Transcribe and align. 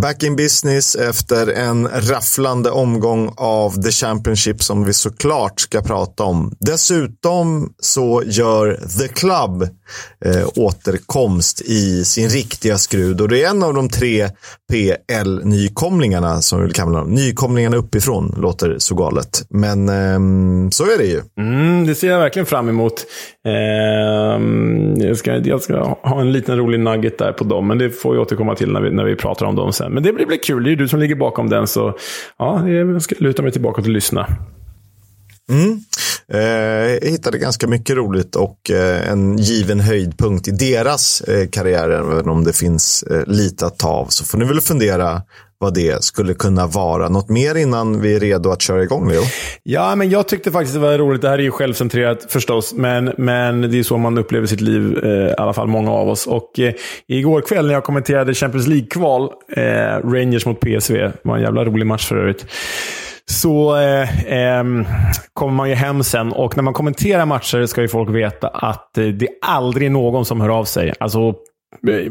Back 0.00 0.22
in 0.22 0.36
business 0.36 0.96
efter 0.96 1.52
en 1.52 1.88
rafflande 1.88 2.70
omgång 2.70 3.34
av 3.36 3.82
The 3.82 3.90
Championship 3.90 4.62
som 4.62 4.84
vi 4.84 4.92
såklart 4.92 5.60
ska 5.60 5.82
prata 5.82 6.24
om. 6.24 6.52
Dessutom 6.60 7.72
så 7.78 8.22
gör 8.26 8.78
The 8.98 9.08
Club 9.08 9.62
eh, 10.24 10.48
återkomst 10.56 11.60
i 11.60 12.04
sin 12.04 12.28
riktiga 12.28 12.78
skrud 12.78 13.20
och 13.20 13.28
det 13.28 13.42
är 13.42 13.50
en 13.50 13.62
av 13.62 13.74
de 13.74 13.88
tre 13.88 14.28
PL-nykomlingarna 14.72 16.40
som 16.40 16.58
vi 16.58 16.64
vill 16.64 16.74
kalla 16.74 16.98
dem. 16.98 17.10
Nykomlingarna 17.10 17.76
uppifrån 17.76 18.34
låter 18.38 18.76
så 18.78 18.94
galet, 18.94 19.46
men 19.50 19.88
eh, 19.88 20.70
så 20.70 20.84
är 20.84 20.98
det 20.98 21.06
ju. 21.06 21.20
Mm, 21.38 21.86
det 21.86 21.94
ser 21.94 22.10
jag 22.10 22.18
verkligen 22.18 22.46
fram 22.46 22.68
emot. 22.68 23.06
Eh, 23.46 24.42
jag, 25.06 25.16
ska, 25.16 25.36
jag 25.36 25.62
ska 25.62 25.98
ha 26.02 26.20
en 26.20 26.32
liten 26.32 26.56
rolig 26.56 26.80
nugget 26.80 27.18
där 27.18 27.32
på 27.32 27.44
dem, 27.44 27.68
men 27.68 27.78
det 27.78 27.90
får 27.90 28.12
vi 28.12 28.18
återkomma 28.18 28.54
till 28.54 28.72
när 28.72 28.80
vi, 28.80 28.90
när 28.90 29.04
vi 29.04 29.16
pratar 29.16 29.46
om 29.46 29.56
dem 29.56 29.72
sen. 29.72 29.81
Men 29.88 30.02
det 30.02 30.12
blir, 30.12 30.26
blir 30.26 30.38
kul. 30.38 30.64
Det 30.64 30.72
är 30.72 30.76
du 30.76 30.88
som 30.88 31.00
ligger 31.00 31.14
bakom 31.14 31.48
den, 31.48 31.66
så 31.66 31.98
ja, 32.38 32.68
jag 32.68 33.02
ska 33.02 33.14
luta 33.18 33.42
mig 33.42 33.52
tillbaka 33.52 33.80
och 33.80 33.88
lyssna. 33.88 34.26
Mm. 35.50 35.80
Eh, 36.28 36.40
jag 36.40 37.10
hittade 37.10 37.38
ganska 37.38 37.66
mycket 37.66 37.96
roligt 37.96 38.36
och 38.36 38.70
eh, 38.70 39.08
en 39.08 39.38
given 39.38 39.80
höjdpunkt 39.80 40.48
i 40.48 40.50
deras 40.50 41.20
eh, 41.20 41.48
karriär, 41.48 41.90
även 41.90 42.28
om 42.28 42.44
det 42.44 42.52
finns 42.52 43.02
eh, 43.02 43.26
lite 43.26 43.66
att 43.66 43.78
ta 43.78 43.88
av. 43.88 44.06
Så 44.06 44.24
får 44.24 44.38
ni 44.38 44.44
väl 44.44 44.60
fundera 44.60 45.22
vad 45.62 45.74
det 45.74 46.04
skulle 46.04 46.34
kunna 46.34 46.66
vara. 46.66 47.08
Något 47.08 47.28
mer 47.28 47.54
innan 47.54 48.00
vi 48.00 48.14
är 48.16 48.20
redo 48.20 48.50
att 48.50 48.62
köra 48.62 48.82
igång, 48.82 49.08
Leo? 49.08 49.22
Ja, 49.62 49.94
men 49.96 50.10
jag 50.10 50.28
tyckte 50.28 50.50
faktiskt 50.52 50.74
det 50.74 50.80
var 50.80 50.98
roligt. 50.98 51.22
Det 51.22 51.28
här 51.28 51.38
är 51.38 51.42
ju 51.42 51.50
självcentrerat 51.50 52.26
förstås, 52.28 52.74
men, 52.76 53.12
men 53.18 53.60
det 53.60 53.78
är 53.78 53.82
så 53.82 53.96
man 53.96 54.18
upplever 54.18 54.46
sitt 54.46 54.60
liv, 54.60 54.98
eh, 55.04 55.10
i 55.10 55.34
alla 55.38 55.52
fall 55.52 55.66
många 55.68 55.92
av 55.92 56.08
oss. 56.08 56.26
Och 56.26 56.58
eh, 56.58 56.74
igår 57.08 57.40
kväll 57.40 57.66
när 57.66 57.74
jag 57.74 57.84
kommenterade 57.84 58.34
Champions 58.34 58.66
League-kval, 58.66 59.30
eh, 59.56 59.62
Rangers 60.12 60.46
mot 60.46 60.60
PSV, 60.60 60.98
det 60.98 61.12
var 61.22 61.36
en 61.36 61.42
jävla 61.42 61.64
rolig 61.64 61.86
match 61.86 62.08
för 62.08 62.16
övrigt 62.16 62.46
så 63.26 63.76
eh, 63.76 64.26
eh, 64.26 64.64
kommer 65.32 65.52
man 65.52 65.68
ju 65.68 65.74
hem 65.74 66.02
sen 66.02 66.32
och 66.32 66.56
när 66.56 66.62
man 66.62 66.74
kommenterar 66.74 67.26
matcher 67.26 67.66
ska 67.66 67.82
ju 67.82 67.88
folk 67.88 68.10
veta 68.10 68.48
att 68.48 68.98
eh, 68.98 69.04
det 69.04 69.26
är 69.26 69.34
aldrig 69.42 69.90
någon 69.90 70.24
som 70.24 70.40
hör 70.40 70.48
av 70.48 70.64
sig. 70.64 70.92
Alltså 71.00 71.34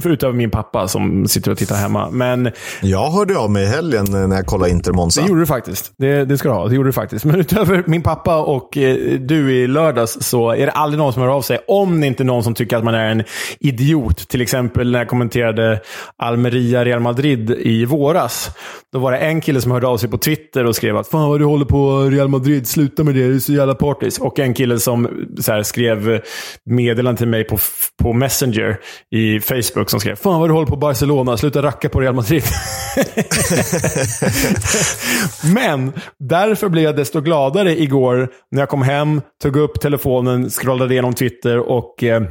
Förutom 0.02 0.38
min 0.38 0.52
pappa 0.52 0.88
som 0.88 1.28
sitter 1.28 1.52
och 1.52 1.58
tittar 1.58 1.76
hemma. 1.76 2.10
Men, 2.12 2.52
jag 2.82 3.12
hörde 3.12 3.38
av 3.38 3.52
mig 3.52 3.64
i 3.64 3.68
helgen 3.68 4.06
när 4.10 4.36
jag 4.36 4.46
kollade 4.46 4.72
Inter 4.72 4.92
Monza. 4.92 5.22
Det 5.22 5.28
gjorde 5.28 5.42
du 5.42 5.46
faktiskt. 5.46 5.94
Det, 5.98 6.26
det 6.26 6.38
ska 6.38 6.50
du 6.50 6.56
ha. 6.56 6.68
Det 6.68 6.76
gjorde 6.76 6.90
du 6.90 6.94
faktiskt. 6.94 7.26
Men 7.26 7.40
utöver 7.40 7.84
min 7.88 8.02
pappa 8.02 8.38
och 8.38 8.78
eh, 8.78 9.20
du 9.20 9.56
i 9.56 9.68
lördags 9.68 10.18
så 10.22 10.52
är 10.52 10.66
det 10.66 10.72
aldrig 10.72 10.98
någon 10.98 11.14
som 11.14 11.22
hör 11.22 11.30
av 11.30 11.42
sig. 11.42 11.60
Om 11.68 12.02
det 12.02 12.08
inte 12.08 12.24
är 12.24 12.26
någon 12.26 12.44
som 12.44 12.54
tycker 12.54 12.78
att 12.78 12.84
man 12.84 12.96
är 12.96 13.12
en 13.12 13.24
idiot. 13.60 14.28
Till 14.28 14.42
exempel 14.42 14.92
när 14.92 15.00
jag 15.00 15.08
kommenterade 15.08 15.82
Almeria-Real 16.24 17.00
Madrid 17.00 17.52
i 17.52 17.86
våras. 17.86 18.52
Då 18.94 19.00
var 19.00 19.12
det 19.12 19.18
en 19.18 19.42
kille 19.42 19.62
som 19.62 19.72
hörde 19.72 19.88
av 19.88 19.98
sig 19.98 20.10
på 20.10 20.18
Twitter 20.18 20.66
och 20.66 20.76
skrev 20.76 20.98
att 20.98 21.08
Fan 21.08 21.30
vad 21.30 21.40
du 21.40 21.46
håller 21.46 21.66
på 21.66 22.02
Real 22.02 22.28
Madrid, 22.28 22.68
sluta 22.68 23.04
med 23.04 23.16
det, 23.16 23.28
du 23.28 23.36
är 23.36 23.40
så 23.40 23.54
jävla 23.54 23.76
partis. 23.76 24.20
Och 24.20 24.40
en 24.40 24.54
kille 24.54 24.80
som 24.80 25.28
så 25.40 25.52
här, 25.52 25.64
skrev 25.64 26.22
meddelande 26.66 27.18
till 27.18 27.28
mig 27.28 27.44
på, 27.44 27.58
på 28.04 28.14
Messenger 28.14 28.80
i 29.12 29.40
Facebook 29.56 29.90
som 29.90 30.00
skrev 30.00 30.16
Fan 30.16 30.40
vad 30.40 30.50
du 30.50 30.54
håller 30.54 30.68
på 30.68 30.76
Barcelona, 30.76 31.38
sluta 31.38 31.62
racka 31.62 31.90
på 31.90 32.00
Real 32.00 32.16
Madrid. 32.16 32.44
Men 35.54 35.94
därför 36.20 36.70
blev 36.70 36.84
jag 36.84 36.96
desto 36.96 37.22
gladare 37.22 37.82
igår 37.82 38.30
när 38.52 38.62
jag 38.62 38.70
kom 38.70 38.82
hem, 38.82 39.22
tog 39.42 39.56
upp 39.56 39.82
telefonen, 39.82 40.50
scrollade 40.50 40.94
igenom 40.94 41.14
Twitter 41.14 41.58
och 41.58 42.04
eh, 42.04 42.22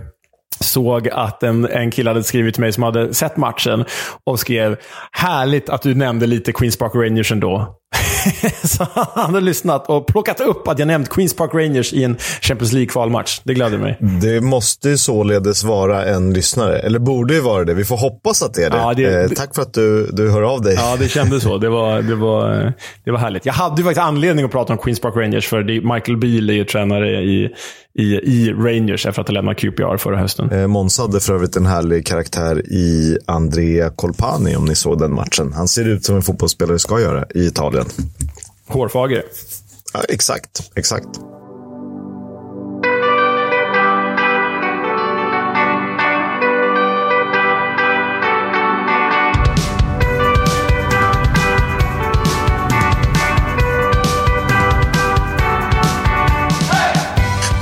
såg 0.61 1.09
att 1.09 1.43
en, 1.43 1.67
en 1.67 1.91
kille 1.91 2.11
hade 2.11 2.23
skrivit 2.23 2.55
till 2.55 2.61
mig 2.61 2.73
som 2.73 2.83
hade 2.83 3.15
sett 3.15 3.37
matchen 3.37 3.85
och 4.25 4.41
skrev 4.41 4.77
“Härligt 5.13 5.69
att 5.69 5.83
du 5.83 5.95
nämnde 5.95 6.27
lite 6.27 6.53
Queens 6.53 6.77
Park 6.77 6.93
Rangers 6.95 7.33
ändå. 7.33 7.80
så 8.65 8.87
han 8.95 9.35
hade 9.35 9.41
lyssnat 9.41 9.89
och 9.89 10.07
plockat 10.07 10.41
upp 10.41 10.69
att 10.69 10.79
jag 10.79 10.89
nämnt 10.89 11.09
Queens 11.09 11.35
Park 11.37 11.51
Rangers 11.55 11.93
i 11.93 12.05
en 12.05 12.17
Champions 12.41 12.73
League-kvalmatch. 12.73 13.41
Det 13.45 13.55
gläder 13.55 13.79
mig. 13.79 13.99
Det 14.01 14.41
måste 14.41 14.99
således 14.99 15.65
vara 15.65 16.05
en 16.05 16.33
lyssnare. 16.33 16.79
Eller 16.79 16.99
borde 16.99 17.35
ju 17.35 17.41
vara 17.41 17.65
det. 17.65 17.75
Vi 17.75 17.85
får 17.85 17.97
hoppas 17.97 18.43
att 18.43 18.55
det 18.55 18.65
är 18.65 18.71
det. 18.71 18.77
Ja, 18.77 18.95
det, 18.95 19.23
eh, 19.23 19.29
tack 19.29 19.55
för 19.55 19.63
att 19.63 19.75
du, 19.75 20.07
du 20.07 20.31
hör 20.31 20.43
av 20.43 20.63
dig. 20.63 20.75
Ja, 20.75 20.97
det 20.99 21.09
kändes 21.09 21.43
så. 21.43 21.59
Det 21.59 21.69
var, 21.69 22.03
det, 22.03 22.15
var, 22.15 22.73
det 23.05 23.11
var 23.11 23.19
härligt. 23.19 23.47
Jag 23.47 23.53
hade 23.53 23.77
ju 23.77 23.85
faktiskt 23.85 24.07
anledning 24.07 24.45
att 24.45 24.51
prata 24.51 24.73
om 24.73 24.79
Queens 24.79 25.01
Park 25.01 25.17
Rangers, 25.17 25.49
för 25.49 25.63
Michael 25.95 26.17
Beal 26.17 26.51
är 26.51 26.55
ju 26.55 26.65
tränare 26.65 27.11
i, 27.23 27.51
i, 27.99 28.03
i 28.15 28.53
Rangers 28.53 29.07
efter 29.07 29.21
att 29.23 29.29
ha 29.29 29.35
lämnat 29.35 29.59
QPR 29.59 29.97
förra 29.97 30.17
hösten. 30.19 30.51
Eh, 30.51 30.67
Måns 30.67 30.99
hade 30.99 31.21
för 31.21 31.35
övrigt 31.35 31.57
en 31.57 31.67
härlig 31.67 32.07
karaktär 32.07 32.73
i 32.73 33.19
Andrea 33.27 33.91
Colpani, 33.91 34.57
om 34.57 34.65
ni 34.65 34.75
såg 34.75 34.99
den 34.99 35.15
matchen. 35.15 35.53
Han 35.53 35.69
ser 35.69 35.89
ut 35.89 36.05
som 36.05 36.17
en 36.17 36.23
fotbollsspelare 36.23 36.79
ska 36.79 37.01
göra 37.01 37.25
i 37.35 37.47
Italien. 37.47 37.80
Hårfager. 38.69 39.25
Ja, 39.95 40.03
exakt, 40.05 40.71
exakt. 40.75 41.21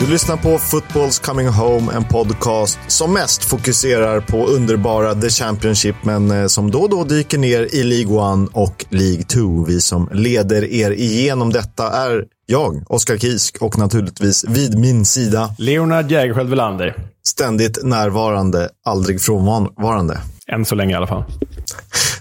Lyssnar 0.08 0.36
på 0.36 0.58
Footballs 0.58 1.18
Coming 1.18 1.48
Home, 1.48 1.92
en 1.92 2.04
podcast 2.04 2.78
som 2.86 3.12
mest 3.12 3.44
fokuserar 3.44 4.20
på 4.20 4.46
underbara 4.46 5.14
The 5.14 5.30
Championship, 5.30 5.96
men 6.02 6.30
eh, 6.30 6.46
som 6.46 6.70
då 6.70 6.78
och 6.78 6.90
då 6.90 7.04
dyker 7.04 7.38
ner 7.38 7.74
i 7.74 7.82
League 7.82 8.44
1 8.44 8.50
och 8.52 8.84
League 8.88 9.22
2. 9.22 9.64
Vi 9.64 9.80
som 9.80 10.08
leder 10.12 10.64
er 10.64 10.90
igenom 10.90 11.52
detta 11.52 11.90
är 11.90 12.24
jag, 12.46 12.84
Oskar 12.86 13.18
Kisk, 13.18 13.56
och 13.60 13.78
naturligtvis 13.78 14.44
vid 14.48 14.78
min 14.78 15.04
sida 15.04 15.54
Leonard 15.58 16.10
Jägerskiöld 16.10 16.50
Welander. 16.50 16.96
Ständigt 17.26 17.84
närvarande, 17.84 18.68
aldrig 18.84 19.20
frånvarande. 19.20 20.20
Än 20.52 20.64
så 20.64 20.74
länge 20.74 20.92
i 20.92 20.96
alla 20.96 21.06
fall. 21.06 21.24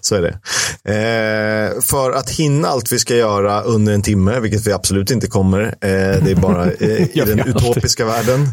Så 0.08 0.16
är 0.16 0.22
det. 0.22 0.40
Eh, 0.88 1.82
för 1.82 2.12
att 2.12 2.30
hinna 2.30 2.68
allt 2.68 2.92
vi 2.92 3.00
ska 3.00 3.16
göra 3.16 3.62
under 3.62 3.94
en 3.94 4.02
timme, 4.02 4.40
vilket 4.40 4.68
vi 4.68 4.74
absolut 4.74 5.12
inte 5.12 5.28
kommer, 5.28 5.64
eh, 5.64 6.24
det 6.24 6.32
är 6.32 6.36
bara 6.36 6.66
eh, 6.66 7.18
i 7.18 7.22
den 7.26 7.40
utopiska 7.40 8.06
världen, 8.06 8.48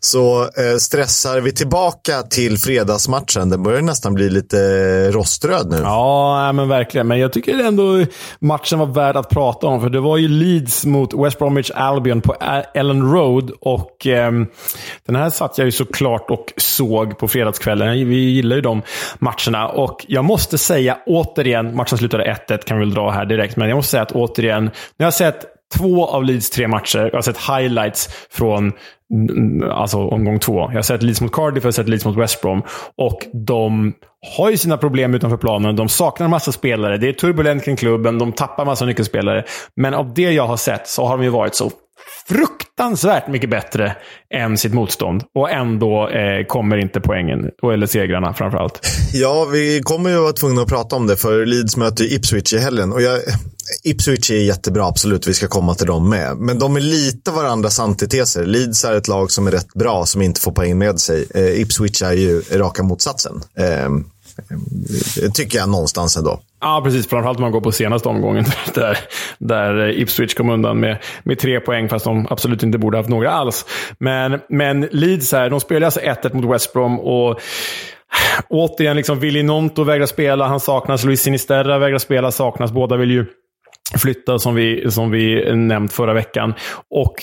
så 0.00 0.42
eh, 0.42 0.76
stressar 0.78 1.40
vi 1.40 1.52
tillbaka 1.52 2.22
till 2.22 2.58
fredagsmatchen. 2.58 3.48
Den 3.48 3.62
börjar 3.62 3.82
nästan 3.82 4.14
bli 4.14 4.30
lite 4.30 4.58
roströd 5.10 5.70
nu. 5.70 5.76
Ja, 5.82 6.52
men 6.52 6.68
verkligen. 6.68 7.06
Men 7.06 7.18
jag 7.18 7.32
tycker 7.32 7.58
ändå 7.64 8.04
matchen 8.40 8.78
var 8.78 8.86
värd 8.86 9.16
att 9.16 9.28
prata 9.28 9.66
om, 9.66 9.80
för 9.80 9.88
det 9.90 10.00
var 10.00 10.16
ju 10.16 10.28
Leeds 10.28 10.84
mot 10.84 11.14
West 11.14 11.38
Bromwich 11.38 11.70
Albion 11.74 12.20
på 12.20 12.34
Ellen 12.74 13.12
Road. 13.12 13.50
Och 13.60 14.06
eh, 14.06 14.32
Den 15.06 15.16
här 15.16 15.30
satt 15.30 15.58
jag 15.58 15.64
ju 15.64 15.72
såklart 15.72 16.30
och 16.30 16.52
såg 16.56 17.18
på 17.18 17.28
fredagskvällen. 17.28 18.08
Vi 18.08 18.16
gillar 18.16 18.56
ju 18.56 18.62
de 18.62 18.82
matcherna. 19.18 19.68
Och 19.68 20.04
jag 20.08 20.24
måste 20.24 20.58
säga 20.58 20.97
återigen, 21.06 21.76
matchen 21.76 21.98
slutade 21.98 22.38
1-1 22.48 22.64
kan 22.64 22.78
vi 22.78 22.84
väl 22.84 22.94
dra 22.94 23.10
här 23.10 23.26
direkt, 23.26 23.56
men 23.56 23.68
jag 23.68 23.76
måste 23.76 23.90
säga 23.90 24.02
att 24.02 24.12
återigen, 24.12 24.64
när 24.64 24.70
jag 24.96 25.06
har 25.06 25.10
sett 25.10 25.46
två 25.76 26.06
av 26.06 26.24
Leeds 26.24 26.50
tre 26.50 26.68
matcher, 26.68 26.98
jag 26.98 27.14
har 27.14 27.22
sett 27.22 27.38
highlights 27.38 28.08
från 28.30 28.72
mm, 29.14 29.70
alltså 29.70 29.98
omgång 29.98 30.38
två. 30.38 30.60
Jag 30.60 30.74
har 30.74 30.82
sett 30.82 31.02
Leeds 31.02 31.20
mot 31.20 31.32
Cardiff, 31.32 31.64
jag 31.64 31.66
har 31.68 31.72
sett 31.72 31.88
Leeds 31.88 32.04
mot 32.04 32.16
West 32.16 32.42
Brom. 32.42 32.62
Och 32.96 33.26
de 33.32 33.92
har 34.36 34.50
ju 34.50 34.56
sina 34.56 34.76
problem 34.76 35.14
utanför 35.14 35.36
planen. 35.36 35.76
De 35.76 35.88
saknar 35.88 36.28
massa 36.28 36.52
spelare. 36.52 36.96
Det 36.96 37.08
är 37.08 37.12
turbulent 37.12 37.64
kring 37.64 37.76
klubben. 37.76 38.18
De 38.18 38.32
tappar 38.32 38.64
massa 38.64 38.84
nyckelspelare. 38.84 39.44
Men 39.76 39.94
av 39.94 40.14
det 40.14 40.32
jag 40.32 40.46
har 40.46 40.56
sett 40.56 40.88
så 40.88 41.04
har 41.04 41.16
de 41.16 41.24
ju 41.24 41.30
varit 41.30 41.54
så 41.54 41.70
fruktansvärt 42.28 43.28
mycket 43.28 43.50
bättre 43.50 43.96
än 44.34 44.58
sitt 44.58 44.74
motstånd. 44.74 45.22
Och 45.34 45.50
ändå 45.50 46.08
eh, 46.08 46.46
kommer 46.46 46.76
inte 46.76 47.00
poängen, 47.00 47.50
eller 47.72 47.86
segrarna 47.86 48.34
framförallt. 48.34 48.80
Ja, 49.12 49.44
vi 49.52 49.80
kommer 49.84 50.10
ju 50.10 50.16
vara 50.16 50.32
tvungna 50.32 50.62
att 50.62 50.68
prata 50.68 50.96
om 50.96 51.06
det, 51.06 51.16
för 51.16 51.46
Leeds 51.46 51.76
möter 51.76 52.12
Ipswich 52.12 52.52
i 52.52 52.58
helgen. 52.58 52.92
Och 52.92 53.02
jag, 53.02 53.20
Ipswich 53.84 54.30
är 54.30 54.34
jättebra, 54.34 54.86
absolut. 54.86 55.28
Vi 55.28 55.34
ska 55.34 55.48
komma 55.48 55.74
till 55.74 55.86
dem 55.86 56.08
med. 56.08 56.36
Men 56.36 56.58
de 56.58 56.76
är 56.76 56.80
lite 56.80 57.30
varandras 57.30 57.80
antiteser. 57.80 58.46
Leeds 58.46 58.84
är 58.84 58.96
ett 58.96 59.08
lag 59.08 59.30
som 59.30 59.46
är 59.46 59.50
rätt 59.50 59.74
bra, 59.74 60.06
som 60.06 60.22
inte 60.22 60.40
får 60.40 60.52
poäng 60.52 60.78
med 60.78 61.00
sig. 61.00 61.26
Eh, 61.34 61.60
Ipswich 61.60 62.02
är 62.02 62.12
ju 62.12 62.40
raka 62.40 62.82
motsatsen. 62.82 63.40
Eh, 63.58 63.88
tycker 65.34 65.58
jag 65.58 65.68
någonstans 65.68 66.16
ändå. 66.16 66.40
Ja, 66.60 66.80
precis. 66.84 67.08
Framförallt 67.08 67.38
om 67.38 67.42
man 67.42 67.52
går 67.52 67.60
på 67.60 67.72
senaste 67.72 68.08
omgången 68.08 68.44
där, 68.74 68.98
där 69.38 70.00
Ipswich 70.00 70.34
kom 70.34 70.50
undan 70.50 70.80
med, 70.80 70.98
med 71.22 71.38
tre 71.38 71.60
poäng, 71.60 71.88
fast 71.88 72.04
de 72.04 72.26
absolut 72.30 72.62
inte 72.62 72.78
borde 72.78 72.96
haft 72.96 73.08
några 73.08 73.30
alls. 73.30 73.64
Men, 73.98 74.40
men 74.48 74.88
Leeds 74.92 75.32
här, 75.32 75.50
de 75.50 75.60
spelar 75.60 75.84
alltså 75.84 76.00
1-1 76.00 76.34
mot 76.34 76.54
West 76.54 76.72
Brom 76.72 77.00
och 77.00 77.40
återigen, 78.48 78.96
liksom, 78.96 79.20
Willy 79.20 79.42
Nonto 79.42 79.84
vägrar 79.84 80.06
spela, 80.06 80.46
han 80.46 80.60
saknas. 80.60 81.04
Luis 81.04 81.22
Sinisterra 81.22 81.78
vägrar 81.78 81.98
spela, 81.98 82.30
saknas. 82.30 82.72
Båda 82.72 82.96
vill 82.96 83.10
ju 83.10 83.26
flytta 83.96 84.38
som 84.38 84.54
vi, 84.54 84.90
som 84.90 85.10
vi 85.10 85.52
nämnt 85.54 85.92
förra 85.92 86.14
veckan. 86.14 86.54
Och 86.90 87.14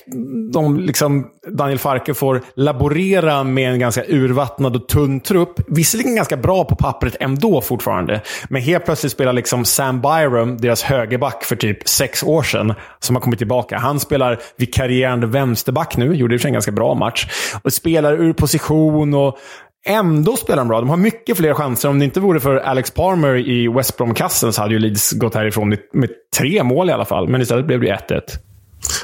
de, 0.53 0.79
liksom, 0.79 1.27
Daniel 1.47 1.79
Farke 1.79 2.13
får 2.13 2.41
laborera 2.55 3.43
med 3.43 3.71
en 3.71 3.79
ganska 3.79 4.03
urvattnad 4.07 4.75
och 4.75 4.87
tunn 4.87 5.19
trupp. 5.19 5.53
Visserligen 5.67 6.15
ganska 6.15 6.37
bra 6.37 6.63
på 6.63 6.75
pappret 6.75 7.15
ändå 7.19 7.61
fortfarande. 7.61 8.21
Men 8.49 8.61
helt 8.61 8.85
plötsligt 8.85 9.11
spelar 9.11 9.33
liksom 9.33 9.65
Sam 9.65 10.01
Byram, 10.01 10.57
deras 10.57 10.83
högerback 10.83 11.43
för 11.43 11.55
typ 11.55 11.87
sex 11.87 12.23
år 12.23 12.43
sedan, 12.43 12.73
som 12.99 13.15
har 13.15 13.21
kommit 13.21 13.39
tillbaka. 13.39 13.77
Han 13.77 13.99
spelar 13.99 14.39
vikarierande 14.57 15.27
vänsterback 15.27 15.97
nu. 15.97 16.15
Gjorde 16.15 16.33
i 16.33 16.37
och 16.37 16.41
för 16.41 16.43
sig 16.43 16.49
en 16.49 16.53
ganska 16.53 16.71
bra 16.71 16.93
match. 16.93 17.27
Och 17.63 17.73
spelar 17.73 18.13
ur 18.13 18.33
position 18.33 19.13
och 19.13 19.37
Ändå 19.87 20.35
spelar 20.37 20.57
de 20.57 20.67
bra. 20.67 20.79
De 20.79 20.89
har 20.89 20.97
mycket 20.97 21.37
fler 21.37 21.53
chanser. 21.53 21.89
Om 21.89 21.99
det 21.99 22.05
inte 22.05 22.19
vore 22.19 22.39
för 22.39 22.55
Alex 22.55 22.91
Palmer 22.91 23.35
i 23.35 23.67
West 23.67 23.97
Brom-kassen 23.97 24.53
så 24.53 24.61
hade 24.61 24.73
ju 24.73 24.79
Leeds 24.79 25.11
gått 25.11 25.35
härifrån 25.35 25.75
med, 25.93 26.09
tre 26.37 26.63
mål 26.63 26.89
i 26.89 26.93
alla 26.93 27.05
fall. 27.05 27.27
Men 27.27 27.41
istället 27.41 27.65
blev 27.65 27.81
det 27.81 27.99
1-1. 28.09 28.21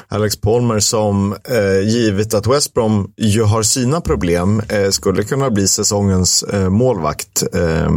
Alex 0.08 0.40
Palmer 0.40 0.80
som, 0.80 1.32
eh, 1.32 1.88
givet 1.88 2.34
att 2.34 2.46
West 2.46 2.74
Brom 2.74 3.12
ju 3.16 3.42
har 3.42 3.62
sina 3.62 4.00
problem, 4.00 4.62
eh, 4.68 4.90
skulle 4.90 5.22
kunna 5.22 5.50
bli 5.50 5.68
säsongens 5.68 6.42
eh, 6.42 6.68
målvakt 6.68 7.42
eh, 7.54 7.90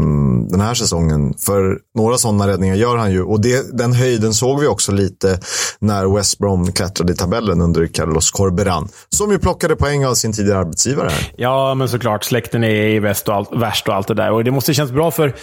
den 0.50 0.62
här 0.62 0.74
säsongen. 0.74 1.34
För 1.46 1.78
några 1.96 2.18
sådana 2.18 2.48
räddningar 2.48 2.76
gör 2.76 2.98
han 2.98 3.12
ju. 3.12 3.24
Och 3.24 3.42
det, 3.42 3.78
den 3.78 3.94
höjden 3.94 4.34
såg 4.34 4.60
vi 4.60 4.68
också 4.68 4.92
lite 4.92 5.40
när 5.80 6.16
West 6.16 6.38
Brom 6.38 6.72
klättrade 6.72 7.14
i 7.14 7.16
tabellen 7.16 7.62
under 7.62 7.88
Carlos 7.88 8.32
Corberan. 8.32 8.88
Som 9.10 9.32
ju 9.32 9.40
plockade 9.40 9.76
poäng 9.76 10.06
av 10.06 10.14
sin 10.14 10.34
tidigare 10.34 10.60
arbetsgivare. 10.60 11.12
Ja, 11.38 11.74
men 11.74 11.90
såklart. 11.90 12.24
Släkten 12.24 12.64
är 12.64 12.88
i 12.88 13.00
väst 13.00 13.28
och 13.28 13.36
allt, 13.36 13.50
värst 13.54 13.88
och 13.88 13.96
allt 13.96 14.08
det 14.08 14.14
där. 14.14 14.32
Och 14.32 14.44
det 14.44 14.52
måste 14.52 14.74
kännas 14.74 14.92
bra 14.92 15.12
för 15.12 15.36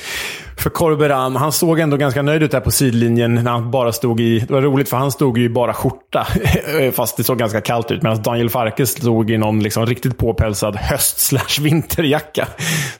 för 0.56 0.70
Corberan. 0.70 1.36
Han 1.36 1.52
såg 1.52 1.80
ändå 1.80 1.96
ganska 1.96 2.22
nöjd 2.22 2.42
ut 2.42 2.50
där 2.50 2.60
på 2.60 2.70
sidlinjen 2.70 3.34
när 3.34 3.50
han 3.50 3.70
bara 3.70 3.92
stod 3.92 4.20
i... 4.20 4.38
Det 4.38 4.52
var 4.52 4.60
roligt 4.60 4.88
för 4.88 4.96
han 4.96 5.12
stod 5.12 5.38
ju 5.38 5.48
bara 5.48 5.74
skjorta. 5.74 6.26
Fast 6.92 7.16
det 7.16 7.24
såg 7.24 7.38
ganska 7.38 7.60
kallt 7.60 7.90
ut. 7.90 8.02
Medan 8.02 8.22
Daniel 8.22 8.50
Farke 8.50 8.86
stod 8.86 9.30
i 9.30 9.38
någon 9.38 9.62
liksom 9.62 9.86
riktigt 9.86 10.18
påpälsad 10.18 10.76
höst 10.76 11.20
vinterjacka. 11.60 12.48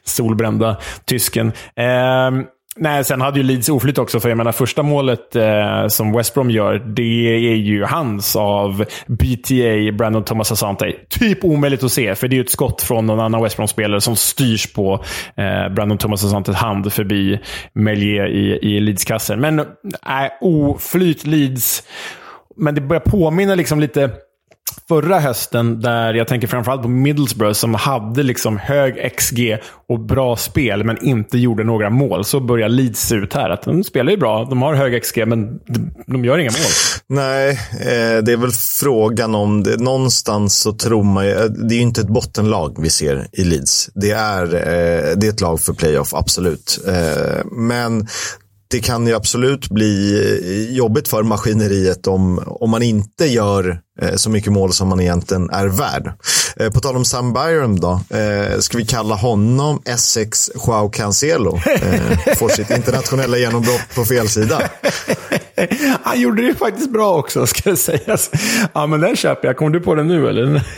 Solbrända 0.03 0.77
tysken. 1.05 1.47
Eh, 1.75 2.31
Nej, 2.75 3.03
sen 3.03 3.21
hade 3.21 3.39
ju 3.39 3.43
Leeds 3.43 3.69
oflyt 3.69 3.97
också, 3.97 4.19
för 4.19 4.29
jag 4.29 4.37
menar 4.37 4.51
första 4.51 4.83
målet 4.83 5.35
eh, 5.35 5.87
som 5.87 6.13
West 6.13 6.33
Brom 6.33 6.51
gör, 6.51 6.79
det 6.79 7.47
är 7.51 7.55
ju 7.55 7.83
hans 7.83 8.35
av 8.35 8.85
BTA, 9.07 9.91
Brandon 9.93 10.23
Thomas 10.23 10.51
Asante. 10.51 10.93
Typ 11.09 11.43
omöjligt 11.43 11.83
att 11.83 11.91
se, 11.91 12.15
för 12.15 12.27
det 12.27 12.33
är 12.33 12.37
ju 12.37 12.43
ett 12.43 12.49
skott 12.49 12.81
från 12.81 13.05
någon 13.05 13.19
annan 13.19 13.43
West 13.43 13.57
Brom-spelare 13.57 14.01
som 14.01 14.15
styrs 14.15 14.73
på 14.73 15.03
eh, 15.37 15.73
Brandon 15.73 15.97
Thomas 15.97 16.23
Asantes 16.23 16.55
hand 16.55 16.93
förbi 16.93 17.39
Melier 17.73 18.27
i, 18.27 18.59
i 18.61 18.79
Leeds-kassen. 18.79 19.39
Men 19.39 19.59
eh, 19.59 19.65
nej, 20.05 20.25
eh, 20.25 20.47
oflyt 20.47 21.25
Leeds. 21.25 21.83
Men 22.55 22.75
det 22.75 22.81
börjar 22.81 23.01
påminna 23.01 23.55
liksom 23.55 23.79
lite 23.79 24.09
förra 24.87 25.19
hösten, 25.19 25.81
där 25.81 26.13
jag 26.13 26.27
tänker 26.27 26.47
framförallt 26.47 26.81
på 26.81 26.87
Middlesbrough, 26.87 27.53
som 27.53 27.73
hade 27.73 28.23
liksom 28.23 28.57
hög 28.57 29.15
XG 29.17 29.57
och 29.89 29.99
bra 29.99 30.35
spel, 30.35 30.83
men 30.83 31.05
inte 31.05 31.37
gjorde 31.37 31.63
några 31.63 31.89
mål. 31.89 32.25
Så 32.25 32.39
börjar 32.39 32.69
Leeds 32.69 33.01
se 33.01 33.15
ut 33.15 33.33
här. 33.33 33.49
Att 33.49 33.63
de 33.63 33.83
spelar 33.83 34.11
ju 34.11 34.17
bra, 34.17 34.45
de 34.49 34.61
har 34.61 34.73
hög 34.73 35.03
XG, 35.03 35.27
men 35.27 35.59
de 36.07 36.25
gör 36.25 36.37
inga 36.37 36.51
mål. 36.51 36.71
Nej, 37.07 37.49
eh, 37.79 38.23
det 38.23 38.31
är 38.31 38.37
väl 38.37 38.51
frågan 38.51 39.35
om 39.35 39.63
det. 39.63 39.81
Någonstans 39.81 40.59
så 40.59 40.73
tror 40.73 41.03
man 41.03 41.25
ju, 41.25 41.31
eh, 41.31 41.43
det 41.43 41.75
är 41.75 41.77
ju 41.77 41.81
inte 41.81 42.01
ett 42.01 42.07
bottenlag 42.07 42.75
vi 42.79 42.89
ser 42.89 43.27
i 43.31 43.43
Leeds. 43.43 43.89
Det 43.93 44.11
är, 44.11 44.43
eh, 44.43 45.17
det 45.17 45.27
är 45.27 45.29
ett 45.29 45.41
lag 45.41 45.61
för 45.61 45.73
playoff, 45.73 46.13
absolut. 46.13 46.79
Eh, 46.87 47.45
men 47.51 48.07
det 48.73 48.79
kan 48.79 49.07
ju 49.07 49.13
absolut 49.13 49.69
bli 49.69 50.21
eh, 50.45 50.75
jobbigt 50.75 51.07
för 51.07 51.23
maskineriet 51.23 52.07
om, 52.07 52.43
om 52.45 52.69
man 52.69 52.83
inte 52.83 53.25
gör 53.25 53.79
så 54.15 54.29
mycket 54.29 54.51
mål 54.51 54.73
som 54.73 54.87
man 54.87 54.99
egentligen 54.99 55.49
är 55.49 55.67
värd. 55.67 56.11
Eh, 56.57 56.69
på 56.69 56.79
tal 56.79 56.95
om 56.95 57.05
Sam 57.05 57.33
Byram 57.33 57.79
då, 57.79 58.01
ska 58.59 58.77
vi 58.77 58.85
kalla 58.85 59.15
honom 59.15 59.81
Essex 59.85 60.51
Joao 60.67 60.89
Cancelo? 60.89 61.59
får 62.37 62.49
sitt 62.49 62.69
internationella 62.71 63.37
genombrott 63.37 63.95
på 63.95 64.05
fel 64.05 64.29
sida. 64.29 64.61
Han 66.03 66.21
gjorde 66.21 66.41
det 66.41 66.55
faktiskt 66.55 66.91
bra 66.91 67.17
också, 67.17 67.47
ska 67.47 67.69
det 67.69 67.77
sägas. 67.77 68.31
Ja, 68.73 68.87
men 68.87 69.01
den 69.01 69.15
köper 69.15 69.47
jag. 69.47 69.57
Kommer 69.57 69.71
du 69.71 69.79
på 69.79 69.95
den 69.95 70.07
nu 70.07 70.29
eller? 70.29 70.63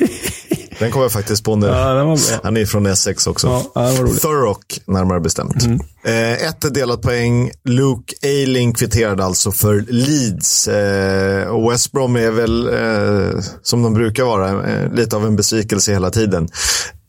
Den 0.79 0.91
kom 0.91 1.01
jag 1.01 1.11
faktiskt 1.11 1.43
på 1.43 1.55
nu. 1.55 1.67
Ja, 1.67 2.17
Han 2.43 2.57
är 2.57 2.65
från 2.65 2.85
Essex 2.85 3.27
också. 3.27 3.63
Ja, 3.75 3.91
Thurrock, 4.21 4.79
närmare 4.85 5.19
bestämt. 5.19 5.63
Mm. 5.63 5.79
Eh, 6.03 6.47
ett 6.47 6.73
delat 6.73 7.01
poäng. 7.01 7.51
Luke 7.63 8.15
Ayling 8.23 8.73
kvitterade 8.73 9.25
alltså 9.25 9.51
för 9.51 9.85
Leeds. 9.87 10.67
Eh, 10.67 11.69
West 11.69 11.91
Brom 11.91 12.15
är 12.15 12.31
väl, 12.31 12.67
eh, 12.67 13.04
Eh, 13.05 13.39
som 13.61 13.83
de 13.83 13.93
brukar 13.93 14.23
vara, 14.23 14.69
eh, 14.71 14.93
lite 14.93 15.15
av 15.15 15.25
en 15.25 15.35
besvikelse 15.35 15.93
hela 15.93 16.09
tiden. 16.09 16.47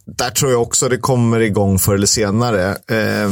Där 0.07 0.31
tror 0.31 0.51
jag 0.51 0.63
också 0.63 0.89
det 0.89 0.99
kommer 0.99 1.41
igång 1.41 1.79
förr 1.79 1.95
eller 1.95 2.07
senare. 2.07 2.71
Eh, 2.71 3.31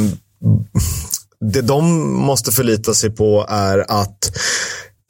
det 1.41 1.61
de 1.61 2.13
måste 2.17 2.53
förlita 2.53 2.95
sig 2.95 3.11
på 3.11 3.47
är 3.49 3.79
att 3.89 4.37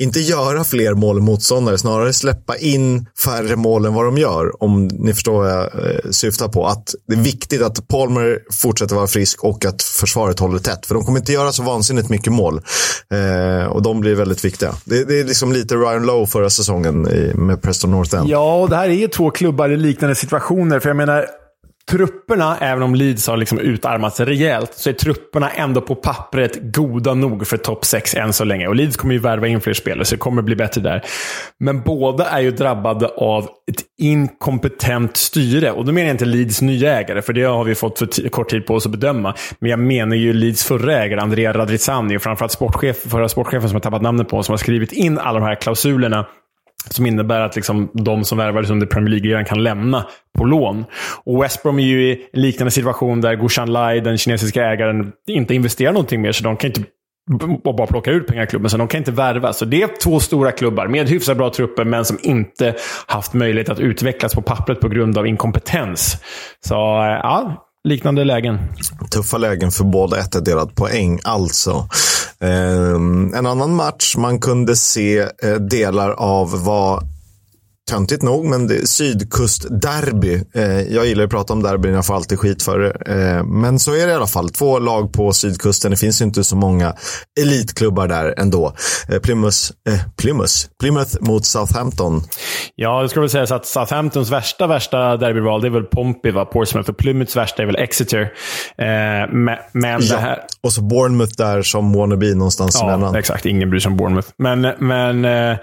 inte 0.04 0.20
göra 0.20 0.64
fler 0.64 0.94
mål 0.94 1.18
än 1.18 1.24
motståndare, 1.24 1.78
snarare 1.78 2.12
släppa 2.12 2.56
in 2.56 3.06
färre 3.24 3.56
mål 3.56 3.84
än 3.84 3.94
vad 3.94 4.04
de 4.04 4.18
gör. 4.18 4.62
Om 4.62 4.86
ni 4.86 5.14
förstår 5.14 5.34
vad 5.34 5.50
jag 5.50 5.62
eh, 5.64 6.10
syftar 6.10 6.48
på. 6.48 6.66
Att 6.66 6.94
det 7.08 7.14
är 7.14 7.20
viktigt 7.20 7.62
att 7.62 7.88
Palmer 7.88 8.38
fortsätter 8.52 8.94
vara 8.94 9.06
frisk 9.06 9.44
och 9.44 9.64
att 9.64 9.82
försvaret 9.82 10.38
håller 10.38 10.58
tätt. 10.58 10.86
För 10.86 10.94
de 10.94 11.04
kommer 11.04 11.18
inte 11.18 11.32
göra 11.32 11.52
så 11.52 11.62
vansinnigt 11.62 12.08
mycket 12.08 12.32
mål. 12.32 12.60
Eh, 13.10 13.66
och 13.66 13.82
de 13.82 14.00
blir 14.00 14.14
väldigt 14.14 14.44
viktiga. 14.44 14.74
Det, 14.84 15.04
det, 15.04 15.20
är 15.20 15.24
liksom 15.24 15.52
lite 15.52 15.74
Ryan 15.74 16.06
Lowe 16.06 16.26
förra 16.26 16.50
säsongen 16.50 17.08
i, 17.08 17.32
med 17.34 17.62
Preston 17.62 17.90
North 17.90 18.16
End. 18.16 18.28
Ja, 18.28 18.60
och 18.60 18.70
det 18.70 18.76
här 18.76 18.88
är 18.88 18.94
ju 18.94 19.08
två 19.08 19.30
klubbar 19.30 19.68
i 19.68 19.76
liknande 19.76 20.14
situationer. 20.14 20.80
För 20.80 20.88
jag 20.88 20.96
menar, 20.96 21.26
trupperna, 21.90 22.56
även 22.60 22.82
om 22.82 22.94
Leeds 22.94 23.26
har 23.28 23.36
liksom 23.36 23.58
utarmats 23.58 24.20
rejält, 24.20 24.74
så 24.74 24.90
är 24.90 24.94
trupperna 24.94 25.50
ändå 25.50 25.80
på 25.80 25.94
pappret 25.94 26.58
goda 26.74 27.14
nog 27.14 27.46
för 27.46 27.56
topp 27.56 27.84
6 27.84 28.14
än 28.14 28.32
så 28.32 28.44
länge. 28.44 28.68
Och 28.68 28.74
Leeds 28.74 28.96
kommer 28.96 29.14
ju 29.14 29.20
värva 29.20 29.46
in 29.46 29.60
fler 29.60 29.74
spelare, 29.74 30.04
så 30.04 30.14
det 30.14 30.18
kommer 30.18 30.42
bli 30.42 30.56
bättre 30.56 30.80
där. 30.80 31.04
Men 31.60 31.80
båda 31.80 32.24
är 32.24 32.40
ju 32.40 32.50
drabbade 32.50 33.06
av 33.06 33.42
ett 33.42 33.82
inkompetent 33.98 35.16
styre. 35.16 35.70
Och 35.70 35.84
då 35.84 35.92
menar 35.92 36.06
jag 36.06 36.14
inte 36.14 36.24
Leeds 36.24 36.62
nya 36.62 36.98
ägare, 36.98 37.22
för 37.22 37.32
det 37.32 37.42
har 37.42 37.64
vi 37.64 37.74
fått 37.74 37.98
för 37.98 38.28
kort 38.28 38.50
tid 38.50 38.66
på 38.66 38.74
oss 38.74 38.86
att 38.86 38.92
bedöma. 38.92 39.34
Men 39.58 39.70
jag 39.70 39.78
menar 39.78 40.16
ju 40.16 40.32
Leeds 40.32 40.64
förra 40.64 41.02
ägare, 41.02 41.20
Andrea 41.20 41.52
Radrizzani, 41.52 42.16
och 42.16 42.22
framförallt 42.22 42.52
sportchef, 42.52 42.96
förra 42.96 43.28
sportchefen 43.28 43.68
som 43.68 43.76
jag 43.76 43.82
tappat 43.82 44.02
namnet 44.02 44.28
på, 44.28 44.42
som 44.42 44.52
har 44.52 44.58
skrivit 44.58 44.92
in 44.92 45.18
alla 45.18 45.40
de 45.40 45.46
här 45.46 45.54
klausulerna 45.54 46.26
som 46.90 47.06
innebär 47.06 47.40
att 47.40 47.56
liksom 47.56 47.90
de 47.92 48.24
som 48.24 48.38
värvades 48.38 48.70
under 48.70 48.86
Premier 48.86 49.20
League 49.20 49.44
kan 49.44 49.62
lämna 49.62 50.06
på 50.38 50.44
lån. 50.44 50.84
Och 51.24 51.42
West 51.42 51.62
Brom 51.62 51.78
är 51.78 51.82
ju 51.82 52.08
i 52.08 52.12
en 52.32 52.40
liknande 52.40 52.70
situation 52.70 53.20
där 53.20 53.34
Gushan 53.34 53.72
Lai, 53.72 54.00
den 54.00 54.18
kinesiska 54.18 54.64
ägaren, 54.66 55.12
inte 55.26 55.54
investerar 55.54 55.92
någonting 55.92 56.22
mer. 56.22 56.32
Så 56.32 56.44
de 56.44 56.56
kan 56.56 56.70
inte 56.70 56.82
och 57.64 57.76
bara 57.76 57.86
plocka 57.86 58.10
ut 58.10 58.26
pengar 58.26 58.42
i 58.42 58.46
klubben, 58.46 58.70
så 58.70 58.76
de 58.76 58.88
kan 58.88 58.98
inte 58.98 59.10
värva. 59.10 59.52
Så 59.52 59.64
det 59.64 59.82
är 59.82 60.00
två 60.02 60.20
stora 60.20 60.52
klubbar 60.52 60.86
med 60.86 61.08
hyfsat 61.08 61.36
bra 61.36 61.50
trupper, 61.50 61.84
men 61.84 62.04
som 62.04 62.18
inte 62.22 62.74
haft 63.06 63.34
möjlighet 63.34 63.68
att 63.68 63.80
utvecklas 63.80 64.34
på 64.34 64.42
pappret 64.42 64.80
på 64.80 64.88
grund 64.88 65.18
av 65.18 65.26
inkompetens. 65.26 66.16
Så 66.66 66.74
eh, 66.74 67.20
ja, 67.22 67.66
liknande 67.84 68.24
lägen. 68.24 68.58
Tuffa 69.10 69.38
lägen 69.38 69.70
för 69.70 69.84
båda 69.84 70.18
ett 70.18 70.44
delat 70.44 70.74
poäng 70.74 71.18
alltså. 71.24 71.88
Ehm, 72.40 73.34
en 73.34 73.46
annan 73.46 73.74
match 73.74 74.16
man 74.16 74.40
kunde 74.40 74.76
se 74.76 75.18
eh, 75.18 75.54
delar 75.54 76.10
av 76.10 76.64
var 76.64 77.02
töntigt 77.90 78.22
nog, 78.22 78.44
men 78.44 78.66
det 78.66 78.88
sydkustderby. 78.88 80.42
Eh, 80.54 80.80
jag 80.80 81.06
gillar 81.06 81.24
att 81.24 81.30
prata 81.30 81.52
om 81.52 81.62
derbyn, 81.62 81.94
jag 81.94 82.06
får 82.06 82.14
alltid 82.14 82.38
skit 82.38 82.62
för 82.62 82.78
det. 82.78 82.92
Eh, 83.12 83.44
men 83.44 83.78
så 83.78 83.94
är 83.94 84.06
det 84.06 84.12
i 84.12 84.14
alla 84.14 84.26
fall. 84.26 84.50
Två 84.50 84.78
lag 84.78 85.12
på 85.12 85.32
sydkusten. 85.32 85.90
Det 85.90 85.96
finns 85.96 86.20
ju 86.20 86.24
inte 86.24 86.44
så 86.44 86.56
många 86.56 86.94
elitklubbar 87.40 88.08
där 88.08 88.34
ändå. 88.38 88.74
Eh, 89.08 89.18
Plymouth, 89.18 89.58
eh, 89.88 90.00
Plymouth, 90.16 90.54
Plymouth 90.80 91.16
mot 91.20 91.46
Southampton. 91.46 92.22
Ja, 92.74 93.02
det 93.02 93.08
skulle 93.08 93.20
väl 93.20 93.30
sägas 93.30 93.52
att 93.52 93.66
Southamptons 93.66 94.30
värsta, 94.30 94.66
värsta 94.66 95.16
derbyval, 95.16 95.60
det 95.60 95.68
är 95.68 95.70
väl 95.70 95.84
Pompey, 95.84 96.32
va? 96.32 96.44
Portsmouth. 96.44 96.90
Och 96.90 96.96
Plymouths 96.96 97.36
värsta 97.36 97.62
är 97.62 97.66
väl 97.66 97.76
Exeter. 97.76 98.20
Eh, 98.20 98.86
men, 99.32 99.56
men 99.72 100.02
ja. 100.02 100.14
det 100.14 100.20
här... 100.20 100.38
Och 100.62 100.72
så 100.72 100.82
Bournemouth 100.82 101.32
där 101.36 101.62
som 101.62 101.92
wannabe 101.92 102.34
någonstans 102.34 102.78
ja, 102.80 102.94
emellan. 102.94 103.14
exakt. 103.14 103.46
Ingen 103.46 103.70
bryr 103.70 103.80
sig 103.80 103.90
om 103.90 103.96
Bournemouth. 103.96 104.28
Men, 104.38 104.60
men 104.78 105.24
Eh, 105.24 105.56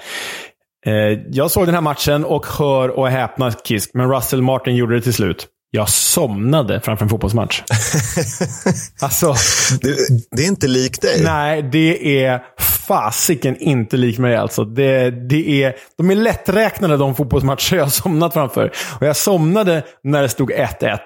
Eh, 0.86 1.20
jag 1.32 1.52
såg 1.52 1.66
den 1.66 1.76
här 1.76 1.82
matchen 1.82 2.26
och 2.26 2.46
hör 2.46 2.90
och 2.90 3.08
häpna 3.08 3.52
Kisk, 3.52 3.92
men 3.94 4.12
Russell 4.12 4.42
Martin 4.42 4.76
gjorde 4.76 4.96
det 4.96 5.02
till 5.02 5.14
slut. 5.14 5.48
Jag 5.74 5.90
somnade 5.90 6.82
framför 6.82 7.06
en 7.06 7.10
fotbollsmatch. 7.10 7.62
alltså, 9.02 9.36
det, 9.82 9.96
det, 10.32 10.44
är 10.44 10.48
inte 10.48 10.68
likt 10.68 11.02
dig. 11.02 11.24
Nej, 11.24 11.64
det 11.64 12.24
är 12.24 12.42
fasiken 12.88 13.58
inte 13.58 13.98
lik 13.98 14.20
mig 14.20 14.36
alltså. 14.36 14.66
Det, 14.66 15.12
det 15.12 15.64
är, 15.64 15.76
de 15.98 16.12
är 16.12 16.16
lätträknade 16.16 16.98
de 16.98 17.16
fotbollsmatcher 17.16 17.76
jag 17.76 17.84
har 17.84 17.90
somnat 17.90 18.34
framför. 18.34 18.72
Och 19.00 19.08
jag 19.08 19.16
somnade 19.16 19.84
när 20.04 20.22
det 20.22 20.30
stod 20.30 20.52
1-1. 20.52 20.98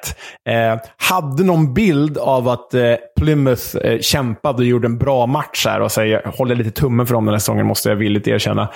Eh, 0.50 0.80
hade 0.98 1.44
någon 1.44 1.74
bild 1.74 2.18
av 2.18 2.50
att 2.50 2.74
eh, 2.74 2.94
Plymouth 3.20 3.78
eh, 3.78 4.00
kämpade 4.00 4.58
och 4.58 4.66
gjorde 4.66 4.88
en 4.88 4.98
bra 4.98 5.26
match 5.26 5.66
här. 5.66 5.80
Och 5.80 5.92
så 5.92 6.04
jag 6.04 6.22
håller 6.22 6.56
lite 6.56 6.72
tummen 6.72 7.08
för 7.08 7.14
dem 7.14 7.26
den 7.26 7.34
här 7.34 7.40
säsongen, 7.40 7.66
måste 7.66 7.90
jag 7.90 7.96
villigt 7.96 8.28
erkänna. 8.28 8.70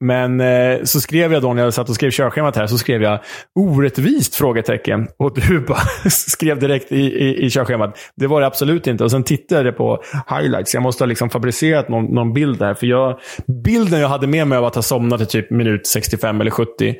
Men 0.00 0.40
eh, 0.40 0.82
så 0.84 1.00
skrev 1.00 1.32
jag 1.32 1.42
då, 1.42 1.54
när 1.54 1.62
jag 1.62 1.74
satt 1.74 1.88
och 1.88 1.94
skrev 1.94 2.10
körschemat 2.10 2.56
här, 2.56 2.66
så 2.66 2.78
skrev 2.78 3.02
jag 3.02 3.20
orättvist? 3.54 4.34
frågetecken. 4.34 5.08
Och 5.18 5.34
du 5.34 5.60
bara 5.60 5.78
skrev 6.10 6.58
direkt 6.58 6.92
i, 6.92 7.00
i, 7.00 7.46
i 7.46 7.50
körschemat. 7.50 7.98
Det 8.16 8.26
var 8.26 8.40
det 8.40 8.46
absolut 8.46 8.86
inte. 8.86 9.04
Och 9.04 9.10
sen 9.10 9.24
tittade 9.24 9.64
jag 9.64 9.76
på 9.76 10.02
highlights. 10.28 10.74
Jag 10.74 10.82
måste 10.82 11.04
ha 11.04 11.06
liksom 11.06 11.30
fabricerat 11.30 11.88
någon, 11.88 12.04
någon 12.04 12.32
bild 12.32 12.58
där. 12.58 12.74
För 12.74 12.86
jag, 12.86 13.18
bilden 13.64 14.00
jag 14.00 14.08
hade 14.08 14.26
med 14.26 14.46
mig 14.46 14.58
av 14.58 14.64
att 14.64 14.74
ha 14.74 14.82
somnat 14.82 15.20
i 15.20 15.26
typ 15.26 15.50
minut 15.50 15.86
65 15.86 16.40
eller 16.40 16.50
70, 16.50 16.94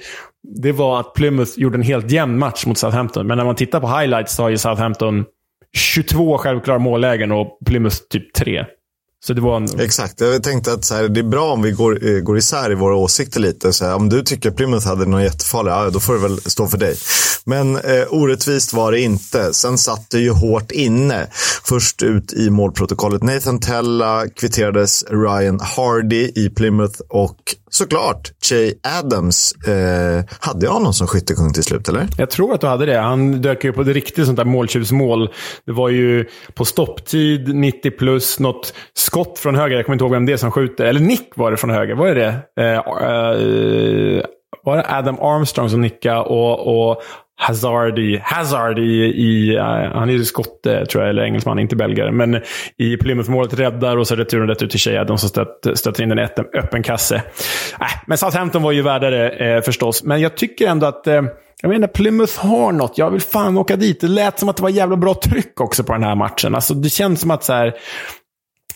det 0.63 0.73
var 0.73 1.01
att 1.01 1.15
Plymouth 1.15 1.53
gjorde 1.57 1.77
en 1.77 1.83
helt 1.83 2.11
jämn 2.11 2.39
match 2.39 2.67
mot 2.67 2.79
Southampton. 2.79 3.27
Men 3.27 3.39
när 3.39 3.45
man 3.45 3.55
tittar 3.55 3.81
på 3.81 3.87
highlights 3.87 4.35
så 4.35 4.43
har 4.43 4.51
ju 4.51 4.59
Southampton 4.59 5.25
22 5.77 6.39
självklara 6.39 6.79
mållägen 6.79 7.33
och 7.33 7.59
Plymouth 7.67 7.97
typ 8.11 8.33
3. 8.33 8.65
Så 9.27 9.33
det 9.33 9.41
var 9.41 9.57
en... 9.57 9.81
Exakt. 9.81 10.21
Jag 10.21 10.43
tänkte 10.43 10.73
att 10.73 10.85
så 10.85 10.95
här, 10.95 11.09
det 11.09 11.21
är 11.21 11.25
bra 11.25 11.53
om 11.53 11.63
vi 11.63 11.71
går, 11.71 12.07
eh, 12.07 12.21
går 12.21 12.39
isär 12.39 12.73
i 12.73 12.75
våra 12.75 12.97
åsikter 12.97 13.41
lite. 13.41 13.73
Så 13.73 13.85
här, 13.85 13.95
om 13.95 14.09
du 14.09 14.23
tycker 14.23 14.51
Plymouth 14.51 14.87
hade 14.87 15.07
någon 15.07 15.23
jättefarlig, 15.23 15.73
ja, 15.73 15.91
då 15.91 16.01
får 16.01 16.15
det 16.15 16.21
väl 16.21 16.41
stå 16.41 16.67
för 16.67 16.79
dig. 16.79 16.97
Men 17.45 17.77
eh, 17.77 18.05
orättvist 18.11 18.73
var 18.73 18.93
det 18.93 19.01
inte. 19.01 19.55
Sen 19.55 19.79
satt 19.79 20.11
det 20.11 20.19
ju 20.19 20.31
hårt 20.31 20.71
inne. 20.71 21.27
Först 21.65 22.03
ut 22.03 22.33
i 22.33 22.51
målprotokollet. 22.51 23.23
Nathan 23.23 23.61
Tella 23.61 24.29
kvitterades 24.29 25.05
Ryan 25.11 25.61
Hardy 25.61 26.33
i 26.35 26.51
Plymouth 26.57 27.01
och 27.09 27.37
såklart 27.71 28.33
Jay 28.51 28.75
Adams. 28.99 29.53
Eh, 29.53 30.25
hade 30.41 30.67
jag 30.67 30.73
honom 30.73 30.95
som 30.95 31.07
skyttekung 31.07 31.53
till 31.53 31.65
slut, 31.65 31.89
eller? 31.89 32.09
Jag 32.19 32.31
tror 32.31 32.55
att 32.55 32.61
du 32.61 32.67
hade 32.67 32.87
det. 32.87 32.99
Han 32.99 33.43
dök 33.43 33.65
ju 33.65 33.73
på 33.73 33.81
ett 33.81 33.89
riktigt 33.89 34.27
sånt 34.27 34.37
där 34.37 34.45
måltjuvsmål. 34.45 35.31
Det 35.67 35.73
var 35.73 35.89
ju 35.89 36.25
på 36.55 36.65
stopptid, 36.65 37.55
90 37.55 37.91
plus, 37.91 38.39
något 38.39 38.75
skott 39.09 39.39
från 39.39 39.55
höger. 39.55 39.77
Jag 39.77 39.87
kommer 39.87 39.95
inte 39.95 40.05
ihåg 40.05 40.13
vem 40.13 40.27
det 40.27 40.33
är 40.33 40.37
som 40.37 40.51
skjuter. 40.51 40.85
Eller 40.85 41.01
Nick 41.01 41.31
var 41.35 41.51
det 41.51 41.57
från 41.57 41.71
höger. 41.71 41.95
Var 41.95 42.07
det 42.07 42.15
det? 42.15 42.63
Eh, 42.63 42.75
eh, 42.75 44.25
var 44.65 44.77
det 44.77 44.85
Adam 44.89 45.19
Armstrong 45.21 45.71
som 45.71 45.81
nickade 45.81 46.21
och, 46.21 46.91
och 46.91 47.03
Hazard 47.41 47.99
i, 47.99 48.21
Hazard 48.25 48.79
i, 48.79 48.83
i 49.05 49.57
uh, 49.57 49.63
han 49.95 50.09
är 50.09 50.13
ju 50.13 50.25
skotte 50.25 50.79
eh, 50.79 50.85
tror 50.85 51.03
jag, 51.03 51.11
eller 51.11 51.23
engelsman, 51.23 51.59
inte 51.59 51.77
belgare. 51.77 52.13
Men 52.13 52.43
i 52.77 52.97
Plymouth-målet 52.97 53.55
räddar 53.55 53.97
och 53.97 54.07
så 54.07 54.15
returen 54.15 54.49
rätt 54.49 54.63
ut 54.63 54.71
till 54.71 54.81
Shea. 54.81 55.05
De 55.05 55.19
som 55.19 55.29
stöter 55.75 56.03
in 56.03 56.09
den 56.09 56.19
i 56.19 56.23
öppen, 56.23 56.45
öppen 56.55 56.83
kasse. 56.83 57.17
Äh, 57.81 57.87
men 58.07 58.19
Southampton 58.19 58.63
var 58.63 58.73
ju 58.73 58.83
värdare 58.83 59.31
eh, 59.31 59.63
förstås. 59.63 60.05
Men 60.05 60.21
jag 60.21 60.37
tycker 60.37 60.69
ändå 60.69 60.87
att 60.87 61.07
eh, 61.07 61.23
jag 61.63 61.69
menar, 61.69 61.89
Plymouth 61.89 62.47
har 62.47 62.73
något. 62.73 62.99
Jag 62.99 63.11
vill 63.11 63.21
fan 63.21 63.59
åka 63.59 63.77
dit. 63.77 64.01
Det 64.01 64.09
lät 64.09 64.39
som 64.39 64.49
att 64.49 64.57
det 64.57 64.63
var 64.63 64.71
jävla 64.71 64.97
bra 64.97 65.15
tryck 65.15 65.61
också 65.61 65.85
på 65.85 65.93
den 65.93 66.03
här 66.03 66.15
matchen. 66.15 66.55
Alltså, 66.55 66.75
det 66.75 66.89
känns 66.89 67.21
som 67.21 67.31
att 67.31 67.45
så 67.45 67.53
här, 67.53 67.75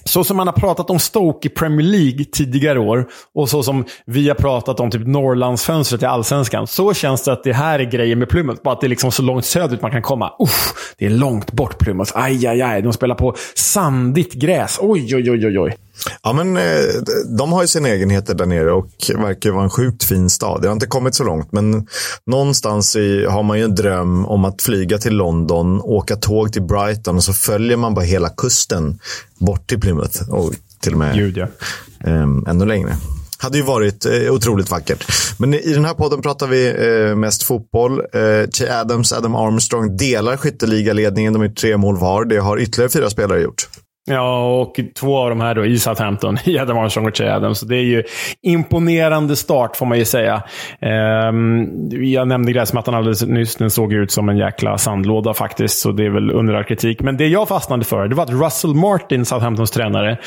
så 0.04 0.24
som 0.24 0.36
man 0.36 0.46
har 0.46 0.54
pratat 0.54 0.90
om 0.90 0.98
Stoke 0.98 1.48
i 1.48 1.50
Premier 1.50 1.86
League 1.86 2.24
tidigare 2.24 2.78
år 2.78 3.08
och 3.34 3.48
så 3.48 3.62
som 3.62 3.84
vi 4.06 4.28
har 4.28 4.34
pratat 4.34 4.80
om 4.80 4.90
typ 4.90 5.06
Norrlandsfönstret 5.06 6.02
i 6.02 6.06
Allsvenskan. 6.06 6.66
Så 6.66 6.94
känns 6.94 7.24
det 7.24 7.32
att 7.32 7.44
det 7.44 7.52
här 7.52 7.78
är 7.78 7.84
grejen 7.84 8.18
med 8.18 8.28
Plymouth. 8.28 8.62
Bara 8.62 8.74
att 8.74 8.80
det 8.80 8.86
är 8.86 8.88
liksom 8.88 9.12
så 9.12 9.22
långt 9.22 9.44
söderut 9.44 9.82
man 9.82 9.90
kan 9.90 10.02
komma. 10.02 10.32
Uff, 10.38 10.94
det 10.98 11.06
är 11.06 11.10
långt 11.10 11.52
bort 11.52 11.78
Plymouth. 11.78 12.12
Aj, 12.14 12.46
aj, 12.46 12.62
aj. 12.62 12.82
De 12.82 12.92
spelar 12.92 13.14
på 13.14 13.34
sandigt 13.54 14.32
gräs. 14.32 14.78
Oj, 14.80 15.16
oj, 15.16 15.30
oj, 15.30 15.46
oj. 15.46 15.58
oj. 15.58 15.76
Ja, 16.22 16.32
men 16.32 16.56
eh, 16.56 16.62
de 17.38 17.52
har 17.52 17.62
ju 17.62 17.68
sina 17.68 17.88
egenheter 17.88 18.34
där 18.34 18.46
nere 18.46 18.72
och 18.72 18.88
verkar 19.16 19.50
vara 19.50 19.64
en 19.64 19.70
sjukt 19.70 20.04
fin 20.04 20.30
stad. 20.30 20.62
Det 20.62 20.68
har 20.68 20.72
inte 20.72 20.86
kommit 20.86 21.14
så 21.14 21.24
långt, 21.24 21.52
men 21.52 21.86
någonstans 22.26 22.96
i, 22.96 23.24
har 23.24 23.42
man 23.42 23.58
ju 23.58 23.64
en 23.64 23.74
dröm 23.74 24.26
om 24.26 24.44
att 24.44 24.62
flyga 24.62 24.98
till 24.98 25.16
London, 25.16 25.80
åka 25.80 26.16
tåg 26.16 26.52
till 26.52 26.62
Brighton 26.62 27.16
och 27.16 27.24
så 27.24 27.32
följer 27.32 27.76
man 27.76 27.94
bara 27.94 28.04
hela 28.04 28.28
kusten 28.28 28.98
bort 29.38 29.68
till 29.68 29.80
Plymouth 29.80 30.30
och 30.30 30.52
till 30.80 30.92
och 30.92 30.98
med 30.98 31.14
Gud, 31.14 31.36
ja. 31.36 31.46
um, 32.06 32.46
ännu 32.48 32.66
längre. 32.66 32.96
Hade 33.38 33.58
ju 33.58 33.64
varit 33.64 34.06
eh, 34.06 34.32
otroligt 34.32 34.70
vackert. 34.70 35.04
Men 35.38 35.54
i 35.54 35.72
den 35.72 35.84
här 35.84 35.94
podden 35.94 36.22
pratar 36.22 36.46
vi 36.46 36.68
eh, 36.68 37.16
mest 37.16 37.42
fotboll. 37.42 38.00
Eh, 38.00 38.50
Che 38.52 38.68
Adams, 38.70 39.12
Adam 39.12 39.34
Armstrong 39.34 39.96
delar 39.96 40.36
skytteligaledningen. 40.36 41.32
De 41.32 41.42
är 41.42 41.48
tre 41.48 41.76
mål 41.76 41.98
var. 41.98 42.24
Det 42.24 42.38
har 42.38 42.58
ytterligare 42.58 42.90
fyra 42.90 43.10
spelare 43.10 43.40
gjort. 43.40 43.68
Ja, 44.10 44.60
och 44.60 44.80
två 44.94 45.18
av 45.18 45.28
de 45.28 45.40
här 45.40 45.54
då 45.54 45.66
i 45.66 45.78
Southampton. 45.78 46.38
Adam 46.60 46.78
Armstrong 46.78 47.06
och 47.06 47.16
Che 47.16 47.30
Adams. 47.30 47.58
Så 47.58 47.66
det 47.66 47.76
är 47.76 47.82
ju 47.82 48.02
imponerande 48.42 49.36
start 49.36 49.76
får 49.76 49.86
man 49.86 49.98
ju 49.98 50.04
säga. 50.04 50.42
Um, 51.30 51.88
jag 51.90 52.28
nämnde 52.28 52.52
gräsmattan 52.52 52.94
alldeles 52.94 53.22
nyss. 53.22 53.56
Den 53.56 53.70
såg 53.70 53.92
ut 53.92 54.10
som 54.10 54.28
en 54.28 54.36
jäkla 54.36 54.78
sandlåda 54.78 55.34
faktiskt. 55.34 55.78
Så 55.78 55.92
det 55.92 56.04
är 56.06 56.10
väl 56.10 56.30
under 56.30 56.54
all 56.54 56.64
kritik. 56.64 57.00
Men 57.00 57.16
det 57.16 57.26
jag 57.26 57.48
fastnade 57.48 57.84
för, 57.84 58.08
det 58.08 58.14
var 58.14 58.24
att 58.24 58.30
Russell 58.30 58.74
Martin, 58.74 59.24
Southamptons 59.24 59.70
tränare, 59.70 60.18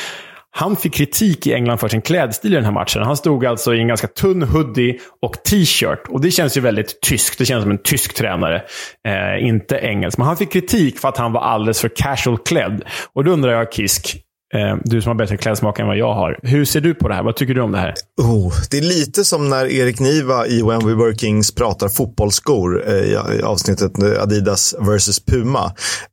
han 0.58 0.76
fick 0.76 0.94
kritik 0.94 1.48
i 1.48 1.54
England 1.54 1.78
för 1.78 1.88
sin 1.88 2.02
klädstil 2.02 2.54
i 2.54 2.56
den 2.56 2.66
här 2.66 2.72
matchen. 2.72 3.04
Han 3.04 3.18
stod 3.18 3.46
alltså 3.46 3.76
i 3.76 3.80
en 3.80 3.88
ganska 3.88 4.08
tunn 4.08 4.44
hoodie 4.44 5.00
och 5.22 5.44
t-shirt. 5.44 6.08
Och 6.10 6.22
det 6.22 6.32
känns 6.32 6.58
ju 6.58 6.62
väldigt 6.62 7.02
tyskt. 7.02 7.38
Det 7.38 7.46
känns 7.46 7.62
som 7.62 7.72
en 7.72 7.84
tysk 7.84 8.14
tränare. 8.14 8.64
Eh, 9.08 9.48
inte 9.48 9.76
engelsk. 9.76 10.18
Men 10.18 10.28
han 10.28 10.38
fick 10.38 10.52
kritik 10.52 11.00
för 11.00 11.10
att 11.10 11.18
han 11.18 11.32
var 11.32 11.42
alldeles 11.42 11.82
för 11.82 11.90
casual 11.96 12.38
klädd. 12.38 12.84
Och 13.14 13.24
då 13.24 13.32
undrar 13.32 13.52
jag, 13.52 13.74
Kisk, 13.74 14.18
eh, 14.56 14.78
du 14.84 15.02
som 15.02 15.10
har 15.10 15.16
bättre 15.16 15.38
klädsmak 15.38 15.80
än 15.80 15.88
vad 15.88 15.98
jag 15.98 16.14
har. 16.14 16.40
Hur 16.44 16.66
ser 16.66 16.82
du 16.82 16.94
på 16.94 17.08
det 17.08 17.14
här? 17.14 17.24
Vad 17.24 17.36
tycker 17.36 17.54
du 17.54 17.62
om 17.62 17.72
det 17.72 17.78
här? 17.78 17.94
Oh, 18.22 18.54
det 18.72 18.78
är 18.78 18.82
lite 18.82 19.24
som 19.26 19.50
när 19.50 19.66
Erik 19.66 20.00
Niva 20.00 20.48
i 20.48 20.62
When 20.62 20.88
We 20.88 21.06
Were 21.06 21.16
Kings 21.16 21.56
pratar 21.56 21.90
fotbollsskor 21.90 22.84
eh, 22.88 22.94
i 22.94 23.42
avsnittet 23.44 23.92
Adidas 24.20 24.76
vs 24.80 25.26
Puma. 25.26 25.66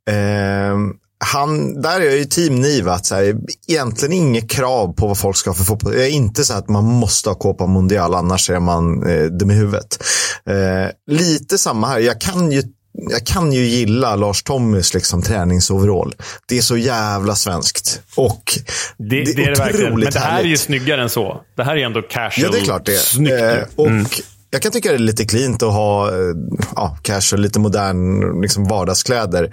Eh, 0.09 0.77
han, 1.23 1.81
där 1.81 2.01
är 2.01 2.05
jag 2.05 2.17
ju 2.17 2.25
team 2.25 2.61
Niva. 2.61 2.93
Att 2.93 3.05
så 3.05 3.15
här, 3.15 3.35
egentligen 3.67 4.13
inget 4.13 4.49
krav 4.49 4.93
på 4.93 5.07
vad 5.07 5.17
folk 5.17 5.37
ska 5.37 5.49
ha 5.49 5.55
för 5.55 5.63
fotboll. 5.63 5.93
Det 5.93 6.07
är 6.07 6.11
inte 6.11 6.43
så 6.43 6.53
att 6.53 6.69
man 6.69 6.85
måste 6.85 7.29
ha 7.29 7.35
Copa 7.35 7.67
Mundial, 7.67 8.15
annars 8.15 8.49
är 8.49 8.59
man 8.59 9.09
eh, 9.09 9.25
dum 9.25 9.51
i 9.51 9.53
huvudet. 9.53 10.03
Eh, 10.49 11.15
lite 11.15 11.57
samma 11.57 11.87
här. 11.87 11.99
Jag 11.99 12.21
kan 12.21 12.51
ju 12.51 12.63
jag 13.09 13.25
kan 13.25 13.53
ju 13.53 13.65
gilla 13.65 14.15
Lars 14.15 14.43
Tommys 14.43 14.93
liksom, 14.93 15.21
träningsoverall. 15.21 16.15
Det 16.47 16.57
är 16.57 16.61
så 16.61 16.77
jävla 16.77 17.35
svenskt. 17.35 18.01
Och 18.15 18.59
det, 18.97 19.23
det, 19.23 19.33
det 19.33 19.43
är 19.43 19.51
det 19.51 19.59
verkligen. 19.59 19.99
Men 19.99 20.11
det 20.11 20.19
här 20.19 20.31
härligt. 20.31 20.45
är 20.45 20.49
ju 20.49 20.57
snyggare 20.57 21.01
än 21.01 21.09
så. 21.09 21.41
Det 21.55 21.63
här 21.63 21.75
är 21.75 21.85
ändå 21.85 22.01
casual. 22.01 22.45
Ja, 22.45 22.51
det 22.51 22.57
är 22.57 22.65
klart 22.65 22.85
det 22.85 22.97
Snyggt. 22.97 23.33
Eh, 23.33 23.57
och 23.75 23.87
mm. 23.87 24.05
Jag 24.49 24.61
kan 24.61 24.71
tycka 24.71 24.89
det 24.89 24.95
är 24.95 24.99
lite 24.99 25.25
cleant 25.25 25.63
att 25.63 25.73
ha 25.73 26.09
eh, 26.09 26.35
ja, 26.75 26.97
casual, 27.01 27.41
lite 27.41 27.59
modern 27.59 28.41
liksom 28.41 28.63
vardagskläder. 28.63 29.51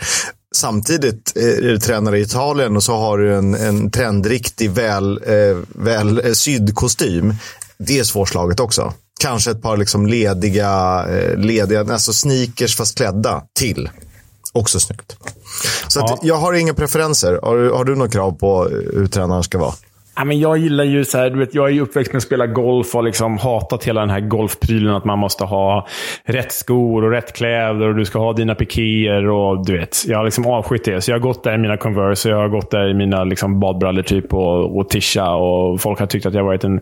Samtidigt 0.54 1.36
är 1.36 1.62
du 1.62 1.78
tränare 1.78 2.18
i 2.18 2.22
Italien 2.22 2.76
och 2.76 2.82
så 2.82 2.96
har 2.96 3.18
du 3.18 3.34
en, 3.34 3.54
en 3.54 3.90
trendriktig, 3.90 4.70
väl, 4.70 5.20
eh, 5.26 5.58
väl 5.68 6.26
eh, 6.26 6.32
sydd 6.32 6.74
kostym. 6.74 7.34
Det 7.78 7.98
är 7.98 8.04
svårslaget 8.04 8.60
också. 8.60 8.92
Kanske 9.20 9.50
ett 9.50 9.62
par 9.62 9.76
liksom 9.76 10.06
lediga, 10.06 11.04
eh, 11.08 11.36
lediga 11.36 11.80
alltså 11.80 12.12
sneakers 12.12 12.76
fast 12.76 12.96
klädda 12.96 13.42
till. 13.58 13.90
Också 14.52 14.80
snyggt. 14.80 15.16
Så 15.88 16.00
ja. 16.00 16.18
jag 16.22 16.36
har 16.36 16.52
inga 16.52 16.74
preferenser. 16.74 17.40
Har, 17.42 17.76
har 17.76 17.84
du 17.84 17.96
några 17.96 18.10
krav 18.10 18.32
på 18.32 18.64
hur 18.68 19.06
tränaren 19.06 19.42
ska 19.42 19.58
vara? 19.58 19.74
Ja, 20.16 20.24
men 20.24 20.40
jag 20.40 20.58
gillar 20.58 20.84
ju 20.84 21.04
så 21.04 21.18
här, 21.18 21.30
du 21.30 21.38
vet, 21.38 21.54
jag 21.54 21.68
är 21.68 21.72
ju 21.72 21.80
uppväxt 21.80 22.12
med 22.12 22.18
att 22.18 22.22
spela 22.22 22.46
golf 22.46 22.94
och 22.94 23.04
liksom 23.04 23.38
hatat 23.38 23.84
hela 23.84 24.00
den 24.00 24.10
här 24.10 24.20
golfprylen. 24.20 24.94
Att 24.94 25.04
man 25.04 25.18
måste 25.18 25.44
ha 25.44 25.86
rätt 26.24 26.52
skor 26.52 27.04
och 27.04 27.10
rätt 27.10 27.32
kläder 27.32 27.88
och 27.88 27.94
du 27.94 28.04
ska 28.04 28.18
ha 28.18 28.32
dina 28.32 28.54
pikéer. 28.54 29.28
Och, 29.28 29.66
du 29.66 29.78
vet, 29.78 30.04
jag 30.06 30.18
har 30.18 30.24
liksom 30.24 30.46
avskytt 30.46 30.84
det. 30.84 31.00
Så 31.00 31.10
jag 31.10 31.16
har 31.16 31.22
gått 31.22 31.44
där 31.44 31.54
i 31.54 31.58
mina 31.58 31.76
Converse 31.76 32.28
och 32.28 32.34
jag 32.34 32.42
har 32.42 32.48
gått 32.48 32.70
där 32.70 32.88
i 32.88 32.94
mina 32.94 33.24
liksom, 33.24 33.60
badbrallor 33.60 34.02
typ 34.02 34.34
och, 34.34 34.78
och 34.78 34.88
tisha. 34.88 35.34
Och 35.34 35.80
folk 35.80 35.98
har 35.98 36.06
tyckt 36.06 36.26
att 36.26 36.34
jag 36.34 36.44
varit 36.44 36.64
en 36.64 36.80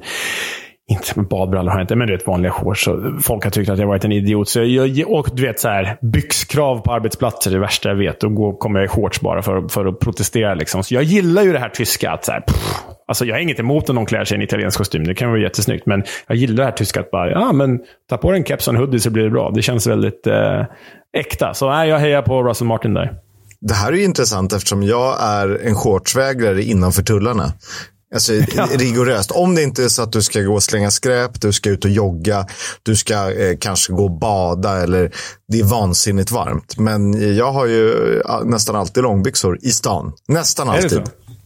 inte 0.91 1.13
med 1.17 1.29
badbrallor 1.29 1.71
har 1.71 1.79
jag 1.79 1.85
inte, 1.85 1.97
men 1.97 2.07
du 2.07 2.17
vet 2.17 2.27
vanliga 2.27 2.53
shorts. 2.53 2.89
folk 3.23 3.45
har 3.45 3.51
tyckt 3.51 3.71
att 3.71 3.79
jag 3.79 3.87
varit 3.87 4.05
en 4.05 4.13
idiot. 4.13 4.49
Så 4.49 4.65
jag, 4.65 5.11
och 5.11 5.29
du 5.33 5.43
vet 5.43 5.61
så 5.61 5.69
här, 5.69 5.99
byxkrav 6.03 6.81
på 6.81 6.93
arbetsplatser 6.93 7.51
är 7.51 7.55
det 7.55 7.61
värsta 7.61 7.89
jag 7.89 7.97
vet. 7.97 8.21
Då 8.21 8.53
kommer 8.53 8.79
jag 8.79 8.85
i 8.85 8.89
shorts 8.89 9.21
bara 9.21 9.43
för, 9.43 9.69
för 9.69 9.87
att 9.87 9.99
protestera. 9.99 10.55
Liksom. 10.55 10.83
Så 10.85 10.95
jag 10.95 11.03
gillar 11.03 11.43
ju 11.43 11.53
det 11.53 11.59
här 11.59 11.69
tyska. 11.69 12.11
Att 12.11 12.25
så 12.25 12.33
här, 12.33 12.41
pff, 12.41 12.75
alltså 13.09 13.25
jag 13.25 13.35
har 13.35 13.41
inget 13.41 13.61
emot 13.61 13.89
om 13.89 13.95
någon 13.95 14.07
klär 14.07 14.25
sig 14.25 14.35
i 14.35 14.39
en 14.39 14.43
italiensk 14.43 14.79
kostym. 14.79 15.05
Det 15.05 15.15
kan 15.15 15.31
vara 15.31 15.41
jättesnyggt. 15.41 15.87
Men 15.87 16.03
jag 16.27 16.37
gillar 16.37 16.57
det 16.57 16.65
här 16.65 16.73
tyska. 16.73 17.01
Att 17.01 17.11
bara, 17.11 17.31
ja 17.31 17.53
men 17.53 17.79
ta 18.09 18.17
på 18.17 18.31
dig 18.31 18.41
en 18.41 18.45
keps 18.45 18.69
och 18.69 18.75
en 18.75 18.81
hoodie 18.81 19.01
så 19.01 19.11
blir 19.11 19.25
det 19.25 19.31
bra. 19.31 19.51
Det 19.55 19.63
känns 19.63 19.87
väldigt 19.87 20.27
eh, 20.27 20.65
äkta. 21.17 21.55
Så 21.55 21.71
nej, 21.71 21.89
jag 21.89 21.99
hejar 21.99 22.23
på 22.23 22.43
Russell 22.43 22.67
Martin 22.67 22.95
där. 22.95 23.15
Det 23.61 23.75
här 23.75 23.93
är 23.93 23.97
ju 23.97 24.05
intressant 24.05 24.53
eftersom 24.53 24.83
jag 24.83 25.23
är 25.23 25.67
en 25.67 25.75
shortsvägrare 25.75 26.63
innanför 26.63 27.03
tullarna. 27.03 27.53
Alltså 28.15 28.33
ja. 28.57 28.69
rigoröst. 28.75 29.31
Om 29.31 29.55
det 29.55 29.63
inte 29.63 29.85
är 29.85 29.89
så 29.89 30.03
att 30.03 30.13
du 30.13 30.23
ska 30.23 30.41
gå 30.41 30.55
och 30.55 30.63
slänga 30.63 30.91
skräp, 30.91 31.41
du 31.41 31.53
ska 31.53 31.71
ut 31.71 31.85
och 31.85 31.91
jogga, 31.91 32.47
du 32.83 32.97
ska 32.97 33.15
eh, 33.15 33.57
kanske 33.61 33.93
gå 33.93 34.05
och 34.05 34.19
bada 34.19 34.83
eller 34.83 35.11
det 35.49 35.61
är 35.61 35.65
vansinnigt 35.65 36.31
varmt. 36.31 36.79
Men 36.79 37.37
jag 37.37 37.53
har 37.53 37.67
ju 37.67 37.95
nästan 38.45 38.77
alltid 38.77 39.03
långbyxor 39.03 39.59
i 39.63 39.71
stan. 39.71 40.13
Nästan 40.29 40.69
alltid. 40.69 41.03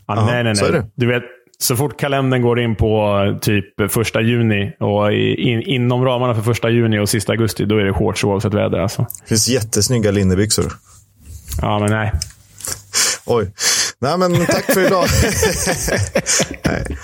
Ja, 0.07 0.26
nej, 0.26 0.45
nej, 0.45 0.54
nej. 0.73 0.83
Du 0.95 1.07
vet, 1.07 1.23
så 1.59 1.76
fort 1.76 2.00
kalendern 2.00 2.42
går 2.42 2.61
in 2.61 2.76
på 2.76 3.38
typ 3.42 3.92
första 3.92 4.21
juni 4.21 4.73
och 4.81 5.12
in, 5.12 5.62
inom 5.62 6.04
ramarna 6.04 6.35
för 6.35 6.42
första 6.42 6.71
juni 6.71 6.99
och 6.99 7.09
sista 7.09 7.33
augusti, 7.33 7.64
då 7.64 7.78
är 7.78 7.85
det 7.85 7.92
shorts 7.92 8.25
oavsett 8.25 8.54
väder. 8.54 8.78
Alltså. 8.78 9.07
Det 9.23 9.28
finns 9.28 9.49
jättesnygga 9.49 10.11
linnebyxor. 10.11 10.73
Ja, 11.61 11.78
men 11.78 11.90
nej. 11.90 12.12
Oj. 13.26 13.50
Nej, 14.02 14.18
men 14.18 14.47
tack 14.47 14.64
för 14.64 14.87
idag. 14.87 15.04
Nej, 16.64 16.97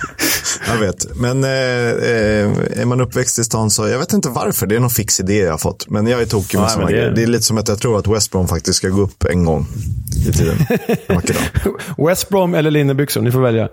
jag 0.68 0.78
vet. 0.78 1.16
Men 1.16 1.44
eh, 1.44 1.50
eh, 1.50 2.80
är 2.80 2.84
man 2.84 3.00
uppväxt 3.00 3.38
i 3.38 3.44
stan 3.44 3.70
så, 3.70 3.88
jag 3.88 3.98
vet 3.98 4.12
inte 4.12 4.28
varför. 4.28 4.66
Det 4.66 4.76
är 4.76 4.80
någon 4.80 4.90
fix 4.90 5.20
idé 5.20 5.38
jag 5.38 5.50
har 5.50 5.58
fått. 5.58 5.90
Men 5.90 6.06
jag 6.06 6.20
är 6.22 6.26
tokig 6.26 6.58
med 6.58 6.70
sådana 6.70 6.86
det... 6.86 6.92
grejer. 6.92 7.10
Det 7.10 7.22
är 7.22 7.26
lite 7.26 7.44
som 7.44 7.58
att 7.58 7.68
jag 7.68 7.78
tror 7.78 7.98
att 7.98 8.06
West 8.06 8.30
Brom 8.30 8.48
faktiskt 8.48 8.78
ska 8.78 8.88
gå 8.88 9.02
upp 9.02 9.24
en 9.24 9.44
gång 9.44 9.66
i 10.28 10.32
tiden. 10.32 10.56
West 12.06 12.28
Brom 12.28 12.54
eller 12.54 12.70
linnebyxor, 12.70 13.20
ni 13.20 13.32
får 13.32 13.40
välja. 13.40 13.68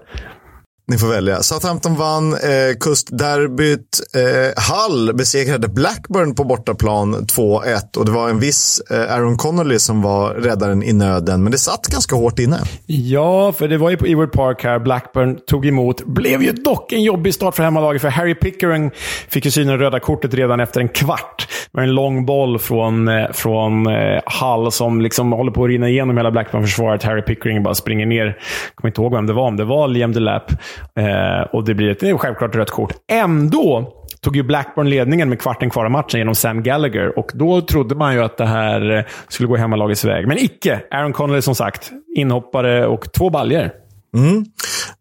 Ni 0.87 0.97
får 0.97 1.07
välja. 1.07 1.43
Southampton 1.43 1.95
vann 1.95 2.33
eh, 2.33 2.39
kustderbyt. 2.79 3.99
Eh, 4.15 4.63
Hull 4.73 5.15
besegrade 5.15 5.67
Blackburn 5.67 6.35
på 6.35 6.43
bortaplan 6.43 7.15
2-1 7.15 7.97
och 7.97 8.05
det 8.05 8.11
var 8.11 8.29
en 8.29 8.39
viss 8.39 8.81
eh, 8.91 9.13
Aaron 9.13 9.37
Connolly 9.37 9.79
som 9.79 10.01
var 10.01 10.33
räddaren 10.33 10.83
i 10.83 10.93
nöden. 10.93 11.43
Men 11.43 11.51
det 11.51 11.57
satt 11.57 11.87
ganska 11.87 12.15
hårt 12.15 12.39
inne. 12.39 12.57
Ja, 12.85 13.51
för 13.51 13.67
det 13.67 13.77
var 13.77 13.89
ju 13.89 13.97
på 13.97 14.05
Ewood 14.05 14.31
Park 14.31 14.63
här. 14.63 14.79
Blackburn 14.79 15.39
tog 15.47 15.65
emot. 15.65 16.05
Blev 16.05 16.41
ju 16.41 16.51
dock 16.51 16.91
en 16.91 17.03
jobbig 17.03 17.33
start 17.33 17.55
för 17.55 17.63
hemmalaget, 17.63 18.01
för 18.01 18.09
Harry 18.09 18.35
Pickering 18.35 18.91
fick 19.29 19.45
ju 19.45 19.51
syna 19.51 19.77
röda 19.77 19.99
kortet 19.99 20.33
redan 20.33 20.59
efter 20.59 20.81
en 20.81 20.89
kvart. 20.89 21.47
Med 21.71 21.83
en 21.83 21.91
lång 21.91 22.25
boll 22.25 22.59
från, 22.59 23.07
eh, 23.07 23.31
från 23.33 23.87
eh, 23.87 24.21
Hull 24.41 24.71
som 24.71 25.01
liksom 25.01 25.31
håller 25.31 25.51
på 25.51 25.63
att 25.63 25.69
rinna 25.69 25.89
igenom 25.89 26.17
hela 26.17 26.31
Blackburn-försvaret. 26.31 27.03
Harry 27.03 27.21
Pickering 27.21 27.63
bara 27.63 27.75
springer 27.75 28.05
ner. 28.05 28.25
Jag 28.25 28.35
kommer 28.75 28.89
inte 28.89 29.01
ihåg 29.01 29.13
vem 29.13 29.25
det 29.25 29.33
var, 29.33 29.47
om 29.47 29.57
det 29.57 29.65
var 29.65 29.87
Liam 29.87 30.13
Delap. 30.13 30.51
Eh, 30.99 31.41
och 31.53 31.65
det 31.65 31.73
blir 31.73 31.89
ett 31.89 31.99
det 31.99 32.09
är 32.09 32.17
självklart 32.17 32.55
rött 32.55 32.71
kort. 32.71 32.93
Ändå 33.11 33.93
tog 34.21 34.35
ju 34.35 34.43
Blackburn 34.43 34.89
ledningen 34.89 35.29
med 35.29 35.41
kvarten 35.41 35.69
kvar 35.69 35.85
av 35.85 35.91
matchen 35.91 36.19
genom 36.19 36.35
Sam 36.35 36.63
Gallagher. 36.63 37.19
Och 37.19 37.31
då 37.33 37.61
trodde 37.61 37.95
man 37.95 38.13
ju 38.13 38.23
att 38.23 38.37
det 38.37 38.45
här 38.45 39.07
skulle 39.27 39.47
gå 39.47 39.55
hemmalagets 39.55 40.05
väg. 40.05 40.27
Men 40.27 40.37
icke. 40.37 40.81
Aaron 40.91 41.13
Connolly 41.13 41.41
som 41.41 41.55
sagt, 41.55 41.91
inhoppare 42.15 42.87
och 42.87 43.11
två 43.11 43.29
baljer. 43.29 43.71
Mm. 44.15 44.45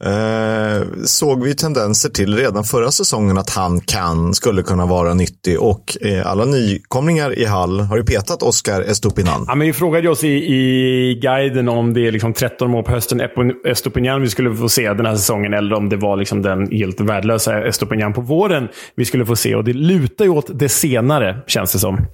Eh, 0.05 0.87
såg 1.05 1.45
vi 1.45 1.55
tendenser 1.55 2.09
till 2.09 2.37
redan 2.37 2.65
förra 2.65 2.91
säsongen 2.91 3.39
att 3.39 3.51
han 3.51 3.81
kan, 3.81 4.35
skulle 4.35 4.63
kunna 4.63 4.87
vara 4.87 5.15
nyttig 5.15 5.61
och 5.61 5.97
eh, 6.01 6.27
alla 6.27 6.45
nykomlingar 6.45 7.39
i 7.39 7.45
Hall 7.45 7.81
har 7.81 7.97
ju 7.97 8.05
petat 8.05 8.43
Oscar 8.43 8.81
Estupinan. 8.81 9.45
Ja, 9.49 9.55
men 9.55 9.67
vi 9.67 9.73
frågade 9.73 10.09
oss 10.09 10.25
i, 10.25 10.29
i 10.29 11.15
guiden 11.23 11.69
om 11.69 11.95
det 11.95 12.07
är 12.07 12.13
liksom 12.13 12.33
13 12.33 12.71
mål 12.71 12.85
på 12.85 12.91
hösten 12.91 13.21
Estupinan 13.65 14.23
vi 14.23 14.29
skulle 14.29 14.57
få 14.57 14.69
se 14.69 14.93
den 14.93 15.07
här 15.07 15.17
säsongen 15.17 15.55
eller 15.55 15.77
om 15.77 15.89
det 15.89 15.97
var 15.97 16.17
liksom 16.17 16.43
den 16.43 16.71
helt 16.71 17.01
värdelösa 17.01 17.65
Estupinan 17.65 18.13
på 18.13 18.21
våren 18.21 18.69
vi 18.97 19.05
skulle 19.05 19.27
få 19.27 19.37
se. 19.37 19.55
Och 19.55 19.65
det 19.65 19.73
lutar 19.73 20.25
ju 20.25 20.31
åt 20.31 20.51
det 20.59 20.69
senare, 20.69 21.43
känns 21.47 21.73
det 21.73 21.79
som. 21.79 22.07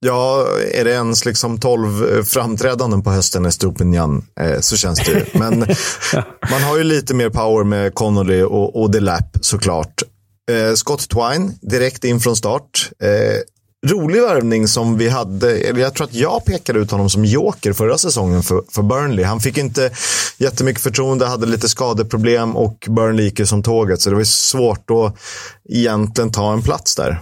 Ja, 0.00 0.46
är 0.72 0.84
det 0.84 0.90
ens 0.90 1.24
liksom 1.24 1.60
12 1.60 2.12
eh, 2.12 2.24
framträdanden 2.24 3.02
på 3.02 3.10
hösten 3.10 3.46
i 3.46 3.52
Stupinjan 3.52 4.24
eh, 4.40 4.60
så 4.60 4.76
känns 4.76 4.98
det 4.98 5.10
ju. 5.10 5.24
Men 5.38 5.58
man 6.50 6.62
har 6.62 6.76
ju 6.76 6.84
lite 6.84 7.14
mer 7.14 7.30
power 7.30 7.64
med 7.64 7.94
Connolly 7.94 8.42
och, 8.42 8.82
och 8.82 8.90
Delap 8.90 9.36
såklart. 9.40 10.02
Eh, 10.50 10.74
Scott 10.74 11.08
Twine 11.08 11.52
direkt 11.60 12.04
in 12.04 12.20
från 12.20 12.36
start. 12.36 12.90
Eh, 13.02 13.40
rolig 13.86 14.22
värvning 14.22 14.68
som 14.68 14.98
vi 14.98 15.08
hade, 15.08 15.56
eller 15.56 15.80
jag 15.80 15.94
tror 15.94 16.06
att 16.06 16.14
jag 16.14 16.44
pekade 16.44 16.78
ut 16.78 16.90
honom 16.90 17.10
som 17.10 17.24
joker 17.24 17.72
förra 17.72 17.98
säsongen 17.98 18.42
för, 18.42 18.62
för 18.70 18.82
Burnley. 18.82 19.24
Han 19.24 19.40
fick 19.40 19.58
inte 19.58 19.90
jättemycket 20.38 20.82
förtroende, 20.82 21.26
hade 21.26 21.46
lite 21.46 21.68
skadeproblem 21.68 22.56
och 22.56 22.86
Burnley 22.88 23.24
gick 23.24 23.38
ju 23.38 23.46
som 23.46 23.62
tåget. 23.62 24.00
Så 24.00 24.10
det 24.10 24.16
var 24.16 24.24
svårt 24.24 24.90
att 24.90 25.16
egentligen 25.68 26.32
ta 26.32 26.52
en 26.52 26.62
plats 26.62 26.94
där 26.94 27.20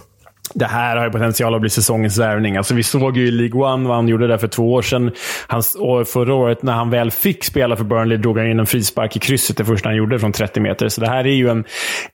det 0.53 0.65
här 0.65 0.97
har 0.97 1.05
ju 1.05 1.11
potential 1.11 1.55
att 1.55 1.61
bli 1.61 1.69
säsongens 1.69 2.17
värvning. 2.17 2.57
Alltså, 2.57 2.73
vi 2.73 2.83
såg 2.83 3.17
ju 3.17 3.27
i 3.27 3.31
League 3.31 3.61
One 3.61 3.87
vad 3.87 3.95
han 3.95 4.07
gjorde 4.07 4.27
där 4.27 4.37
för 4.37 4.47
två 4.47 4.73
år 4.73 4.81
sedan. 4.81 5.11
Han, 5.47 5.61
och 5.79 6.07
förra 6.07 6.33
året, 6.33 6.63
när 6.63 6.73
han 6.73 6.89
väl 6.89 7.11
fick 7.11 7.43
spela 7.43 7.75
för 7.75 7.83
Burnley, 7.83 8.17
drog 8.17 8.37
han 8.37 8.47
in 8.47 8.59
en 8.59 8.65
frispark 8.65 9.15
i 9.15 9.19
krysset 9.19 9.57
det 9.57 9.65
första 9.65 9.89
han 9.89 9.95
gjorde 9.95 10.19
från 10.19 10.31
30 10.31 10.59
meter. 10.59 10.89
Så 10.89 11.01
det 11.01 11.09
här 11.09 11.27
är 11.27 11.31
ju 11.31 11.49
en 11.49 11.63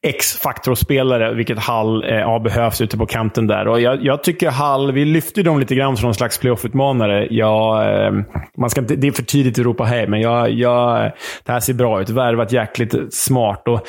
X-faktorspelare, 0.01 1.33
vilket 1.33 1.59
Hall 1.59 2.03
eh, 2.03 2.19
har 2.19 2.39
behövt 2.39 2.81
ute 2.81 2.97
på 2.97 3.05
kanten 3.05 3.47
där. 3.47 3.67
Och 3.67 3.81
jag, 3.81 4.03
jag 4.03 4.23
tycker 4.23 4.49
Hall, 4.49 4.91
vi 4.91 5.05
lyfte 5.05 5.43
dem 5.43 5.59
lite 5.59 5.75
grann 5.75 5.97
som 5.97 6.05
någon 6.05 6.15
slags 6.15 6.37
playoff-utmanare. 6.37 7.27
Ja, 7.29 7.85
eh, 7.91 8.11
man 8.57 8.69
ska 8.69 8.81
inte, 8.81 8.95
det 8.95 9.07
är 9.07 9.11
för 9.11 9.23
tidigt 9.23 9.59
att 9.59 9.65
ropa 9.65 9.83
hej, 9.83 10.07
men 10.07 10.21
jag, 10.21 10.51
jag, 10.51 11.11
det 11.45 11.51
här 11.51 11.59
ser 11.59 11.73
bra 11.73 12.01
ut. 12.01 12.09
Värvat 12.09 12.51
jäkligt 12.51 12.95
smart. 13.13 13.67
Och 13.67 13.87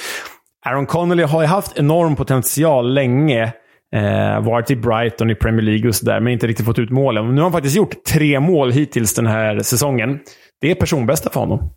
Aaron 0.67 0.87
Connolly 0.87 1.23
har 1.23 1.43
ju 1.43 1.47
haft 1.47 1.79
enorm 1.79 2.17
potential 2.17 2.95
länge. 2.95 3.53
Eh, 3.95 4.41
varit 4.41 4.71
i 4.71 4.77
Brighton 4.77 5.31
i 5.31 5.35
Premier 5.35 5.63
League 5.63 5.89
och 5.89 5.95
sådär, 5.95 6.21
men 6.21 6.33
inte 6.33 6.47
riktigt 6.47 6.67
fått 6.67 6.79
ut 6.79 6.91
målen. 6.91 7.35
Nu 7.35 7.35
har 7.35 7.43
han 7.43 7.53
faktiskt 7.53 7.77
gjort 7.77 8.05
tre 8.05 8.41
mål 8.41 8.73
hittills 8.73 9.15
den 9.15 9.27
här 9.27 9.63
säsongen. 9.63 10.19
Det 10.61 10.71
är 10.71 10.75
personbästa 10.75 11.31
för 11.31 11.41
honom. 11.41 11.71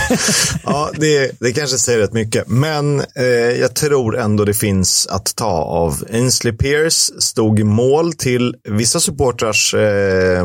ja, 0.64 0.90
det, 0.96 1.40
det 1.40 1.52
kanske 1.52 1.78
säger 1.78 1.98
rätt 1.98 2.12
mycket. 2.12 2.48
Men 2.48 3.00
eh, 3.00 3.24
jag 3.60 3.74
tror 3.74 4.18
ändå 4.18 4.44
det 4.44 4.54
finns 4.54 5.06
att 5.06 5.36
ta 5.36 5.62
av. 5.62 5.94
Ainsley 6.12 6.52
Pierce 6.52 7.20
stod 7.20 7.60
i 7.60 7.64
mål 7.64 8.12
till 8.12 8.54
vissa 8.68 9.00
supportrars 9.00 9.74
eh, 9.74 10.44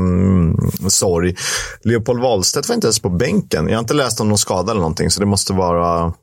sorg. 0.88 1.36
Leopold 1.84 2.22
Wahlstedt 2.22 2.70
var 2.70 2.76
inte 2.76 2.88
ens 2.88 3.00
på 3.00 3.10
bänken. 3.10 3.68
Jag 3.68 3.76
har 3.76 3.80
inte 3.80 3.94
läst 3.94 4.22
om 4.22 4.30
någon 4.30 4.38
skada 4.38 4.72
eller 4.72 4.82
någonting, 4.82 5.10
så 5.10 5.20
det 5.20 5.26
måste 5.26 5.54
vara 5.54 6.14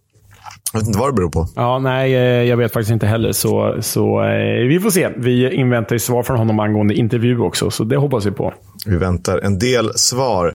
jag 0.73 0.81
vet 0.81 0.87
inte 0.87 0.99
vad 0.99 1.09
det 1.09 1.13
beror 1.13 1.31
på. 1.31 1.49
Ja, 1.57 1.79
nej, 1.79 2.15
eh, 2.15 2.21
jag 2.21 2.57
vet 2.57 2.73
faktiskt 2.73 2.91
inte 2.91 3.07
heller. 3.07 3.33
Så, 3.33 3.77
så 3.81 4.23
eh, 4.23 4.67
vi 4.69 4.81
får 4.81 4.91
se. 4.91 5.09
Vi 5.17 5.55
inväntar 5.55 5.95
ju 5.95 5.99
svar 5.99 6.23
från 6.23 6.39
honom 6.39 6.61
angående 6.61 6.95
intervju 6.95 7.41
också, 7.41 7.71
så 7.71 7.85
det 7.85 7.97
hoppas 7.97 8.27
vi 8.27 8.31
på. 8.31 8.55
Vi 8.87 8.97
väntar 8.97 9.39
en 9.39 9.59
del 9.59 9.91
svar. 9.95 10.53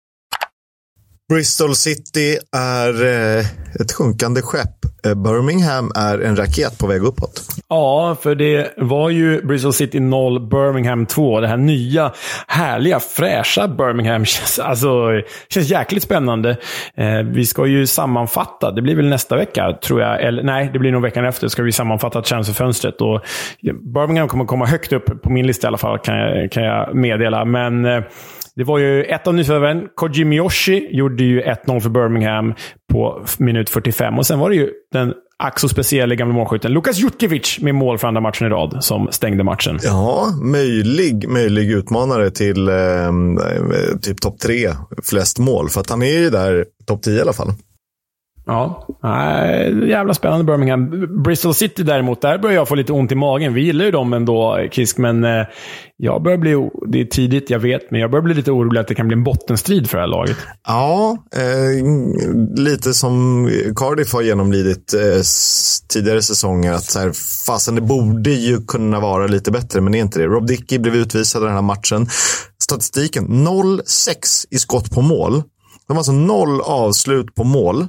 Bristol 1.31 1.75
City 1.75 2.37
är 2.57 3.05
eh, 3.05 3.45
ett 3.81 3.91
sjunkande 3.97 4.41
skepp. 4.41 5.05
Eh, 5.05 5.13
Birmingham 5.13 5.91
är 5.95 6.19
en 6.19 6.35
raket 6.35 6.79
på 6.79 6.87
väg 6.87 7.03
uppåt. 7.03 7.41
Ja, 7.69 8.17
för 8.21 8.35
det 8.35 8.73
var 8.77 9.09
ju 9.09 9.41
Bristol 9.41 9.73
City 9.73 9.99
0, 9.99 10.49
Birmingham 10.49 11.05
2. 11.05 11.39
Det 11.39 11.47
här 11.47 11.57
nya, 11.57 12.11
härliga, 12.47 12.99
fräscha 12.99 13.67
Birmingham 13.67 14.25
känns, 14.25 14.59
alltså, 14.59 15.21
känns 15.49 15.69
jäkligt 15.69 16.03
spännande. 16.03 16.57
Eh, 16.95 17.19
vi 17.23 17.45
ska 17.45 17.65
ju 17.65 17.87
sammanfatta, 17.87 18.71
det 18.71 18.81
blir 18.81 18.95
väl 18.95 19.09
nästa 19.09 19.35
vecka, 19.35 19.77
tror 19.83 20.01
jag. 20.01 20.21
Eller 20.23 20.43
nej, 20.43 20.69
det 20.73 20.79
blir 20.79 20.91
nog 20.91 21.01
veckan 21.01 21.25
efter. 21.25 21.47
ska 21.47 21.63
vi 21.63 21.71
sammanfatta 21.71 22.21
transferfönstret. 22.21 23.01
Och 23.01 23.21
Birmingham 23.93 24.27
kommer 24.27 24.45
komma 24.45 24.65
högt 24.65 24.93
upp 24.93 25.21
på 25.23 25.29
min 25.29 25.47
lista 25.47 25.67
i 25.67 25.69
alla 25.69 25.77
fall, 25.77 25.99
kan 25.99 26.15
jag, 26.17 26.51
kan 26.51 26.63
jag 26.63 26.95
meddela. 26.95 27.45
Men 27.45 27.85
det 28.55 28.63
var 28.63 28.77
ju 28.77 29.03
ett 29.03 29.27
av 29.27 29.33
nyförvärven. 29.35 29.87
Kojimi 29.95 30.35
Yoshi, 30.35 30.87
gjorde 30.91 31.23
ju 31.23 31.41
1-0 31.41 31.79
för 31.79 31.89
Birmingham 31.89 32.53
på 32.91 33.25
minut 33.39 33.69
45. 33.69 34.17
Och 34.17 34.25
sen 34.27 34.39
var 34.39 34.49
det 34.49 34.55
ju 34.55 34.69
den 34.91 35.13
ack 35.43 35.59
så 35.59 35.69
speciella 35.69 36.15
gamla 36.15 36.33
målskytten 36.33 36.71
Lukas 36.71 36.97
Jutkevic 36.97 37.59
med 37.61 37.75
mål 37.75 37.97
för 37.97 38.07
andra 38.07 38.21
matchen 38.21 38.47
i 38.47 38.49
rad 38.49 38.77
som 38.83 39.07
stängde 39.11 39.43
matchen. 39.43 39.79
Ja, 39.83 40.27
möjlig, 40.41 41.29
möjlig 41.29 41.71
utmanare 41.71 42.31
till 42.31 42.69
eh, 42.69 42.75
typ 44.01 44.21
topp 44.21 44.39
tre 44.39 44.69
flest 45.03 45.39
mål. 45.39 45.69
För 45.69 45.81
att 45.81 45.89
han 45.89 46.01
är 46.01 46.19
ju 46.19 46.29
där 46.29 46.65
topp 46.87 47.01
10 47.03 47.17
i 47.17 47.21
alla 47.21 47.33
fall. 47.33 47.53
Ja, 48.45 48.87
äh, 49.03 49.89
jävla 49.89 50.13
spännande 50.13 50.45
Birmingham. 50.45 51.07
Bristol 51.23 51.53
City 51.53 51.83
däremot, 51.83 52.21
där 52.21 52.37
börjar 52.37 52.55
jag 52.55 52.67
få 52.67 52.75
lite 52.75 52.93
ont 52.93 53.11
i 53.11 53.15
magen. 53.15 53.53
Vi 53.53 53.61
gillar 53.61 53.85
ju 53.85 53.91
dem 53.91 54.13
ändå, 54.13 54.67
Kisk, 54.71 54.97
men 54.97 55.23
eh, 55.23 55.45
jag 55.97 56.23
börjar 56.23 56.37
bli... 56.37 56.69
Det 56.87 57.01
är 57.01 57.05
tidigt, 57.05 57.49
jag 57.49 57.59
vet, 57.59 57.91
men 57.91 58.01
jag 58.01 58.11
börjar 58.11 58.23
bli 58.23 58.33
lite 58.33 58.51
orolig 58.51 58.79
att 58.79 58.87
det 58.87 58.95
kan 58.95 59.07
bli 59.07 59.17
en 59.17 59.23
bottenstrid 59.23 59.89
för 59.89 59.97
det 59.97 60.01
här 60.01 60.07
laget. 60.07 60.37
Ja, 60.67 61.17
eh, 61.35 61.85
lite 62.63 62.93
som 62.93 63.49
Cardiff 63.75 64.13
har 64.13 64.21
genomlidit 64.21 64.93
eh, 64.93 65.21
tidigare 65.93 66.21
säsonger. 66.21 66.73
Att 66.73 66.83
så 66.83 66.99
här, 66.99 67.11
fasen, 67.47 67.75
det 67.75 67.81
borde 67.81 68.31
ju 68.31 68.61
kunna 68.65 68.99
vara 68.99 69.27
lite 69.27 69.51
bättre, 69.51 69.81
men 69.81 69.91
det 69.91 69.97
är 69.97 70.01
inte 70.01 70.19
det. 70.19 70.25
Rob 70.25 70.47
Dickey 70.47 70.79
blev 70.79 70.95
utvisad 70.95 71.43
den 71.43 71.53
här 71.53 71.61
matchen. 71.61 72.07
Statistiken, 72.63 73.27
0-6 73.27 74.47
i 74.51 74.57
skott 74.57 74.91
på 74.91 75.01
mål. 75.01 75.43
De 75.87 75.93
har 75.93 75.97
alltså 75.97 76.11
noll 76.11 76.61
avslut 76.61 77.35
på 77.35 77.43
mål 77.43 77.87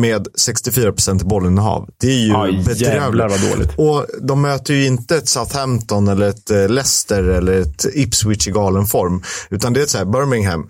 med 0.00 0.26
64 0.38 0.92
procent 0.92 1.22
bollinnehav. 1.22 1.88
Det 2.00 2.06
är 2.06 2.26
ju 2.26 2.36
Aj, 2.36 2.64
bedrövligt. 2.66 3.52
dåligt. 3.52 3.74
Och 3.76 4.06
de 4.22 4.42
möter 4.42 4.74
ju 4.74 4.86
inte 4.86 5.16
ett 5.16 5.28
Southampton 5.28 6.08
eller 6.08 6.28
ett 6.28 6.50
eh, 6.50 6.68
Leicester 6.68 7.22
eller 7.22 7.60
ett 7.60 7.86
Ipswich 7.94 8.48
i 8.48 8.50
galen 8.50 8.86
form. 8.86 9.22
Utan 9.50 9.72
det 9.72 9.82
är 9.82 9.86
så 9.86 9.98
här 9.98 10.04
Birmingham. 10.04 10.68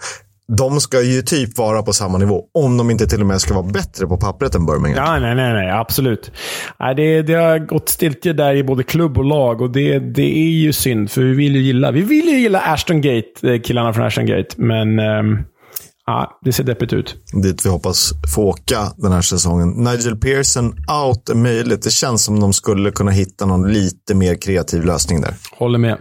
De 0.59 0.81
ska 0.81 1.03
ju 1.03 1.23
typ 1.23 1.59
vara 1.59 1.83
på 1.83 1.93
samma 1.93 2.19
nivå. 2.19 2.45
Om 2.55 2.77
de 2.77 2.91
inte 2.91 3.07
till 3.07 3.21
och 3.21 3.27
med 3.27 3.41
ska 3.41 3.55
vara 3.55 3.67
bättre 3.73 4.07
på 4.07 4.17
pappret 4.17 4.55
än 4.55 4.67
Birmingham. 4.67 5.05
Ja, 5.05 5.19
nej, 5.19 5.35
nej, 5.35 5.53
nej. 5.53 5.71
Absolut. 5.71 6.31
Nej, 6.81 6.95
det, 6.95 7.23
det 7.23 7.35
har 7.35 7.59
gått 7.59 7.89
stiltje 7.89 8.33
där 8.33 8.55
i 8.55 8.65
både 8.65 8.83
klubb 8.83 9.19
och 9.19 9.25
lag 9.25 9.61
och 9.61 9.71
det, 9.71 9.99
det 9.99 10.39
är 10.39 10.51
ju 10.51 10.73
synd. 10.73 11.11
För 11.11 11.21
vi 11.21 11.35
vill 11.35 11.57
ju 11.57 11.63
gilla, 11.63 11.91
vi 11.91 12.01
vill 12.01 12.25
ju 12.29 12.39
gilla 12.39 12.61
Ashton 12.61 13.01
Gate, 13.01 13.53
eh, 13.53 13.61
killarna 13.61 13.93
från 13.93 14.05
Ashton 14.07 14.27
Gate. 14.27 14.49
Men... 14.57 14.99
Um 14.99 15.45
ja, 16.07 16.39
det 16.45 16.53
ser 16.53 16.65
deppigt 16.65 16.93
ut. 16.93 17.17
Dit 17.43 17.67
vi 17.67 17.71
hoppas 17.71 18.13
få 18.35 18.43
åka 18.43 18.93
den 18.97 19.13
här 19.13 19.23
säsongen. 19.23 19.69
Nigel 19.69 20.17
Pearson 20.17 20.67
out 21.05 21.29
är 21.29 21.35
möjligt. 21.35 21.83
Det 21.83 21.91
känns 21.91 22.25
som 22.25 22.41
de 22.41 22.53
skulle 22.53 22.91
kunna 22.91 23.11
hitta 23.11 23.47
någon 23.47 23.73
lite 23.73 24.15
mer 24.15 24.35
kreativ 24.35 24.85
lösning 24.85 25.21
där. 25.21 25.35
Håller 25.59 25.79
med. 25.79 25.99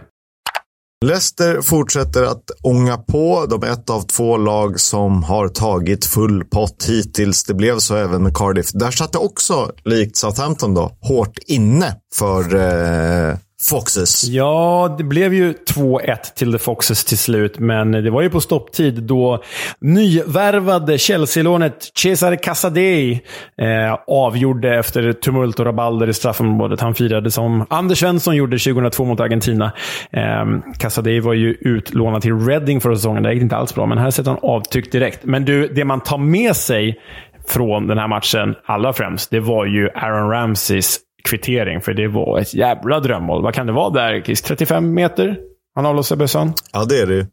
Leicester 1.04 1.62
fortsätter 1.62 2.22
att 2.22 2.50
ånga 2.62 2.96
på. 2.96 3.46
De 3.46 3.62
är 3.62 3.72
ett 3.72 3.90
av 3.90 4.02
två 4.02 4.36
lag 4.36 4.80
som 4.80 5.22
har 5.22 5.48
tagit 5.48 6.04
full 6.04 6.44
pott 6.44 6.84
hittills. 6.88 7.44
Det 7.44 7.54
blev 7.54 7.78
så 7.78 7.96
även 7.96 8.22
med 8.22 8.36
Cardiff. 8.36 8.72
Där 8.72 8.90
satt 8.90 9.12
det 9.12 9.18
också, 9.18 9.70
likt 9.84 10.16
Southampton, 10.16 10.74
då, 10.74 10.96
hårt 11.00 11.38
inne 11.46 11.96
för 12.14 12.54
eh, 12.54 13.36
Foxes. 13.70 14.24
Ja, 14.24 14.94
det 14.98 15.04
blev 15.04 15.34
ju 15.34 15.52
2-1 15.52 16.16
till 16.34 16.52
The 16.52 16.58
Foxes 16.58 17.04
till 17.04 17.18
slut, 17.18 17.58
men 17.58 17.92
det 17.92 18.10
var 18.10 18.22
ju 18.22 18.30
på 18.30 18.40
stopptid 18.40 19.02
då 19.02 19.42
nyvärvade 19.80 20.98
Chelsea-lånet 20.98 21.90
Cesare 21.98 22.36
Casadei 22.36 23.20
eh, 23.60 23.98
avgjorde 24.06 24.78
efter 24.78 25.12
tumult 25.12 25.60
och 25.60 25.66
rabalder 25.66 26.08
i 26.08 26.14
straffområdet. 26.14 26.80
Han 26.80 26.94
firade 26.94 27.30
som 27.30 27.66
Anders 27.70 27.98
Svensson 27.98 28.36
gjorde 28.36 28.58
2002 28.58 29.04
mot 29.04 29.20
Argentina. 29.20 29.72
Eh, 30.10 30.44
Casadei 30.78 31.20
var 31.20 31.34
ju 31.34 31.56
utlånad 31.60 32.22
till 32.22 32.38
Reading 32.38 32.80
förra 32.80 32.96
säsongen. 32.96 33.22
Det 33.22 33.32
gick 33.32 33.42
inte 33.42 33.56
alls 33.56 33.74
bra, 33.74 33.86
men 33.86 33.98
här 33.98 34.10
sätter 34.10 34.30
han 34.30 34.40
avtryck 34.42 34.92
direkt. 34.92 35.24
Men 35.24 35.44
du, 35.44 35.68
det 35.68 35.84
man 35.84 36.00
tar 36.00 36.18
med 36.18 36.56
sig 36.56 37.00
från 37.48 37.86
den 37.86 37.98
här 37.98 38.08
matchen 38.08 38.54
allra 38.66 38.92
främst, 38.92 39.30
det 39.30 39.40
var 39.40 39.66
ju 39.66 39.90
Aaron 39.94 40.30
Ramseys 40.30 41.00
kvittering, 41.26 41.80
för 41.80 41.94
det 41.94 42.08
var 42.08 42.38
ett 42.38 42.54
jävla 42.54 43.00
drömmål. 43.00 43.42
Vad 43.42 43.54
kan 43.54 43.66
det 43.66 43.72
vara 43.72 43.90
där, 43.90 44.22
Chris? 44.22 44.42
35 44.42 44.94
meter? 44.94 45.36
Han 45.74 45.86
avlossar 45.86 46.16
bössan? 46.16 46.52
Ja, 46.72 46.84
det 46.84 46.98
är 46.98 47.06
det. 47.06 47.26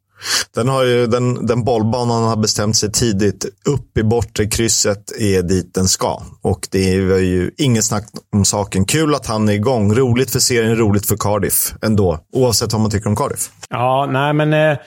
Den, 0.56 0.67
har 0.67 0.84
ju, 0.84 1.08
den, 1.08 1.45
den 1.45 1.63
bollbanan 1.63 2.23
har 2.23 2.36
bestämt 2.36 2.75
sig 2.75 2.91
tidigt. 2.91 3.45
Upp 3.67 3.97
i 3.97 4.03
bortre 4.03 4.45
krysset 4.45 5.12
är 5.19 5.41
dit 5.41 5.73
den 5.73 5.86
ska. 5.86 6.21
Och 6.41 6.67
det 6.71 7.01
var 7.01 7.17
ju 7.17 7.51
inget 7.58 7.86
snack 7.86 8.03
om 8.36 8.45
saken. 8.45 8.86
Kul 8.86 9.15
att 9.15 9.27
han 9.27 9.49
är 9.49 9.53
igång. 9.53 9.93
Roligt 9.93 10.32
för 10.32 10.39
serien, 10.39 10.75
roligt 10.75 11.08
för 11.08 11.15
Cardiff 11.15 11.73
ändå. 11.82 12.19
Oavsett 12.34 12.73
vad 12.73 12.82
man 12.82 12.91
tycker 12.91 13.10
om 13.10 13.15
Cardiff. 13.15 13.49
Ja, 13.69 14.10
nej 14.12 14.34
men... 14.34 14.53
Eh... 14.53 14.77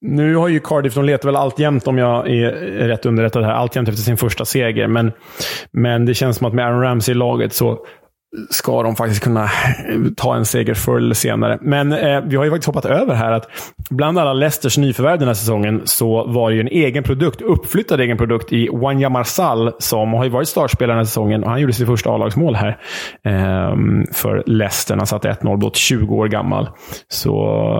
Nu 0.00 0.36
har 0.36 0.48
ju 0.48 0.60
Cardiff, 0.60 0.94
de 0.94 1.04
letar 1.04 1.28
väl 1.28 1.36
alltjämt, 1.36 1.86
om 1.86 1.98
jag 1.98 2.30
är 2.30 2.50
rätt 2.88 3.06
underrättad 3.06 3.44
här, 3.44 3.52
alltjämt 3.52 3.88
efter 3.88 4.02
sin 4.02 4.16
första 4.16 4.44
seger. 4.44 4.88
Men, 4.88 5.12
men 5.72 6.06
det 6.06 6.14
känns 6.14 6.36
som 6.36 6.46
att 6.46 6.54
med 6.54 6.66
Aaron 6.66 6.82
Ramsey 6.82 7.12
i 7.12 7.14
laget 7.14 7.54
så 7.54 7.78
ska 8.50 8.82
de 8.82 8.96
faktiskt 8.96 9.22
kunna 9.22 9.50
ta 10.16 10.36
en 10.36 10.44
seger 10.44 10.74
förr 10.74 10.96
eller 10.96 11.14
senare. 11.14 11.58
Men 11.60 11.92
eh, 11.92 12.20
vi 12.20 12.36
har 12.36 12.44
ju 12.44 12.50
faktiskt 12.50 12.66
hoppat 12.66 12.84
över 12.84 13.14
här 13.14 13.32
att 13.32 13.48
bland 13.90 14.18
alla 14.18 14.32
Leicesters 14.32 14.78
nyförvärv 14.78 15.18
den 15.18 15.28
här 15.28 15.34
säsongen 15.34 15.82
så 15.84 16.26
var 16.26 16.50
det 16.50 16.54
ju 16.54 16.60
en 16.60 16.68
egen 16.68 17.04
produkt, 17.04 17.42
uppflyttad 17.42 18.00
egen 18.00 18.16
produkt 18.18 18.52
i 18.52 18.68
Wanya 18.72 19.08
Marsal 19.08 19.72
som 19.78 20.12
har 20.12 20.24
ju 20.24 20.30
varit 20.30 20.48
startspelare 20.48 20.92
den 20.92 20.98
här 20.98 21.04
säsongen 21.04 21.44
och 21.44 21.50
han 21.50 21.60
gjorde 21.60 21.72
sitt 21.72 21.86
första 21.86 22.10
A-lagsmål 22.10 22.54
här 22.54 22.78
eh, 23.24 23.76
för 24.12 24.42
Leicester. 24.46 24.96
Han 24.96 25.06
satte 25.06 25.28
1-0 25.28 25.56
blott 25.56 25.76
20 25.76 26.14
år 26.14 26.28
gammal. 26.28 26.68
Så 27.08 27.32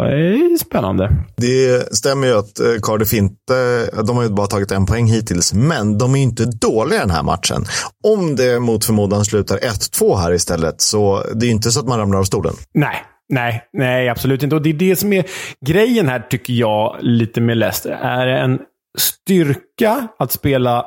eh, 0.04 0.56
spännande. 0.60 1.12
Det 1.36 1.94
stämmer 1.94 2.26
ju 2.26 2.38
att 2.38 2.60
eh, 2.60 2.66
Cardiff 2.82 3.12
inte, 3.12 3.86
de 4.06 4.16
har 4.16 4.22
ju 4.22 4.30
bara 4.30 4.46
tagit 4.46 4.70
en 4.70 4.86
poäng 4.86 5.06
hittills, 5.06 5.54
men 5.54 5.98
de 5.98 6.14
är 6.14 6.18
ju 6.18 6.24
inte 6.24 6.44
dåliga 6.44 7.00
den 7.00 7.10
här 7.10 7.22
matchen. 7.22 7.64
Om 8.04 8.36
det 8.36 8.60
mot 8.60 8.84
förmodan 8.84 9.24
slutar 9.24 9.56
1-2 9.56 10.16
här 10.16 10.32
istället. 10.46 10.80
Så 10.80 11.22
det 11.34 11.44
är 11.44 11.48
ju 11.48 11.52
inte 11.52 11.70
så 11.70 11.80
att 11.80 11.88
man 11.88 11.98
ramlar 11.98 12.18
av 12.18 12.24
stolen. 12.24 12.54
Nej, 12.74 12.96
nej, 13.28 13.62
nej, 13.72 14.08
absolut 14.08 14.42
inte. 14.42 14.56
Och 14.56 14.62
det 14.62 14.70
är 14.70 14.74
det 14.74 14.96
som 14.96 15.12
är 15.12 15.24
grejen 15.66 16.08
här, 16.08 16.20
tycker 16.20 16.52
jag, 16.52 16.96
lite 17.00 17.40
med 17.40 17.56
Leicester. 17.56 17.90
Är 17.90 18.26
det 18.26 18.38
en 18.38 18.58
styrka 18.98 20.08
att 20.18 20.32
spela 20.32 20.86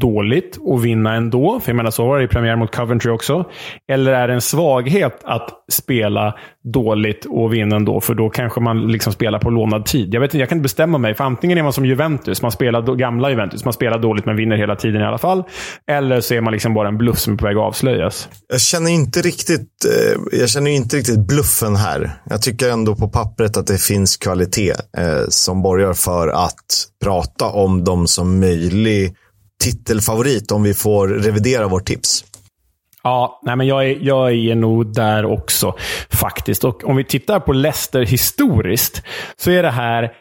dåligt 0.00 0.58
och 0.60 0.84
vinna 0.84 1.14
ändå. 1.14 1.60
För 1.60 1.70
jag 1.70 1.76
menar, 1.76 1.90
så 1.90 2.06
var 2.06 2.18
det 2.18 2.24
i 2.24 2.28
premiär 2.28 2.56
mot 2.56 2.76
Coventry 2.76 3.10
också. 3.10 3.44
Eller 3.92 4.12
är 4.12 4.28
det 4.28 4.34
en 4.34 4.40
svaghet 4.40 5.20
att 5.24 5.48
spela 5.72 6.34
dåligt 6.64 7.24
och 7.24 7.54
vinna 7.54 7.76
ändå? 7.76 8.00
För 8.00 8.14
då 8.14 8.30
kanske 8.30 8.60
man 8.60 8.92
liksom 8.92 9.12
spelar 9.12 9.38
på 9.38 9.50
lånad 9.50 9.86
tid. 9.86 10.14
Jag, 10.14 10.20
vet 10.20 10.28
inte, 10.28 10.38
jag 10.38 10.48
kan 10.48 10.58
inte 10.58 10.62
bestämma 10.62 10.98
mig. 10.98 11.14
För 11.14 11.24
antingen 11.24 11.58
är 11.58 11.62
man 11.62 11.72
som 11.72 11.86
Juventus, 11.86 12.42
man 12.42 12.52
spelar 12.52 12.96
gamla 12.96 13.30
Juventus. 13.30 13.64
Man 13.64 13.72
spelar 13.72 13.98
dåligt 13.98 14.26
men 14.26 14.36
vinner 14.36 14.56
hela 14.56 14.76
tiden 14.76 15.00
i 15.00 15.04
alla 15.04 15.18
fall. 15.18 15.42
Eller 15.90 16.20
så 16.20 16.34
är 16.34 16.40
man 16.40 16.52
liksom 16.52 16.74
bara 16.74 16.88
en 16.88 16.98
bluff 16.98 17.18
som 17.18 17.32
är 17.32 17.36
på 17.36 17.46
väg 17.46 17.56
att 17.56 17.62
avslöjas. 17.62 18.28
Jag 18.48 18.60
känner 18.60 18.90
inte 18.90 19.20
riktigt, 19.20 19.68
eh, 19.84 20.38
jag 20.40 20.48
känner 20.48 20.70
inte 20.70 20.96
riktigt 20.96 21.26
bluffen 21.26 21.76
här. 21.76 22.10
Jag 22.30 22.42
tycker 22.42 22.70
ändå 22.70 22.94
på 22.94 23.08
pappret 23.08 23.56
att 23.56 23.66
det 23.66 23.82
finns 23.82 24.16
kvalitet 24.16 24.72
eh, 24.98 25.22
som 25.28 25.62
borgar 25.62 25.92
för 25.92 26.28
att 26.28 26.88
prata 27.04 27.46
om 27.46 27.84
dem 27.84 28.06
som 28.06 28.40
möjlig 28.40 29.16
titelfavorit 29.62 30.52
om 30.52 30.62
vi 30.62 30.74
får 30.74 31.08
revidera 31.08 31.68
vårt 31.68 31.86
tips. 31.86 32.24
Ja, 33.02 33.40
nej 33.42 33.56
men 33.56 33.66
jag 33.66 33.84
är, 33.84 33.98
jag 34.00 34.32
är 34.32 34.54
nog 34.54 34.94
där 34.94 35.24
också 35.24 35.74
faktiskt. 36.10 36.64
Och 36.64 36.84
om 36.84 36.96
vi 36.96 37.04
tittar 37.04 37.40
på 37.40 37.52
Leicester 37.52 38.02
historiskt 38.02 39.02
så 39.36 39.50
är 39.50 39.62
det 39.62 39.70
här 39.70 40.12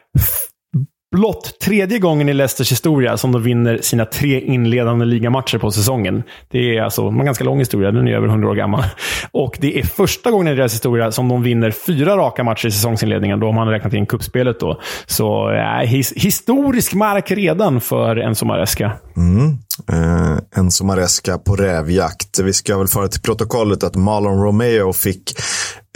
blott 1.12 1.60
tredje 1.60 2.00
gången 2.00 2.30
i 2.30 2.34
Leicesters 2.34 2.72
historia 2.72 3.18
som 3.18 3.32
de 3.32 3.44
vinner 3.44 3.80
sina 3.82 4.06
tre 4.06 4.40
inledande 4.40 5.06
ligamatcher 5.06 5.58
på 5.58 5.72
säsongen. 5.72 6.24
Det 6.52 6.78
är 6.78 6.82
alltså 6.82 7.08
en 7.08 7.26
ganska 7.26 7.44
lång 7.44 7.60
historia, 7.60 7.92
den 7.92 8.08
är 8.08 8.14
över 8.14 8.28
100 8.28 8.50
år 8.50 8.56
gammal. 8.56 8.84
Och 9.32 9.58
det 9.62 9.80
är 9.80 9.84
första 9.84 10.32
gången 10.32 10.48
i 10.48 10.56
deras 10.56 10.74
historia 10.74 11.12
som 11.12 11.30
de 11.30 11.44
vinner 11.44 11.72
fyra 11.72 12.18
raka 12.18 12.44
matcher 12.44 12.68
i 12.68 12.72
säsongsinledningen. 12.72 13.40
Då 13.40 13.46
har 13.46 13.54
man 13.54 13.68
räknat 13.68 13.94
in 13.94 14.06
kuppspelet 14.06 14.60
då. 14.60 14.80
Så 15.06 15.52
äh, 15.52 15.88
his 15.88 16.14
historisk 16.14 16.94
mark 16.94 17.32
redan 17.32 17.82
för 17.82 18.16
Enzo 18.18 18.46
Maresca. 18.46 18.92
Mm. 19.18 19.58
Eh, 19.88 20.38
Enzo 20.56 20.84
Maresca 20.84 21.38
på 21.38 21.56
rävjakt. 21.56 22.40
Vi 22.40 22.54
ska 22.54 22.78
väl 22.78 22.88
föra 22.88 23.08
till 23.08 23.22
protokollet 23.22 23.84
att 23.84 23.96
Marlon 23.96 24.44
Romeo 24.44 24.94
fick 24.94 25.40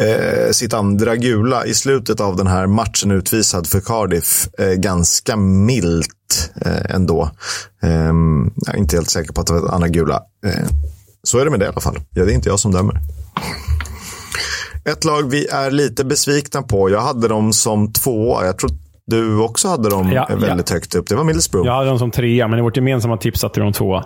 eh, 0.02 0.52
sitt 0.52 0.74
andra 0.74 1.16
gula 1.16 1.66
i 1.66 1.74
slutet 1.74 2.20
av 2.20 2.36
den 2.36 2.48
här 2.48 2.68
matchen 2.68 3.12
utvisad 3.12 3.68
för 3.68 3.80
Cardiff. 3.80 4.48
Eh, 4.60 4.74
ganska 4.74 5.38
milt 5.38 6.52
eh, 6.62 6.96
ändå. 6.96 7.30
Eh, 7.84 8.14
jag 8.56 8.76
är 8.76 8.78
inte 8.78 8.96
helt 8.96 9.10
säker 9.10 9.34
på 9.34 9.42
att 9.42 9.48
det 9.48 9.54
var 9.54 9.66
ett 9.66 9.74
andra 9.74 9.88
gula. 9.88 10.22
Eh, 10.46 10.68
så 11.24 11.40
är 11.40 11.46
det 11.46 11.52
med 11.52 11.60
det 11.60 11.66
i 11.66 11.70
alla 11.70 11.82
fall. 11.82 12.00
Ja, 12.14 12.26
det 12.26 12.32
är 12.32 12.36
inte 12.36 12.50
jag 12.50 12.60
som 12.60 12.72
dömer. 12.72 13.02
Ett 14.86 15.04
lag 15.04 15.30
vi 15.30 15.48
är 15.48 15.72
lite 15.72 16.06
besvikna 16.06 16.62
på. 16.62 16.90
Jag 16.90 17.02
hade 17.02 17.28
dem 17.28 17.54
som 17.54 17.94
tvåa. 17.94 18.46
Jag 18.46 18.58
tror 18.58 18.72
du 19.08 19.38
också 19.38 19.68
hade 19.68 19.90
dem 19.90 20.12
ja, 20.12 20.28
väldigt 20.30 20.70
ja. 20.70 20.76
högt 20.76 20.96
upp. 20.96 21.08
Det 21.08 21.16
var 21.16 21.24
Middlesbrough. 21.24 21.68
Jag 21.68 21.74
hade 21.74 21.90
dem 21.90 22.00
som 22.00 22.12
trea, 22.12 22.48
men 22.48 22.60
i 22.60 22.62
vårt 22.62 22.78
gemensamma 22.78 23.18
tips 23.18 23.40
satte 23.40 23.60
de 23.60 23.74
tvåa. 23.74 24.06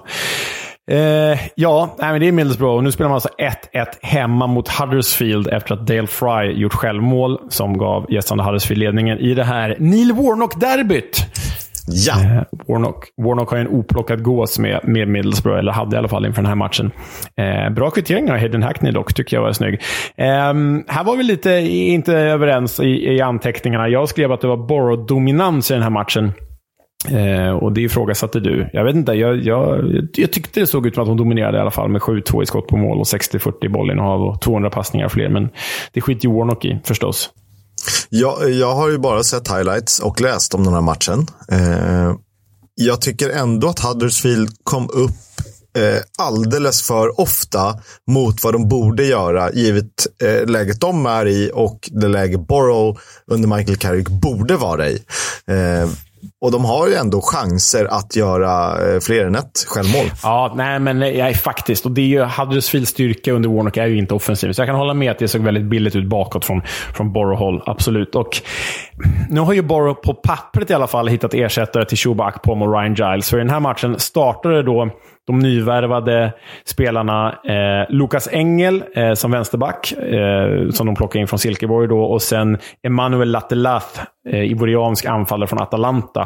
Eh, 0.91 1.39
ja, 1.55 1.95
nej, 1.99 2.11
men 2.11 2.21
det 2.21 2.27
är 2.27 2.31
Middlesbrough. 2.31 2.75
Och 2.75 2.83
nu 2.83 2.91
spelar 2.91 3.09
man 3.09 3.15
alltså 3.15 3.29
1-1 3.73 3.85
hemma 4.01 4.47
mot 4.47 4.67
Huddersfield 4.67 5.47
efter 5.47 5.73
att 5.73 5.87
Dale 5.87 6.07
Fry 6.07 6.51
gjort 6.61 6.73
självmål 6.73 7.39
som 7.49 7.77
gav 7.77 8.11
gästande 8.11 8.43
Huddersfield 8.43 8.79
ledningen 8.79 9.17
i 9.17 9.33
det 9.33 9.43
här 9.43 9.75
Neil 9.79 10.13
Warnock-derbyt. 10.13 11.25
Ja. 11.91 12.21
Eh, 12.21 12.43
Warnock. 12.67 13.05
Warnock 13.17 13.49
har 13.49 13.57
en 13.57 13.67
oplockad 13.67 14.23
gås 14.23 14.59
med, 14.59 14.79
med 14.83 15.07
Middlesbrough, 15.07 15.59
eller 15.59 15.71
hade 15.71 15.95
i 15.95 15.99
alla 15.99 16.07
fall 16.07 16.25
inför 16.25 16.41
den 16.41 16.49
här 16.49 16.55
matchen. 16.55 16.91
Eh, 17.37 17.73
bra 17.73 17.89
kvittering 17.89 18.31
av 18.31 18.37
Hayden 18.37 18.63
Hackney 18.63 18.91
dock, 18.91 19.13
tycker 19.13 19.37
jag 19.37 19.41
var 19.41 19.53
snygg. 19.53 19.73
Eh, 20.17 20.53
här 20.87 21.03
var 21.03 21.17
vi 21.17 21.23
lite 21.23 21.51
inte 21.69 22.17
överens 22.17 22.79
i, 22.79 23.13
i 23.13 23.21
anteckningarna. 23.21 23.89
Jag 23.89 24.09
skrev 24.09 24.31
att 24.31 24.41
det 24.41 24.47
var 24.47 24.67
Borough-dominans 24.67 25.71
i 25.71 25.73
den 25.73 25.83
här 25.83 25.89
matchen. 25.89 26.31
Eh, 27.07 27.51
och 27.51 27.73
det 27.73 27.81
ifrågasatte 27.81 28.39
du. 28.39 28.69
Jag 28.73 28.83
vet 28.83 28.95
inte, 28.95 29.11
jag, 29.13 29.37
jag, 29.37 29.91
jag 30.13 30.31
tyckte 30.31 30.59
det 30.59 30.67
såg 30.67 30.87
ut 30.87 30.93
som 30.93 31.03
att 31.03 31.07
hon 31.07 31.17
dominerade 31.17 31.57
i 31.57 31.61
alla 31.61 31.71
fall 31.71 31.89
med 31.89 32.01
7-2 32.01 32.43
i 32.43 32.45
skott 32.45 32.67
på 32.67 32.77
mål 32.77 32.99
och 32.99 33.05
60-40 33.05 33.69
bollinnehav 33.69 34.21
och 34.21 34.41
200 34.41 34.69
passningar 34.69 35.09
fler. 35.09 35.29
Men 35.29 35.49
det 35.93 36.01
skiter 36.01 36.27
ju 36.27 36.35
Warnock 36.35 36.65
i, 36.65 36.79
förstås. 36.83 37.29
Jag, 38.09 38.51
jag 38.51 38.75
har 38.75 38.89
ju 38.89 38.97
bara 38.97 39.23
sett 39.23 39.47
highlights 39.47 39.99
och 39.99 40.21
läst 40.21 40.53
om 40.53 40.63
den 40.63 40.73
här 40.73 40.81
matchen. 40.81 41.27
Eh, 41.51 42.13
jag 42.75 43.01
tycker 43.01 43.29
ändå 43.29 43.69
att 43.69 43.79
Huddersfield 43.79 44.49
kom 44.63 44.89
upp 44.89 45.11
eh, 45.77 46.01
alldeles 46.17 46.81
för 46.81 47.19
ofta 47.19 47.79
mot 48.11 48.43
vad 48.43 48.53
de 48.53 48.69
borde 48.69 49.03
göra 49.03 49.51
givet 49.51 50.07
eh, 50.23 50.45
läget 50.45 50.81
de 50.81 51.05
är 51.05 51.27
i 51.27 51.51
och 51.53 51.89
det 51.91 52.07
läge 52.07 52.37
Borough 52.37 52.99
under 53.27 53.57
Michael 53.57 53.77
Carrick 53.77 54.07
borde 54.07 54.57
vara 54.57 54.89
i. 54.89 55.03
Eh, 55.47 55.89
och 56.41 56.51
de 56.51 56.65
har 56.65 56.87
ju 56.87 56.93
ändå 56.93 57.21
chanser 57.21 57.85
att 57.85 58.15
göra 58.15 58.71
eh, 58.71 58.99
fler 58.99 59.25
än 59.25 59.35
ett 59.35 59.65
självmål. 59.67 60.05
Ja, 60.23 60.53
nej, 60.55 60.79
men 60.79 60.99
nej, 60.99 61.33
faktiskt. 61.33 61.85
Och 61.85 61.91
det 61.91 62.01
är 62.01 62.05
ju, 62.05 62.23
Huddersfields 62.23 62.89
styrka 62.89 63.31
under 63.31 63.49
Warnock 63.49 63.77
är 63.77 63.87
ju 63.87 63.97
inte 63.97 64.13
offensiv. 64.13 64.51
Så 64.53 64.61
jag 64.61 64.67
kan 64.67 64.75
hålla 64.75 64.93
med 64.93 65.11
att 65.11 65.19
det 65.19 65.27
såg 65.27 65.41
väldigt 65.41 65.65
billigt 65.65 65.95
ut 65.95 66.09
bakåt 66.09 66.45
från, 66.45 66.61
från 66.93 67.13
Borough-håll. 67.13 67.63
Absolut. 67.65 68.15
Och 68.15 68.29
nu 69.29 69.39
har 69.39 69.53
ju 69.53 69.61
Borough 69.61 70.01
på 70.01 70.13
pappret 70.13 70.69
i 70.69 70.73
alla 70.73 70.87
fall 70.87 71.07
hittat 71.07 71.33
ersättare 71.33 71.85
till 71.85 71.97
Shuba 71.97 72.23
Akpom 72.23 72.61
och 72.61 72.73
Ryan 72.73 72.95
Giles. 72.95 73.29
För 73.29 73.37
i 73.37 73.39
den 73.39 73.49
här 73.49 73.59
matchen 73.59 73.99
startade 73.99 74.63
då 74.63 74.89
de 75.29 75.39
nyvärvade 75.39 76.33
spelarna 76.65 77.29
eh, 77.29 77.95
Lukas 77.95 78.29
Engel 78.31 78.83
eh, 78.95 79.13
som 79.13 79.31
vänsterback, 79.31 79.91
eh, 79.91 80.69
som 80.69 80.85
de 80.85 80.95
plockade 80.95 81.21
in 81.21 81.27
från 81.27 81.39
Silkeborg. 81.39 81.87
Då, 81.87 82.03
och 82.03 82.21
sen 82.21 82.57
Emanuel 82.83 83.31
Latelath, 83.31 84.01
eh, 84.29 84.51
ivoriansk 84.51 85.05
anfallare 85.05 85.47
från 85.47 85.61
Atalanta. 85.61 86.21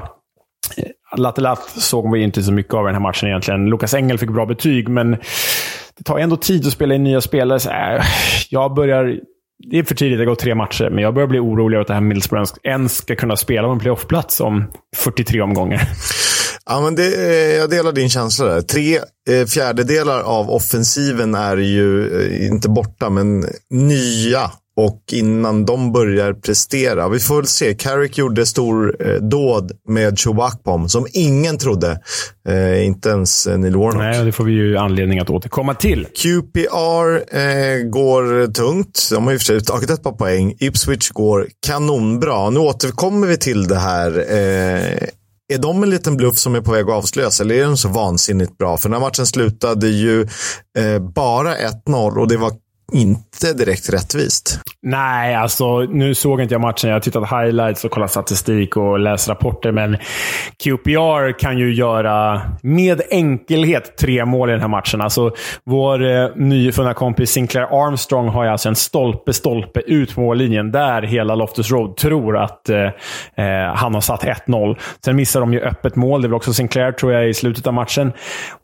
Eh, 0.78 1.20
Latelath 1.20 1.62
såg 1.62 2.14
vi 2.14 2.24
inte 2.24 2.44
så 2.44 2.52
mycket 2.54 2.74
av 2.74 2.86
i 2.86 2.88
den 2.88 2.96
här 2.96 3.02
matchen 3.02 3.30
egentligen. 3.30 3.66
Lukas 3.66 3.94
Engel 3.94 4.18
fick 4.18 4.30
bra 4.30 4.46
betyg, 4.46 4.90
men 4.90 5.12
det 5.98 6.04
tar 6.06 6.20
ändå 6.20 6.38
tid 6.38 6.68
att 6.68 6.74
spela 6.74 6.96
in 6.96 7.04
nya 7.04 7.22
spelare. 7.22 7.60
Så, 7.60 7.70
äh, 7.70 8.02
jag 8.50 8.74
börjar 8.74 9.20
det 9.70 9.80
är 9.80 9.84
för 9.84 9.96
tidigt, 9.96 10.18
det 10.18 10.22
har 10.22 10.30
gått 10.30 10.40
tre 10.40 10.56
matcher, 10.56 10.90
men 10.90 11.04
jag 11.04 11.14
börjar 11.14 11.28
bli 11.28 11.40
orolig 11.40 11.76
över 11.76 11.82
att 11.82 11.88
det 11.88 11.94
här 11.94 12.02
Middlesbrough 12.02 12.52
ens 12.64 12.98
ska 12.98 13.16
kunna 13.16 13.36
spela 13.36 13.68
om 13.68 13.74
en 13.74 13.80
playoffplats 13.80 14.42
om 14.42 14.72
43 14.96 15.42
omgångar. 15.42 15.82
Ja, 16.70 16.82
men 16.82 16.96
det, 16.96 17.10
jag 17.54 17.70
delar 17.70 17.92
din 17.92 18.10
känsla 18.10 18.46
där. 18.46 18.62
Tre 18.62 19.00
eh, 19.30 19.46
fjärdedelar 19.48 20.22
av 20.22 20.50
offensiven 20.52 21.36
är 21.36 21.58
ju 21.58 22.22
eh, 22.22 22.48
inte 22.48 22.70
borta, 22.70 23.10
men 23.10 23.46
nya. 23.70 24.52
Och 24.76 25.04
innan 25.12 25.66
de 25.66 25.92
börjar 25.92 26.34
prestera. 26.34 27.10
Vi 27.10 27.20
får 27.20 27.36
väl 27.36 27.48
se. 27.48 27.74
Carrick 27.74 28.18
gjorde 28.18 28.46
stor 28.46 28.96
eh, 29.00 29.16
dåd 29.16 29.72
med 29.90 30.20
Chewbacca 30.20 30.88
som 30.88 31.08
ingen 31.14 31.58
trodde. 31.58 32.00
Eh, 32.48 32.86
inte 32.86 33.10
ens 33.10 33.48
eh, 33.48 33.58
Neil 33.58 33.76
Warnock. 33.76 33.96
Nej, 33.96 34.26
det 34.26 34.32
får 34.32 34.44
vi 34.44 34.52
ju 34.52 34.78
anledning 34.78 35.20
att 35.20 35.30
återkomma 35.30 35.74
till. 35.74 36.06
QPR 36.06 37.38
eh, 37.38 37.84
går 37.90 38.54
tungt. 38.54 39.10
De 39.12 39.24
har 39.24 39.32
ju 39.32 39.38
för 39.38 39.46
sig 39.46 39.62
tagit 39.62 39.90
ett 39.90 40.04
par 40.04 40.12
poäng. 40.12 40.56
Ipswich 40.60 41.10
går 41.10 41.48
kanonbra. 41.68 42.50
Nu 42.50 42.60
återkommer 42.60 43.28
vi 43.28 43.38
till 43.38 43.68
det 43.68 43.80
här. 43.80 44.26
Är 45.54 45.58
de 45.58 45.84
en 45.84 45.90
liten 45.90 46.18
bluff 46.18 46.38
som 46.38 46.56
är 46.56 46.62
på 46.62 46.72
väg 46.72 46.84
att 46.84 46.96
avslöjas 46.96 47.42
eller 47.42 47.56
är 47.56 47.66
de 47.66 47.78
så 47.78 47.90
vansinnigt 47.90 48.58
bra? 48.58 48.78
För 48.78 48.90
den 48.90 48.94
här 48.94 49.08
matchen 49.08 49.26
slutade 49.26 49.88
ju 49.88 50.22
eh, 50.78 51.00
bara 51.00 51.56
1-0 51.58 52.18
och 52.18 52.28
det 52.28 52.38
var 52.38 52.52
inte 52.94 53.54
direkt 53.54 53.94
rättvist. 53.94 54.60
Nej, 54.82 55.36
alltså 55.36 55.80
nu 55.80 56.16
såg 56.16 56.42
inte 56.42 56.54
jag 56.54 56.62
matchen. 56.62 56.90
Jag 56.90 56.96
har 56.96 57.00
tittat 57.00 57.30
highlights 57.30 57.86
och 57.86 57.92
kollat 57.92 58.12
statistik 58.12 58.78
och 58.78 59.00
läst 59.00 59.30
rapporter, 59.30 59.72
men 59.72 59.98
QPR 60.64 61.40
kan 61.40 61.58
ju 61.58 61.74
göra 61.74 62.42
med 62.62 63.02
enkelhet 63.12 63.98
tre 63.98 64.26
mål 64.26 64.50
i 64.50 64.52
den 64.52 64.62
här 64.62 64.68
matchen. 64.68 65.02
Alltså, 65.02 65.32
vår 65.64 66.06
eh, 66.06 66.30
nyfunna 66.36 66.94
kompis 66.94 67.32
Sinclair 67.32 67.88
Armstrong 67.88 68.28
har 68.28 68.44
ju 68.44 68.50
alltså 68.50 68.70
en 68.70 68.76
stolpe, 68.76 69.34
stolpe 69.34 69.80
ut 69.80 70.16
på 70.16 70.22
mållinjen 70.22 70.72
där 70.72 71.02
hela 71.02 71.36
Loftus 71.36 71.72
Road 71.72 71.98
tror 71.98 72.38
att 72.38 72.70
eh, 72.70 72.78
eh 73.36 73.74
han 73.76 73.94
har 73.94 74.02
satt 74.02 74.24
1-0. 74.24 74.78
Sen 75.06 75.16
missar 75.16 75.40
de 75.40 75.54
ju 75.54 75.60
öppet 75.60 75.96
mål. 75.96 76.22
Det 76.22 76.28
var 76.28 76.36
också 76.36 76.54
Sinclair, 76.54 76.92
tror 76.92 77.14
jag, 77.14 77.30
i 77.30 77.34
slutet 77.34 77.68
av 77.68 77.74
matchen. 77.74 78.12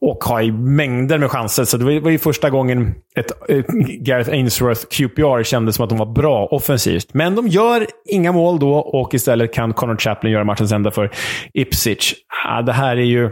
Och 0.02 0.24
har 0.24 0.42
ju 0.42 0.52
mängder 0.52 1.18
med 1.18 1.32
chanser. 1.32 1.63
Så 1.63 1.78
det 1.78 2.00
var 2.00 2.12
ju 2.12 2.20
första 2.20 2.50
gången 2.50 2.96
ett, 3.15 3.50
ett 3.50 3.65
Gareth 4.19 4.32
Ainsworth 4.32 4.86
QPR 4.89 5.43
kändes 5.43 5.75
som 5.75 5.84
att 5.84 5.89
de 5.89 5.97
var 5.97 6.05
bra 6.05 6.45
offensivt. 6.45 7.13
Men 7.13 7.36
de 7.36 7.47
gör 7.47 7.88
inga 8.05 8.32
mål 8.32 8.60
då 8.60 8.73
och 8.73 9.13
istället 9.13 9.53
kan 9.53 9.73
Connor 9.73 9.97
Chaplin 9.97 10.34
göra 10.34 10.43
matchens 10.43 10.71
enda 10.71 10.91
för 10.91 11.12
Ipswich. 11.53 12.13
Ah, 12.45 12.62
det 12.62 12.73
här 12.73 12.97
är 12.97 13.01
ju 13.01 13.29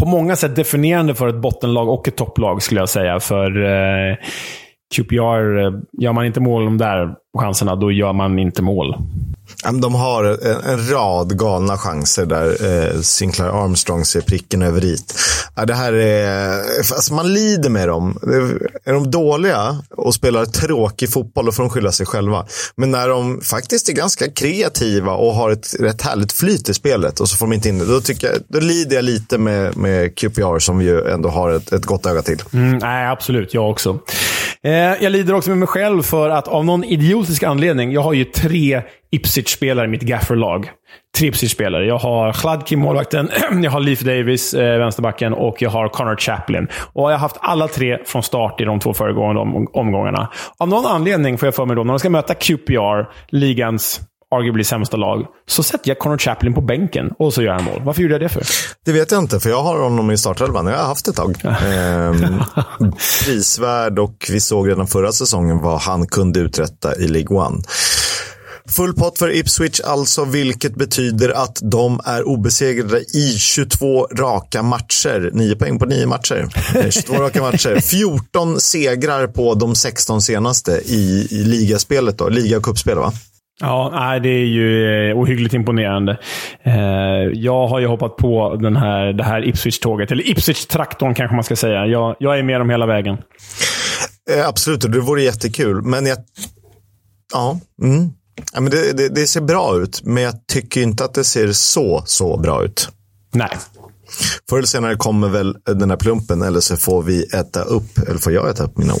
på 0.00 0.06
många 0.06 0.36
sätt 0.36 0.56
definierande 0.56 1.14
för 1.14 1.28
ett 1.28 1.40
bottenlag 1.42 1.88
och 1.88 2.08
ett 2.08 2.16
topplag, 2.16 2.62
skulle 2.62 2.80
jag 2.80 2.88
säga. 2.88 3.20
För 3.20 3.64
eh, 3.64 4.16
QPR, 4.96 5.58
eh, 5.58 5.72
gör 5.92 6.12
man 6.12 6.24
inte 6.24 6.40
mål 6.40 6.64
de 6.64 6.78
där 6.78 7.14
chanserna, 7.38 7.76
då 7.76 7.92
gör 7.92 8.12
man 8.12 8.38
inte 8.38 8.62
mål. 8.62 8.96
De 9.82 9.94
har 9.94 10.24
en, 10.68 10.90
rad 10.90 11.38
galna 11.38 11.78
chanser 11.78 12.26
där 12.26 12.46
eh, 12.48 13.00
Sinclair 13.00 13.64
Armstrong 13.64 14.04
ser 14.04 14.20
pricken 14.20 14.62
över 14.62 14.84
i. 14.84 14.96
Ja, 15.56 15.66
det 15.66 15.74
här 15.74 15.92
är, 15.92 16.58
alltså 16.78 17.14
man 17.14 17.34
lider 17.34 17.70
med 17.70 17.88
dem. 17.88 18.18
Är 18.84 18.92
de 18.92 19.10
dåliga 19.10 19.76
och 19.90 20.14
spelar 20.14 20.44
tråkig 20.44 21.12
fotboll, 21.12 21.46
då 21.46 21.52
får 21.52 21.62
de 21.62 21.70
skylla 21.70 21.92
sig 21.92 22.06
själva. 22.06 22.46
Men 22.76 22.90
när 22.90 23.08
de 23.08 23.40
faktiskt 23.40 23.88
är 23.88 23.92
ganska 23.92 24.30
kreativa 24.30 25.12
och 25.12 25.34
har 25.34 25.50
ett 25.50 25.74
rätt 25.80 26.02
härligt 26.02 26.32
flyt 26.32 26.68
i 26.68 26.74
spelet 26.74 27.20
och 27.20 27.28
så 27.28 27.36
får 27.36 27.46
de 27.46 27.52
inte 27.52 27.68
in 27.68 27.78
det, 27.78 27.84
då, 27.84 28.00
tycker 28.00 28.26
jag, 28.26 28.36
då 28.48 28.60
lider 28.60 28.96
jag 28.96 29.04
lite 29.04 29.38
med, 29.38 29.76
med 29.76 30.18
QPR 30.18 30.58
som 30.58 30.78
vi 30.78 30.84
ju 30.84 31.08
ändå 31.08 31.28
har 31.28 31.50
ett, 31.50 31.72
ett 31.72 31.84
gott 31.84 32.06
öga 32.06 32.22
till. 32.22 32.42
Mm, 32.52 32.78
nej, 32.78 33.06
absolut. 33.06 33.54
Jag 33.54 33.70
också. 33.70 33.98
Eh, 34.64 34.72
jag 34.72 35.12
lider 35.12 35.34
också 35.34 35.50
med 35.50 35.58
mig 35.58 35.68
själv 35.68 36.02
för 36.02 36.30
att 36.30 36.48
av 36.48 36.64
någon 36.64 36.84
idiotisk 36.84 37.42
anledning, 37.42 37.92
jag 37.92 38.00
har 38.00 38.12
ju 38.12 38.24
tre 38.24 38.82
Ipswich-spelare 39.10 39.84
i 39.84 39.88
mitt 39.88 40.02
gafferlag. 40.02 40.70
Tre 41.18 41.28
Ipswich-spelare. 41.28 41.86
Jag 41.86 41.98
har 41.98 42.32
Chladki, 42.32 42.76
målvakten, 42.76 43.30
jag 43.62 43.70
har 43.70 43.80
Leif 43.80 44.00
Davis, 44.00 44.54
eh, 44.54 44.78
vänsterbacken, 44.78 45.32
och 45.32 45.62
jag 45.62 45.70
har 45.70 45.88
Connor 45.88 46.16
Chaplin. 46.16 46.68
Och 46.92 47.10
jag 47.10 47.16
har 47.16 47.20
haft 47.20 47.36
alla 47.40 47.68
tre 47.68 47.98
från 48.04 48.22
start 48.22 48.60
i 48.60 48.64
de 48.64 48.80
två 48.80 48.94
föregående 48.94 49.40
om 49.40 49.68
omgångarna. 49.72 50.28
Av 50.58 50.68
någon 50.68 50.86
anledning 50.86 51.38
får 51.38 51.46
jag 51.46 51.54
för 51.54 51.66
mig 51.66 51.76
då, 51.76 51.84
när 51.84 51.92
de 51.92 51.98
ska 51.98 52.10
möta 52.10 52.34
QPR, 52.34 53.08
ligans 53.28 54.00
arguably 54.38 54.64
sämsta 54.64 54.96
lag, 54.96 55.26
så 55.48 55.62
sätter 55.62 55.88
jag 55.90 55.98
Connor 55.98 56.18
Chaplin 56.18 56.54
på 56.54 56.60
bänken 56.60 57.10
och 57.18 57.34
så 57.34 57.42
gör 57.42 57.52
han 57.52 57.64
mål. 57.64 57.82
Varför 57.84 58.02
gjorde 58.02 58.14
jag 58.14 58.20
det 58.20 58.28
för? 58.28 58.42
Det 58.84 58.92
vet 58.92 59.10
jag 59.12 59.22
inte, 59.22 59.40
för 59.40 59.50
jag 59.50 59.62
har 59.62 59.78
honom 59.78 60.10
i 60.10 60.18
startelvan. 60.18 60.66
Jag 60.66 60.78
har 60.78 60.84
haft 60.86 61.08
ett 61.08 61.16
tag. 61.16 61.36
ehm, 61.44 62.42
prisvärd 63.24 63.98
och 63.98 64.26
vi 64.30 64.40
såg 64.40 64.68
redan 64.68 64.86
förra 64.86 65.12
säsongen 65.12 65.58
vad 65.58 65.80
han 65.80 66.06
kunde 66.06 66.40
uträtta 66.40 66.96
i 66.96 67.08
League 67.08 67.36
One. 67.38 67.62
Full 68.68 68.94
pott 68.94 69.18
för 69.18 69.36
Ipswich 69.36 69.80
alltså, 69.80 70.24
vilket 70.24 70.74
betyder 70.74 71.30
att 71.30 71.58
de 71.62 72.00
är 72.04 72.28
obesegrade 72.28 73.00
i 73.00 73.36
22 73.38 74.06
raka 74.12 74.62
matcher. 74.62 75.30
9 75.32 75.56
poäng 75.56 75.78
på 75.78 75.86
9 75.86 76.06
matcher. 76.06 76.48
22 76.90 77.14
raka 77.14 77.42
matcher. 77.42 77.80
14 77.82 78.60
segrar 78.60 79.26
på 79.26 79.54
de 79.54 79.74
16 79.74 80.22
senaste 80.22 80.80
i, 80.84 81.28
i 81.30 81.44
ligaspelet 81.44 82.18
då. 82.18 82.28
Liga 82.28 82.56
och 82.56 82.62
cupspel, 82.62 82.98
va? 82.98 83.12
Ja, 83.60 83.90
nej, 83.94 84.20
det 84.20 84.28
är 84.28 84.46
ju 84.46 85.10
eh, 85.10 85.18
ohyggligt 85.18 85.54
imponerande. 85.54 86.18
Eh, 86.62 86.74
jag 87.32 87.66
har 87.66 87.80
ju 87.80 87.86
hoppat 87.86 88.16
på 88.16 88.56
den 88.56 88.76
här, 88.76 89.12
det 89.12 89.24
här 89.24 89.48
Ipswich-tåget, 89.48 90.12
eller 90.12 90.22
Ipswich-traktorn 90.28 91.14
kanske 91.14 91.34
man 91.34 91.44
ska 91.44 91.56
säga. 91.56 91.86
Jag, 91.86 92.16
jag 92.18 92.38
är 92.38 92.42
med 92.42 92.60
dem 92.60 92.70
hela 92.70 92.86
vägen. 92.86 93.16
Eh, 94.30 94.48
absolut, 94.48 94.80
det 94.80 95.00
vore 95.00 95.22
jättekul. 95.22 95.82
Men 95.82 96.06
jag... 96.06 96.18
Ja. 97.32 97.60
Mm. 97.82 98.10
ja 98.52 98.60
men 98.60 98.70
det, 98.70 98.92
det, 98.96 99.08
det, 99.08 99.26
ser 99.26 99.40
bra 99.40 99.76
ut, 99.76 100.00
men 100.04 100.22
jag 100.22 100.46
tycker 100.46 100.82
inte 100.82 101.04
att 101.04 101.14
det 101.14 101.24
ser 101.24 101.52
så, 101.52 102.02
så 102.06 102.36
bra 102.36 102.64
ut. 102.64 102.88
Nej. 103.32 103.50
Förr 104.48 104.56
eller 104.56 104.66
senare 104.66 104.96
kommer 104.96 105.28
väl 105.28 105.56
den 105.64 105.90
här 105.90 105.96
plumpen, 105.96 106.42
eller 106.42 106.60
så 106.60 106.76
får 106.76 107.02
vi 107.02 107.24
äta 107.24 107.62
upp, 107.62 107.98
eller 108.08 108.18
får 108.18 108.32
jag 108.32 108.50
äta 108.50 108.64
upp 108.64 108.78
mina 108.78 108.92
ord. 108.92 109.00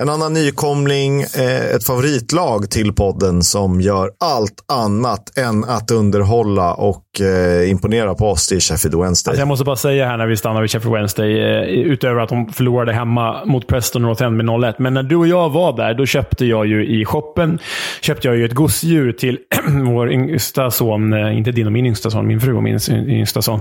En 0.00 0.08
annan 0.08 0.32
nykomling, 0.32 1.20
eh, 1.20 1.74
ett 1.74 1.86
favoritlag 1.86 2.70
till 2.70 2.92
podden 2.92 3.42
som 3.42 3.80
gör 3.80 4.10
allt 4.20 4.64
annat 4.72 5.38
än 5.38 5.64
att 5.64 5.90
underhålla 5.90 6.74
och 6.74 7.20
eh, 7.20 7.70
imponera 7.70 8.14
på 8.14 8.30
oss 8.30 8.52
i 8.52 8.60
Sheffield 8.60 9.00
Wednesday. 9.00 9.30
Alltså 9.32 9.40
jag 9.40 9.48
måste 9.48 9.64
bara 9.64 9.76
säga 9.76 10.06
här 10.06 10.16
när 10.16 10.26
vi 10.26 10.36
stannar 10.36 10.60
vid 10.60 10.70
Sheffield 10.70 10.94
Wednesday, 10.94 11.40
eh, 11.40 11.62
utöver 11.68 12.20
att 12.20 12.28
de 12.28 12.52
förlorade 12.52 12.92
hemma 12.92 13.44
mot 13.44 13.66
Preston 13.66 14.02
North 14.02 14.22
End 14.22 14.36
med 14.36 14.46
0-1. 14.46 14.74
Men 14.78 14.94
när 14.94 15.02
du 15.02 15.16
och 15.16 15.26
jag 15.26 15.50
var 15.50 15.76
där, 15.76 15.94
då 15.94 16.06
köpte 16.06 16.44
jag 16.44 16.66
ju 16.66 17.00
i 17.00 17.04
shoppen 17.04 17.58
köpte 18.00 18.28
jag 18.28 18.36
ju 18.36 18.44
ett 18.44 18.54
gosedjur 18.54 19.12
till 19.12 19.38
vår 19.86 20.12
yngsta 20.12 20.70
son. 20.70 21.14
Inte 21.14 21.52
din 21.52 21.66
och 21.66 21.72
min 21.72 21.86
yngsta 21.86 22.10
son, 22.10 22.26
min 22.26 22.40
fru 22.40 22.54
och 22.56 22.62
min 22.62 22.78
yngsta 22.90 23.42
son. 23.42 23.60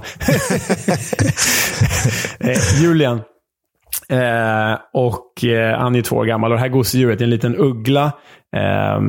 Julian. 2.82 3.22
Eh, 4.12 4.80
och 4.94 5.44
eh, 5.44 5.80
han 5.80 5.96
är 5.96 6.02
två 6.02 6.16
år 6.16 6.26
gammal 6.26 6.52
och 6.52 6.58
det 6.58 6.62
här 6.62 6.70
gosedjuret 6.70 7.20
är 7.20 7.24
en 7.24 7.30
liten 7.30 7.56
uggla. 7.56 8.12
Eh, 8.56 9.00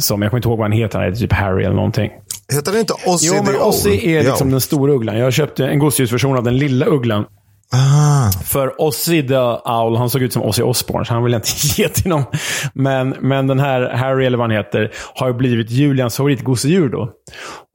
som 0.00 0.22
jag 0.22 0.30
kommer 0.30 0.38
inte 0.38 0.48
ihåg 0.48 0.58
vad 0.58 0.64
han 0.64 0.72
heter. 0.72 0.98
Han 0.98 1.08
heter 1.08 1.20
typ 1.20 1.32
Harry 1.32 1.64
eller 1.64 1.76
någonting. 1.76 2.10
Heter 2.54 2.72
han 2.72 2.80
inte 2.80 2.94
Ozzy 3.06 3.26
Jo, 3.26 3.42
men 3.42 3.54
Ozzy 3.60 4.14
är 4.14 4.22
liksom 4.22 4.48
ja. 4.48 4.52
den 4.52 4.60
stora 4.60 4.92
ugglan. 4.92 5.18
Jag 5.18 5.32
köpte 5.32 5.66
en 5.66 5.78
gosedjursversion 5.78 6.36
av 6.36 6.44
den 6.44 6.56
lilla 6.56 6.86
ugglan. 6.86 7.24
Ah. 7.72 8.30
För 8.44 8.82
Ozzy 8.82 9.28
the 9.28 9.38
Owl, 9.64 9.96
han 9.96 10.10
såg 10.10 10.22
ut 10.22 10.32
som 10.32 10.42
Ozzy 10.42 10.62
Osbourne, 10.62 11.04
så 11.04 11.14
han 11.14 11.24
vill 11.24 11.32
jag 11.32 11.38
inte 11.38 11.50
ge 11.82 11.88
till 11.88 12.08
någon. 12.08 12.24
Men, 12.72 13.14
men 13.20 13.46
den 13.46 13.60
här 13.60 13.90
Harry, 13.94 14.26
eller 14.26 14.38
vad 14.38 14.50
han 14.50 14.56
heter, 14.56 14.92
har 15.14 15.32
blivit 15.32 15.70
Julians 15.70 16.16
favoritgosedjur 16.16 16.88
då. 16.88 17.10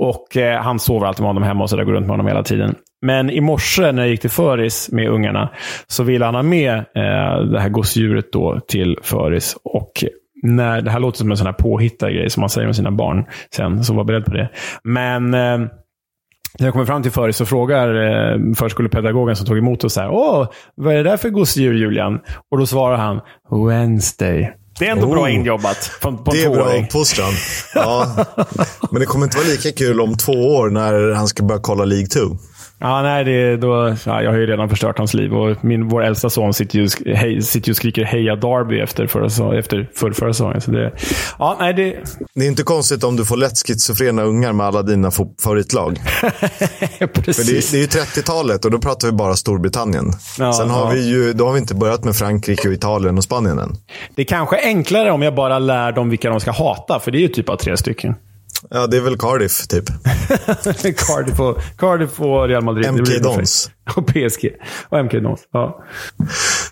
Och 0.04 0.38
eh, 0.38 0.62
han 0.62 0.80
sover 0.80 1.08
alltid 1.08 1.22
med 1.22 1.30
honom 1.30 1.44
hemma 1.44 1.64
och 1.64 1.70
så 1.70 1.76
där, 1.76 1.84
går 1.84 1.94
runt 1.94 2.08
med 2.08 2.14
honom 2.14 2.28
hela 2.28 2.44
tiden. 2.44 2.76
Men 3.02 3.30
i 3.30 3.42
morse 3.42 3.92
när 3.92 4.02
jag 4.02 4.10
gick 4.10 4.22
till 4.22 4.30
föris 4.30 4.90
med 4.92 5.10
ungarna 5.10 5.50
så 5.88 6.04
ville 6.04 6.26
han 6.26 6.36
ha 6.36 6.44
med 6.44 6.74
eh, 6.74 7.44
det 7.52 7.60
här 7.60 7.70
gosedjuret 7.70 8.32
då 8.32 8.60
till 8.68 8.98
föris. 9.04 9.58
Och 9.64 10.04
när, 10.44 10.82
det 10.82 10.92
här 10.92 11.00
låter 11.00 11.18
som 11.18 11.32
en 11.32 11.38
sån 11.38 11.48
här 11.48 11.54
påhittad 11.54 12.12
grej 12.12 12.30
som 12.30 12.42
man 12.42 12.50
säger 12.50 12.68
med 12.68 12.76
sina 12.76 12.92
barn 12.92 13.26
sen, 13.56 13.84
så 13.84 13.94
var 13.94 14.04
beredd 14.04 14.26
på 14.26 14.34
det. 14.34 14.50
Men 14.84 15.34
eh, 15.34 15.58
när 16.60 16.68
jag 16.68 16.74
kommer 16.74 16.86
fram 16.86 17.04
till 17.04 17.12
föris 17.12 17.38
så 17.38 17.46
frågar 17.46 17.88
eh, 17.96 18.54
förskolepedagogen 18.56 19.36
som 19.36 19.46
tog 19.46 19.58
emot 19.58 19.84
oss 19.84 19.94
så 19.94 20.02
här, 20.02 20.10
Åh, 20.10 20.48
vad 20.76 20.94
är 20.94 20.98
det 21.04 21.10
där 21.10 21.18
för 21.18 21.30
gosedjur 21.30 21.74
Julian? 21.74 22.20
Och 22.52 22.58
då 22.58 22.66
svarar 22.66 22.98
han 22.98 23.22
Wednesday. 23.68 24.54
Det 24.80 24.88
är 24.88 24.92
ändå 24.92 25.08
oh, 25.08 25.14
bra 25.14 25.30
injobbat 25.30 25.92
på, 26.02 26.18
på 26.18 26.32
Det 26.32 26.44
är 26.44 26.50
bra 26.50 26.84
uppfostran. 26.84 27.34
Ja. 27.76 28.26
Men 28.92 29.00
det 29.00 29.06
kommer 29.06 29.26
inte 29.26 29.38
vara 29.38 29.48
lika 29.48 29.72
kul 29.72 30.02
om 30.02 30.18
två 30.18 30.32
år 30.32 30.70
när 30.70 31.14
han 31.14 31.28
ska 31.28 31.44
börja 31.44 31.62
kolla 31.62 31.86
League 31.86 32.08
2. 32.08 32.20
Ja, 32.84 33.02
nej, 33.02 33.24
det, 33.24 33.58
då, 33.58 33.96
ja, 34.06 34.24
jag 34.24 34.32
har 34.32 34.38
ju 34.38 34.46
redan 34.46 34.70
förstört 34.70 34.98
hans 34.98 35.14
liv 35.14 35.34
och 35.34 35.64
min, 35.64 35.88
vår 35.88 36.04
äldsta 36.04 36.30
son 36.30 36.54
sitter 36.54 36.80
ju, 36.80 36.88
hej, 37.16 37.42
sitter 37.42 37.68
ju 37.68 37.72
och 37.72 37.78
skriker 37.78 38.04
heja 38.04 38.36
Derby 38.36 38.80
efter 38.80 39.08
förra, 39.08 39.60
efter 39.60 39.90
förra, 39.96 40.14
förra 40.14 40.34
säsongen. 40.34 40.62
Så 40.62 40.72
det, 40.72 40.92
ja, 41.40 41.58
nej, 41.60 41.74
det... 41.74 41.96
det 42.36 42.46
är 42.46 42.48
inte 42.48 42.64
konstigt 42.64 43.04
om 43.04 43.16
du 43.16 43.26
får 43.26 43.38
lätt 43.38 43.68
schizofrena 43.68 44.24
ungar 44.24 44.54
med 44.54 44.66
alla 44.66 44.82
dina 44.82 45.12
favoritlag. 45.44 45.98
Precis. 47.14 47.38
För 47.38 47.54
det, 47.54 47.72
det 47.72 47.78
är 47.78 48.02
ju 48.02 48.04
30-talet 48.04 48.66
och 48.66 48.72
då 48.72 48.80
pratar 48.80 49.08
vi 49.08 49.14
bara 49.14 49.36
Storbritannien. 49.36 50.06
Ja, 50.40 50.54
Sen 50.54 50.70
har 50.70 50.86
ja. 50.86 50.92
vi 50.94 51.10
ju, 51.10 51.34
då 51.34 51.46
har 51.46 51.54
vi 51.54 51.60
inte 51.60 51.76
börjat 51.76 52.04
med 52.04 52.16
Frankrike, 52.16 52.68
och 52.68 52.74
Italien 52.74 53.18
och 53.18 53.24
Spanien 53.24 53.60
än. 53.60 53.76
Det 54.16 54.22
är 54.22 54.26
kanske 54.26 54.58
enklare 54.64 55.12
om 55.12 55.22
jag 55.22 55.36
bara 55.36 55.60
lär 55.60 55.92
dem 55.92 56.10
vilka 56.10 56.30
de 56.30 56.40
ska 56.40 56.52
hata, 56.52 57.00
för 57.00 57.12
det 57.12 57.18
är 57.18 57.22
ju 57.22 57.28
typ 57.28 57.50
av 57.50 57.56
tre 57.56 57.78
stycken. 57.78 58.16
Ja, 58.70 58.88
det 58.88 58.98
är 58.98 59.02
väl 59.02 59.18
Cardiff, 59.18 59.68
typ. 59.68 59.86
Cardiff, 60.98 61.40
och, 61.40 61.58
Cardiff 61.78 62.20
och 62.20 62.48
Real 62.48 62.64
Madrid. 62.64 62.94
MK 62.94 63.24
Dons. 63.24 63.70
Och 63.96 64.08
PSG. 64.08 64.50
Och 64.90 65.06
MK 65.06 65.12
Dons. 65.12 65.40
Ja. 65.52 65.84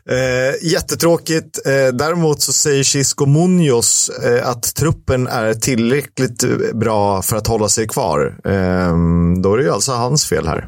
Eh, 0.10 0.72
jättetråkigt. 0.72 1.60
Eh, 1.66 1.94
däremot 1.94 2.42
så 2.42 2.54
säger 2.54 2.84
Chisco 2.84 3.26
Munoz 3.26 4.10
eh, 4.10 4.50
att 4.50 4.76
truppen 4.76 5.28
är 5.28 5.54
tillräckligt 5.54 6.44
bra 6.74 7.22
för 7.22 7.38
att 7.38 7.48
hålla 7.48 7.70
sig 7.70 7.88
kvar. 7.88 8.36
Eh, 8.46 8.94
då 9.42 9.54
är 9.54 9.58
det 9.58 9.64
ju 9.64 9.72
alltså 9.72 9.92
hans 9.92 10.26
fel 10.26 10.48
här. 10.48 10.68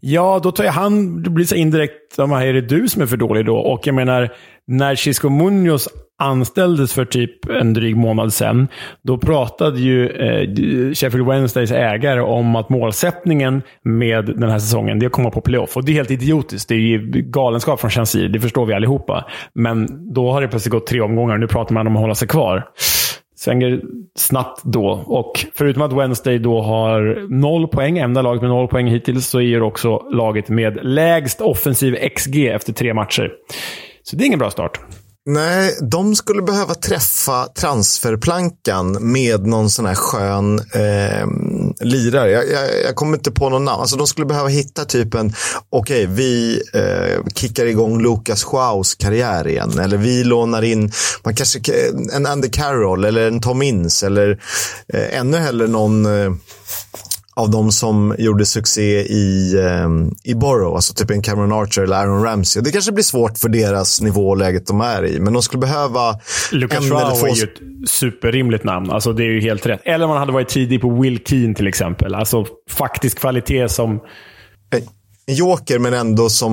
Ja, 0.00 0.40
då 0.42 0.52
tar 0.52 0.64
jag 0.64 0.72
han, 0.72 1.22
det 1.22 1.30
blir 1.30 1.44
så 1.44 1.54
indirekt, 1.54 2.16
de 2.16 2.32
här, 2.32 2.46
är 2.46 2.52
det 2.52 2.60
du 2.60 2.88
som 2.88 3.02
är 3.02 3.06
för 3.06 3.16
dålig 3.16 3.46
då? 3.46 3.56
Och 3.56 3.86
jag 3.86 3.94
menar, 3.94 4.32
när 4.66 4.96
Chisco 4.96 5.28
Munoz 5.28 5.88
anställdes 6.18 6.92
för 6.92 7.04
typ 7.04 7.50
en 7.50 7.74
dryg 7.74 7.96
månad 7.96 8.32
sedan, 8.32 8.68
då 9.02 9.18
pratade 9.18 9.80
ju 9.80 10.08
eh, 10.08 10.94
Sheffield 10.94 11.26
Wednesdays 11.26 11.70
ägare 11.72 12.20
om 12.20 12.56
att 12.56 12.68
målsättningen 12.68 13.62
med 13.84 14.26
den 14.26 14.50
här 14.50 14.58
säsongen, 14.58 14.98
det 14.98 15.04
är 15.04 15.06
att 15.06 15.12
komma 15.12 15.30
på 15.30 15.40
playoff. 15.40 15.76
Och 15.76 15.84
det 15.84 15.92
är 15.92 15.94
helt 15.94 16.10
idiotiskt. 16.10 16.68
Det 16.68 16.74
är 16.74 16.78
ju 16.78 16.98
galenskap 17.12 17.80
från 17.80 17.90
chansi, 17.90 18.28
det 18.28 18.40
förstår 18.40 18.66
vi 18.66 18.74
allihopa. 18.74 19.24
Men 19.54 19.88
då 20.14 20.32
har 20.32 20.40
det 20.40 20.48
plötsligt 20.48 20.72
gått 20.72 20.86
tre 20.86 21.00
omgångar 21.00 21.34
och 21.34 21.40
nu 21.40 21.46
pratar 21.46 21.74
man 21.74 21.86
om 21.86 21.96
att 21.96 22.02
hålla 22.02 22.14
sig 22.14 22.28
kvar 22.28 22.64
svänger 23.40 23.80
snabbt 24.14 24.62
då. 24.64 25.04
Och 25.06 25.46
förutom 25.54 25.82
att 25.82 25.92
Wednesday 25.92 26.38
då 26.38 26.60
har 26.60 27.26
noll 27.28 27.68
poäng, 27.68 27.98
enda 27.98 28.22
laget 28.22 28.42
med 28.42 28.50
noll 28.50 28.68
poäng 28.68 28.86
hittills, 28.86 29.26
så 29.26 29.40
är 29.40 29.58
det 29.58 29.64
också 29.64 30.08
laget 30.10 30.48
med 30.48 30.78
lägst 30.82 31.40
offensiv 31.40 31.96
XG 32.16 32.46
efter 32.46 32.72
tre 32.72 32.94
matcher. 32.94 33.32
Så 34.02 34.16
det 34.16 34.24
är 34.24 34.26
ingen 34.26 34.38
bra 34.38 34.50
start. 34.50 34.80
Nej, 35.26 35.76
de 35.80 36.16
skulle 36.16 36.42
behöva 36.42 36.74
träffa 36.74 37.46
transferplankan 37.46 39.12
med 39.12 39.46
någon 39.46 39.70
sån 39.70 39.86
här 39.86 39.94
skön 39.94 40.58
eh, 40.58 41.26
lirare. 41.80 42.30
Jag, 42.30 42.50
jag, 42.50 42.84
jag 42.84 42.94
kommer 42.94 43.16
inte 43.16 43.30
på 43.30 43.48
någon 43.48 43.64
namn. 43.64 43.80
Alltså, 43.80 43.96
de 43.96 44.06
skulle 44.06 44.26
behöva 44.26 44.48
hitta 44.48 44.84
typ 44.84 45.14
en, 45.14 45.32
okej, 45.70 46.04
okay, 46.04 46.16
vi 46.16 46.62
eh, 46.74 47.24
kickar 47.34 47.66
igång 47.66 48.02
Lucas 48.02 48.44
Schaus 48.44 48.94
karriär 48.94 49.48
igen. 49.48 49.78
Eller 49.78 49.96
vi 49.96 50.24
lånar 50.24 50.62
in, 50.62 50.92
man 51.24 51.34
kanske, 51.34 51.60
en 52.12 52.26
Andy 52.26 52.48
Carroll 52.48 53.04
eller 53.04 53.28
en 53.28 53.40
Tom 53.40 53.62
Ince 53.62 54.06
eller 54.06 54.42
eh, 54.94 55.18
ännu 55.18 55.36
hellre 55.36 55.66
någon 55.66 56.06
eh, 56.06 56.32
av 57.36 57.50
de 57.50 57.72
som 57.72 58.14
gjorde 58.18 58.46
succé 58.46 59.00
i, 59.00 59.56
um, 59.84 60.14
i 60.24 60.34
Borough, 60.34 60.74
alltså 60.74 60.94
typ 60.94 61.10
en 61.10 61.22
Cameron 61.22 61.52
Archer 61.52 61.82
eller 61.82 61.96
Aaron 61.96 62.22
Ramsey. 62.22 62.62
Det 62.62 62.70
kanske 62.70 62.92
blir 62.92 63.04
svårt 63.04 63.38
för 63.38 63.48
deras 63.48 64.00
nivå 64.00 64.28
och 64.28 64.36
läget 64.36 64.66
de 64.66 64.80
är 64.80 65.06
i, 65.06 65.20
men 65.20 65.32
de 65.32 65.42
skulle 65.42 65.60
behöva... 65.60 66.20
Lucas 66.52 66.84
Schwau 66.84 67.26
är 67.26 67.36
ju 67.36 67.42
ett 67.42 67.88
superrimligt 67.90 68.64
namn. 68.64 68.90
Alltså, 68.90 69.12
det 69.12 69.22
är 69.22 69.30
ju 69.30 69.40
helt 69.40 69.66
rätt. 69.66 69.80
Eller 69.84 70.06
man 70.06 70.16
hade 70.16 70.32
varit 70.32 70.48
tidig 70.48 70.80
på 70.80 70.90
Will 71.00 71.20
Keane 71.24 71.54
till 71.54 71.66
exempel. 71.66 72.14
Alltså 72.14 72.46
faktisk 72.70 73.18
kvalitet 73.18 73.68
som... 73.68 74.00
En 75.30 75.36
joker, 75.36 75.78
men 75.78 75.94
ändå 75.94 76.28
som 76.28 76.50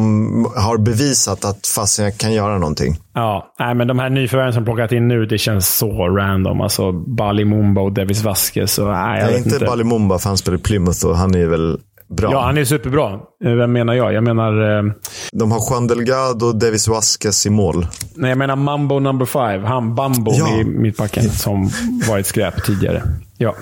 har 0.56 0.78
bevisat 0.78 1.46
att 1.46 1.68
fasen 1.68 2.06
jag 2.06 2.18
kan 2.18 2.34
göra 2.34 2.58
någonting. 2.58 2.98
Ja, 3.14 3.54
nej, 3.60 3.76
men 3.76 3.88
de 3.88 4.00
här 4.00 4.10
nyförvärven 4.10 4.54
som 4.54 4.66
plockat 4.66 4.92
in 4.92 5.08
nu, 5.08 5.26
det 5.26 5.38
känns 5.38 5.78
så 5.78 6.08
random. 6.08 6.62
Alltså 6.62 6.92
Bali 6.92 7.46
Mumba 7.46 7.82
och 7.82 7.92
Davis 7.92 8.24
Vasquez. 8.24 8.80
Och, 8.80 8.88
nej, 8.88 9.20
jag 9.20 9.28
nej, 9.28 9.38
inte, 9.38 9.50
inte. 9.50 9.66
Bali 9.66 9.84
Mumba, 9.84 10.20
för 10.20 10.30
han 10.30 10.38
spelar 10.38 10.58
i 10.58 10.62
Plymouth 10.62 11.06
och 11.06 11.18
han 11.18 11.36
är 11.36 11.46
väl 11.46 11.80
bra. 12.08 12.32
Ja, 12.32 12.42
han 12.42 12.58
är 12.58 12.66
superbra. 12.66 13.20
Vem 13.40 13.72
menar 13.72 13.94
jag? 13.94 14.14
Jag 14.14 14.24
menar... 14.24 14.78
Eh... 14.78 14.84
De 15.32 15.52
har 15.52 15.72
Juan 15.72 15.88
Delgado 15.88 16.46
och 16.46 16.56
Davis 16.56 16.88
Vasquez 16.88 17.46
i 17.46 17.50
mål. 17.50 17.88
Nej, 18.16 18.30
jag 18.30 18.38
menar 18.38 18.56
Mambo 18.56 19.00
number 19.00 19.26
five. 19.26 19.68
Han 19.68 19.96
Bambo 19.96 20.32
ja. 20.34 20.58
i 20.58 20.64
mittbacken 20.64 21.30
som 21.30 21.70
varit 22.10 22.26
skräp 22.26 22.64
tidigare. 22.64 23.04
Ja. 23.38 23.56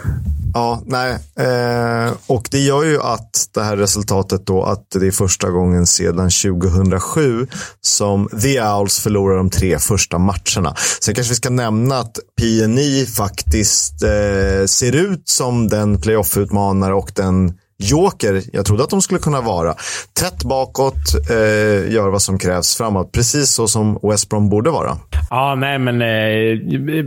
Ja, 0.54 0.82
nej. 0.86 1.12
Eh, 1.40 2.14
och 2.28 2.48
det 2.52 2.60
gör 2.60 2.84
ju 2.84 3.02
att 3.02 3.50
det 3.54 3.62
här 3.62 3.78
resultatet 3.78 4.46
då 4.46 4.64
att 4.64 4.92
det 5.00 5.08
är 5.08 5.12
första 5.12 5.50
gången 5.50 5.88
sedan 5.88 6.30
2007 6.30 7.48
som 7.82 8.30
The 8.42 8.62
Owls 8.62 9.00
förlorar 9.00 9.38
de 9.38 9.50
tre 9.50 9.80
första 9.80 10.18
matcherna. 10.18 10.76
Sen 11.02 11.16
kanske 11.16 11.32
vi 11.32 11.36
ska 11.36 11.50
nämna 11.50 11.96
att 11.96 12.20
PNI 12.38 13.06
faktiskt 13.06 14.04
eh, 14.04 14.66
ser 14.66 14.96
ut 14.96 15.30
som 15.30 15.68
den 15.68 16.02
playoff-utmanare 16.02 16.94
och 16.94 17.12
den 17.16 17.54
joker 17.78 18.42
jag 18.54 18.66
trodde 18.66 18.84
att 18.84 18.90
de 18.90 19.02
skulle 19.02 19.20
kunna 19.20 19.42
vara. 19.42 19.74
Tätt 20.20 20.44
bakåt, 20.44 21.30
eh, 21.30 21.94
gör 21.94 22.10
vad 22.10 22.22
som 22.22 22.40
krävs 22.40 22.78
framåt. 22.78 23.12
Precis 23.12 23.52
så 23.52 23.68
som 23.68 24.00
West 24.04 24.30
Brom 24.30 24.50
borde 24.50 24.70
vara. 24.70 24.98
Ja, 25.30 25.56
nej 25.56 25.80
men 25.80 26.02
eh, 26.02 27.06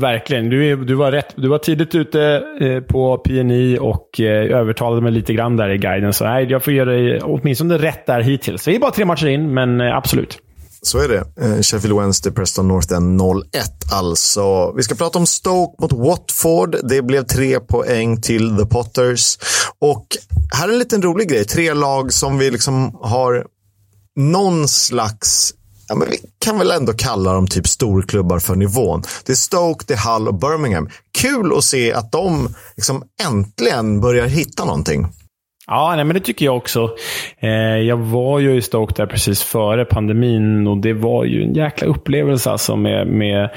verkligen. 0.00 0.50
Du, 0.50 0.76
du, 0.76 0.94
var 0.94 1.12
rätt. 1.12 1.34
Du 1.36 1.48
var 1.48 1.58
tidigt 1.58 1.94
ute 1.94 2.42
eh, 2.60 2.80
på 2.80 3.18
PNI 3.18 3.78
och 3.80 4.20
eh, 4.20 4.58
övertalade 4.58 5.02
mig 5.02 5.12
lite 5.12 5.32
grann 5.32 5.56
där 5.56 5.68
i 5.68 5.78
guiden. 5.78 6.12
Så 6.12 6.24
nej, 6.24 6.46
jag 6.50 6.64
får 6.64 6.72
ge 6.72 6.84
dig 6.84 7.20
åtminstone 7.20 7.78
rätt 7.78 8.06
där 8.06 8.20
hittills. 8.20 8.68
Vi 8.68 8.76
är 8.76 8.80
bara 8.80 8.90
tre 8.90 9.04
matcher 9.04 9.26
in, 9.26 9.54
men 9.54 9.80
eh, 9.80 9.96
absolut. 9.96 10.38
Så 10.86 10.98
är 10.98 11.08
det. 11.08 11.24
Eh, 11.40 11.62
Sheffield 11.62 11.98
Wednesday, 11.98 12.32
Preston 12.32 12.68
North 12.68 12.92
End 12.92 13.20
0-1 13.20 13.42
alltså. 13.92 14.72
Vi 14.72 14.82
ska 14.82 14.94
prata 14.94 15.18
om 15.18 15.26
Stoke 15.26 15.82
mot 15.82 15.92
Watford. 15.92 16.76
Det 16.88 17.02
blev 17.02 17.26
tre 17.26 17.60
poäng 17.60 18.20
till 18.20 18.56
The 18.56 18.66
Potters. 18.66 19.38
Och 19.78 20.06
här 20.54 20.68
är 20.68 20.72
en 20.72 20.78
liten 20.78 21.02
rolig 21.02 21.28
grej. 21.28 21.44
Tre 21.44 21.74
lag 21.74 22.12
som 22.12 22.38
vi 22.38 22.50
liksom 22.50 22.98
har 23.02 23.46
någon 24.16 24.68
slags 24.68 25.54
Ja, 25.88 25.94
men 25.94 26.10
vi 26.10 26.18
kan 26.38 26.58
väl 26.58 26.70
ändå 26.70 26.92
kalla 26.92 27.32
dem 27.32 27.46
typ 27.46 27.68
storklubbar 27.68 28.38
för 28.38 28.54
nivån. 28.56 29.02
Det 29.24 29.32
är 29.32 29.36
Stoke, 29.36 29.84
det 29.88 29.94
är 29.94 30.12
Hull 30.14 30.28
och 30.28 30.34
Birmingham. 30.34 30.88
Kul 31.18 31.52
att 31.58 31.64
se 31.64 31.92
att 31.92 32.12
de 32.12 32.54
liksom 32.76 33.02
äntligen 33.26 34.00
börjar 34.00 34.26
hitta 34.26 34.64
någonting. 34.64 35.06
Ja, 35.68 35.92
nej, 35.96 36.04
men 36.04 36.14
det 36.14 36.20
tycker 36.20 36.44
jag 36.44 36.56
också. 36.56 36.90
Eh, 37.38 37.50
jag 37.78 37.96
var 37.96 38.38
ju 38.38 38.56
i 38.56 38.62
Stoke 38.62 38.94
där 38.96 39.06
precis 39.06 39.42
före 39.42 39.84
pandemin 39.84 40.66
och 40.66 40.78
det 40.78 40.92
var 40.92 41.24
ju 41.24 41.42
en 41.42 41.54
jäkla 41.54 41.86
upplevelse 41.86 42.50
alltså 42.50 42.76
med, 42.76 43.06
med 43.06 43.50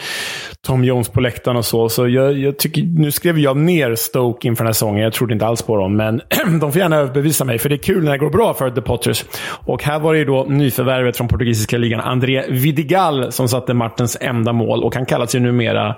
Tom 0.62 0.84
Jones 0.84 1.10
på 1.10 1.22
läktaren 1.22 1.58
och 1.58 1.66
så. 1.66 1.90
Så 1.90 2.08
jag, 2.08 2.38
jag 2.38 2.58
tycker, 2.58 2.84
nu 2.84 3.12
skrev 3.12 3.40
jag 3.40 3.58
ner 3.58 3.96
Stoke 3.96 4.48
inför 4.48 4.64
den 4.64 4.68
här 4.68 4.74
säsongen. 4.74 5.04
Jag 5.04 5.14
trodde 5.14 5.34
inte 5.34 5.46
alls 5.46 5.62
på 5.62 5.76
dem, 5.78 5.96
men 5.96 6.22
de 6.60 6.72
får 6.72 6.82
gärna 6.82 6.96
överbevisa 6.96 7.46
mig, 7.46 7.60
för 7.60 7.70
det 7.70 7.76
är 7.76 7.84
kul 7.84 8.04
när 8.04 8.12
det 8.12 8.18
går 8.18 8.30
bra 8.30 8.54
för 8.54 8.70
The 8.70 8.82
Potters. 8.82 9.26
Och 9.66 9.84
här 9.84 10.00
var 10.00 10.14
det 10.14 10.20
ju 10.20 10.26
då 10.26 10.44
nyförvärvet 10.50 11.18
från 11.18 11.28
portugisiska 11.28 11.78
ligan, 11.78 12.00
André 12.00 12.46
Vidigal, 12.50 13.32
som 13.32 13.48
satte 13.50 13.74
matchens 13.74 14.18
enda 14.22 14.54
mål. 14.54 14.84
Och 14.84 14.96
han 14.96 15.06
kallas 15.06 15.36
ju 15.36 15.40
numera 15.40 15.96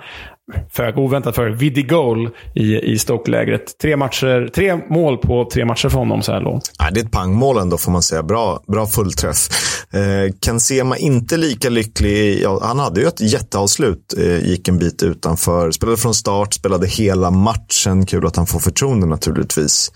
föga 0.72 1.02
oväntat 1.02 1.36
för 1.36 1.50
Vidigol 1.50 2.30
i, 2.56 2.80
i 2.80 3.00
Stoke-lägret. 3.00 3.78
Tre, 3.82 3.98
matcher, 3.98 4.50
tre 4.56 4.76
mål 4.90 5.18
på 5.18 5.50
tre 5.54 5.66
matcher 5.66 5.90
för 5.90 5.98
honom 5.98 6.22
så 6.22 6.32
här 6.32 6.42
långt. 6.42 6.72
Ja, 6.80 6.92
det 6.92 7.00
är 7.00 7.06
ett 7.06 7.12
pangmål 7.12 7.58
ändå 7.58 7.78
får 7.78 7.92
man 7.92 8.02
säga. 8.02 8.24
Bra, 8.24 8.64
bra 8.68 8.88
fullträff. 8.88 9.48
Eh, 9.94 10.34
Kansema 10.40 10.98
inte 10.98 11.38
lika 11.38 11.70
lycklig. 11.70 12.42
Ja, 12.42 12.60
han 12.64 12.80
hade 12.80 13.02
ju 13.02 13.08
ett 13.08 13.22
jätteavslut. 13.22 14.14
Eh, 14.18 14.50
gick 14.50 14.68
en 14.68 14.78
bit 14.78 15.04
utanför. 15.04 15.72
Spelade 15.72 15.98
från 15.98 16.14
start, 16.14 16.54
spelade 16.54 16.88
hela 16.88 17.32
matchen. 17.32 18.06
Kul 18.06 18.26
att 18.26 18.36
han 18.36 18.48
får 18.48 18.60
förtroende 18.60 19.08
naturligtvis. 19.08 19.92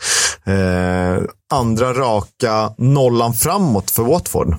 Eh, 0.46 1.24
andra 1.54 1.94
raka 1.94 2.74
nollan 2.78 3.34
framåt 3.34 3.92
för 3.92 4.04
Watford. 4.04 4.56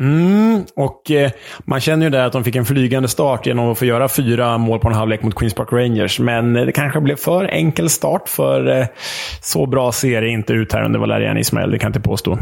Mm, 0.00 0.64
och 0.76 1.10
eh, 1.10 1.30
man 1.64 1.80
känner 1.80 2.06
ju 2.06 2.10
där 2.10 2.26
att 2.26 2.32
de 2.32 2.44
fick 2.44 2.56
en 2.56 2.64
flygande 2.64 3.08
start 3.08 3.46
genom 3.46 3.72
att 3.72 3.78
få 3.78 3.84
göra 3.84 4.08
fyra 4.08 4.58
mål 4.58 4.78
på 4.78 4.88
en 4.88 4.94
halvlek 4.94 5.22
mot 5.22 5.34
Queens 5.34 5.54
Park 5.54 5.72
Rangers. 5.72 6.20
Men 6.20 6.56
eh, 6.56 6.64
det 6.66 6.72
kanske 6.72 7.00
blev 7.00 7.16
för 7.16 7.44
enkel 7.44 7.90
start, 7.90 8.28
för 8.28 8.80
eh, 8.80 8.86
så 9.40 9.66
bra 9.66 9.92
ser 9.92 10.22
det 10.22 10.28
inte 10.28 10.52
ut 10.52 10.72
här 10.72 10.84
under 10.84 10.98
Valerian 10.98 11.38
Ismail. 11.38 11.70
Det 11.70 11.78
kan 11.78 11.86
jag 11.86 11.96
inte 11.96 12.08
påstå. 12.08 12.38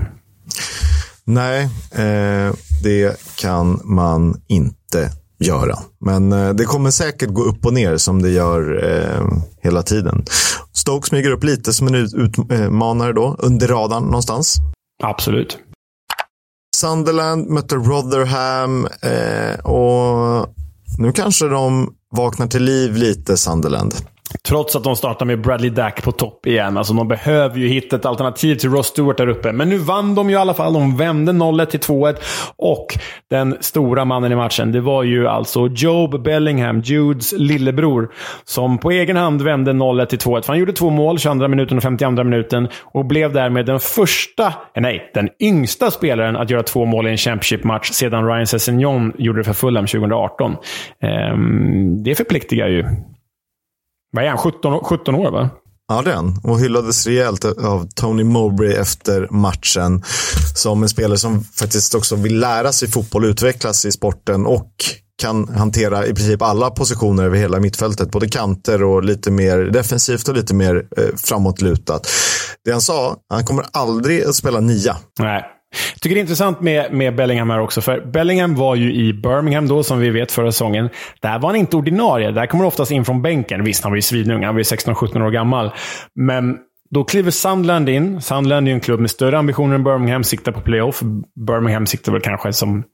Nej, 1.24 1.62
eh, 1.92 2.54
det 2.82 3.20
kan 3.40 3.80
man 3.84 4.40
inte 4.48 5.10
göra. 5.38 5.74
Men 6.00 6.32
eh, 6.32 6.50
det 6.50 6.64
kommer 6.64 6.90
säkert 6.90 7.28
gå 7.30 7.42
upp 7.42 7.66
och 7.66 7.74
ner 7.74 7.96
som 7.96 8.22
det 8.22 8.30
gör 8.30 8.84
eh, 8.84 9.26
hela 9.62 9.82
tiden. 9.82 10.24
Stoke 10.72 11.08
smyger 11.08 11.30
upp 11.30 11.44
lite 11.44 11.72
som 11.72 11.86
en 11.86 11.94
utmanare 11.94 13.12
då, 13.12 13.36
under 13.38 13.68
radarn 13.68 14.04
någonstans. 14.04 14.56
Absolut. 15.02 15.58
Sunderland 16.80 17.48
mötte 17.48 17.74
Rotherham 17.74 18.86
eh, 18.86 19.60
och 19.60 20.48
nu 20.98 21.12
kanske 21.12 21.48
de 21.48 21.94
vaknar 22.16 22.46
till 22.46 22.62
liv 22.62 22.96
lite, 22.96 23.36
Sunderland. 23.36 23.94
Trots 24.48 24.76
att 24.76 24.84
de 24.84 24.96
startar 24.96 25.26
med 25.26 25.40
Bradley 25.40 25.70
Dack 25.70 26.02
på 26.02 26.12
topp 26.12 26.46
igen. 26.46 26.76
Alltså 26.76 26.94
de 26.94 27.08
behöver 27.08 27.58
ju 27.58 27.68
hitta 27.68 27.96
ett 27.96 28.06
alternativ 28.06 28.54
till 28.54 28.70
Ross 28.70 28.86
Stewart 28.86 29.16
där 29.16 29.28
uppe. 29.28 29.52
Men 29.52 29.68
nu 29.68 29.78
vann 29.78 30.14
de 30.14 30.30
ju 30.30 30.36
i 30.36 30.38
alla 30.38 30.54
fall. 30.54 30.72
De 30.72 30.96
vände 30.96 31.32
0-1 31.32 31.64
till 31.64 31.80
2-1. 31.80 32.16
Och 32.56 32.86
den 33.30 33.56
stora 33.60 34.04
mannen 34.04 34.32
i 34.32 34.34
matchen, 34.34 34.72
det 34.72 34.80
var 34.80 35.02
ju 35.02 35.28
alltså 35.28 35.66
Job 35.66 36.22
Bellingham, 36.22 36.80
Judes 36.80 37.32
lillebror, 37.32 38.10
som 38.44 38.78
på 38.78 38.90
egen 38.90 39.16
hand 39.16 39.42
vände 39.42 39.72
0-1 39.72 40.06
till 40.06 40.18
2-1. 40.18 40.44
Han 40.46 40.58
gjorde 40.58 40.72
två 40.72 40.90
mål, 40.90 41.18
22 41.18 41.48
minuten 41.48 41.76
och 41.76 41.82
52 41.82 42.24
minuten, 42.24 42.68
och 42.84 43.04
blev 43.04 43.32
därmed 43.32 43.66
den 43.66 43.80
första, 43.80 44.54
nej, 44.76 45.10
den 45.14 45.28
yngsta 45.40 45.90
spelaren 45.90 46.36
att 46.36 46.50
göra 46.50 46.62
två 46.62 46.84
mål 46.84 47.06
i 47.06 47.10
en 47.10 47.16
Championship-match 47.16 47.90
sedan 47.90 48.26
Ryan 48.26 48.46
Sessegnon 48.46 49.12
gjorde 49.18 49.40
det 49.40 49.44
för 49.44 49.52
Fulham 49.52 49.86
2018. 49.86 50.56
Ehm, 51.02 52.02
det 52.02 52.14
förpliktigar 52.14 52.68
ju. 52.68 52.84
Vad 54.12 54.24
är 54.24 54.28
han? 54.28 54.38
17, 54.38 54.84
17 54.84 55.14
år, 55.14 55.30
va? 55.30 55.50
Ja, 55.88 56.02
han. 56.06 56.40
Och 56.44 56.60
hyllades 56.60 57.06
rejält 57.06 57.44
av 57.44 57.88
Tony 57.94 58.24
Mowbray 58.24 58.72
efter 58.72 59.28
matchen. 59.30 60.02
Som 60.54 60.82
en 60.82 60.88
spelare 60.88 61.18
som 61.18 61.44
faktiskt 61.44 61.94
också 61.94 62.16
vill 62.16 62.40
lära 62.40 62.72
sig 62.72 62.88
fotboll, 62.90 63.24
utvecklas 63.24 63.84
i 63.84 63.92
sporten 63.92 64.46
och 64.46 64.72
kan 65.20 65.48
hantera 65.48 66.06
i 66.06 66.14
princip 66.14 66.42
alla 66.42 66.70
positioner 66.70 67.24
över 67.24 67.36
hela 67.36 67.60
mittfältet. 67.60 68.10
Både 68.10 68.28
kanter 68.28 68.82
och 68.82 69.04
lite 69.04 69.30
mer 69.30 69.58
defensivt 69.58 70.28
och 70.28 70.34
lite 70.34 70.54
mer 70.54 70.86
eh, 70.96 71.16
framåtlutat. 71.16 72.06
Det 72.64 72.72
han 72.72 72.80
sa, 72.80 73.16
han 73.30 73.44
kommer 73.44 73.64
aldrig 73.72 74.24
att 74.24 74.34
spela 74.34 74.60
nia. 74.60 74.96
Nej. 75.18 75.44
Jag 75.70 76.00
tycker 76.00 76.14
det 76.14 76.18
är 76.18 76.22
intressant 76.22 76.60
med, 76.60 76.92
med 76.92 77.14
Bellingham 77.14 77.50
här 77.50 77.60
också, 77.60 77.80
för 77.80 78.00
Bellingham 78.00 78.54
var 78.54 78.74
ju 78.74 78.92
i 78.94 79.12
Birmingham 79.12 79.68
då, 79.68 79.82
som 79.82 79.98
vi 79.98 80.10
vet, 80.10 80.32
förra 80.32 80.52
säsongen. 80.52 80.88
Där 81.20 81.38
var 81.38 81.48
han 81.48 81.56
inte 81.56 81.76
ordinarie. 81.76 82.30
Där 82.30 82.46
kommer 82.46 82.64
han 82.64 82.68
oftast 82.68 82.90
in 82.90 83.04
från 83.04 83.22
bänken. 83.22 83.64
Visst, 83.64 83.82
han 83.82 83.92
var 83.92 83.96
ju 83.96 84.02
svinung. 84.02 84.44
Han 84.44 84.54
var 84.54 84.60
ju 84.60 84.62
16-17 84.62 85.26
år 85.26 85.30
gammal. 85.30 85.70
Men 86.14 86.58
då 86.90 87.04
kliver 87.04 87.30
Sandland 87.30 87.88
in. 87.88 88.22
Sandland 88.22 88.66
är 88.66 88.70
ju 88.70 88.74
en 88.74 88.80
klubb 88.80 89.00
med 89.00 89.10
större 89.10 89.38
ambitioner 89.38 89.74
än 89.74 89.84
Birmingham, 89.84 90.24
siktar 90.24 90.52
på 90.52 90.60
playoff. 90.60 91.00
Birmingham 91.46 91.86
siktar 91.86 92.12
väl 92.12 92.20
kanske 92.20 92.52
som... 92.52 92.84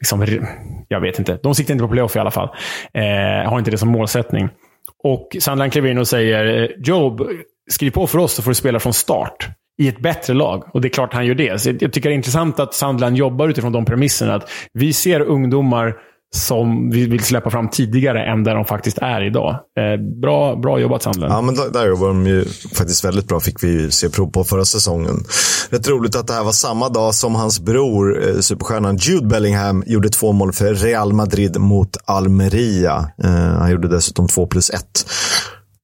Liksom, 0.00 0.46
jag 0.88 1.00
vet 1.00 1.18
inte. 1.18 1.38
De 1.42 1.54
siktar 1.54 1.74
inte 1.74 1.84
på 1.84 1.92
playoff 1.92 2.16
i 2.16 2.18
alla 2.18 2.30
fall. 2.30 2.48
Eh, 2.94 3.50
har 3.50 3.58
inte 3.58 3.70
det 3.70 3.78
som 3.78 3.88
målsättning. 3.88 4.48
Och 5.04 5.36
Sandland 5.40 5.72
kliver 5.72 5.90
in 5.90 5.98
och 5.98 6.08
säger 6.08 6.62
eh, 6.62 6.68
Job, 6.78 7.22
skriv 7.70 7.90
på 7.90 8.06
för 8.06 8.18
oss 8.18 8.32
så 8.32 8.42
får 8.42 8.50
du 8.50 8.54
spela 8.54 8.80
från 8.80 8.92
start 8.92 9.48
i 9.78 9.88
ett 9.88 10.02
bättre 10.02 10.34
lag. 10.34 10.64
Och 10.74 10.80
det 10.80 10.88
är 10.88 10.90
klart 10.90 11.14
han 11.14 11.26
gör 11.26 11.34
det. 11.34 11.60
Så 11.60 11.70
jag 11.80 11.92
tycker 11.92 12.08
det 12.08 12.14
är 12.14 12.16
intressant 12.16 12.60
att 12.60 12.74
Sandland 12.74 13.16
jobbar 13.16 13.48
utifrån 13.48 13.72
de 13.72 13.84
premisserna. 13.84 14.34
Att 14.34 14.50
vi 14.72 14.92
ser 14.92 15.20
ungdomar 15.20 15.94
som 16.34 16.90
vi 16.90 17.06
vill 17.06 17.24
släppa 17.24 17.50
fram 17.50 17.68
tidigare 17.68 18.24
än 18.24 18.44
där 18.44 18.54
de 18.54 18.64
faktiskt 18.64 18.98
är 18.98 19.26
idag. 19.26 19.50
Eh, 19.50 20.20
bra, 20.20 20.56
bra 20.56 20.80
jobbat 20.80 21.02
Sandland. 21.02 21.32
Ja, 21.32 21.40
men 21.40 21.54
där, 21.54 21.70
där 21.72 21.88
jobbar 21.88 22.08
de 22.08 22.26
ju 22.26 22.44
faktiskt 22.74 23.04
väldigt 23.04 23.28
bra. 23.28 23.40
Fick 23.40 23.64
vi 23.64 23.90
se 23.90 24.08
prov 24.08 24.30
på 24.30 24.44
förra 24.44 24.64
säsongen. 24.64 25.24
Rätt 25.70 25.88
roligt 25.88 26.16
att 26.16 26.26
det 26.26 26.32
här 26.32 26.44
var 26.44 26.52
samma 26.52 26.88
dag 26.88 27.14
som 27.14 27.34
hans 27.34 27.60
bror, 27.60 28.28
eh, 28.28 28.38
superstjärnan 28.40 28.96
Jude 28.96 29.26
Bellingham, 29.26 29.84
gjorde 29.86 30.08
två 30.08 30.32
mål 30.32 30.52
för 30.52 30.74
Real 30.74 31.12
Madrid 31.12 31.60
mot 31.60 31.96
Almeria. 32.04 33.10
Eh, 33.24 33.30
han 33.30 33.70
gjorde 33.70 33.88
dessutom 33.88 34.28
två 34.28 34.46
plus 34.46 34.70
ett. 34.70 35.06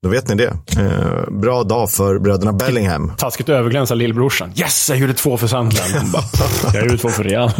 Då 0.03 0.09
vet 0.09 0.29
ni 0.29 0.35
det. 0.35 0.57
Eh, 0.79 1.31
bra 1.31 1.63
dag 1.63 1.91
för 1.91 2.19
bröderna 2.19 2.53
Bellingham. 2.53 3.13
Taskigt 3.17 3.49
överglänsa 3.49 3.95
lillbrorsan. 3.95 4.53
Yes, 4.57 4.91
jag 4.91 4.99
gjorde 4.99 5.15
två 5.15 5.37
för 5.37 5.47
Sunderland. 5.47 6.15
jag 6.75 6.85
gjorde 6.85 6.99
två 6.99 7.09
för 7.09 7.25
Real. 7.25 7.51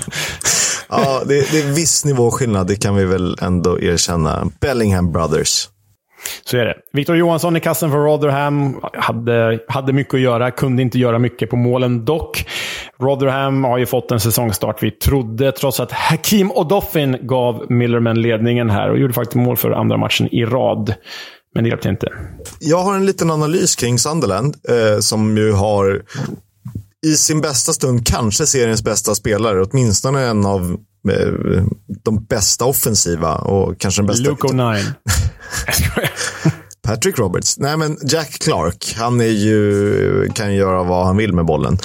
ja, 0.89 1.23
det, 1.27 1.53
det 1.53 1.59
är 1.61 1.73
viss 1.73 2.05
nivåskillnad. 2.05 2.67
Det 2.67 2.77
kan 2.77 2.97
vi 2.97 3.05
väl 3.05 3.37
ändå 3.41 3.81
erkänna. 3.81 4.51
Bellingham 4.61 5.13
Brothers. 5.13 5.69
Så 6.45 6.57
är 6.57 6.65
det. 6.65 6.75
Victor 6.93 7.17
Johansson 7.17 7.57
i 7.57 7.61
kassen 7.61 7.91
för 7.91 7.99
Rotherham. 7.99 8.81
Hade, 8.93 9.59
hade 9.69 9.93
mycket 9.93 10.15
att 10.15 10.21
göra, 10.21 10.51
kunde 10.51 10.83
inte 10.83 10.99
göra 10.99 11.19
mycket 11.19 11.51
på 11.51 11.57
målen 11.57 12.05
dock. 12.05 12.47
Rotherham 13.01 13.65
har 13.65 13.79
ju 13.79 13.87
fått 13.87 14.11
en 14.11 14.21
säsongstart 14.21 14.83
vi 14.83 14.91
trodde, 14.91 15.53
trots 15.53 15.81
att 15.81 15.93
Hakim 15.93 16.53
Odoffin 16.53 17.17
gav 17.21 17.67
Millerman 17.69 18.23
ledningen 18.23 18.71
här 18.71 18.91
och 18.91 18.99
gjorde 18.99 19.13
faktiskt 19.13 19.37
mål 19.37 19.57
för 19.57 19.71
andra 19.71 19.97
matchen 19.97 20.35
i 20.35 20.45
rad. 20.45 20.95
Men 21.59 21.65
det 21.65 21.69
hjälpte 21.69 21.89
inte. 21.89 22.09
Jag 22.59 22.83
har 22.83 22.95
en 22.95 23.07
liten 23.07 23.31
analys 23.31 23.77
kring 23.77 23.99
Sunderland, 23.99 24.57
eh, 24.69 25.01
som 25.01 25.37
ju 25.37 25.53
har 25.53 26.03
i 27.07 27.17
sin 27.17 27.41
bästa 27.41 27.73
stund 27.73 28.07
kanske 28.07 28.47
seriens 28.47 28.83
bästa 28.83 29.15
spelare. 29.15 29.65
Åtminstone 29.65 30.27
en 30.27 30.47
av 30.47 30.77
eh, 31.11 31.63
de 32.05 32.25
bästa 32.25 32.65
offensiva 32.65 33.35
och 33.35 33.79
kanske 33.79 34.03
den 34.03 34.07
bästa. 34.07 34.31
Luke 34.31 34.47
O'Nine. 34.47 34.93
Patrick 36.87 37.19
Roberts. 37.19 37.59
Nej, 37.59 37.77
men 37.77 37.99
Jack 38.03 38.39
Clark. 38.39 38.95
Han 38.97 39.21
är 39.21 39.25
ju, 39.25 40.29
kan 40.35 40.55
göra 40.55 40.83
vad 40.83 41.07
han 41.07 41.17
vill 41.17 41.33
med 41.33 41.45
bollen. 41.45 41.79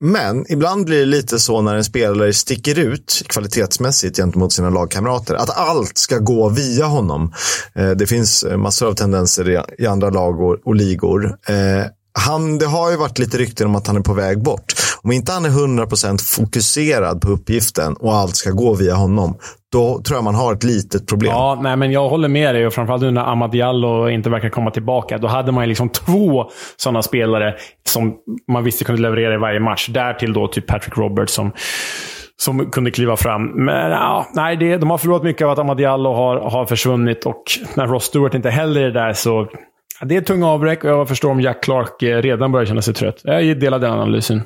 Men 0.00 0.52
ibland 0.52 0.84
blir 0.84 0.98
det 0.98 1.06
lite 1.06 1.38
så 1.38 1.62
när 1.62 1.76
en 1.76 1.84
spelare 1.84 2.32
sticker 2.32 2.78
ut 2.78 3.22
kvalitetsmässigt 3.26 4.16
gentemot 4.16 4.52
sina 4.52 4.70
lagkamrater. 4.70 5.34
Att 5.34 5.56
allt 5.56 5.98
ska 5.98 6.18
gå 6.18 6.48
via 6.48 6.84
honom. 6.84 7.32
Eh, 7.74 7.90
det 7.90 8.06
finns 8.06 8.44
massor 8.56 8.88
av 8.88 8.94
tendenser 8.94 9.64
i 9.78 9.86
andra 9.86 10.10
lag 10.10 10.40
och 10.64 10.74
ligor. 10.74 11.24
Eh, 11.48 11.86
han, 12.18 12.58
det 12.58 12.66
har 12.66 12.90
ju 12.90 12.96
varit 12.96 13.18
lite 13.18 13.38
rykten 13.38 13.66
om 13.66 13.76
att 13.76 13.86
han 13.86 13.96
är 13.96 14.00
på 14.00 14.14
väg 14.14 14.42
bort. 14.42 14.74
Om 15.06 15.12
inte 15.12 15.32
han 15.32 15.44
är 15.44 15.48
100% 15.48 16.36
fokuserad 16.36 17.20
på 17.20 17.28
uppgiften 17.28 17.94
och 18.00 18.14
allt 18.14 18.36
ska 18.36 18.50
gå 18.50 18.74
via 18.74 18.94
honom, 18.94 19.38
då 19.72 20.00
tror 20.02 20.16
jag 20.16 20.24
man 20.24 20.34
har 20.34 20.52
ett 20.54 20.64
litet 20.64 21.06
problem. 21.06 21.32
Ja, 21.32 21.58
nej, 21.62 21.76
men 21.76 21.92
jag 21.92 22.08
håller 22.08 22.28
med 22.28 22.54
dig. 22.54 22.66
Och 22.66 22.72
framförallt 22.72 23.02
nu 23.02 23.10
när 23.10 23.24
Amad 23.24 23.50
Diallo 23.50 24.08
inte 24.08 24.30
verkar 24.30 24.48
komma 24.48 24.70
tillbaka. 24.70 25.18
Då 25.18 25.28
hade 25.28 25.52
man 25.52 25.68
liksom 25.68 25.88
två 25.88 26.50
sådana 26.76 27.02
spelare 27.02 27.54
som 27.88 28.14
man 28.52 28.64
visste 28.64 28.84
kunde 28.84 29.02
leverera 29.02 29.34
i 29.34 29.36
varje 29.36 29.60
match. 29.60 29.88
Därtill 29.88 30.32
då 30.32 30.48
typ 30.48 30.66
Patrick 30.66 30.96
Roberts 30.98 31.32
som 31.32 31.52
som 32.36 32.70
kunde 32.70 32.90
kliva 32.90 33.16
fram. 33.16 33.64
Men 33.64 33.90
ja, 33.90 34.26
nej, 34.34 34.56
det, 34.56 34.76
de 34.76 34.90
har 34.90 34.98
förlorat 34.98 35.22
mycket 35.22 35.44
av 35.44 35.50
att 35.50 35.58
Amad 35.58 35.76
Diallo 35.76 36.12
har, 36.12 36.36
har 36.36 36.66
försvunnit 36.66 37.26
och 37.26 37.42
när 37.74 37.86
Ross 37.86 38.04
Stewart 38.04 38.34
inte 38.34 38.50
heller 38.50 38.80
är 38.80 38.90
där 38.90 39.12
så... 39.12 39.48
Det 40.02 40.14
är 40.14 40.20
ett 40.20 40.26
tunga 40.26 40.48
avbräck 40.48 40.84
och 40.84 40.90
jag 40.90 41.08
förstår 41.08 41.30
om 41.30 41.40
Jack 41.40 41.62
Clark 41.62 42.02
eh, 42.02 42.22
redan 42.22 42.52
börjar 42.52 42.66
känna 42.66 42.82
sig 42.82 42.94
trött. 42.94 43.20
Jag 43.24 43.60
delar 43.60 43.78
den 43.78 43.92
analysen 43.92 44.42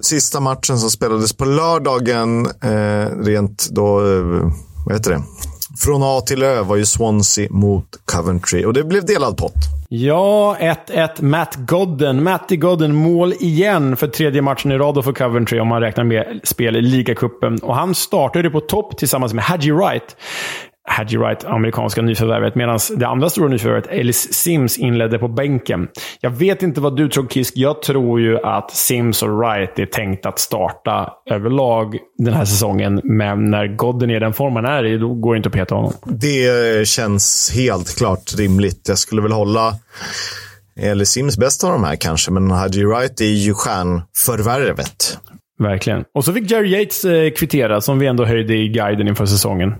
sista 0.00 0.40
matchen 0.40 0.78
som 0.78 0.90
spelades 0.90 1.32
på 1.32 1.44
lördagen, 1.44 2.46
eh, 2.46 3.24
rent 3.24 3.68
då, 3.70 3.98
eh, 3.98 4.52
vad 4.86 4.96
heter 4.96 5.10
det? 5.10 5.22
Från 5.78 6.02
A 6.02 6.20
till 6.20 6.42
Ö 6.42 6.62
var 6.62 6.76
ju 6.76 6.86
Swansea 6.86 7.48
mot 7.50 7.84
Coventry 8.04 8.64
och 8.64 8.72
det 8.72 8.84
blev 8.84 9.06
delad 9.06 9.36
pott. 9.36 9.78
Ja, 9.90 10.56
1-1 10.60 11.20
Matt 11.20 11.54
Godden. 11.56 12.22
Matty 12.22 12.56
Godden 12.56 12.94
mål 12.94 13.32
igen 13.40 13.96
för 13.96 14.06
tredje 14.06 14.42
matchen 14.42 14.72
i 14.72 14.78
rad 14.78 15.04
för 15.04 15.12
Coventry 15.12 15.60
om 15.60 15.68
man 15.68 15.80
räknar 15.80 16.04
med 16.04 16.40
spel 16.44 16.76
i 16.76 16.82
ligacupen. 16.82 17.58
Och 17.58 17.74
han 17.74 17.94
startade 17.94 18.50
på 18.50 18.60
topp 18.60 18.98
tillsammans 18.98 19.34
med 19.34 19.44
Hadji 19.44 19.72
Wright. 19.72 20.16
Hadji 20.88 21.18
Wright, 21.18 21.44
amerikanska 21.44 22.02
nyförvärvet, 22.02 22.54
medan 22.54 22.78
det 22.96 23.06
andra 23.06 23.30
stora 23.30 23.48
nyförvärvet, 23.48 23.86
Ellis 23.90 24.32
Sims, 24.32 24.78
inledde 24.78 25.18
på 25.18 25.28
bänken. 25.28 25.88
Jag 26.20 26.30
vet 26.30 26.62
inte 26.62 26.80
vad 26.80 26.96
du 26.96 27.08
tror, 27.08 27.28
Kisk. 27.28 27.52
Jag 27.56 27.82
tror 27.82 28.20
ju 28.20 28.38
att 28.38 28.70
Sims 28.70 29.22
och 29.22 29.38
Wright 29.38 29.78
är 29.78 29.86
tänkt 29.86 30.26
att 30.26 30.38
starta 30.38 31.12
överlag 31.30 31.98
den 32.18 32.34
här 32.34 32.44
säsongen, 32.44 33.00
men 33.04 33.50
när 33.50 33.76
Godden 33.76 34.10
är 34.10 34.20
den 34.20 34.32
form 34.32 34.56
han 34.56 34.64
är 34.64 34.84
i, 34.84 34.98
då 34.98 35.14
går 35.14 35.34
det 35.34 35.36
inte 35.36 35.48
att 35.48 35.54
peta 35.54 35.74
honom. 35.74 35.92
Det 36.04 36.88
känns 36.88 37.52
helt 37.54 37.96
klart 37.98 38.34
rimligt. 38.38 38.88
Jag 38.88 38.98
skulle 38.98 39.22
väl 39.22 39.32
hålla 39.32 39.74
Ellis 40.80 41.08
Sims 41.08 41.38
bäst 41.38 41.64
av 41.64 41.72
de 41.72 41.84
här 41.84 41.96
kanske, 41.96 42.30
men 42.30 42.50
Hadji 42.50 42.84
Wright 42.84 43.20
är 43.20 43.24
ju 43.24 43.54
stjärnförvärvet. 43.54 45.18
Verkligen. 45.58 46.04
Och 46.14 46.24
så 46.24 46.32
fick 46.32 46.50
Jerry 46.50 46.68
Yates 46.68 47.04
eh, 47.04 47.30
kvittera, 47.30 47.80
som 47.80 47.98
vi 47.98 48.06
ändå 48.06 48.24
höjde 48.24 48.54
i 48.54 48.68
guiden 48.68 49.08
inför 49.08 49.26
säsongen. 49.26 49.74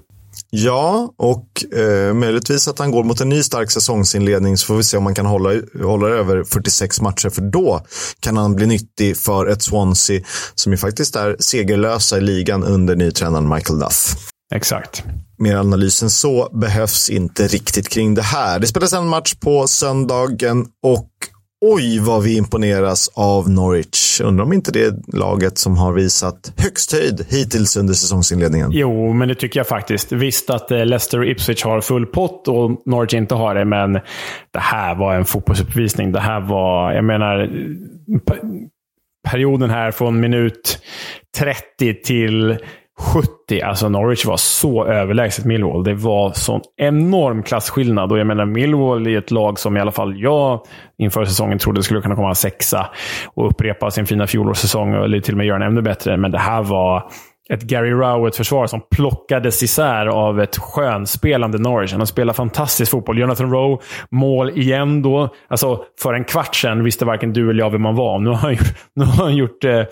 Ja, 0.51 1.15
och 1.17 1.75
eh, 1.79 2.15
möjligtvis 2.15 2.69
att 2.69 2.79
han 2.79 2.91
går 2.91 3.05
mot 3.05 3.21
en 3.21 3.29
ny 3.29 3.43
stark 3.43 3.71
säsongsinledning 3.71 4.59
så 4.59 4.67
får 4.67 4.77
vi 4.77 4.85
se 4.85 4.97
om 4.97 5.05
man 5.05 5.15
kan 5.15 5.27
hålla, 5.27 5.51
hålla 5.83 6.09
över 6.09 6.45
46 6.45 7.01
matcher. 7.01 7.31
För 7.31 7.43
då 7.43 7.81
kan 8.21 8.37
han 8.37 8.55
bli 8.55 8.67
nyttig 8.67 9.17
för 9.17 9.47
ett 9.47 9.63
Swansea 9.63 10.21
som 10.55 10.73
ju 10.73 10.79
faktiskt 10.79 11.17
är 11.17 11.37
segerlösa 11.39 12.19
i 12.19 12.21
ligan 12.21 12.65
under 12.65 12.97
nytränaren 12.97 13.49
Michael 13.49 13.79
Duff. 13.79 14.15
Exakt. 14.55 15.05
Mer 15.39 15.57
analys 15.57 16.03
än 16.03 16.11
så 16.11 16.49
behövs 16.53 17.11
inte 17.11 17.47
riktigt 17.47 17.89
kring 17.89 18.15
det 18.15 18.23
här. 18.23 18.59
Det 18.59 18.67
spelas 18.67 18.93
en 18.93 19.09
match 19.09 19.35
på 19.35 19.67
söndagen 19.67 20.67
och 20.83 21.11
Oj, 21.61 22.01
vad 22.01 22.23
vi 22.23 22.37
imponeras 22.37 23.11
av 23.15 23.51
Norwich. 23.51 24.21
Undrar 24.21 24.45
om 24.45 24.53
inte 24.53 24.73
det 24.73 24.85
är 24.85 25.17
laget 25.17 25.59
som 25.59 25.77
har 25.77 25.93
visat 25.93 26.53
högst 26.57 26.93
höjd 26.93 27.27
hittills 27.31 27.77
under 27.77 27.95
säsongsinledningen. 27.95 28.71
Jo, 28.73 29.13
men 29.13 29.29
det 29.29 29.35
tycker 29.35 29.61
jag 29.61 29.67
faktiskt. 29.67 30.13
Visst 30.13 30.51
att 30.51 30.71
eh, 30.71 30.87
Leicester 30.87 31.19
och 31.19 31.27
Ipswich 31.27 31.65
har 31.65 31.81
full 31.81 32.07
pott 32.07 32.49
och 32.49 32.83
Norwich 32.87 33.15
inte 33.15 33.35
har 33.35 33.55
det, 33.55 33.65
men 33.65 33.93
det 34.53 34.61
här 34.61 34.95
var 34.95 35.15
en 35.15 35.25
fotbollsuppvisning. 35.25 36.13
Det 36.13 36.21
här 36.21 36.41
var, 36.41 36.93
jag 36.93 37.05
menar, 37.05 37.51
perioden 39.31 39.71
här 39.71 39.91
från 39.91 40.21
minut 40.21 40.79
30 41.39 42.03
till 42.03 42.59
70. 42.99 43.61
Alltså 43.61 43.89
Norwich 43.89 44.27
var 44.27 44.37
så 44.37 44.85
överlägset 44.85 45.45
Millwall. 45.45 45.85
Det 45.85 45.95
var 45.95 46.33
sån 46.33 46.61
enorm 46.77 47.43
klasskillnad. 47.43 48.13
Och 48.13 48.19
jag 48.19 48.27
menar, 48.27 48.45
Millwall 48.45 49.07
är 49.07 49.19
ett 49.19 49.31
lag 49.31 49.59
som 49.59 49.77
i 49.77 49.81
alla 49.81 49.93
fall 49.93 50.21
jag 50.21 50.61
inför 50.99 51.25
säsongen 51.25 51.59
trodde 51.59 51.83
skulle 51.83 52.01
kunna 52.01 52.17
komma 52.17 52.35
sexa 52.35 52.89
och 53.35 53.51
upprepa 53.51 53.91
sin 53.91 54.07
fina 54.07 54.27
fjolårssäsong 54.27 54.95
eller 54.95 55.21
till 55.21 55.35
och 55.35 55.39
med 55.39 55.47
göra 55.47 55.59
den 55.59 55.69
ännu 55.69 55.83
bättre. 55.83 56.17
Men 56.17 56.31
det 56.31 56.39
här 56.39 56.63
var 56.63 57.11
ett 57.51 57.63
Gary 57.63 57.91
Rowett-försvar 57.91 58.67
som 58.67 58.81
plockades 58.91 59.63
isär 59.63 60.07
av 60.07 60.41
ett 60.41 60.57
skönspelande 60.57 61.59
Norwich. 61.59 61.93
Han 61.93 62.07
spelar 62.07 62.33
fantastisk 62.33 62.91
fotboll. 62.91 63.19
Jonathan 63.19 63.53
Rowe, 63.53 63.83
mål 64.11 64.51
igen 64.51 65.03
då. 65.03 65.35
Alltså, 65.49 65.85
för 66.03 66.15
en 66.15 66.25
kvart 66.25 66.55
sedan 66.55 66.85
visste 66.85 67.05
varken 67.05 67.33
du 67.33 67.51
eller 67.51 67.61
jag 67.61 67.71
vem 67.71 67.83
man 67.83 67.97
var. 67.97 68.19
Nu 68.19 68.31
har 68.31 68.37
han 68.37 68.53
gjort, 68.53 68.75
nu 68.95 69.05
har 69.05 69.25
han 69.25 69.37
gjort 69.37 69.65
eh, 69.65 69.83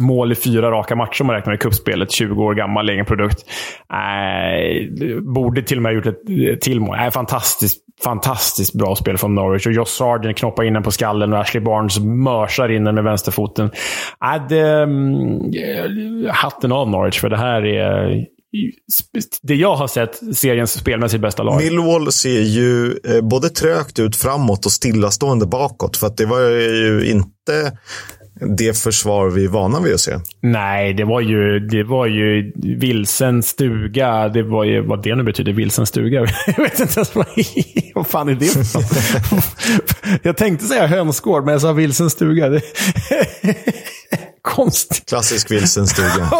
mål 0.00 0.32
i 0.32 0.34
fyra 0.34 0.70
raka 0.70 0.96
matcher 0.96 1.20
om 1.20 1.26
man 1.26 1.36
räknar 1.36 1.54
i 1.54 1.58
kuppspelet. 1.58 2.12
20 2.12 2.44
år 2.44 2.54
gammal 2.54 2.88
egen 2.88 3.04
produkt. 3.04 3.44
Äh, 3.92 5.20
borde 5.34 5.62
till 5.62 5.78
och 5.78 5.82
med 5.82 5.92
ha 5.92 5.94
gjort 5.96 6.06
ett 6.06 6.60
till 6.60 6.80
mål. 6.80 6.98
Äh, 6.98 7.10
fantastiskt, 7.10 7.78
fantastiskt 8.04 8.74
bra 8.74 8.96
spel 8.96 9.18
från 9.18 9.34
Norwich. 9.34 9.66
Och 9.66 9.72
Josh 9.72 9.84
Sargent 9.84 10.38
knoppar 10.38 10.64
in 10.64 10.72
den 10.72 10.82
på 10.82 10.90
skallen 10.90 11.32
och 11.32 11.38
Ashley 11.38 11.62
Barnes 11.62 11.98
mörsar 12.00 12.68
in 12.68 12.84
den 12.84 12.94
med 12.94 13.04
vänsterfoten. 13.04 13.70
Äh, 14.24 14.48
det, 14.48 14.82
mm, 14.82 16.26
hatten 16.30 16.72
av 16.72 16.90
Norwich, 16.90 17.20
för 17.20 17.28
det 17.28 17.38
här 17.38 17.66
är 17.66 18.26
det 19.42 19.54
jag 19.54 19.74
har 19.76 19.86
sett 19.86 20.36
seriens 20.36 20.72
spelmässigt 20.72 21.22
bästa 21.22 21.42
lag. 21.42 21.56
Millwall 21.56 22.12
ser 22.12 22.40
ju 22.40 22.94
både 23.22 23.48
trögt 23.48 23.98
ut 23.98 24.16
framåt 24.16 24.66
och 24.66 24.72
stillastående 24.72 25.46
bakåt. 25.46 25.96
För 25.96 26.06
att 26.06 26.16
det 26.16 26.26
var 26.26 26.40
ju 26.40 27.10
inte 27.10 27.72
det 28.46 28.78
försvar 28.78 29.30
vi 29.30 29.44
är 29.44 29.48
vana 29.48 29.80
vid 29.80 29.94
att 29.94 30.00
se. 30.00 30.18
Nej, 30.40 30.94
det 30.94 31.04
var 31.04 31.20
ju, 31.20 31.60
det 31.60 31.82
var 31.82 32.06
ju 32.06 32.52
vilsen 32.54 33.42
stuga. 33.42 34.28
Det 34.28 34.42
var 34.42 34.64
ju 34.64 34.80
vad 34.80 35.02
det 35.02 35.14
nu 35.14 35.22
betyder, 35.22 35.52
vilsen 35.52 35.86
stuga. 35.86 36.20
Jag 36.46 36.62
vet 36.62 36.80
inte 36.80 36.94
ens 36.94 37.14
vad, 37.14 37.26
vad 37.94 38.06
fan 38.06 38.28
är 38.28 38.34
det 38.34 38.46
för 38.46 38.82
Jag 40.26 40.36
tänkte 40.36 40.66
säga 40.66 40.86
hönsgård, 40.86 41.44
men 41.44 41.52
jag 41.52 41.60
sa 41.60 41.72
vilsen 41.72 42.10
stuga. 42.10 42.60
Konstigt. 44.42 45.08
Klassisk 45.08 45.50
vilsen 45.50 45.86
stuga 45.86 46.30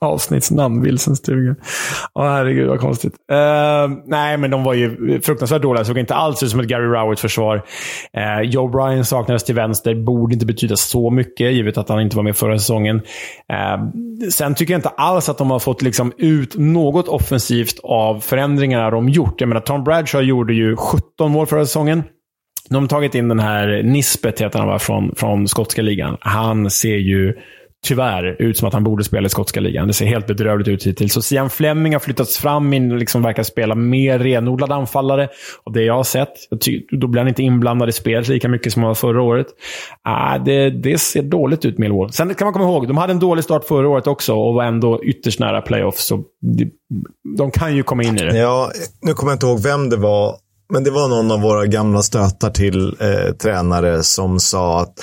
avsnittsnamn, 0.00 0.82
Vilsens 0.82 1.18
stuga. 1.18 1.56
Åh 2.14 2.24
herregud 2.24 2.68
vad 2.68 2.80
konstigt. 2.80 3.14
Uh, 3.32 3.96
nej, 4.06 4.36
men 4.36 4.50
de 4.50 4.64
var 4.64 4.74
ju 4.74 5.20
fruktansvärt 5.20 5.62
dåliga. 5.62 5.84
Såg 5.84 5.98
inte 5.98 6.14
alls 6.14 6.42
ut 6.42 6.50
som 6.50 6.60
ett 6.60 6.66
Gary 6.66 6.86
Rowett-försvar. 6.86 7.56
Uh, 8.16 8.22
eh, 8.22 8.40
Joe 8.40 8.68
Bryan 8.68 9.04
saknades 9.04 9.44
till 9.44 9.54
vänster. 9.54 9.94
Borde 9.94 10.34
inte 10.34 10.46
betyda 10.46 10.76
så 10.76 11.10
mycket, 11.10 11.52
givet 11.52 11.78
att 11.78 11.88
han 11.88 12.00
inte 12.00 12.16
var 12.16 12.22
med 12.22 12.36
förra 12.36 12.58
säsongen. 12.58 12.96
Uh, 12.96 14.30
sen 14.30 14.54
tycker 14.54 14.72
jag 14.72 14.78
inte 14.78 14.88
alls 14.88 15.28
att 15.28 15.38
de 15.38 15.50
har 15.50 15.58
fått 15.58 15.82
liksom 15.82 16.12
ut 16.18 16.54
något 16.58 17.08
offensivt 17.08 17.80
av 17.82 18.20
förändringarna 18.20 18.90
de 18.90 19.08
gjort. 19.08 19.40
Jag 19.40 19.48
menar, 19.48 19.60
Tom 19.60 19.84
Bradshaw 19.84 20.28
gjorde 20.28 20.54
ju 20.54 20.76
17 20.76 21.32
mål 21.32 21.46
förra 21.46 21.66
säsongen. 21.66 22.02
De 22.68 22.82
har 22.82 22.88
tagit 22.88 23.14
in 23.14 23.28
den 23.28 23.40
här 23.40 23.82
Nisbet, 23.82 24.40
heter 24.40 24.58
han 24.58 24.68
va, 24.68 24.78
från, 24.78 25.14
från 25.16 25.48
skotska 25.48 25.82
ligan. 25.82 26.16
Han 26.20 26.70
ser 26.70 26.96
ju 26.96 27.34
tyvärr 27.86 28.42
ut 28.42 28.58
som 28.58 28.68
att 28.68 28.74
han 28.74 28.84
borde 28.84 29.04
spela 29.04 29.26
i 29.26 29.28
skotska 29.28 29.60
ligan. 29.60 29.86
Det 29.86 29.92
ser 29.92 30.06
helt 30.06 30.26
bedrövligt 30.26 30.68
ut 30.68 30.86
hittills. 30.86 31.12
Så 31.12 31.22
Sian 31.22 31.50
Fleming 31.50 31.92
har 31.92 32.00
flyttats 32.00 32.38
fram 32.38 32.72
in 32.72 32.98
liksom 32.98 33.22
verkar 33.22 33.42
spela 33.42 33.74
mer 33.74 34.18
renodlad 34.18 34.72
anfallare. 34.72 35.28
Och 35.64 35.72
det 35.72 35.82
jag 35.82 35.94
har 35.94 36.04
sett, 36.04 36.32
då 37.00 37.06
blir 37.06 37.20
han 37.20 37.28
inte 37.28 37.42
inblandad 37.42 37.88
i 37.88 37.92
spelet 37.92 38.28
lika 38.28 38.48
mycket 38.48 38.72
som 38.72 38.82
han 38.82 38.88
var 38.88 38.94
förra 38.94 39.22
året. 39.22 39.46
Äh, 40.06 40.44
det, 40.44 40.70
det 40.70 40.98
ser 40.98 41.22
dåligt 41.22 41.64
ut, 41.64 41.78
Millwall. 41.78 42.12
Sen 42.12 42.34
kan 42.34 42.46
man 42.46 42.52
komma 42.52 42.64
ihåg, 42.64 42.88
de 42.88 42.96
hade 42.96 43.12
en 43.12 43.18
dålig 43.18 43.44
start 43.44 43.64
förra 43.64 43.88
året 43.88 44.06
också 44.06 44.34
och 44.34 44.54
var 44.54 44.64
ändå 44.64 45.04
ytterst 45.04 45.40
nära 45.40 45.62
playoff. 45.62 45.96
Så 45.96 46.24
de, 46.40 46.70
de 47.38 47.50
kan 47.50 47.76
ju 47.76 47.82
komma 47.82 48.02
in 48.02 48.18
i 48.18 48.22
det. 48.22 48.38
Ja, 48.38 48.70
nu 49.02 49.14
kommer 49.14 49.32
jag 49.32 49.36
inte 49.36 49.46
ihåg 49.46 49.62
vem 49.62 49.90
det 49.90 49.96
var 49.96 50.34
men 50.70 50.84
det 50.84 50.90
var 50.90 51.08
någon 51.08 51.30
av 51.30 51.40
våra 51.40 51.66
gamla 51.66 52.02
stötar 52.02 52.50
till 52.50 52.96
eh, 53.00 53.34
tränare 53.34 54.02
som 54.02 54.40
sa 54.40 54.80
att 54.80 55.00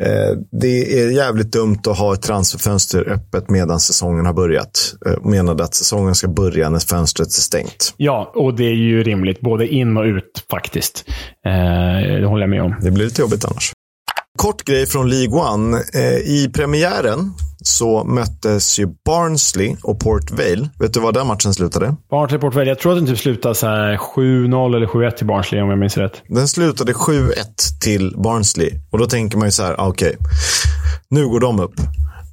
eh, 0.00 0.38
det 0.60 1.00
är 1.00 1.10
jävligt 1.10 1.52
dumt 1.52 1.78
att 1.86 1.98
ha 1.98 2.14
ett 2.14 2.22
transferfönster 2.22 3.12
öppet 3.12 3.50
medan 3.50 3.80
säsongen 3.80 4.26
har 4.26 4.32
börjat. 4.32 4.94
Eh, 5.06 5.30
menade 5.30 5.64
att 5.64 5.74
säsongen 5.74 6.14
ska 6.14 6.28
börja 6.28 6.68
när 6.68 6.78
fönstret 6.78 7.28
är 7.28 7.32
stängt. 7.32 7.94
Ja, 7.96 8.32
och 8.34 8.54
det 8.54 8.64
är 8.64 8.74
ju 8.74 9.02
rimligt. 9.02 9.40
Både 9.40 9.68
in 9.68 9.96
och 9.96 10.04
ut 10.04 10.46
faktiskt. 10.50 11.04
Eh, 11.46 12.20
det 12.20 12.26
håller 12.26 12.42
jag 12.42 12.50
med 12.50 12.62
om. 12.62 12.74
Det 12.80 12.90
blir 12.90 13.04
lite 13.04 13.20
jobbigt 13.22 13.44
annars. 13.44 13.72
Kort 14.36 14.64
grej 14.64 14.86
från 14.86 15.10
League 15.10 15.40
One. 15.40 15.82
Eh, 15.94 16.16
I 16.16 16.50
premiären 16.54 17.34
så 17.62 18.04
möttes 18.04 18.78
ju 18.78 18.86
Barnsley 19.04 19.76
och 19.82 20.00
Port 20.00 20.30
Vale. 20.30 20.68
Vet 20.78 20.94
du 20.94 21.00
vad 21.00 21.14
den 21.14 21.26
matchen 21.26 21.54
slutade? 21.54 21.96
Barnsley 22.10 22.40
Port 22.40 22.54
Vale. 22.54 22.68
Jag 22.68 22.78
tror 22.78 22.92
att 22.92 22.98
den 22.98 23.06
typ 23.06 23.18
slutade 23.18 23.54
7-0 23.54 24.76
eller 24.76 24.86
7-1 24.86 25.10
till 25.10 25.26
Barnsley 25.26 25.60
om 25.60 25.70
jag 25.70 25.78
minns 25.78 25.96
rätt. 25.96 26.22
Den 26.28 26.48
slutade 26.48 26.92
7-1 26.92 27.32
till 27.80 28.14
Barnsley. 28.16 28.70
Och 28.90 28.98
då 28.98 29.06
tänker 29.06 29.38
man 29.38 29.48
ju 29.48 29.52
så 29.52 29.62
här, 29.62 29.80
ah, 29.80 29.88
okej, 29.88 30.08
okay, 30.08 30.28
nu 31.10 31.28
går 31.28 31.40
de 31.40 31.60
upp. 31.60 31.74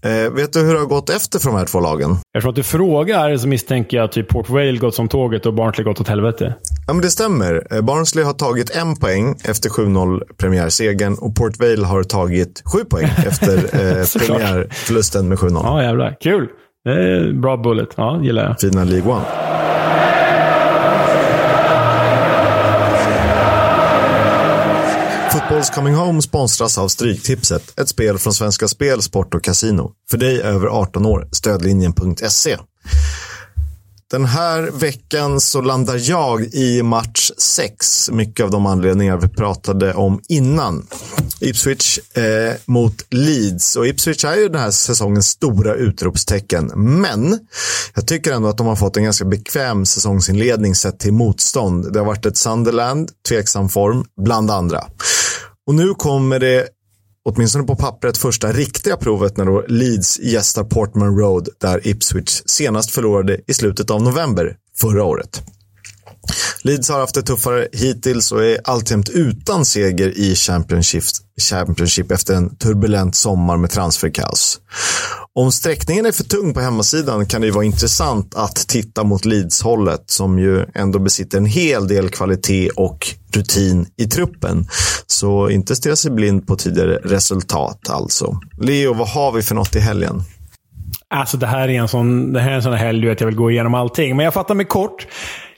Eh, 0.03 0.31
vet 0.33 0.53
du 0.53 0.59
hur 0.59 0.73
det 0.73 0.79
har 0.79 0.85
gått 0.85 1.09
efter 1.09 1.39
för 1.39 1.49
de 1.49 1.57
här 1.57 1.65
två 1.65 1.79
lagen? 1.79 2.11
Eftersom 2.11 2.49
att 2.49 2.55
du 2.55 2.63
frågar 2.63 3.37
så 3.37 3.47
misstänker 3.47 3.97
jag 3.97 4.03
att 4.03 4.11
typ 4.11 4.29
Port 4.29 4.49
Vale 4.49 4.77
gått 4.77 4.95
som 4.95 5.07
tåget 5.07 5.45
och 5.45 5.53
Barnsley 5.53 5.85
gått 5.85 6.01
åt 6.01 6.07
helvete. 6.07 6.55
Ja, 6.87 6.93
men 6.93 7.01
det 7.01 7.09
stämmer. 7.09 7.67
Eh, 7.71 7.81
Barnsley 7.81 8.23
har 8.23 8.33
tagit 8.33 8.75
en 8.75 8.95
poäng 8.95 9.35
efter 9.43 9.69
7-0 9.69 10.21
premiärsegern 10.37 11.13
och 11.13 11.35
Port 11.35 11.59
Vale 11.59 11.85
har 11.85 12.03
tagit 12.03 12.63
sju 12.73 12.79
poäng 12.89 13.07
efter 13.27 13.57
eh, 13.57 14.05
premiärförlusten 14.27 15.27
med 15.29 15.37
7-0. 15.37 15.61
Ja, 15.63 15.83
jävlar. 15.83 16.17
Kul. 16.21 16.47
Det 16.85 16.91
är 16.91 17.33
bra 17.33 17.57
bullet. 17.57 17.89
Ja, 17.95 18.19
gillar 18.23 18.43
jag. 18.43 18.59
Fina 18.59 18.83
League 18.83 19.11
One. 19.11 19.52
Girls 25.63 25.75
Coming 25.75 25.95
Home 25.95 26.21
sponsras 26.21 26.77
av 26.77 26.87
Stryktipset, 26.87 27.79
ett 27.79 27.89
spel 27.89 28.17
från 28.17 28.33
Svenska 28.33 28.67
Spel, 28.67 29.01
Sport 29.01 29.33
och 29.33 29.43
Casino. 29.43 29.91
För 30.09 30.17
dig 30.17 30.41
över 30.41 30.67
18 30.67 31.05
år, 31.05 31.27
stödlinjen.se. 31.31 32.57
Den 34.11 34.25
här 34.25 34.61
veckan 34.61 35.41
så 35.41 35.61
landar 35.61 36.09
jag 36.09 36.41
i 36.41 36.83
match 36.83 37.31
6. 37.37 38.09
Mycket 38.11 38.43
av 38.43 38.51
de 38.51 38.65
anledningar 38.65 39.17
vi 39.17 39.27
pratade 39.29 39.93
om 39.93 40.21
innan. 40.29 40.87
Ipswich 41.39 41.99
eh, 42.17 42.53
mot 42.65 43.05
Leeds. 43.09 43.75
Och 43.75 43.87
Ipswich 43.87 44.25
är 44.25 44.35
ju 44.35 44.49
den 44.49 44.61
här 44.61 44.71
säsongens 44.71 45.27
stora 45.27 45.73
utropstecken. 45.75 46.71
Men 46.75 47.39
jag 47.95 48.07
tycker 48.07 48.31
ändå 48.31 48.47
att 48.47 48.57
de 48.57 48.67
har 48.67 48.75
fått 48.75 48.97
en 48.97 49.03
ganska 49.03 49.25
bekväm 49.25 49.85
säsongsinledning 49.85 50.75
sett 50.75 50.99
till 50.99 51.13
motstånd. 51.13 51.93
Det 51.93 51.99
har 51.99 52.05
varit 52.05 52.25
ett 52.25 52.37
Sunderland, 52.37 53.09
tveksam 53.27 53.69
form, 53.69 54.05
bland 54.23 54.51
andra. 54.51 54.83
Och 55.67 55.75
nu 55.75 55.93
kommer 55.93 56.39
det 56.39 56.67
åtminstone 57.25 57.63
på 57.63 57.75
pappret, 57.75 58.17
första 58.17 58.51
riktiga 58.51 58.97
provet 58.97 59.37
när 59.37 59.45
då 59.45 59.63
Leeds 59.67 60.19
gästar 60.19 60.63
Portman 60.63 61.17
Road 61.17 61.49
där 61.61 61.87
Ipswich 61.87 62.41
senast 62.45 62.91
förlorade 62.91 63.39
i 63.47 63.53
slutet 63.53 63.89
av 63.89 64.01
november 64.01 64.57
förra 64.77 65.03
året. 65.03 65.43
Leeds 66.65 66.89
har 66.89 66.99
haft 66.99 67.15
det 67.15 67.21
tuffare 67.21 67.67
hittills 67.73 68.31
och 68.31 68.45
är 68.45 68.57
alltjämt 68.63 69.09
utan 69.09 69.65
seger 69.65 70.17
i 70.17 70.35
Championship, 70.35 71.03
Championship 71.41 72.11
efter 72.11 72.33
en 72.33 72.55
turbulent 72.55 73.15
sommar 73.15 73.57
med 73.57 73.69
transferkaos. 73.69 74.59
Om 75.35 75.51
sträckningen 75.51 76.05
är 76.05 76.11
för 76.11 76.23
tung 76.23 76.53
på 76.53 76.59
hemmasidan 76.59 77.25
kan 77.25 77.41
det 77.41 77.47
ju 77.47 77.53
vara 77.53 77.65
intressant 77.65 78.35
att 78.35 78.55
titta 78.55 79.03
mot 79.03 79.25
Leeds-hållet 79.25 80.03
som 80.05 80.39
ju 80.39 80.65
ändå 80.75 80.99
besitter 80.99 81.37
en 81.37 81.45
hel 81.45 81.87
del 81.87 82.09
kvalitet 82.09 82.69
och 82.69 83.07
rutin 83.33 83.85
i 83.97 84.05
truppen. 84.05 84.67
Så 85.07 85.49
inte 85.49 85.75
stirra 85.75 85.95
sig 85.95 86.11
blind 86.11 86.47
på 86.47 86.55
tidigare 86.55 86.99
resultat 87.03 87.89
alltså. 87.89 88.39
Leo, 88.57 88.93
vad 88.93 89.09
har 89.09 89.31
vi 89.31 89.41
för 89.41 89.55
något 89.55 89.75
i 89.75 89.79
helgen? 89.79 90.23
Alltså 91.09 91.37
det 91.37 91.47
här 91.47 91.69
är 91.69 91.79
en 91.79 91.87
sån, 91.87 92.33
det 92.33 92.39
här 92.39 92.51
är 92.51 92.55
en 92.55 92.63
sån 92.63 92.73
helg 92.73 93.09
att 93.09 93.19
jag 93.19 93.27
vill 93.27 93.35
gå 93.35 93.51
igenom 93.51 93.73
allting. 93.73 94.15
Men 94.15 94.23
jag 94.23 94.33
fattar 94.33 94.55
mig 94.55 94.65
kort. 94.65 95.07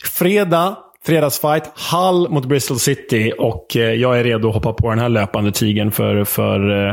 Fredag, 0.04 0.78
fredagsfight. 1.06 1.72
Hall 1.76 2.30
mot 2.30 2.46
Bristol 2.46 2.80
City. 2.80 3.34
Och 3.38 3.78
eh, 3.78 3.94
jag 3.94 4.20
är 4.20 4.24
redo 4.24 4.48
att 4.48 4.54
hoppa 4.54 4.74
på 4.74 4.90
den 4.90 5.00
här 5.00 5.10
löpande 5.10 5.52
tigen 5.52 5.92
för, 5.92 6.24
för 6.24 6.88
eh, 6.88 6.92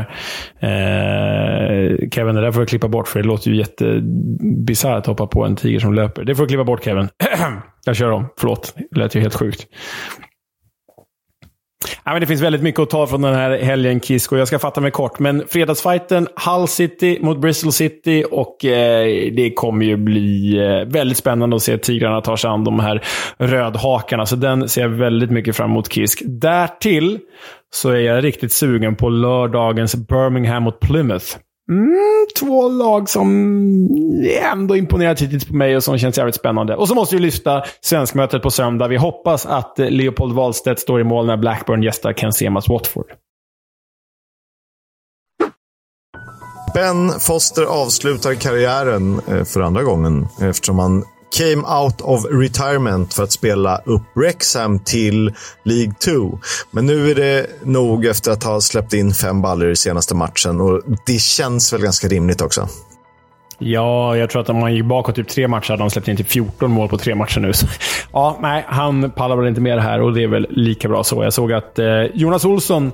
eh, 0.69 2.09
Kevin. 2.11 2.35
Det 2.35 2.41
där 2.41 2.51
får 2.51 2.61
jag 2.61 2.69
klippa 2.69 2.87
bort, 2.87 3.07
för 3.07 3.21
det 3.21 3.27
låter 3.27 3.51
ju 3.51 3.57
jättebisarrt 3.57 4.97
att 4.97 5.07
hoppa 5.07 5.27
på 5.27 5.45
en 5.45 5.55
tiger 5.55 5.79
som 5.79 5.93
löper. 5.93 6.23
Det 6.23 6.35
får 6.35 6.43
du 6.43 6.47
klippa 6.47 6.63
bort, 6.63 6.83
Kevin. 6.83 7.09
jag 7.85 7.95
kör 7.95 8.11
om. 8.11 8.27
Förlåt. 8.37 8.73
Det 8.91 8.99
lät 8.99 9.15
ju 9.15 9.19
helt 9.19 9.35
sjukt. 9.35 9.67
Ja, 12.03 12.11
men 12.11 12.21
det 12.21 12.27
finns 12.27 12.41
väldigt 12.41 12.61
mycket 12.61 12.81
att 12.81 12.89
ta 12.89 13.07
från 13.07 13.21
den 13.21 13.35
här 13.35 13.57
helgen, 13.57 14.01
Kisk, 14.01 14.31
och 14.31 14.37
jag 14.37 14.47
ska 14.47 14.59
fatta 14.59 14.81
mig 14.81 14.91
kort. 14.91 15.19
Men 15.19 15.43
fredagsfighten, 15.47 16.27
Hull 16.45 16.67
City 16.67 17.19
mot 17.21 17.37
Bristol 17.37 17.71
City 17.71 18.23
och 18.31 18.65
eh, 18.65 19.05
det 19.33 19.53
kommer 19.55 19.85
ju 19.85 19.97
bli 19.97 20.57
eh, 20.57 20.91
väldigt 20.91 21.17
spännande 21.17 21.55
att 21.55 21.61
se 21.61 21.77
Tigrarna 21.77 22.21
ta 22.21 22.37
sig 22.37 22.49
an 22.49 22.63
de 22.63 22.79
här 22.79 23.03
rödhakarna. 23.37 24.25
Så 24.25 24.35
den 24.35 24.69
ser 24.69 24.81
jag 24.81 24.89
väldigt 24.89 25.31
mycket 25.31 25.55
fram 25.55 25.71
emot, 25.71 25.93
Kisk. 25.93 26.21
Därtill 26.25 27.19
så 27.73 27.89
är 27.89 27.99
jag 27.99 28.23
riktigt 28.23 28.51
sugen 28.51 28.95
på 28.95 29.09
lördagens 29.09 29.95
Birmingham 29.95 30.63
mot 30.63 30.79
Plymouth. 30.79 31.37
Mm, 31.69 32.27
två 32.39 32.69
lag 32.69 33.09
som 33.09 33.29
ändå 34.53 34.75
imponerat 34.75 35.21
hittills 35.21 35.45
på 35.45 35.55
mig 35.55 35.75
och 35.75 35.83
som 35.83 35.97
känns 35.97 36.17
jävligt 36.17 36.35
spännande. 36.35 36.75
Och 36.75 36.87
så 36.87 36.95
måste 36.95 37.15
vi 37.15 37.21
lyfta 37.21 37.63
svenskmötet 37.81 38.41
på 38.41 38.51
söndag. 38.51 38.87
Vi 38.87 38.97
hoppas 38.97 39.45
att 39.45 39.73
Leopold 39.77 40.35
Wahlstedt 40.35 40.79
står 40.79 41.01
i 41.01 41.03
mål 41.03 41.25
när 41.25 41.37
Blackburn 41.37 41.83
gästar 41.83 42.13
Ken 42.13 42.33
Semas 42.33 42.69
Watford. 42.69 43.05
Ben 46.73 47.19
Foster 47.19 47.63
avslutar 47.63 48.33
karriären 48.33 49.21
eh, 49.27 49.43
för 49.43 49.61
andra 49.61 49.83
gången 49.83 50.27
eftersom 50.41 50.79
han 50.79 51.03
came 51.37 51.63
out 51.67 52.01
of 52.01 52.25
retirement 52.25 53.13
för 53.13 53.23
att 53.23 53.31
spela 53.31 53.77
upp 53.85 54.01
Wrexham 54.13 54.79
till 54.79 55.33
League 55.63 55.93
2. 56.05 56.39
Men 56.71 56.85
nu 56.85 57.11
är 57.11 57.15
det 57.15 57.47
nog 57.63 58.05
efter 58.05 58.31
att 58.31 58.43
ha 58.43 58.61
släppt 58.61 58.93
in 58.93 59.13
fem 59.13 59.41
baller 59.41 59.69
i 59.69 59.75
senaste 59.75 60.15
matchen 60.15 60.61
och 60.61 60.81
det 61.05 61.19
känns 61.19 61.73
väl 61.73 61.81
ganska 61.81 62.07
rimligt 62.07 62.41
också. 62.41 62.69
Ja, 63.65 64.17
jag 64.17 64.29
tror 64.29 64.41
att 64.41 64.49
om 64.49 64.59
man 64.59 64.75
gick 64.75 64.85
bakåt 64.85 65.15
typ 65.15 65.27
tre 65.27 65.47
matcher 65.47 65.69
hade 65.69 65.83
de 65.83 65.89
släppt 65.89 66.07
in 66.07 66.17
typ 66.17 66.29
14 66.29 66.71
mål 66.71 66.89
på 66.89 66.97
tre 66.97 67.15
matcher 67.15 67.39
nu. 67.39 67.53
Så, 67.53 67.67
ja, 68.13 68.37
nej, 68.41 68.63
han 68.67 69.11
pallar 69.11 69.35
väl 69.35 69.47
inte 69.47 69.61
med 69.61 69.77
det 69.77 69.81
här 69.81 70.01
och 70.01 70.13
det 70.13 70.23
är 70.23 70.27
väl 70.27 70.47
lika 70.49 70.87
bra 70.87 71.03
så. 71.03 71.23
Jag 71.23 71.33
såg 71.33 71.53
att 71.53 71.79
eh, 71.79 72.03
Jonas 72.13 72.45
Olsson, 72.45 72.91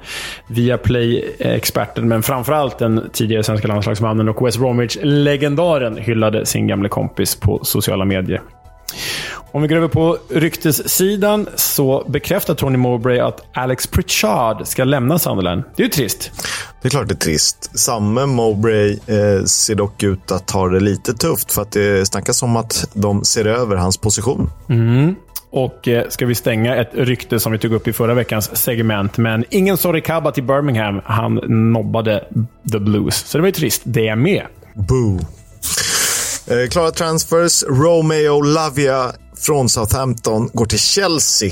via 0.48 0.78
Play-experten, 0.78 2.08
men 2.08 2.24
framförallt 2.24 2.78
den 2.78 3.10
tidigare 3.14 3.44
svenska 3.44 3.68
landslagsmannen 3.68 4.30
och 4.30 4.48
West 4.48 4.58
Bromwich-legendaren 4.58 5.98
hyllade 5.98 6.46
sin 6.46 6.68
gamle 6.68 6.90
kompis 6.90 7.36
på 7.36 7.60
sociala 7.64 8.06
medier. 8.06 8.42
Om 9.52 9.62
vi 9.62 9.68
går 9.68 9.76
över 9.76 9.88
på 9.88 10.18
ryktessidan 10.30 11.48
så 11.56 12.06
bekräftar 12.08 12.56
Tony 12.56 12.78
Mowbray 12.78 13.20
att 13.20 13.46
Alex 13.54 13.88
Pritchard 13.88 14.68
ska 14.68 14.84
lämna 14.84 15.20
Sunderland. 15.20 15.64
Det 15.76 15.84
är 15.84 15.86
ju 15.86 15.92
trist. 15.92 16.32
Det 16.82 16.88
är 16.88 16.90
klart 16.90 17.08
det 17.08 17.14
är 17.14 17.16
trist. 17.16 17.80
Samme 17.80 18.26
Mowbray 18.26 18.92
eh, 18.92 19.44
ser 19.46 19.76
dock 19.76 20.04
ut 20.04 20.32
att 20.32 20.52
ha 20.52 20.68
det 20.68 20.80
lite 20.80 21.14
tufft 21.14 21.52
för 21.52 21.62
att 21.62 21.72
det 21.72 22.08
snackas 22.08 22.44
om 22.44 22.56
att 22.56 22.90
de 22.94 23.24
ser 23.24 23.46
över 23.46 23.76
hans 23.76 23.98
position. 23.98 24.50
Mm. 24.70 25.16
Och 25.52 25.88
eh, 25.88 26.10
ska 26.10 26.26
vi 26.26 26.36
stänga 26.36 26.76
ett 26.76 26.90
rykte 26.94 27.40
som 27.40 27.52
vi 27.52 27.58
tog 27.58 27.74
upp 27.74 27.88
i 27.88 27.94
förra 27.94 28.14
veckans 28.14 28.58
segment. 28.58 29.18
Men 29.18 29.46
ingen 29.50 29.78
Sorry 29.78 30.02
Kaba 30.02 30.32
till 30.32 30.44
Birmingham. 30.44 31.02
Han 31.06 31.36
nobbade 31.74 32.24
the 32.72 32.80
Blues. 32.80 33.16
Så 33.16 33.38
det 33.38 33.42
var 33.42 33.48
ju 33.48 33.54
trist. 33.54 33.82
Det 33.86 34.08
är 34.08 34.16
med. 34.16 34.46
Boo. 34.74 35.20
Eh, 36.48 36.70
klara 36.70 36.92
transfers. 36.92 37.64
Romeo 37.64 38.42
Lavia 38.42 39.12
från 39.40 39.70
Southampton 39.70 40.50
går 40.54 40.66
till 40.66 40.80
Chelsea. 40.80 41.52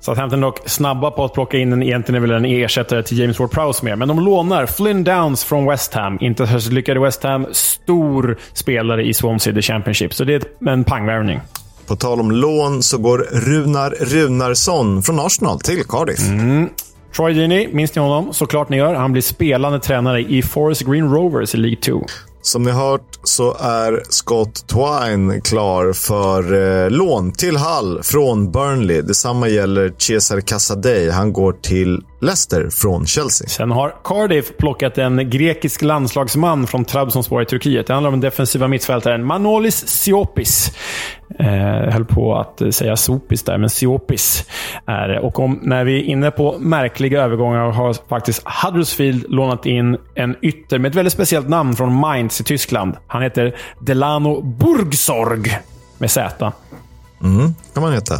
Southampton 0.00 0.40
dock 0.40 0.68
snabba 0.68 1.10
på 1.10 1.24
att 1.24 1.34
plocka 1.34 1.58
in 1.58 1.72
en, 1.72 1.82
egentligen 1.82 2.22
väl 2.22 2.30
en 2.30 2.44
ersättare 2.44 3.02
till 3.02 3.18
James 3.18 3.38
Ward-Prowse 3.38 3.84
med. 3.84 3.98
Men 3.98 4.08
de 4.08 4.20
lånar 4.20 4.66
Flynn 4.66 5.04
Downs 5.04 5.44
från 5.44 5.66
West 5.66 5.94
Ham. 5.94 6.18
Inte 6.20 6.46
särskilt 6.46 6.72
lyckade 6.74 7.00
West 7.00 7.22
Ham. 7.22 7.46
Stor 7.52 8.38
spelare 8.52 9.04
i 9.06 9.14
Swansea 9.14 9.54
The 9.54 9.62
Championship. 9.62 10.14
Så 10.14 10.24
det 10.24 10.34
är 10.34 10.68
en 10.68 10.84
pangvärvning. 10.84 11.40
På 11.86 11.96
tal 11.96 12.20
om 12.20 12.30
lån 12.30 12.82
så 12.82 12.98
går 12.98 13.18
Runar 13.18 13.90
Runarsson 13.90 15.02
från 15.02 15.20
Arsenal 15.20 15.60
till 15.60 15.84
Cardiff. 15.84 16.28
Mm. 16.28 16.68
Troy 17.16 17.34
Deeney, 17.34 17.68
minns 17.72 17.94
ni 17.94 18.02
honom? 18.02 18.32
Såklart 18.32 18.68
ni 18.68 18.76
gör. 18.76 18.94
Han 18.94 19.12
blir 19.12 19.22
spelande 19.22 19.80
tränare 19.80 20.20
i 20.20 20.42
Forest 20.42 20.82
Green 20.82 21.14
Rovers 21.14 21.54
i 21.54 21.58
League 21.58 21.80
2. 21.80 22.06
Som 22.44 22.62
ni 22.62 22.70
hört 22.70 23.18
så 23.22 23.54
är 23.60 24.02
Scott 24.08 24.68
Twine 24.68 25.40
klar 25.40 25.92
för 25.92 26.52
eh, 26.84 26.90
lån 26.90 27.32
till 27.32 27.56
Hull 27.56 28.02
från 28.02 28.52
Burnley. 28.52 29.02
Detsamma 29.02 29.48
gäller 29.48 29.94
Cesar 29.98 30.40
Casadei. 30.40 31.10
Han 31.10 31.32
går 31.32 31.52
till 31.52 32.02
Leicester 32.24 32.70
från 32.70 33.06
Chelsea. 33.06 33.48
Sen 33.48 33.70
har 33.70 33.94
Cardiff 34.04 34.56
plockat 34.58 34.98
en 34.98 35.30
grekisk 35.30 35.82
landslagsman 35.82 36.66
från 36.66 36.84
Trabzonspor 36.84 37.42
i 37.42 37.46
Turkiet. 37.46 37.86
Det 37.86 37.92
handlar 37.92 38.08
om 38.08 38.20
den 38.20 38.30
defensiva 38.30 38.68
mittfältaren 38.68 39.24
Manolis 39.24 39.88
Siopis. 39.88 40.72
Eh, 41.38 41.46
höll 41.92 42.04
på 42.04 42.36
att 42.38 42.74
säga 42.74 42.96
Sopis 42.96 43.42
där, 43.42 43.58
men 43.58 43.70
Siopis 43.70 44.44
är 44.86 45.08
det. 45.08 45.20
Och 45.20 45.38
om, 45.38 45.60
när 45.62 45.84
vi 45.84 46.00
är 46.00 46.02
inne 46.02 46.30
på 46.30 46.56
märkliga 46.58 47.22
övergångar 47.22 47.70
har 47.70 47.96
faktiskt 48.08 48.42
Huddersfield 48.62 49.24
lånat 49.28 49.66
in 49.66 49.96
en 50.14 50.36
ytter 50.42 50.78
med 50.78 50.88
ett 50.88 50.94
väldigt 50.94 51.12
speciellt 51.12 51.48
namn 51.48 51.76
från 51.76 51.92
Mainz 51.94 52.40
i 52.40 52.44
Tyskland. 52.44 52.96
Han 53.06 53.22
heter 53.22 53.56
Delano 53.80 54.42
Burgsorg 54.42 55.58
med 55.98 56.10
Z. 56.10 56.52
Mm, 57.22 57.54
kan 57.74 57.82
man 57.82 57.92
heta. 57.92 58.14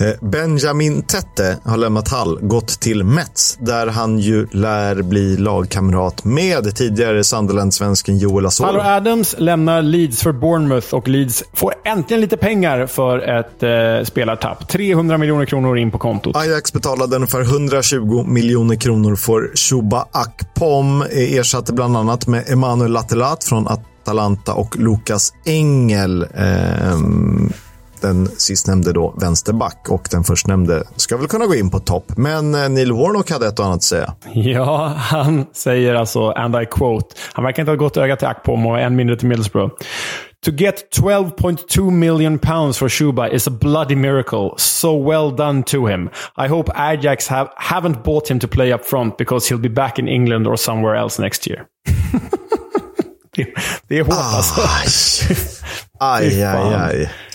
Eh, 0.00 0.28
Benjamin 0.28 1.02
Tette 1.02 1.58
har 1.64 1.76
lämnat 1.76 2.08
Hall, 2.08 2.38
gått 2.42 2.68
till 2.80 3.04
Mets, 3.04 3.58
där 3.60 3.86
han 3.86 4.18
ju 4.18 4.46
lär 4.52 5.02
bli 5.02 5.36
lagkamrat 5.36 6.24
med 6.24 6.74
tidigare 6.76 7.24
Sunderland-svensken 7.24 8.18
Joel 8.18 8.46
Asoro. 8.46 8.68
Tyler 8.68 8.96
Adams 8.96 9.34
lämnar 9.38 9.82
Leeds 9.82 10.22
för 10.22 10.32
Bournemouth 10.32 10.94
och 10.94 11.08
Leeds 11.08 11.44
får 11.52 11.74
äntligen 11.84 12.20
lite 12.20 12.36
pengar 12.36 12.86
för 12.86 13.18
ett 13.18 13.62
eh, 13.62 14.04
spelartapp. 14.04 14.68
300 14.68 15.18
miljoner 15.18 15.44
kronor 15.44 15.78
in 15.78 15.90
på 15.90 15.98
kontot. 15.98 16.36
Ajax 16.36 16.72
betalade 16.72 17.16
ungefär 17.16 17.40
120 17.40 18.24
miljoner 18.26 18.76
kronor 18.76 19.16
för 19.16 19.56
Shuba 19.56 20.06
Akpom. 20.12 21.04
Ersatte 21.10 21.72
bland 21.72 21.96
annat 21.96 22.26
med 22.26 22.50
Emanuel 22.50 22.92
Latelat 22.92 23.44
från 23.44 23.68
Atalanta 23.68 24.54
och 24.54 24.78
Lukas 24.78 25.32
Engel. 25.44 26.22
Eh, 26.22 26.98
den 28.00 28.26
sistnämnde 28.26 28.92
då 28.92 29.14
vänsterback 29.20 29.86
och 29.88 30.08
den 30.10 30.24
förstnämnde 30.24 30.84
ska 30.96 31.16
väl 31.16 31.28
kunna 31.28 31.46
gå 31.46 31.54
in 31.54 31.70
på 31.70 31.78
topp. 31.78 32.04
Men 32.16 32.54
eh, 32.54 32.68
Neil 32.68 32.92
Warnock 32.92 33.30
hade 33.30 33.46
ett 33.46 33.58
och 33.58 33.64
annat 33.64 33.76
att 33.76 33.82
säga. 33.82 34.14
Ja, 34.34 34.94
han 34.96 35.46
säger 35.52 35.94
alltså, 35.94 36.30
and 36.30 36.56
I 36.62 36.66
quote, 36.66 37.16
han 37.32 37.44
verkar 37.44 37.62
inte 37.62 37.70
ha 37.70 37.76
gått 37.76 37.96
öga 37.96 38.16
till 38.16 38.28
Akpom 38.28 38.66
och 38.66 38.80
än 38.80 38.96
mindre 38.96 39.16
till 39.16 39.28
Middlesbrough. 39.28 39.74
To 40.42 40.50
get 40.50 40.90
12.2 40.96 41.90
million 41.90 42.38
pounds 42.38 42.78
for 42.78 42.88
Shuba 42.88 43.28
is 43.28 43.46
a 43.46 43.50
bloody 43.50 43.94
miracle. 43.94 44.54
So 44.56 44.96
well 44.96 45.30
done 45.30 45.62
to 45.64 45.86
him. 45.86 46.10
I 46.36 46.48
hope 46.48 46.70
Ajax 46.74 47.28
have, 47.28 47.50
haven't 47.56 48.02
bought 48.04 48.30
him 48.30 48.38
to 48.38 48.48
play 48.48 48.72
up 48.72 48.86
front 48.86 49.18
because 49.18 49.46
he'll 49.48 49.58
be 49.58 49.68
back 49.68 49.98
in 49.98 50.08
England 50.08 50.46
or 50.46 50.56
somewhere 50.56 50.94
else 50.94 51.22
next 51.22 51.46
year. 51.46 51.66
det, 53.88 53.98
är 53.98 54.02
hårt 54.02 54.14
alltså. 54.16 54.60
Aj, 55.98 56.42
aj, 56.42 56.74
aj. 56.74 57.10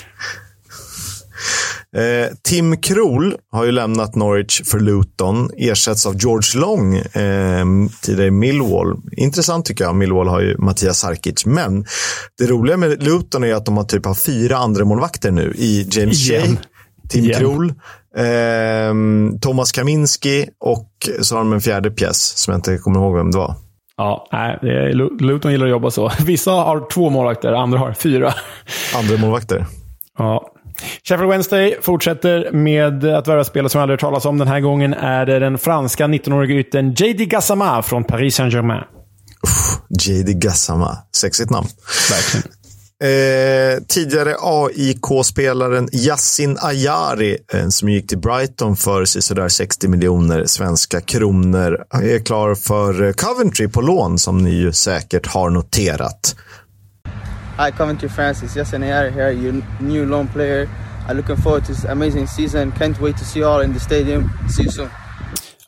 Eh, 1.96 2.28
Tim 2.44 2.78
Krul 2.78 3.36
har 3.52 3.66
ju 3.66 3.72
lämnat 3.72 4.16
Norwich 4.16 4.62
för 4.66 4.80
Luton, 4.80 5.50
ersätts 5.58 6.06
av 6.06 6.16
George 6.18 6.62
Long, 6.62 6.96
eh, 6.96 7.66
tidigare 8.02 8.32
Millwall. 8.32 8.98
Intressant 9.18 9.66
tycker 9.66 9.84
jag. 9.84 9.96
Millwall 9.96 10.28
har 10.28 10.42
ju 10.42 10.58
Mattias 10.58 11.00
Sarkic. 11.00 11.46
Men 11.46 11.86
det 12.38 12.46
roliga 12.46 12.78
med 12.78 13.04
Luton 13.04 13.44
är 13.44 13.54
att 13.54 13.66
de 13.66 13.78
har 13.78 13.84
typ 13.84 14.06
har 14.06 14.14
fyra 14.14 14.58
andra 14.58 14.86
målvakter 14.86 15.32
nu 15.32 15.54
i 15.58 15.88
James 15.92 16.28
Shea, 16.28 16.44
Tim 17.10 17.24
Igen. 17.24 17.40
Krul, 17.40 17.74
eh, 18.18 19.40
Thomas 19.42 19.72
Kaminski 19.72 20.46
och 20.60 20.90
så 21.22 21.36
har 21.36 21.44
de 21.44 21.54
en 21.54 21.62
fjärde 21.62 21.92
pjäs 21.92 22.38
som 22.38 22.52
jag 22.52 22.58
inte 22.58 22.78
kommer 22.78 23.00
ihåg 23.00 23.16
vem 23.16 23.32
det 23.32 23.38
var. 23.38 23.56
Ja, 23.98 24.28
nej, 24.32 24.94
Luton 25.20 25.52
gillar 25.52 25.66
att 25.66 25.72
jobba 25.72 25.92
så. 25.92 26.12
Vissa 26.26 26.52
har 26.52 26.90
två 26.90 27.10
målvakter, 27.10 27.54
andra 27.54 27.80
har 27.80 27.94
fyra. 27.94 28.34
Andra 28.96 29.18
målvakter. 29.18 29.66
Ja, 30.18 30.52
Sheffield 31.04 31.30
Wednesday 31.30 31.78
fortsätter 31.82 32.52
med 32.52 33.06
att 33.06 33.28
värva 33.28 33.44
spelare 33.44 33.70
som 33.70 33.82
aldrig 33.82 34.00
talas 34.00 34.26
om. 34.26 34.38
Den 34.38 34.48
här 34.48 34.60
gången 34.60 34.94
är 34.94 35.26
det 35.26 35.40
den 35.40 35.58
franska 35.58 36.08
19-åriga 36.08 36.60
ytten 36.60 36.94
JD 36.94 37.26
Gassama 37.26 37.82
från 37.82 38.04
Paris 38.04 38.36
Saint-Germain. 38.36 38.84
JD 40.02 40.34
Gassama. 40.34 40.98
Sexigt 41.16 41.50
namn. 41.50 41.68
Verkligen. 42.12 42.56
Eh, 43.04 43.84
tidigare 43.88 44.36
AIK-spelaren 44.40 45.90
Yassin 45.92 46.58
Ayari, 46.62 47.38
eh, 47.54 47.68
som 47.68 47.90
gick 47.90 48.08
till 48.08 48.18
Brighton 48.18 48.76
för 48.76 49.06
sådär 49.06 49.50
60 49.50 49.88
miljoner 49.88 50.46
svenska 50.46 51.02
kronor, 51.02 51.86
är 51.92 52.20
klar 52.20 52.56
för 52.56 53.14
Coventry 53.14 53.68
på 53.68 53.82
lån, 53.82 54.20
som 54.20 54.38
ni 54.38 54.50
ju 54.50 54.72
säkert 54.72 55.28
har 55.28 55.50
noterat. 55.50 56.36
Hi, 57.58 57.72
Coventry 57.72 58.10
France. 58.10 58.44
It's 58.44 58.56
Yasin 58.58 58.84
Ayar 58.84 59.12
here, 59.12 59.32
your 59.32 59.64
new 59.80 60.06
loan 60.06 60.28
player. 60.28 60.68
I'm 61.08 61.16
looking 61.18 61.38
forward 61.38 61.64
to 61.66 61.74
this 61.74 61.86
amazing 61.86 62.28
season. 62.28 62.72
Can't 62.72 63.00
wait 63.00 63.18
to 63.18 63.24
see 63.26 63.40
you 63.40 63.48
all 63.48 63.62
in 63.62 63.74
the 63.74 63.80
stadium. 63.80 64.30
See 64.50 64.64
you 64.64 64.72
soon. 64.72 64.90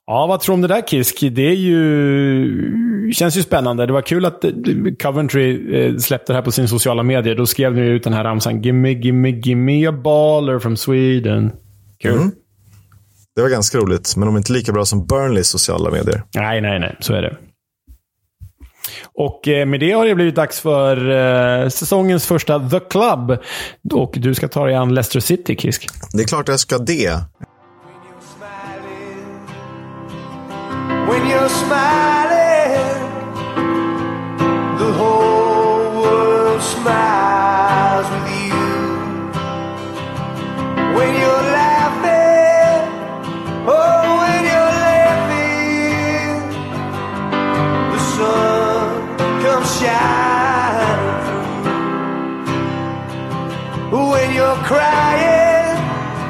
Ja, 0.08 0.28
vad 0.28 0.40
tror 0.40 0.54
du 0.54 0.56
om 0.56 0.62
det 0.62 0.68
där 0.68 0.82
Kisk? 0.82 1.20
Det 1.32 1.42
är 1.42 1.56
ju... 1.56 3.12
känns 3.14 3.38
ju 3.38 3.44
spännande. 3.44 3.86
Det 3.86 3.94
var 3.94 4.02
kul 4.02 4.26
att 4.26 4.44
eh, 4.44 4.52
Coventry 5.04 5.76
eh, 5.76 5.98
släppte 5.98 6.34
det 6.34 6.38
här 6.38 6.44
på 6.44 6.52
sin 6.52 6.68
sociala 6.68 7.04
medier. 7.04 7.36
Då 7.36 7.46
skrev 7.46 7.74
ni 7.74 7.82
ut 7.82 8.04
den 8.04 8.14
här 8.14 8.24
ramsan. 8.24 8.62
Gimme, 8.62 8.90
gimme, 8.90 9.30
gimme 9.30 9.88
a 9.88 9.92
baller 9.92 10.60
from 10.60 10.78
Sweden. 10.78 11.52
Kul. 12.02 12.14
Mm. 12.14 12.32
Det 13.36 13.42
var 13.42 13.50
ganska 13.50 13.78
roligt, 13.78 14.14
men 14.18 14.26
de 14.26 14.36
är 14.36 14.38
inte 14.38 14.54
lika 14.54 14.72
bra 14.72 14.86
som 14.86 15.06
Burnleys 15.06 15.48
sociala 15.48 15.92
medier. 15.92 16.24
Nej, 16.36 16.62
nej, 16.62 16.80
nej. 16.80 16.96
Så 17.00 17.14
är 17.14 17.22
det. 17.22 17.38
Och 19.14 19.48
eh, 19.48 19.66
med 19.66 19.80
det 19.80 19.92
har 19.92 20.06
det 20.06 20.16
blivit 20.16 20.36
dags 20.36 20.60
för 20.60 21.10
eh, 21.10 21.70
säsongens 21.70 22.26
första 22.26 22.70
The 22.70 22.80
Club. 22.80 23.38
Och 23.94 24.14
du 24.18 24.36
ska 24.36 24.48
ta 24.48 24.66
dig 24.66 24.76
an 24.76 24.94
Leicester 24.94 25.20
City, 25.20 25.56
Kisk. 25.56 25.88
Det 26.14 26.24
är 26.24 26.28
klart 26.28 26.48
jag 26.48 26.60
ska 26.60 26.78
det. 26.78 27.20
Crying. 54.68 55.78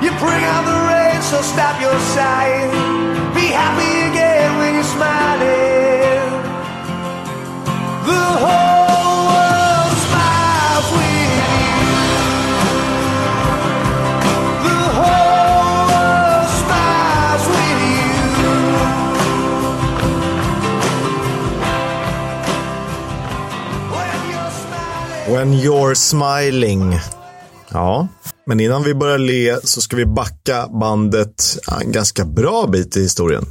You 0.04 0.12
bring 0.22 0.44
out 0.54 0.64
the 0.72 0.78
rain, 0.92 1.22
so 1.22 1.42
stop 1.42 1.82
your 1.82 1.98
sighing. 2.14 2.70
Be 3.34 3.48
happy 3.62 3.94
again 4.10 4.58
when 4.60 4.76
you're 4.76 4.92
smiling. 4.98 6.22
The 8.06 8.26
whole 8.44 9.20
world 9.34 9.94
smiles 10.06 10.88
with 10.98 11.32
you. 11.42 11.98
The 14.70 14.82
whole 15.00 15.82
world 15.92 16.50
smiles 16.62 17.44
with 17.54 17.80
you. 17.90 18.14
When 23.98 24.18
you're 24.30 24.54
smiling. 24.62 25.32
When 25.34 25.50
you're 25.54 25.96
smiling. 25.96 26.84
Ja, 27.72 28.08
men 28.46 28.60
innan 28.60 28.84
vi 28.84 28.94
börjar 28.94 29.18
le 29.18 29.58
så 29.64 29.82
ska 29.82 29.96
vi 29.96 30.06
backa 30.06 30.68
bandet 30.68 31.58
en 31.82 31.92
ganska 31.92 32.26
bra 32.26 32.68
bit 32.68 32.98
i 32.98 33.02
historien. 33.02 33.46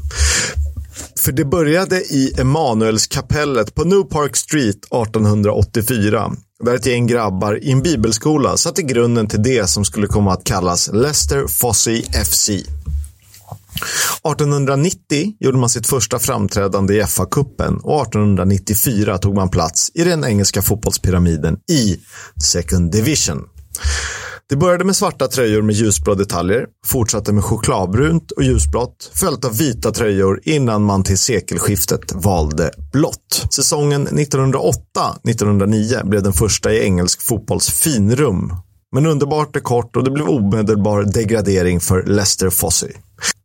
För 1.19 1.33
det 1.33 1.45
började 1.45 2.01
i 2.01 2.35
Emanuelskapellet 2.39 3.75
på 3.75 3.85
New 3.85 4.03
Park 4.03 4.37
Street 4.37 4.77
1884. 4.77 6.33
Där 6.65 6.75
ett 6.75 6.87
gäng 6.87 7.07
grabbar 7.07 7.65
i 7.65 7.71
en 7.71 7.83
bibelskola 7.83 8.57
satte 8.57 8.83
grunden 8.83 9.29
till 9.29 9.43
det 9.43 9.67
som 9.67 9.85
skulle 9.85 10.07
komma 10.07 10.33
att 10.33 10.45
kallas 10.45 10.91
Leicester 10.93 11.47
Fossey 11.47 12.03
FC. 12.03 12.49
1890 12.49 15.33
gjorde 15.41 15.59
man 15.59 15.69
sitt 15.69 15.87
första 15.87 16.19
framträdande 16.19 16.95
i 16.95 17.03
FA-cupen 17.03 17.81
och 17.83 18.03
1894 18.03 19.19
tog 19.19 19.35
man 19.35 19.49
plats 19.49 19.91
i 19.95 20.05
den 20.05 20.25
engelska 20.25 20.63
fotbollspyramiden 20.63 21.57
i 21.71 22.01
Second 22.43 22.93
Division. 22.93 23.43
Det 24.49 24.57
började 24.57 24.85
med 24.85 24.97
svarta 24.97 25.29
tröjor 25.29 25.63
med 25.63 25.75
ljusblå 25.75 26.15
detaljer, 26.15 26.67
fortsatte 26.87 27.33
med 27.33 27.45
chokladbrunt 27.45 28.31
och 28.31 28.43
ljusblått, 28.43 29.11
följt 29.15 29.45
av 29.45 29.59
vita 29.59 29.93
tröjor 29.93 30.41
innan 30.43 30.83
man 30.83 31.03
till 31.03 31.19
sekelskiftet 31.19 32.13
valde 32.13 32.71
blått. 32.93 33.47
Säsongen 33.51 34.09
1908-1909 34.09 36.09
blev 36.09 36.23
den 36.23 36.33
första 36.33 36.73
i 36.73 36.85
engelsk 36.85 37.23
fotbolls 37.23 37.71
finrum. 37.71 38.53
Men 38.95 39.07
underbart 39.07 39.57
är 39.57 39.61
kort 39.61 39.97
och 39.97 40.05
det 40.05 40.11
blev 40.11 40.29
omedelbar 40.29 41.03
degradering 41.03 41.81
för 41.81 42.03
Leicester 42.03 42.51
Fossey. 42.51 42.93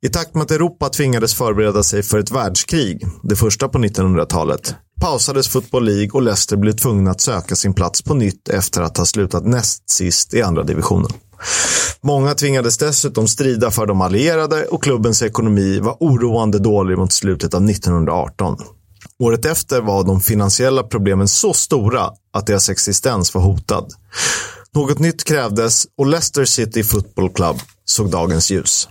I 0.06 0.10
takt 0.10 0.36
med 0.36 0.44
att 0.44 0.52
Europa 0.52 0.90
tvingades 0.90 1.34
förbereda 1.34 1.84
sig 1.84 2.04
för 2.04 2.20
ett 2.20 2.32
världskrig, 2.32 3.06
det 3.24 3.36
första 3.36 3.70
på 3.70 3.78
1900-talet, 3.78 4.76
pausades 5.02 5.48
Football 5.48 5.86
League 5.86 6.10
och 6.14 6.22
Leicester 6.22 6.58
blev 6.58 6.74
tvungna 6.74 7.12
att 7.12 7.22
söka 7.22 7.56
sin 7.56 7.74
plats 7.74 8.02
på 8.02 8.14
nytt 8.14 8.50
efter 8.50 8.82
att 8.82 8.98
ha 8.98 9.06
slutat 9.06 9.46
näst 9.46 9.90
sist 9.90 10.34
i 10.34 10.42
andra 10.42 10.64
divisionen. 10.64 11.12
Många 12.02 12.34
tvingades 12.34 12.78
dessutom 12.78 13.28
strida 13.28 13.72
för 13.72 13.86
de 13.86 14.02
allierade 14.02 14.66
och 14.66 14.84
klubbens 14.84 15.22
ekonomi 15.22 15.80
var 15.80 15.98
oroande 16.00 16.60
dålig 16.60 16.98
mot 16.98 17.12
slutet 17.12 17.54
av 17.54 17.70
1918. 17.70 18.58
Året 19.20 19.46
efter 19.46 19.82
var 19.82 20.04
de 20.04 20.22
finansiella 20.22 20.84
problemen 20.84 21.28
så 21.28 21.54
stora 21.54 22.10
att 22.34 22.48
deras 22.48 22.70
existens 22.70 23.34
var 23.34 23.42
hotad. 23.42 23.94
Något 24.74 25.00
nytt 25.00 25.24
krävdes 25.24 25.86
och 25.98 26.08
Leicester 26.08 26.46
City 26.46 26.84
Football 26.84 27.30
Club 27.30 27.56
såg 27.86 28.12
dagens 28.12 28.52
ljus. 28.52 28.90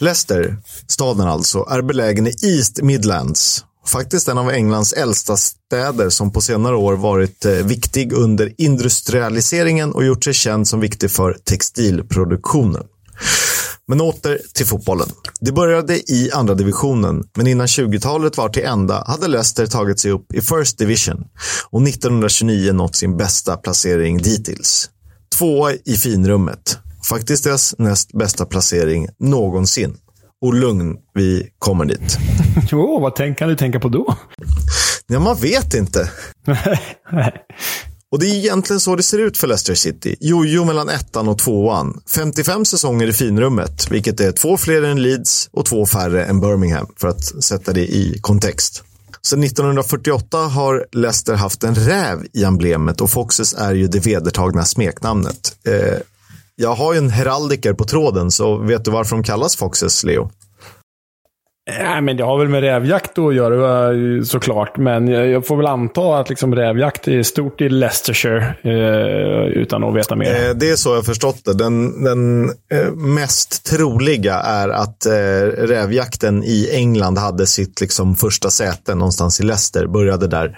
Leicester, 0.00 0.56
staden 0.86 1.28
alltså, 1.28 1.66
är 1.70 1.82
belägen 1.82 2.26
i 2.26 2.34
East 2.42 2.82
Midlands. 2.82 3.64
Faktiskt 3.88 4.28
en 4.28 4.38
av 4.38 4.50
Englands 4.50 4.92
äldsta 4.92 5.36
städer 5.36 6.10
som 6.10 6.32
på 6.32 6.40
senare 6.40 6.76
år 6.76 6.96
varit 6.96 7.44
eh, 7.44 7.52
viktig 7.52 8.12
under 8.12 8.54
industrialiseringen 8.58 9.92
och 9.92 10.04
gjort 10.04 10.24
sig 10.24 10.34
känd 10.34 10.68
som 10.68 10.80
viktig 10.80 11.10
för 11.10 11.36
textilproduktionen. 11.44 12.84
Men 13.86 14.00
åter 14.00 14.40
till 14.54 14.66
fotbollen. 14.66 15.08
Det 15.40 15.52
började 15.52 16.12
i 16.12 16.30
andra 16.32 16.54
divisionen, 16.54 17.24
men 17.36 17.46
innan 17.46 17.66
20-talet 17.66 18.36
var 18.36 18.48
till 18.48 18.64
ända 18.64 19.04
hade 19.06 19.28
Leicester 19.28 19.66
tagit 19.66 20.00
sig 20.00 20.10
upp 20.10 20.34
i 20.34 20.40
First 20.40 20.78
Division 20.78 21.24
och 21.70 21.82
1929 21.82 22.72
nått 22.72 22.96
sin 22.96 23.16
bästa 23.16 23.56
placering 23.56 24.18
dittills. 24.18 24.90
Tvåa 25.38 25.72
i 25.84 25.96
finrummet. 25.96 26.78
Faktiskt 27.08 27.44
deras 27.44 27.74
näst 27.78 28.12
bästa 28.12 28.46
placering 28.46 29.08
någonsin. 29.18 29.96
Och 30.40 30.54
lugn, 30.54 30.96
vi 31.14 31.48
kommer 31.58 31.84
dit. 31.84 32.18
Jo, 32.70 33.00
vad 33.00 33.14
tänk, 33.14 33.38
kan 33.38 33.48
du 33.48 33.56
tänka 33.56 33.80
på 33.80 33.88
då? 33.88 34.16
Ja, 35.06 35.20
man 35.20 35.36
vet 35.36 35.74
inte. 35.74 36.10
Och 38.10 38.18
det 38.18 38.26
är 38.26 38.34
egentligen 38.34 38.80
så 38.80 38.96
det 38.96 39.02
ser 39.02 39.18
ut 39.18 39.36
för 39.36 39.46
Leicester 39.46 39.74
City. 39.74 40.16
Jojo 40.20 40.64
mellan 40.64 40.88
ettan 40.88 41.28
och 41.28 41.38
tvåan. 41.38 42.00
55 42.14 42.64
säsonger 42.64 43.06
i 43.06 43.12
finrummet, 43.12 43.90
vilket 43.90 44.20
är 44.20 44.32
två 44.32 44.56
fler 44.56 44.82
än 44.82 45.02
Leeds 45.02 45.48
och 45.52 45.66
två 45.66 45.86
färre 45.86 46.24
än 46.24 46.40
Birmingham, 46.40 46.86
för 46.96 47.08
att 47.08 47.44
sätta 47.44 47.72
det 47.72 47.86
i 47.86 48.18
kontext. 48.20 48.84
Sedan 49.22 49.44
1948 49.44 50.38
har 50.38 50.86
Leicester 50.92 51.34
haft 51.34 51.64
en 51.64 51.74
räv 51.74 52.26
i 52.32 52.44
emblemet 52.44 53.00
och 53.00 53.10
Foxes 53.10 53.54
är 53.54 53.74
ju 53.74 53.88
det 53.88 54.06
vedertagna 54.06 54.64
smeknamnet. 54.64 55.56
Eh, 55.66 55.98
jag 56.60 56.74
har 56.74 56.92
ju 56.92 56.98
en 56.98 57.10
heraldiker 57.10 57.72
på 57.72 57.84
tråden, 57.84 58.30
så 58.30 58.56
vet 58.56 58.84
du 58.84 58.90
varför 58.90 59.16
de 59.16 59.22
kallas 59.22 59.56
Foxes, 59.56 60.04
Leo? 60.04 60.30
Nej, 61.78 62.00
men 62.02 62.16
det 62.16 62.24
har 62.24 62.38
väl 62.38 62.48
med 62.48 62.60
rävjakt 62.60 63.18
att 63.18 63.34
göra 63.34 63.92
eh, 63.94 64.22
såklart. 64.22 64.76
Men 64.76 65.08
jag 65.08 65.46
får 65.46 65.56
väl 65.56 65.66
anta 65.66 66.18
att 66.18 66.28
liksom 66.28 66.54
rävjakt 66.54 67.08
är 67.08 67.22
stort 67.22 67.60
i 67.60 67.68
Leicestershire 67.68 68.54
eh, 68.62 69.52
utan 69.62 69.84
att 69.84 69.94
veta 69.94 70.16
mer. 70.16 70.48
Eh, 70.48 70.54
Det 70.54 70.70
är 70.70 70.76
så 70.76 70.94
jag 70.94 71.06
förstått 71.06 71.44
det. 71.44 71.54
Den, 71.54 72.04
den 72.04 72.50
mest 73.14 73.66
troliga 73.66 74.34
är 74.34 74.68
att 74.68 75.06
rävjakten 75.58 76.44
i 76.44 76.70
England 76.72 77.18
hade 77.18 77.46
sitt 77.46 77.80
liksom, 77.80 78.16
första 78.16 78.50
säte 78.50 78.94
någonstans 78.94 79.40
i 79.40 79.42
Leicester, 79.42 79.86
började 79.86 80.26
där. 80.26 80.56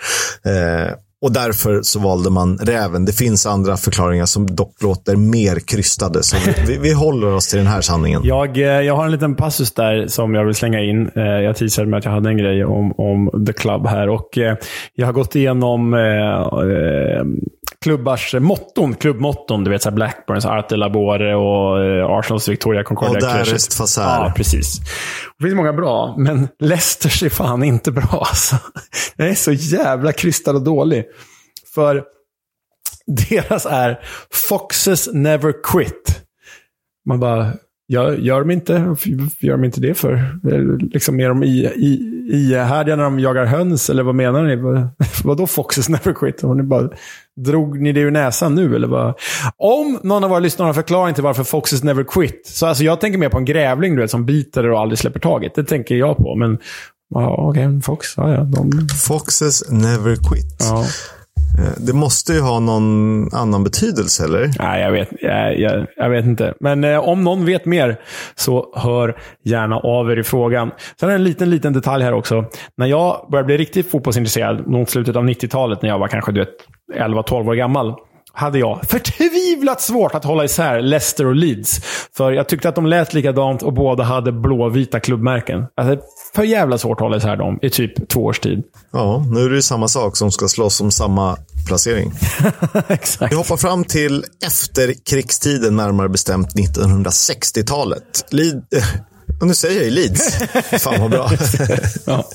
Och 1.22 1.32
därför 1.32 1.82
så 1.82 2.00
valde 2.00 2.30
man 2.30 2.58
räven. 2.58 3.04
Det 3.04 3.12
finns 3.12 3.46
andra 3.46 3.76
förklaringar 3.76 4.26
som 4.26 4.46
dock 4.56 4.82
låter 4.82 5.16
mer 5.16 5.60
krystade. 5.60 6.22
Så 6.22 6.36
vi, 6.66 6.78
vi 6.78 6.92
håller 6.92 7.34
oss 7.34 7.48
till 7.48 7.58
den 7.58 7.66
här 7.66 7.80
sanningen. 7.80 8.22
Jag, 8.24 8.56
eh, 8.56 8.62
jag 8.62 8.96
har 8.96 9.04
en 9.04 9.12
liten 9.12 9.36
passus 9.36 9.72
där 9.74 10.06
som 10.06 10.34
jag 10.34 10.44
vill 10.44 10.54
slänga 10.54 10.80
in. 10.80 11.10
Eh, 11.16 11.22
jag 11.22 11.56
teasade 11.56 11.88
med 11.88 11.98
att 11.98 12.04
jag 12.04 12.12
hade 12.12 12.28
en 12.28 12.38
grej 12.38 12.64
om, 12.64 12.92
om 12.92 13.46
The 13.46 13.52
Club 13.52 13.86
här. 13.86 14.08
Och 14.08 14.38
eh, 14.38 14.56
Jag 14.94 15.06
har 15.06 15.12
gått 15.12 15.36
igenom 15.36 15.94
klubbars 17.84 18.34
motton, 18.34 18.94
klubbmotton. 18.94 19.64
Du 19.64 19.70
vet, 19.70 19.82
så 19.82 19.90
Blackburns 19.90 20.44
Arte 20.46 20.76
Labore 20.76 21.34
och 21.34 21.84
eh, 21.84 22.06
Arsenals 22.10 22.48
Victoria 22.48 22.84
Concordia 22.84 23.14
Och 23.14 23.20
där 23.20 23.44
Clash. 23.44 23.54
est 23.54 23.74
facere. 23.74 24.04
Ja, 24.04 24.32
precis. 24.36 24.78
Det 25.38 25.44
finns 25.44 25.54
många 25.54 25.72
bra, 25.72 26.14
men 26.18 26.48
Leicesters 26.58 27.22
är 27.22 27.28
fan 27.28 27.62
inte 27.64 27.92
bra. 27.92 28.08
Alltså. 28.30 28.56
Den 29.16 29.28
är 29.28 29.34
så 29.34 29.52
jävla 29.52 30.12
krystad 30.12 30.50
och 30.54 30.64
dålig. 30.64 31.04
För 31.74 32.04
deras 33.06 33.66
är 33.66 34.00
Foxes 34.48 35.08
Never 35.12 35.54
Quit. 35.62 36.22
Man 37.06 37.20
bara, 37.20 37.52
gör, 37.92 38.12
gör 38.16 38.40
de 38.40 38.50
inte, 38.50 38.72
gör 39.38 39.52
de 39.56 39.64
inte 39.64 39.80
det 39.80 39.94
för? 39.94 40.12
Eh, 40.52 40.88
Liksom 40.92 41.20
i, 41.20 41.24
i, 41.76 42.00
ihärdiga 42.32 42.96
när 42.96 43.04
de 43.04 43.20
jagar 43.20 43.44
höns, 43.44 43.90
eller 43.90 44.02
vad 44.02 44.14
menar 44.14 44.42
ni? 44.42 44.56
Vad- 44.56 44.88
Vadå 45.24 45.46
Foxes 45.46 45.88
Never 45.88 46.12
Quit? 46.12 46.42
Har 46.42 46.54
ni 46.54 46.62
bara, 46.62 46.88
drog 47.36 47.80
ni 47.80 47.92
det 47.92 48.00
ur 48.00 48.10
näsan 48.10 48.54
nu, 48.54 48.76
eller 48.76 48.88
vad? 48.88 49.14
Om 49.56 49.98
någon 50.02 50.24
av 50.24 50.30
våra 50.30 50.38
lyssnare 50.40 50.66
har 50.66 50.72
förklaring 50.74 51.14
till 51.14 51.24
varför 51.24 51.44
Foxes 51.44 51.82
Never 51.84 52.04
Quit, 52.04 52.42
så 52.46 52.66
alltså 52.66 52.84
jag 52.84 53.00
tänker 53.00 53.18
mer 53.18 53.28
på 53.28 53.38
en 53.38 53.44
grävling 53.44 53.94
du 53.96 54.00
vet, 54.02 54.10
som 54.10 54.26
biter 54.26 54.68
och 54.70 54.80
aldrig 54.80 54.98
släpper 54.98 55.20
taget. 55.20 55.54
Det 55.54 55.64
tänker 55.64 55.94
jag 55.94 56.16
på, 56.16 56.34
men 56.34 56.58
ja, 57.14 57.34
okej, 57.38 57.80
Fox, 57.82 58.14
ja, 58.16 58.32
ja, 58.34 58.40
de, 58.40 58.88
Foxes 59.06 59.70
never 59.70 60.14
quit. 60.16 60.56
ja. 60.60 60.84
Eh, 61.58 61.72
det 61.86 61.92
måste 61.92 62.32
ju 62.32 62.40
ha 62.40 62.60
någon 62.60 63.28
annan 63.34 63.64
betydelse, 63.64 64.24
eller? 64.24 64.50
Nej, 64.58 64.82
jag 64.82 64.92
vet, 64.92 65.08
jag, 65.20 65.58
jag, 65.58 65.86
jag 65.96 66.10
vet 66.10 66.24
inte. 66.24 66.54
Men 66.60 66.84
eh, 66.84 67.08
om 67.08 67.24
någon 67.24 67.44
vet 67.44 67.64
mer 67.64 68.00
så 68.34 68.72
hör 68.76 69.16
gärna 69.44 69.76
av 69.76 70.10
er 70.10 70.16
i 70.16 70.22
frågan. 70.22 70.70
Sen 71.00 71.10
en 71.10 71.24
liten, 71.24 71.50
liten 71.50 71.72
detalj 71.72 72.04
här 72.04 72.12
också. 72.12 72.44
När 72.76 72.86
jag 72.86 73.26
började 73.30 73.46
bli 73.46 73.56
riktigt 73.56 73.90
fotbollsintresserad, 73.90 74.66
mot 74.66 74.90
slutet 74.90 75.16
av 75.16 75.24
90-talet, 75.24 75.82
när 75.82 75.88
jag 75.88 75.98
var 75.98 76.08
kanske 76.08 76.32
11-12 76.94 77.48
år 77.48 77.54
gammal, 77.54 77.94
hade 78.32 78.58
jag 78.58 78.80
förtvivlat 78.88 79.80
svårt 79.80 80.14
att 80.14 80.24
hålla 80.24 80.44
isär 80.44 80.80
Leicester 80.80 81.26
och 81.26 81.34
Leeds. 81.34 81.80
För 82.16 82.32
jag 82.32 82.48
tyckte 82.48 82.68
att 82.68 82.74
de 82.74 82.86
lät 82.86 83.14
likadant 83.14 83.62
och 83.62 83.72
båda 83.72 84.04
hade 84.04 84.32
blåvita 84.32 85.00
klubbmärken. 85.00 85.66
Alltså, 85.76 86.06
för 86.34 86.42
jävla 86.42 86.78
svårt 86.78 87.00
hålla 87.00 87.16
isär 87.16 87.36
dem 87.36 87.58
i 87.62 87.70
typ 87.70 88.08
två 88.08 88.24
års 88.24 88.40
tid. 88.40 88.62
Ja, 88.92 89.26
nu 89.30 89.44
är 89.44 89.50
det 89.50 89.62
samma 89.62 89.88
sak 89.88 90.16
som 90.16 90.32
ska 90.32 90.48
slåss 90.48 90.80
om 90.80 90.90
samma 90.90 91.36
placering. 91.66 92.12
Exakt. 92.88 93.32
Vi 93.32 93.36
hoppar 93.36 93.56
fram 93.56 93.84
till 93.84 94.24
efterkrigstiden, 94.46 95.76
närmare 95.76 96.08
bestämt 96.08 96.54
1960-talet. 96.54 98.24
Lead, 98.30 98.56
eh, 98.56 98.84
och 99.40 99.46
nu 99.46 99.54
säger 99.54 99.76
jag 99.76 99.84
ju 99.84 99.90
Leeds. 99.90 100.34
Fan 100.82 101.00
vad 101.00 101.10
bra. 101.10 101.30
Ja. 102.06 102.28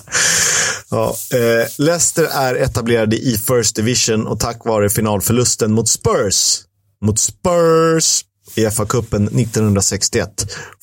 ja, 0.91 1.15
eh, 1.33 1.67
Leicester 1.77 2.27
är 2.31 2.55
etablerade 2.55 3.15
i 3.15 3.37
First 3.37 3.75
Division 3.75 4.27
och 4.27 4.39
tack 4.39 4.65
vare 4.65 4.89
finalförlusten 4.89 5.71
mot 5.71 5.89
Spurs 5.89 6.65
mot 7.05 7.19
Spurs 7.19 8.23
i 8.55 8.69
FA-cupen 8.69 9.23
1961 9.23 10.29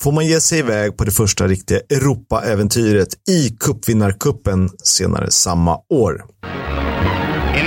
får 0.01 0.11
man 0.11 0.27
ge 0.27 0.41
sig 0.41 0.59
iväg 0.59 0.97
på 0.97 1.03
det 1.03 1.11
första 1.11 1.47
riktiga 1.47 1.79
Europa-äventyret 1.79 3.07
i 3.29 3.49
cupvinnarcupen 3.59 4.69
senare 4.83 5.31
samma 5.31 5.77
år. 5.89 6.23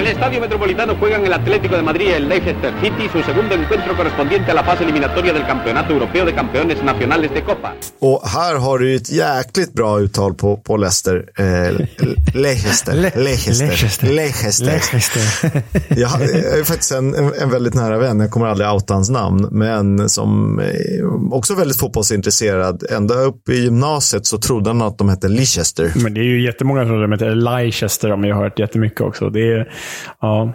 En 0.06 0.10
el 0.12 0.18
Estadio 0.18 0.40
Metropolitano 0.40 0.94
juegan 1.00 1.26
el 1.26 1.32
Atlético 1.32 1.74
de 1.74 1.82
Madrid 1.82 2.06
y 2.06 2.12
el 2.12 2.28
Leicester 2.28 2.72
City 2.80 3.08
su 3.12 3.22
segundo 3.22 3.54
encuentro 3.54 3.96
correspondiente 3.96 4.52
a 4.52 4.54
la 4.54 4.62
fase 4.62 4.84
eliminatoria 4.84 5.32
del 5.32 5.44
Campeonato 5.44 5.92
Europeo 5.92 6.24
de 6.24 6.32
Campeones 6.32 6.80
Nacionales 6.82 7.34
de 7.34 7.42
Copa. 7.42 7.74
Och 7.98 8.28
här 8.28 8.54
har 8.54 8.78
du 8.78 8.94
ett 8.94 9.10
jäkligt 9.10 9.72
bra 9.72 10.00
uttal 10.00 10.34
på, 10.34 10.56
på 10.56 10.76
Leicester. 10.76 11.24
Eh, 11.36 11.44
Leicester. 12.34 12.94
Le- 12.94 13.12
Leicester. 13.16 14.06
Leicester. 14.08 14.72
Jag 16.00 16.22
är 16.22 16.64
faktiskt 16.64 16.92
en, 16.92 17.14
en, 17.14 17.50
väldigt 17.50 17.74
nära 17.74 17.98
vän, 17.98 18.20
jag 18.20 18.30
kommer 18.30 18.46
aldrig 18.46 18.68
outa 18.68 18.94
hans 18.94 19.10
namn, 19.10 19.48
men 19.50 20.08
som 20.08 20.60
eh, 20.60 21.32
också 21.32 21.54
väldigt 21.54 21.78
fotbollsintresserad. 21.78 22.82
Ända 22.90 23.14
upp 23.14 23.48
i 23.48 23.62
gymnasiet 23.62 24.26
så 24.26 24.38
trodde 24.38 24.70
han 24.70 24.82
att 24.82 24.98
de 24.98 25.08
hette 25.08 25.28
Leicester. 25.28 25.92
Men 25.94 26.14
det 26.14 26.20
är 26.20 26.24
ju 26.24 26.44
jättemånga 26.44 26.86
som 26.86 27.02
de 27.02 27.12
heter 27.12 27.34
Leicester, 27.34 28.12
om 28.12 28.24
jag 28.24 28.36
har 28.36 28.42
hört 28.42 28.58
jättemycket 28.58 29.00
också. 29.00 29.30
Det 29.30 29.52
är, 29.52 29.72
ja, 30.20 30.54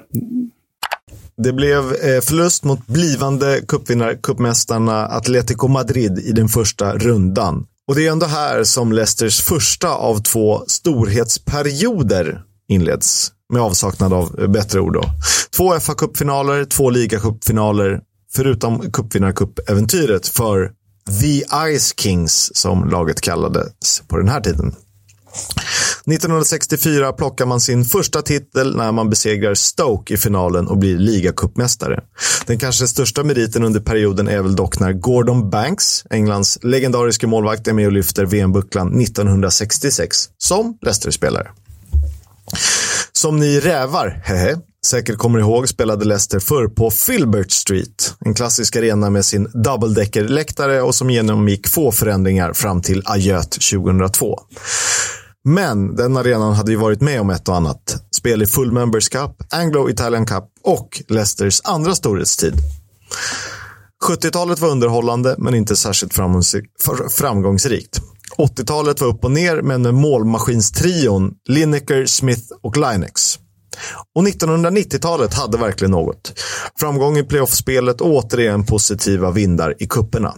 Det 1.37 1.53
blev 1.53 1.93
eh, 1.93 2.21
förlust 2.21 2.63
mot 2.63 2.87
blivande 2.87 3.61
cupvinnar, 3.67 4.15
cupmästarna 4.23 5.05
Atletico 5.05 5.67
Madrid 5.67 6.19
i 6.19 6.31
den 6.31 6.47
första 6.47 6.97
rundan. 6.97 7.65
Och 7.87 7.95
det 7.95 8.07
är 8.07 8.11
ändå 8.11 8.25
här 8.25 8.63
som 8.63 8.91
Leicesters 8.91 9.41
första 9.41 9.89
av 9.89 10.21
två 10.21 10.63
storhetsperioder 10.67 12.41
inleds. 12.67 13.31
Med 13.53 13.61
avsaknad 13.61 14.13
av 14.13 14.39
eh, 14.39 14.47
bättre 14.47 14.79
ord 14.79 14.93
då. 14.93 15.03
Två 15.57 15.73
FA-cupfinaler, 15.73 16.65
två 16.65 16.89
ligacupfinaler, 16.89 18.01
förutom 18.33 18.91
cupvinnarcupäventyret 18.91 20.27
för 20.27 20.71
The 21.21 21.43
Ice 21.77 21.93
Kings, 21.97 22.55
som 22.55 22.89
laget 22.89 23.21
kallades 23.21 24.01
på 24.07 24.17
den 24.17 24.29
här 24.29 24.41
tiden. 24.41 24.75
1964 26.05 27.13
plockar 27.13 27.45
man 27.45 27.61
sin 27.61 27.85
första 27.85 28.21
titel 28.21 28.75
när 28.77 28.91
man 28.91 29.09
besegrar 29.09 29.53
Stoke 29.53 30.13
i 30.13 30.17
finalen 30.17 30.67
och 30.67 30.77
blir 30.77 30.97
ligacupmästare. 30.97 31.99
Den 32.45 32.59
kanske 32.59 32.87
största 32.87 33.23
meriten 33.23 33.63
under 33.63 33.79
perioden 33.79 34.27
är 34.27 34.41
väl 34.41 34.55
dock 34.55 34.79
när 34.79 34.93
Gordon 34.93 35.49
Banks, 35.49 36.03
Englands 36.09 36.59
legendariska 36.61 37.27
målvakt, 37.27 37.67
är 37.67 37.73
med 37.73 37.85
och 37.85 37.91
lyfter 37.91 38.25
VM-bucklan 38.25 39.01
1966 39.01 40.29
som 40.37 40.77
Leicester-spelare. 40.81 41.47
Som 43.11 43.39
ni 43.39 43.59
rävar, 43.59 44.21
hehe, 44.25 44.57
säkert 44.85 45.17
kommer 45.17 45.39
ihåg 45.39 45.69
spelade 45.69 46.05
Leicester 46.05 46.39
förr 46.39 46.67
på 46.67 46.91
Filbert 46.91 47.51
Street. 47.51 48.13
En 48.25 48.33
klassisk 48.33 48.75
arena 48.75 49.09
med 49.09 49.25
sin 49.25 49.47
double-decker-läktare 49.53 50.81
och 50.81 50.95
som 50.95 51.09
genomgick 51.09 51.67
få 51.67 51.91
förändringar 51.91 52.53
fram 52.53 52.81
till 52.81 53.01
Ajöt 53.05 53.51
2002. 53.51 54.39
Men 55.43 55.95
den 55.95 56.17
arenan 56.17 56.53
hade 56.53 56.71
ju 56.71 56.77
varit 56.77 57.01
med 57.01 57.21
om 57.21 57.29
ett 57.29 57.49
och 57.49 57.55
annat. 57.55 58.03
Spel 58.15 58.41
i 58.41 58.45
Full 58.45 58.71
Members 58.71 59.09
Cup, 59.09 59.31
Anglo 59.49 59.89
Italian 59.89 60.25
Cup 60.25 60.43
och 60.63 61.01
Leicesters 61.07 61.61
andra 61.63 61.95
storhetstid. 61.95 62.53
70-talet 64.09 64.59
var 64.59 64.69
underhållande 64.69 65.35
men 65.37 65.55
inte 65.55 65.75
särskilt 65.75 66.13
framgångsrikt. 67.11 68.01
80-talet 68.37 69.01
var 69.01 69.07
upp 69.07 69.23
och 69.23 69.31
ner 69.31 69.61
men 69.61 69.81
med 69.81 69.93
målmaskinstrion 69.93 71.33
Lineker, 71.49 72.05
Smith 72.05 72.43
och 72.63 72.77
Linex. 72.77 73.39
Och 74.15 74.23
1990-talet 74.23 75.33
hade 75.33 75.57
verkligen 75.57 75.91
något. 75.91 76.33
Framgång 76.79 77.17
i 77.17 77.23
playoffspelet 77.23 78.01
och 78.01 78.07
återigen 78.07 78.65
positiva 78.65 79.31
vindar 79.31 79.75
i 79.79 79.87
kupperna. 79.87 80.35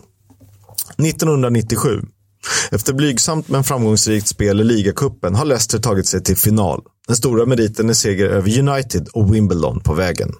1997. 0.97 2.01
Efter 2.71 2.93
blygsamt 2.93 3.49
men 3.49 3.63
framgångsrikt 3.63 4.27
spel 4.27 4.61
i 4.61 4.63
ligacupen 4.63 5.35
har 5.35 5.45
Leicester 5.45 5.79
tagit 5.79 6.07
sig 6.07 6.23
till 6.23 6.37
final. 6.37 6.81
Den 7.07 7.15
stora 7.15 7.45
meriten 7.45 7.89
är 7.89 7.93
seger 7.93 8.25
över 8.25 8.59
United 8.59 9.07
och 9.13 9.35
Wimbledon 9.35 9.79
på 9.79 9.93
vägen. 9.93 10.31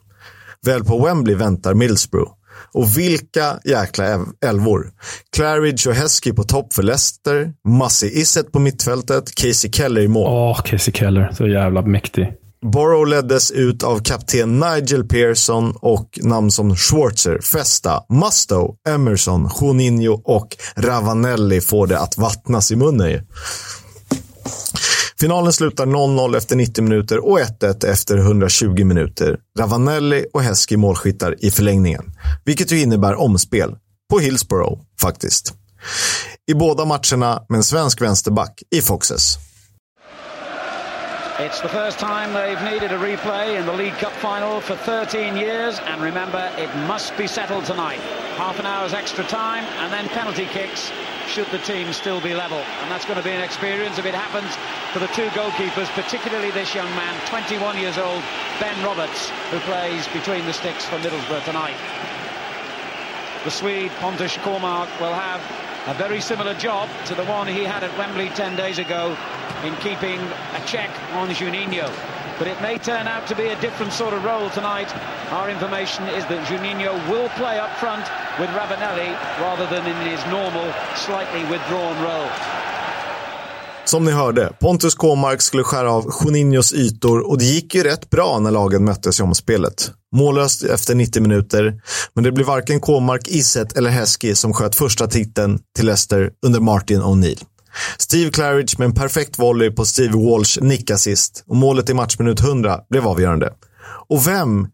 Väl 0.65 0.83
på 0.83 1.05
Wembley 1.05 1.35
väntar 1.35 1.73
Middlesbrough. 1.73 2.31
Och 2.73 2.97
vilka 2.97 3.59
jäkla 3.65 4.25
älvor. 4.45 4.91
Claridge 5.35 5.89
och 5.89 5.95
Heskey 5.95 6.33
på 6.33 6.43
topp 6.43 6.73
för 6.73 6.83
Leicester. 6.83 7.53
Massi 7.67 8.19
Isset 8.21 8.51
på 8.51 8.59
mittfältet. 8.59 9.35
Casey 9.35 9.71
Keller 9.71 10.01
i 10.01 10.07
mål. 10.07 10.27
Åh, 10.29 10.61
Casey 10.61 10.93
Keller. 10.93 11.31
Så 11.37 11.47
jävla 11.47 11.81
mäktig. 11.81 12.33
Borough 12.63 13.09
leddes 13.09 13.51
ut 13.51 13.83
av 13.83 13.99
kapten 13.99 14.59
Nigel 14.59 15.07
Pearson 15.07 15.73
och 15.81 16.19
namn 16.21 16.51
som 16.51 16.75
Schwarzer, 16.75 17.39
Festa, 17.41 18.03
Musto, 18.09 18.75
Emerson, 18.89 19.49
Juninho 19.61 20.21
och 20.23 20.57
Ravanelli 20.75 21.61
får 21.61 21.87
det 21.87 21.99
att 21.99 22.17
vattnas 22.17 22.71
i 22.71 22.75
munnen. 22.75 23.27
Finalen 25.19 25.53
slutar 25.53 25.85
0-0 25.85 26.37
efter 26.37 26.55
90 26.55 26.83
minuter 26.83 27.25
och 27.25 27.39
1-1 27.39 27.85
efter 27.85 28.17
120 28.17 28.83
minuter. 28.83 29.37
Ravanelli 29.59 30.25
och 30.33 30.41
Heskey 30.41 30.77
målskyttar 30.77 31.45
i 31.45 31.51
förlängningen. 31.51 32.13
Vilket 32.45 32.71
ju 32.71 32.81
innebär 32.81 33.15
omspel. 33.15 33.75
På 34.09 34.19
Hillsborough, 34.19 34.81
faktiskt. 35.01 35.53
I 36.51 36.53
båda 36.53 36.85
matcherna 36.85 37.43
med 37.49 37.57
en 37.57 37.63
svensk 37.63 38.01
vänsterback 38.01 38.63
i 38.75 38.81
Foxes. 38.81 39.37
It's 41.43 41.59
the 41.59 41.67
first 41.67 41.99
time 41.99 42.31
they've 42.31 42.71
needed 42.71 42.93
a 42.93 42.97
replay 42.97 43.59
in 43.59 43.65
the 43.65 43.73
League 43.73 43.97
Cup 43.99 44.13
final 44.13 44.61
for 44.61 44.77
13 44.77 45.35
years, 45.35 45.77
and 45.77 46.01
remember, 46.01 46.49
it 46.57 46.73
must 46.87 47.17
be 47.17 47.27
settled 47.27 47.65
tonight. 47.65 47.99
Half 48.39 48.59
an 48.59 48.65
hour's 48.65 48.93
extra 48.93 49.25
time, 49.25 49.65
and 49.83 49.91
then 49.91 50.07
penalty 50.07 50.45
kicks 50.45 50.89
should 51.27 51.45
the 51.47 51.57
team 51.57 51.91
still 51.91 52.21
be 52.21 52.33
level. 52.33 52.59
And 52.81 52.89
that's 52.89 53.03
going 53.03 53.17
to 53.17 53.23
be 53.23 53.31
an 53.31 53.41
experience 53.41 53.97
if 53.97 54.05
it 54.05 54.15
happens 54.15 54.55
for 54.93 54.99
the 54.99 55.11
two 55.11 55.27
goalkeepers, 55.35 55.89
particularly 56.01 56.49
this 56.51 56.73
young 56.73 56.89
man, 56.95 57.13
21 57.27 57.77
years 57.77 57.97
old, 57.97 58.23
Ben 58.61 58.81
Roberts, 58.81 59.29
who 59.51 59.59
plays 59.67 60.07
between 60.07 60.45
the 60.45 60.53
sticks 60.53 60.85
for 60.85 60.95
Middlesbrough 60.99 61.43
tonight. 61.43 61.75
The 63.43 63.51
Swede, 63.51 63.91
Pontus 63.99 64.37
Kormark, 64.37 64.87
will 65.01 65.13
have 65.13 65.41
a 65.87 65.93
very 65.95 66.21
similar 66.21 66.53
job 66.53 66.87
to 67.07 67.15
the 67.15 67.25
one 67.25 67.47
he 67.47 67.65
had 67.65 67.83
at 67.83 67.91
Wembley 67.97 68.29
10 68.29 68.55
days 68.55 68.79
ago 68.79 69.17
in 69.63 69.75
keeping 69.77 70.19
a 70.55 70.61
check 70.65 70.89
on 71.13 71.29
Juninho. 71.29 71.89
But 72.39 72.47
it 72.47 72.61
may 72.61 72.77
turn 72.77 73.07
out 73.07 73.27
to 73.27 73.35
be 73.35 73.47
a 73.49 73.61
different 73.61 73.93
sort 73.93 74.13
of 74.13 74.23
role 74.25 74.49
tonight. 74.49 74.89
Our 75.31 75.49
information 75.49 76.07
is 76.17 76.25
that 76.25 76.39
Juninho 76.47 76.93
will 77.11 77.29
play 77.29 77.59
up 77.59 77.71
front 77.83 78.05
with 78.39 78.49
Ravanelli 78.49 79.11
rather 79.39 79.65
than 79.73 79.83
in 79.85 79.99
his 80.11 80.25
normal, 80.25 80.67
slightly 80.95 81.43
withdrawn 81.51 81.95
role. 82.03 82.29
Som 83.85 84.05
ni 84.05 84.11
hörde, 84.11 84.53
Pontus 84.59 84.95
Kåmark 84.95 85.41
skulle 85.41 85.63
skära 85.63 85.91
av 85.91 86.05
Juninhos 86.21 86.73
ytor 86.73 87.29
och 87.29 87.37
det 87.37 87.45
gick 87.45 87.75
ju 87.75 87.83
rätt 87.83 88.09
bra 88.09 88.39
när 88.39 88.51
lagen 88.51 88.85
möttes 88.85 89.19
i 89.19 89.23
omspelet. 89.23 89.91
Mållöst 90.15 90.63
efter 90.63 90.95
90 90.95 91.21
minuter, 91.21 91.81
men 92.13 92.23
det 92.23 92.31
blev 92.31 92.47
varken 92.47 92.79
Kåmark, 92.79 93.27
Iset 93.27 93.77
eller 93.77 93.89
Heskey 93.89 94.35
som 94.35 94.53
sköt 94.53 94.75
första 94.75 95.07
titeln 95.07 95.59
till 95.75 95.85
Leicester 95.85 96.31
under 96.45 96.59
Martin 96.59 97.01
O'Neill. 97.01 97.43
Steve 97.97 98.29
Claridge 98.31 98.75
med 98.77 98.85
en 98.85 98.93
perfekt 98.93 99.39
volley 99.39 99.71
på 99.71 99.85
Steve 99.85 100.17
Walsh 100.29 100.61
nickassist 100.61 101.43
och 101.47 101.55
målet 101.55 101.89
i 101.89 101.93
matchminut 101.93 102.41
100 102.41 102.79
blev 102.89 103.07
avgörande. 103.07 103.49
Och 104.09 104.27
vem 104.27 104.67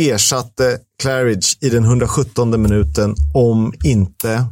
ersatte 0.00 0.78
Claridge 1.02 1.46
i 1.60 1.68
den 1.70 1.84
117 1.84 2.62
minuten 2.62 3.14
om 3.34 3.72
inte... 3.84 4.44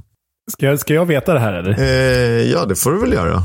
Ska 0.53 0.67
jag, 0.67 0.81
ska 0.81 0.95
jag 0.95 1.07
veta 1.07 1.35
det 1.35 1.41
här 1.41 1.53
eller? 1.53 1.79
Eh, 1.79 2.53
ja, 2.53 2.65
det 2.65 2.75
får 2.75 2.93
du 2.93 3.01
väl 3.01 3.13
göra. 3.13 3.45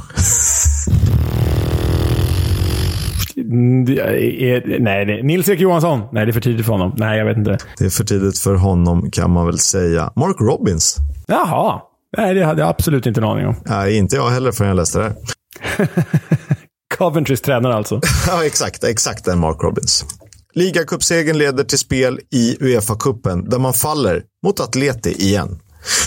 Är- 3.38 4.80
Nej, 4.80 5.05
det 5.05 5.20
är 5.20 5.24
Nils-Erik 5.24 5.60
Johansson. 5.62 6.01
Nej, 6.12 6.26
det 6.26 6.32
är 6.32 6.34
för 6.34 6.41
tidigt 6.41 6.66
för 6.66 6.72
honom. 6.74 6.93
Nej, 6.97 7.18
jag 7.18 7.26
vet 7.26 7.38
inte. 7.38 7.57
Det 7.78 7.86
är 7.86 7.89
för 7.89 8.03
tidigt 8.03 8.39
för 8.39 8.55
honom 8.55 9.12
kan 9.12 9.32
man 9.32 9.45
väl 9.45 9.60
säga. 9.60 10.12
Mark 10.16 10.36
Robbins. 10.41 10.97
Jaha. 11.28 11.82
Nej, 12.18 12.34
det 12.34 12.45
hade 12.45 12.62
jag 12.62 12.70
absolut 12.70 13.05
inte 13.05 13.20
en 13.20 13.24
aning 13.24 13.47
om. 13.47 13.55
Nej, 13.66 13.97
inte 13.97 14.16
jag 14.16 14.30
heller 14.30 14.51
förrän 14.51 14.68
jag 14.68 14.76
läste 14.76 14.99
det 14.99 15.03
här. 15.03 15.88
Coventrys 16.97 17.41
tränare 17.41 17.76
alltså. 17.76 18.01
Ja, 18.28 18.45
exakt. 18.45 18.84
Exakt 18.84 19.26
den 19.26 19.39
Mark 19.39 19.64
Robbins. 19.64 20.05
Ligacupsegern 20.53 21.38
leder 21.38 21.64
till 21.64 21.80
spel 21.80 22.20
i 22.32 22.57
Uefa-cupen 22.60 23.49
där 23.49 23.60
man 23.60 23.74
faller 23.74 24.24
mot 24.45 24.60
Atleti 24.60 25.12
igen. 25.12 25.60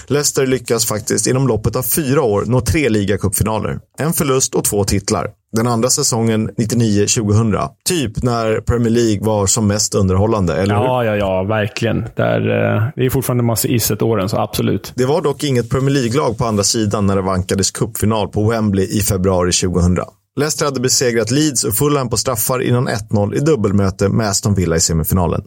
Leicester 0.06 0.46
lyckas 0.46 0.86
faktiskt 0.86 1.26
inom 1.26 1.48
loppet 1.48 1.76
av 1.76 1.82
fyra 1.82 2.22
år 2.22 2.44
nå 2.46 2.60
tre 2.60 2.88
ligacupfinaler. 2.88 3.78
En 3.98 4.12
förlust 4.12 4.54
och 4.54 4.64
två 4.64 4.84
titlar. 4.84 5.30
Den 5.52 5.66
andra 5.66 5.90
säsongen 5.90 6.50
99-2000. 6.50 7.68
Typ 7.84 8.22
när 8.22 8.60
Premier 8.60 8.90
League 8.90 9.26
var 9.26 9.46
som 9.46 9.66
mest 9.66 9.94
underhållande, 9.94 10.56
eller 10.56 10.74
hur? 10.74 10.84
Ja, 10.84 11.04
ja, 11.04 11.16
ja. 11.16 11.42
Verkligen. 11.42 12.04
Där, 12.16 12.40
eh, 12.40 12.82
det 12.96 13.06
är 13.06 13.10
fortfarande 13.10 13.44
massa 13.44 13.68
Iset-åren, 13.68 14.28
så 14.28 14.36
absolut. 14.36 14.92
Det 14.94 15.04
var 15.04 15.22
dock 15.22 15.44
inget 15.44 15.70
Premier 15.70 15.90
League-lag 15.90 16.38
på 16.38 16.44
andra 16.44 16.64
sidan 16.64 17.06
när 17.06 17.16
det 17.16 17.22
vankades 17.22 17.70
cupfinal 17.70 18.28
på 18.28 18.50
Wembley 18.50 18.98
i 18.98 19.00
februari 19.00 19.52
2000. 19.52 19.98
Leicester 20.36 20.64
hade 20.64 20.80
besegrat 20.80 21.30
Leeds 21.30 21.64
och 21.64 21.74
Fulham 21.74 22.08
på 22.08 22.16
straffar 22.16 22.62
innan 22.62 22.88
1-0 22.88 23.36
i 23.36 23.40
dubbelmöte 23.40 24.08
med 24.08 24.28
Aston 24.28 24.54
Villa 24.54 24.76
i 24.76 24.80
semifinalen. 24.80 25.42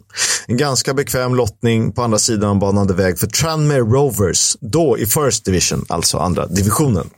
En 0.47 0.57
ganska 0.57 0.93
bekväm 0.93 1.35
lottning 1.35 1.91
på 1.91 2.01
andra 2.01 2.17
sidan 2.17 2.59
banade 2.59 2.93
väg 2.93 3.19
för 3.19 3.27
Tranmere 3.27 3.79
Rovers, 3.79 4.57
då 4.59 4.97
i 4.97 5.05
First 5.05 5.45
Division, 5.45 5.85
alltså 5.89 6.17
andra 6.17 6.45
divisionen. 6.45 7.09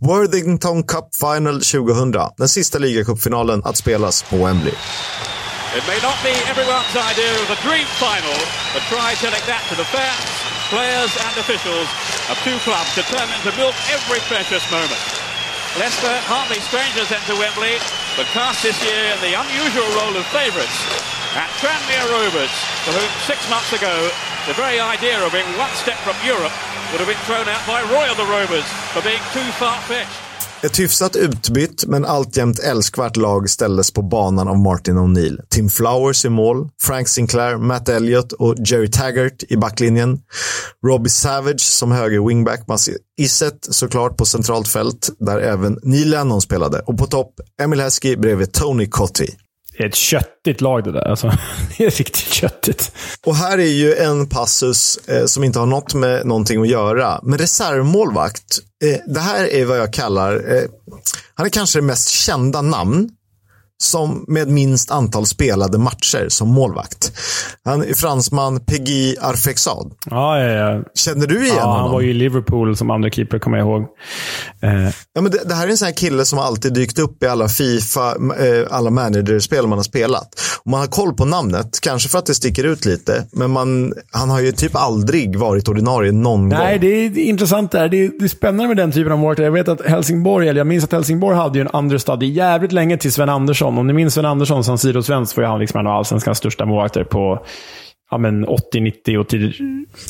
Worthington 0.00 0.82
Cup 0.82 1.08
Final 1.14 1.60
2000, 1.60 2.16
den 2.38 2.48
sista 2.48 2.78
ligacupfinalen 2.78 3.62
att 3.64 3.76
spelas 3.76 4.22
på 4.22 4.36
Wembley. 4.36 4.74
It 5.78 5.84
may 5.92 6.00
not 6.08 6.18
be 6.28 6.34
everyone's 6.52 6.96
idea 7.12 7.32
of 7.44 7.48
a 7.56 7.58
dream 7.66 7.88
final, 8.06 8.38
but 8.74 8.82
try 8.94 9.08
telling 9.24 9.44
that 9.52 9.62
to 9.70 9.74
the 9.82 9.88
fans, 9.96 10.28
players 10.72 11.12
and 11.26 11.34
officials 11.44 11.88
of 12.30 12.36
two 12.46 12.58
clubs 12.66 12.90
determined 13.02 13.42
to 13.46 13.52
milk 13.60 13.76
every 13.96 14.20
precious 14.32 14.64
moment. 14.72 15.02
Leicester, 15.76 16.16
hardly 16.24 16.60
strangers 16.64 17.08
to 17.28 17.34
Wembley, 17.36 17.76
but 18.16 18.26
cast 18.32 18.62
this 18.64 18.78
year 18.80 19.12
in 19.12 19.20
the 19.20 19.34
unusual 19.36 19.88
role 20.00 20.16
of 20.16 20.24
favourites 20.32 20.78
at 21.36 21.48
Tranmere 21.60 22.08
Rovers, 22.08 22.54
for 22.84 22.92
whom 22.96 23.10
six 23.28 23.38
months 23.52 23.72
ago 23.76 23.92
the 24.48 24.62
very 24.62 24.80
idea 24.96 25.16
of 25.26 25.32
being 25.32 25.50
one 25.64 25.74
step 25.82 25.98
from 26.06 26.16
Europe 26.32 26.54
would 26.90 27.00
have 27.02 27.10
been 27.12 27.24
thrown 27.28 27.46
out 27.54 27.64
by 27.72 27.80
Royal 27.94 28.14
the 28.20 28.28
Rovers 28.36 28.68
for 28.92 29.02
being 29.02 29.24
too 29.36 29.48
far-fetched. 29.60 30.28
Ett 30.62 30.78
hyfsat 30.78 31.16
utbytt 31.16 31.86
men 31.86 32.04
alltjämt 32.04 32.58
älskvärt 32.58 33.16
lag 33.16 33.50
ställdes 33.50 33.90
på 33.90 34.02
banan 34.02 34.48
av 34.48 34.58
Martin 34.58 34.98
O'Neill. 34.98 35.40
Tim 35.48 35.68
Flowers 35.68 36.24
i 36.24 36.28
mål, 36.28 36.68
Frank 36.82 37.08
Sinclair, 37.08 37.56
Matt 37.56 37.88
Elliott 37.88 38.32
och 38.32 38.54
Jerry 38.58 38.90
Taggart 38.90 39.42
i 39.48 39.56
backlinjen. 39.56 40.20
Robbie 40.86 41.10
Savage 41.10 41.60
som 41.60 41.92
höger 41.92 42.28
wingback, 42.28 42.68
Mats 42.68 42.90
Iset 43.18 43.66
såklart 43.70 44.16
på 44.16 44.24
centralt 44.26 44.68
fält 44.68 45.08
där 45.18 45.38
även 45.38 45.78
Neil 45.82 46.10
Lennon 46.10 46.40
spelade. 46.40 46.78
Och 46.78 46.98
på 46.98 47.06
topp, 47.06 47.34
Emil 47.62 47.80
Heskey 47.80 48.16
bredvid 48.16 48.52
Tony 48.52 48.86
Cotti. 48.86 49.34
Det 49.78 49.84
är 49.84 49.88
ett 49.88 49.94
köttigt 49.94 50.60
lag 50.60 50.84
det 50.84 50.92
där. 50.92 51.08
Alltså, 51.08 51.32
det 51.78 51.84
är 51.84 51.90
riktigt 51.90 52.32
köttigt. 52.32 52.92
Och 53.26 53.36
här 53.36 53.58
är 53.58 53.72
ju 53.72 53.94
en 53.94 54.26
passus 54.26 54.96
eh, 55.08 55.24
som 55.24 55.44
inte 55.44 55.58
har 55.58 55.66
något 55.66 55.94
med 55.94 56.26
någonting 56.26 56.60
att 56.60 56.68
göra. 56.68 57.20
Men 57.22 57.38
reservmålvakt, 57.38 58.58
eh, 58.84 59.12
det 59.14 59.20
här 59.20 59.44
är 59.44 59.64
vad 59.64 59.78
jag 59.78 59.92
kallar, 59.92 60.56
eh, 60.56 60.62
han 61.34 61.46
är 61.46 61.50
kanske 61.50 61.78
det 61.78 61.82
mest 61.82 62.08
kända 62.08 62.62
namn 62.62 63.08
som 63.82 64.24
med 64.28 64.48
minst 64.48 64.90
antal 64.90 65.26
spelade 65.26 65.78
matcher 65.78 66.26
som 66.28 66.48
målvakt. 66.48 67.12
Han 67.64 67.82
är 67.82 67.94
fransman 67.94 68.60
Peggy 68.60 69.16
Arfexad. 69.20 69.92
Ja, 70.10 70.40
ja, 70.40 70.50
ja. 70.50 70.82
Känner 70.94 71.26
du 71.26 71.44
igen 71.44 71.56
ja, 71.58 71.64
honom? 71.64 71.80
Han 71.82 71.90
var 71.90 72.00
ju 72.00 72.10
i 72.10 72.14
Liverpool 72.14 72.76
som 72.76 72.90
andra 72.90 73.10
keeper, 73.10 73.38
kommer 73.38 73.58
jag 73.58 73.66
ihåg. 73.66 73.82
Eh, 74.62 74.94
Ja, 75.14 75.20
men 75.22 75.32
det, 75.32 75.38
det 75.48 75.54
här 75.54 75.66
är 75.66 75.70
en 75.70 75.76
sån 75.76 75.86
här 75.86 75.94
kille 75.94 76.24
som 76.24 76.38
alltid 76.38 76.74
dykt 76.74 76.98
upp 76.98 77.22
i 77.22 77.26
alla 77.26 77.48
Fifa, 77.48 78.08
eh, 78.10 78.66
alla 78.70 78.90
managerspel 78.90 79.66
man 79.66 79.78
har 79.78 79.82
spelat. 79.84 80.28
Och 80.64 80.70
man 80.70 80.80
har 80.80 80.86
koll 80.86 81.14
på 81.14 81.24
namnet, 81.24 81.78
kanske 81.82 82.08
för 82.08 82.18
att 82.18 82.26
det 82.26 82.34
sticker 82.34 82.64
ut 82.64 82.84
lite, 82.84 83.24
men 83.32 83.50
man, 83.50 83.92
han 84.12 84.30
har 84.30 84.40
ju 84.40 84.52
typ 84.52 84.76
aldrig 84.76 85.36
varit 85.38 85.68
ordinarie 85.68 86.12
någon 86.12 86.48
Nej, 86.48 86.58
gång. 86.72 86.80
det 86.80 86.86
är, 87.06 87.10
det 87.10 87.20
är 87.20 87.24
intressant 87.24 87.70
där. 87.72 87.88
Det 87.88 87.96
är, 88.04 88.10
det 88.18 88.24
är 88.24 88.28
spännande 88.28 88.68
med 88.68 88.76
den 88.76 88.92
typen 88.92 89.12
av 89.12 89.18
målvakter. 89.18 89.44
Jag 89.44 89.52
vet 89.52 89.68
att 89.68 89.86
Helsingborg, 89.86 90.48
eller 90.48 90.60
jag 90.60 90.66
minns 90.66 90.84
att 90.84 90.92
Helsingborg 90.92 91.36
hade 91.36 91.58
ju 91.58 91.62
en 91.62 91.68
understudy 91.68 92.26
jävligt 92.26 92.72
länge 92.72 92.96
till 92.98 93.12
Sven 93.12 93.28
Andersson. 93.28 93.67
Om 93.68 93.86
ni 93.86 93.92
minns 93.92 94.14
Sven 94.14 94.24
Andersson 94.24 94.64
som 94.64 94.78
Siro-svensk 94.78 95.36
var 95.36 95.44
ju 95.44 95.50
han 95.50 95.60
liksom 95.60 95.80
en 95.80 95.86
av 95.86 95.92
allsvenskans 95.92 96.38
största 96.38 96.66
målvakter 96.66 97.04
på 97.04 97.44
ja, 98.10 98.18
men 98.18 98.44
80, 98.44 98.80
90 98.80 99.18
och 99.18 99.28
tid. 99.28 99.52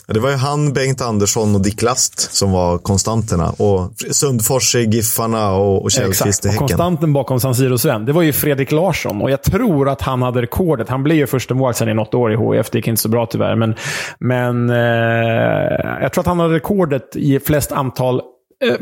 Det 0.06 0.20
var 0.20 0.30
ju 0.30 0.36
han, 0.36 0.72
Bengt 0.72 1.00
Andersson 1.00 1.54
och 1.54 1.62
Dick 1.62 1.82
Last 1.82 2.32
som 2.34 2.52
var 2.52 2.78
konstanterna. 2.78 3.50
Och 3.50 3.92
Sundfors 4.10 4.74
Giffarna 4.74 5.52
och, 5.52 5.82
och 5.82 5.90
Källqvist 5.90 6.26
i 6.26 6.28
Exakt. 6.28 6.44
Och 6.44 6.50
Häcken. 6.50 6.68
konstanten 6.68 7.12
bakom 7.12 7.40
San 7.40 7.54
Siro-Sven, 7.54 8.04
det 8.06 8.12
var 8.12 8.22
ju 8.22 8.32
Fredrik 8.32 8.72
Larsson. 8.72 9.22
Och 9.22 9.30
jag 9.30 9.42
tror 9.42 9.88
att 9.88 10.02
han 10.02 10.22
hade 10.22 10.42
rekordet. 10.42 10.88
Han 10.88 11.02
blev 11.02 11.16
ju 11.16 11.26
första 11.26 11.54
målvakt 11.54 11.78
sen 11.78 11.88
i 11.88 11.94
något 11.94 12.14
år 12.14 12.32
i 12.32 12.56
HIF. 12.56 12.70
Det 12.70 12.78
gick 12.78 12.88
inte 12.88 13.02
så 13.02 13.08
bra 13.08 13.26
tyvärr. 13.26 13.56
Men, 13.56 13.74
men 14.18 14.70
eh, 14.70 16.02
jag 16.02 16.12
tror 16.12 16.22
att 16.22 16.26
han 16.26 16.40
hade 16.40 16.54
rekordet 16.54 17.16
i 17.16 17.40
flest 17.40 17.72
antal 17.72 18.22
eh, 18.64 18.76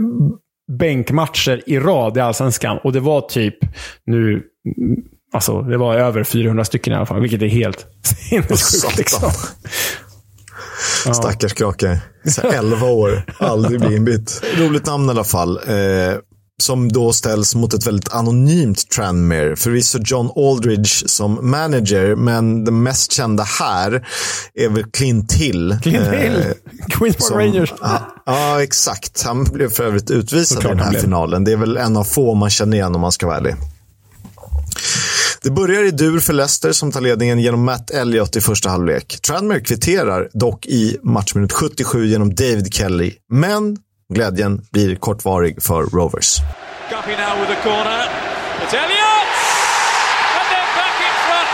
bänkmatcher 0.79 1.63
i 1.67 1.79
rad 1.79 2.17
i 2.17 2.21
Allsvenskan. 2.21 2.79
Och 2.85 2.93
det 2.93 3.01
var 3.01 3.21
typ 3.21 3.59
nu... 4.07 4.43
Alltså, 5.33 5.63
det 5.63 5.77
var 5.79 5.95
över 5.95 6.25
400 6.25 6.65
stycken 6.65 6.93
i 6.93 6.97
alla 6.97 7.07
fall, 7.07 7.21
vilket 7.21 7.43
är 7.43 7.47
helt 7.47 7.87
sinnessjukt. 8.03 8.99
Liksom. 8.99 9.31
Stackars 11.15 11.53
krake. 11.53 12.01
Så 12.25 12.41
här 12.41 12.53
11 12.53 12.87
år, 12.87 13.25
aldrig 13.39 13.81
bli 13.81 13.97
inbytt. 13.97 14.43
Roligt 14.59 14.87
namn 14.87 15.07
i 15.07 15.11
alla 15.11 15.25
fall. 15.25 15.57
Eh, 15.57 16.19
som 16.63 16.93
då 16.93 17.13
ställs 17.13 17.55
mot 17.55 17.75
ett 17.75 17.87
väldigt 17.87 18.13
anonymt 18.13 18.91
Tranmere. 18.91 19.57
Förvisso 19.57 19.99
John 20.05 20.31
Aldridge 20.37 21.09
som 21.09 21.51
manager, 21.51 22.15
men 22.15 22.65
den 22.65 22.83
mest 22.83 23.13
kända 23.13 23.43
här 23.43 24.09
är 24.55 24.69
väl 24.69 24.85
Clint 24.85 25.33
Hill. 25.33 25.79
Clint 25.83 26.07
Eh, 26.07 26.13
Hill, 26.13 26.45
Queens 26.89 27.17
Park 27.17 27.31
Rangers. 27.31 27.73
Ja, 27.81 28.23
ja, 28.27 28.63
exakt. 28.63 29.23
Han 29.23 29.45
blev 29.45 29.71
för 29.71 29.85
övrigt 29.85 30.11
utvisad 30.11 30.65
i 30.65 30.69
den 30.69 30.79
här 30.79 30.93
finalen. 30.93 31.45
Det 31.45 31.53
är 31.53 31.57
väl 31.57 31.77
en 31.77 31.97
av 31.97 32.05
få 32.05 32.35
man 32.35 32.51
känner 32.51 32.77
igen 32.77 32.95
om 32.95 33.01
man 33.01 33.13
ska 33.13 33.27
vara 33.27 33.37
ärlig. 33.37 33.55
Det 35.47 35.51
börjar 35.51 35.83
i 35.83 35.91
dur 35.91 36.21
för 36.21 36.33
Leicester 36.33 36.73
som 36.73 36.93
tar 36.93 37.01
ledningen 37.01 37.39
genom 37.39 37.65
Matt 37.65 37.91
Elliott 37.91 38.37
i 38.37 38.41
första 38.41 38.69
halvlek. 38.69 39.19
Tranmere 39.27 39.61
kvitterar 39.61 40.29
dock 40.33 40.67
i 40.67 40.97
matchminut 41.03 41.53
77 41.53 42.07
genom 42.07 42.35
David 42.35 42.75
Kelly. 42.75 43.13
Men 43.33 43.77
glädjen 44.15 44.61
blir 44.73 44.97
kortvarig 44.97 45.63
för 45.63 45.83
Rovers. 45.83 46.39
Guppy 46.91 47.11
now 47.23 47.35
with 47.41 47.51
the 47.55 47.61
corner. 47.69 48.01
It's 48.63 48.75
Elliott! 48.85 49.31
And 50.39 50.47
then 50.53 50.67
back 50.81 50.97
in 51.09 51.15
front. 51.27 51.49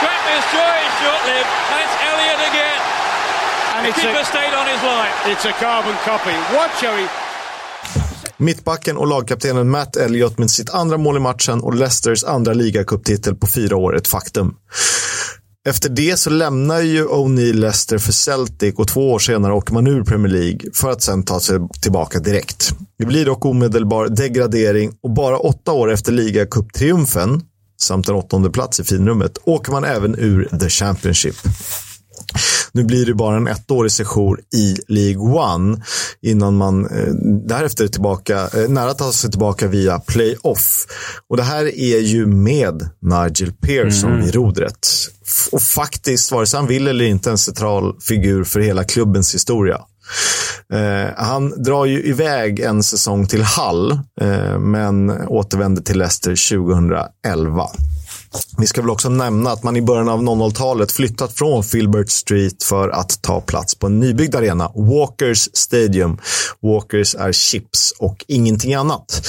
Tranmere's 0.00 0.48
joy 0.58 0.74
is 0.86 0.94
short-lived, 1.02 1.50
and 1.72 1.78
it's 1.84 1.96
Elliott 2.10 2.40
again. 2.50 2.80
And 3.74 3.82
The 3.86 3.92
keeper 4.00 4.22
a, 4.26 4.30
stayed 4.34 4.54
on 4.60 4.66
his 4.72 4.82
line. 4.92 5.12
it's 5.32 5.44
a 5.52 5.54
carbon 5.64 5.96
copy. 6.10 6.36
Watch 6.58 6.76
how 6.86 6.94
he 7.00 7.06
Mittbacken 8.38 8.96
och 8.96 9.06
lagkaptenen 9.06 9.70
Matt 9.70 9.96
Elliott 9.96 10.38
med 10.38 10.50
sitt 10.50 10.70
andra 10.70 10.98
mål 10.98 11.16
i 11.16 11.20
matchen 11.20 11.60
och 11.60 11.74
Leicesters 11.74 12.24
andra 12.24 12.52
ligacuptitel 12.52 13.34
på 13.34 13.46
fyra 13.46 13.76
år 13.76 13.96
ett 13.96 14.08
faktum. 14.08 14.54
Efter 15.68 15.88
det 15.88 16.18
så 16.18 16.30
lämnar 16.30 16.80
ju 16.80 17.06
O'Neill 17.06 17.52
Leicester 17.52 17.98
för 17.98 18.12
Celtic 18.12 18.74
och 18.74 18.88
två 18.88 19.12
år 19.12 19.18
senare 19.18 19.52
åker 19.52 19.74
man 19.74 19.86
ur 19.86 20.02
Premier 20.02 20.32
League 20.32 20.60
för 20.74 20.90
att 20.90 21.02
sen 21.02 21.22
ta 21.22 21.40
sig 21.40 21.58
tillbaka 21.82 22.18
direkt. 22.18 22.72
Det 22.98 23.06
blir 23.06 23.24
dock 23.24 23.44
omedelbar 23.44 24.08
degradering 24.08 24.92
och 25.02 25.10
bara 25.10 25.38
åtta 25.38 25.72
år 25.72 25.92
efter 25.92 26.12
ligacuptriumfen 26.12 27.42
samt 27.80 28.08
en 28.08 28.14
åttonde 28.14 28.50
plats 28.50 28.80
i 28.80 28.84
finrummet 28.84 29.38
åker 29.44 29.72
man 29.72 29.84
även 29.84 30.18
ur 30.18 30.58
The 30.60 30.68
Championship. 30.68 31.36
Nu 32.76 32.84
blir 32.84 33.06
det 33.06 33.14
bara 33.14 33.36
en 33.36 33.46
ettårig 33.46 33.92
sejour 33.92 34.40
i 34.54 34.76
League 34.88 35.22
One 35.22 35.82
innan 36.22 36.56
man 36.56 36.86
eh, 36.86 37.14
därefter 37.46 37.84
är 37.84 37.88
tillbaka, 37.88 38.48
eh, 38.54 38.68
nära 38.68 38.94
ta 38.94 39.12
sig 39.12 39.30
tillbaka 39.30 39.66
via 39.66 39.98
playoff. 39.98 40.86
Och 41.28 41.36
det 41.36 41.42
här 41.42 41.78
är 41.78 41.98
ju 41.98 42.26
med 42.26 42.88
Nigel 43.02 43.52
Pearson 43.52 44.20
vid 44.24 44.34
rodret. 44.34 44.88
Och 45.52 45.62
faktiskt, 45.62 46.32
vare 46.32 46.46
sig 46.46 46.58
han 46.58 46.66
vill 46.66 46.88
eller 46.88 47.04
inte, 47.04 47.30
en 47.30 47.38
central 47.38 47.96
figur 48.00 48.44
för 48.44 48.60
hela 48.60 48.84
klubbens 48.84 49.34
historia. 49.34 49.80
Eh, 50.72 51.12
han 51.16 51.62
drar 51.62 51.84
ju 51.84 52.02
iväg 52.02 52.60
en 52.60 52.82
säsong 52.82 53.26
till 53.26 53.44
Hull, 53.44 53.90
eh, 54.20 54.58
men 54.58 55.10
återvänder 55.10 55.82
till 55.82 55.98
Leicester 55.98 56.56
2011. 56.56 57.66
Vi 58.58 58.66
ska 58.66 58.80
väl 58.80 58.90
också 58.90 59.08
nämna 59.08 59.50
att 59.50 59.62
man 59.62 59.76
i 59.76 59.82
början 59.82 60.08
av 60.08 60.22
00-talet 60.22 60.92
flyttat 60.92 61.32
från 61.32 61.64
Filbert 61.64 62.10
Street 62.10 62.62
för 62.62 62.88
att 62.88 63.22
ta 63.22 63.40
plats 63.40 63.74
på 63.74 63.86
en 63.86 64.00
nybyggd 64.00 64.34
arena, 64.34 64.72
Walkers 64.74 65.48
Stadium. 65.52 66.18
Walkers 66.62 67.14
är 67.14 67.32
chips 67.32 67.94
och 67.98 68.24
ingenting 68.28 68.74
annat. 68.74 69.26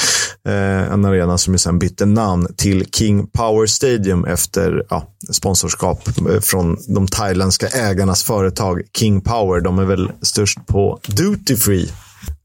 Eh, 0.47 0.93
en 0.93 1.05
arena 1.05 1.38
som 1.38 1.53
ju 1.53 1.58
sen 1.58 1.80
bytte 1.80 2.05
namn 2.05 2.47
till 2.58 2.86
King 2.91 3.28
Power 3.28 3.66
Stadium 3.66 4.26
efter 4.26 4.86
ja, 4.89 5.08
sponsorskap 5.32 6.08
eh, 6.08 6.39
från 6.39 6.78
de 6.88 7.08
thailändska 7.08 7.68
ägarnas 7.68 8.24
företag 8.24 8.82
King 8.97 9.22
Power. 9.22 9.62
De 9.62 9.80
är 9.80 9.86
väl 9.86 10.12
störst 10.22 10.68
på 10.68 10.99
duty 11.08 11.55
free. 11.55 11.89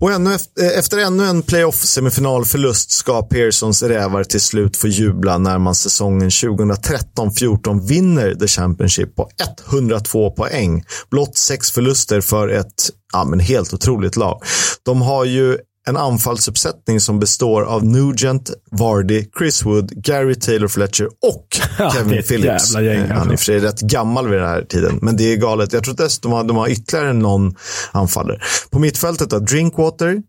Och 0.00 0.12
ännu 0.12 0.34
efter, 0.34 0.62
eh, 0.62 0.78
efter 0.78 0.98
ännu 0.98 1.24
en 1.24 1.42
playoff-semifinalförlust 1.42 2.90
ska 2.90 3.22
Pearsons 3.22 3.82
rävar 3.82 4.24
till 4.24 4.40
slut 4.40 4.76
få 4.76 4.88
jubla 4.88 5.38
när 5.38 5.58
man 5.58 5.74
säsongen 5.74 6.30
2013-14 6.30 7.86
vinner 7.86 8.34
The 8.34 8.48
Championship 8.48 9.16
på 9.16 9.28
102 9.70 10.30
poäng. 10.30 10.84
Blott 11.10 11.36
sex 11.36 11.70
förluster 11.70 12.20
för 12.20 12.48
ett 12.48 12.90
ja, 13.12 13.24
men 13.24 13.40
helt 13.40 13.74
otroligt 13.74 14.16
lag. 14.16 14.42
De 14.84 15.02
har 15.02 15.24
ju 15.24 15.58
en 15.88 15.96
anfallsuppsättning 15.96 17.00
som 17.00 17.18
består 17.18 17.62
av 17.62 17.84
Nugent, 17.84 18.50
Vardy, 18.70 19.24
Chris 19.38 19.64
Wood, 19.64 19.90
Gary 20.04 20.34
Taylor 20.34 20.68
Fletcher 20.68 21.06
och 21.06 21.46
Ja, 21.78 21.90
Kevin 21.90 22.18
ett 22.18 22.28
Phillips. 22.28 22.74
gäng, 22.74 22.84
Eh, 22.86 22.98
Han 23.00 23.10
är 23.10 23.14
alltså. 23.14 23.32
i 23.32 23.34
och 23.34 23.38
för 23.38 23.44
sig 23.44 23.58
rätt 23.60 23.80
gammal 23.80 24.28
vid 24.28 24.38
den 24.38 24.48
här 24.48 24.62
tiden, 24.62 24.98
men 25.02 25.16
det 25.16 25.32
är 25.32 25.36
galet. 25.36 25.72
Jag 25.72 25.84
tror 25.84 26.02
att 26.02 26.22
de 26.22 26.32
har, 26.32 26.44
de 26.44 26.56
har 26.56 26.68
ytterligare 26.68 27.12
någon 27.12 27.54
anfallare. 27.92 28.40
På 28.70 28.78
mittfältet 28.78 29.30
då, 29.30 29.38
Drinkwater, 29.38 30.22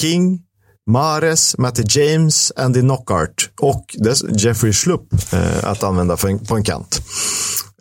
King, 0.00 0.40
Mares, 0.90 1.58
Matty 1.58 1.82
James, 1.88 2.52
Andy 2.56 2.80
Knockart 2.80 3.50
och 3.60 3.84
Jeffrey 4.36 4.72
Schlupp 4.72 5.12
eh, 5.32 5.64
att 5.64 5.82
använda 5.82 6.16
en, 6.26 6.38
på 6.38 6.56
en 6.56 6.64
kant. 6.64 7.00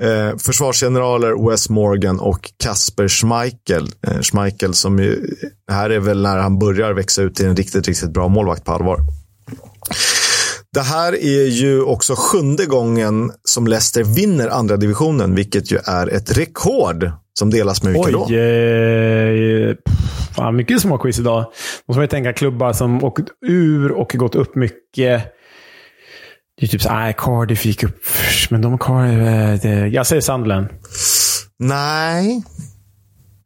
Eh, 0.04 0.38
försvarsgeneraler 0.38 1.50
Wes 1.50 1.70
Morgan 1.70 2.20
och 2.20 2.52
Kasper 2.64 3.08
Schmeichel. 3.08 3.90
Eh, 4.08 4.22
Schmeichel 4.22 4.74
som 4.74 5.00
ju, 5.00 5.28
här 5.72 5.90
är 5.90 6.00
väl 6.00 6.22
när 6.22 6.38
han 6.38 6.60
börjar 6.60 6.94
växa 6.94 7.22
ut 7.22 7.36
till 7.36 7.46
en 7.46 7.56
riktigt, 7.56 7.88
riktigt 7.88 8.14
bra 8.14 8.28
målvakt 8.28 8.66
på 8.66 8.72
allvar. 8.72 9.00
Det 10.74 10.82
här 10.82 11.14
är 11.14 11.48
ju 11.48 11.82
också 11.82 12.14
sjunde 12.18 12.66
gången 12.66 13.32
som 13.44 13.68
Leicester 13.68 14.04
vinner 14.04 14.48
andra 14.48 14.78
divisionen, 14.78 15.36
vilket 15.36 15.72
ju 15.72 15.78
är 15.86 16.08
ett 16.08 16.38
rekord 16.38 17.12
som 17.40 17.50
delas 17.50 17.84
med 17.84 17.94
vilka 17.94 18.12
då? 18.12 18.26
Oj, 18.30 18.36
eh, 18.36 19.76
fan, 20.36 20.56
mycket 20.56 20.82
små 20.82 20.98
quiz 20.98 21.20
idag. 21.20 21.46
Måste 21.88 21.98
man 21.98 22.04
ju 22.04 22.08
tänka 22.08 22.34
klubbar 22.34 22.74
som 22.74 23.04
åkt 23.04 23.28
ur 23.48 23.92
och 23.92 24.16
gått 24.18 24.36
upp 24.36 24.56
mycket. 24.56 25.24
Det 26.60 26.66
är 26.66 26.68
typ 26.68 26.82
så 26.82 26.90
nej, 26.90 27.16
Cardiff 27.18 27.66
gick 27.66 27.84
upp 27.84 28.04
men 28.50 28.62
de 28.62 28.78
Cardiff... 28.78 29.62
Det, 29.62 29.88
jag 29.88 30.08
säger 30.08 30.22
Sunderland. 30.22 30.68
Nej, 31.60 32.44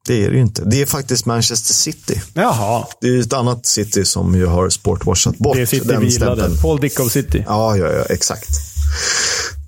det 0.07 0.23
är 0.23 0.29
det 0.29 0.35
ju 0.35 0.41
inte. 0.41 0.63
Det 0.65 0.81
är 0.81 0.85
faktiskt 0.85 1.25
Manchester 1.25 1.73
City. 1.73 2.21
Jaha. 2.33 2.85
Det 3.01 3.07
är 3.07 3.19
ett 3.19 3.33
annat 3.33 3.65
City 3.65 4.05
som 4.05 4.35
ju 4.35 4.45
har 4.45 4.69
sportwashat 4.69 5.37
bort 5.37 5.55
Det 5.55 5.61
är 5.61 5.65
City 5.65 5.87
den 5.87 6.01
vi 6.01 6.07
gillade. 6.07 6.49
Paul 6.61 6.79
Dickov 6.79 7.09
City. 7.09 7.43
Ja, 7.47 7.77
ja, 7.77 7.91
ja, 7.91 8.03
exakt. 8.09 8.49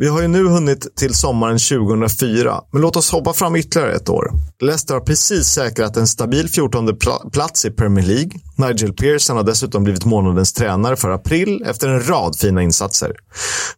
Vi 0.02 0.08
har 0.08 0.22
ju 0.22 0.28
nu 0.28 0.48
hunnit 0.48 0.96
till 0.96 1.14
sommaren 1.14 1.60
2004, 1.60 2.62
men 2.72 2.82
låt 2.82 2.96
oss 2.96 3.12
hoppa 3.12 3.34
fram 3.34 3.56
ytterligare 3.56 3.96
ett 3.96 4.10
år. 4.10 4.32
Leicester 4.62 4.94
har 4.94 5.02
precis 5.02 5.48
säkrat 5.48 5.98
en 5.98 6.08
stabil 6.08 6.50
14 6.50 6.98
plats 7.32 7.66
i 7.66 7.72
Premier 7.72 8.06
League. 8.06 8.32
Nigel 8.56 8.94
Pearson 8.94 9.38
har 9.38 9.44
dessutom 9.44 9.84
blivit 9.84 10.06
månadens 10.06 10.54
tränare 10.54 10.96
för 10.96 11.10
april 11.10 11.64
efter 11.66 11.90
en 11.90 12.08
rad 12.08 12.36
fina 12.36 12.64
insatser. 12.64 13.12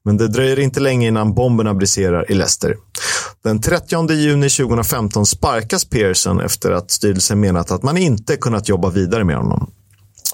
Men 0.06 0.18
det 0.18 0.28
dröjer 0.28 0.60
inte 0.60 0.80
länge 0.80 1.08
innan 1.08 1.34
bomberna 1.34 1.74
briserar 1.74 2.32
i 2.32 2.34
Leicester. 2.34 2.76
Den 3.44 3.62
30 3.62 4.12
juni 4.14 4.50
2015 4.50 5.26
sparkas 5.26 5.86
Pearson 5.86 6.40
efter 6.40 6.72
att 6.72 6.92
styrelsen 6.92 7.40
menat 7.40 7.72
att 7.72 7.84
man 7.84 7.98
inte 7.98 8.36
kunnat 8.36 8.70
jobba 8.70 8.90
vidare 8.90 9.24
med 9.24 9.36
honom. 9.36 9.72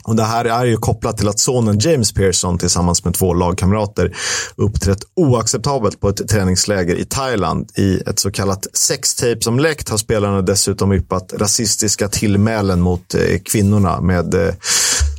Och 0.08 0.16
Det 0.16 0.24
här 0.24 0.46
är 0.46 0.66
ju 0.66 0.78
kopplat 0.78 1.18
till 1.18 1.28
att 1.28 1.40
sonen 1.40 1.80
James 1.80 2.12
Pearson 2.12 2.58
tillsammans 2.58 3.04
med 3.04 3.14
två 3.14 3.34
lagkamrater 3.34 4.16
uppträtt 4.56 5.00
oacceptabelt 5.16 6.00
på 6.00 6.10
ett 6.10 6.28
träningsläger 6.28 6.96
i 6.96 7.06
Thailand. 7.06 7.70
I 7.78 7.98
ett 7.98 8.20
så 8.20 8.32
kallat 8.32 8.68
sextape 8.74 9.42
som 9.42 9.60
läckt 9.60 9.90
har 9.90 9.98
spelarna 9.98 10.42
dessutom 10.42 10.94
yppat 10.94 11.34
rasistiska 11.34 12.08
tillmälen 12.08 12.82
mot 12.82 13.16
eh, 13.16 13.40
kvinnorna 13.46 14.02
med, 14.02 14.34
eh, 14.34 14.54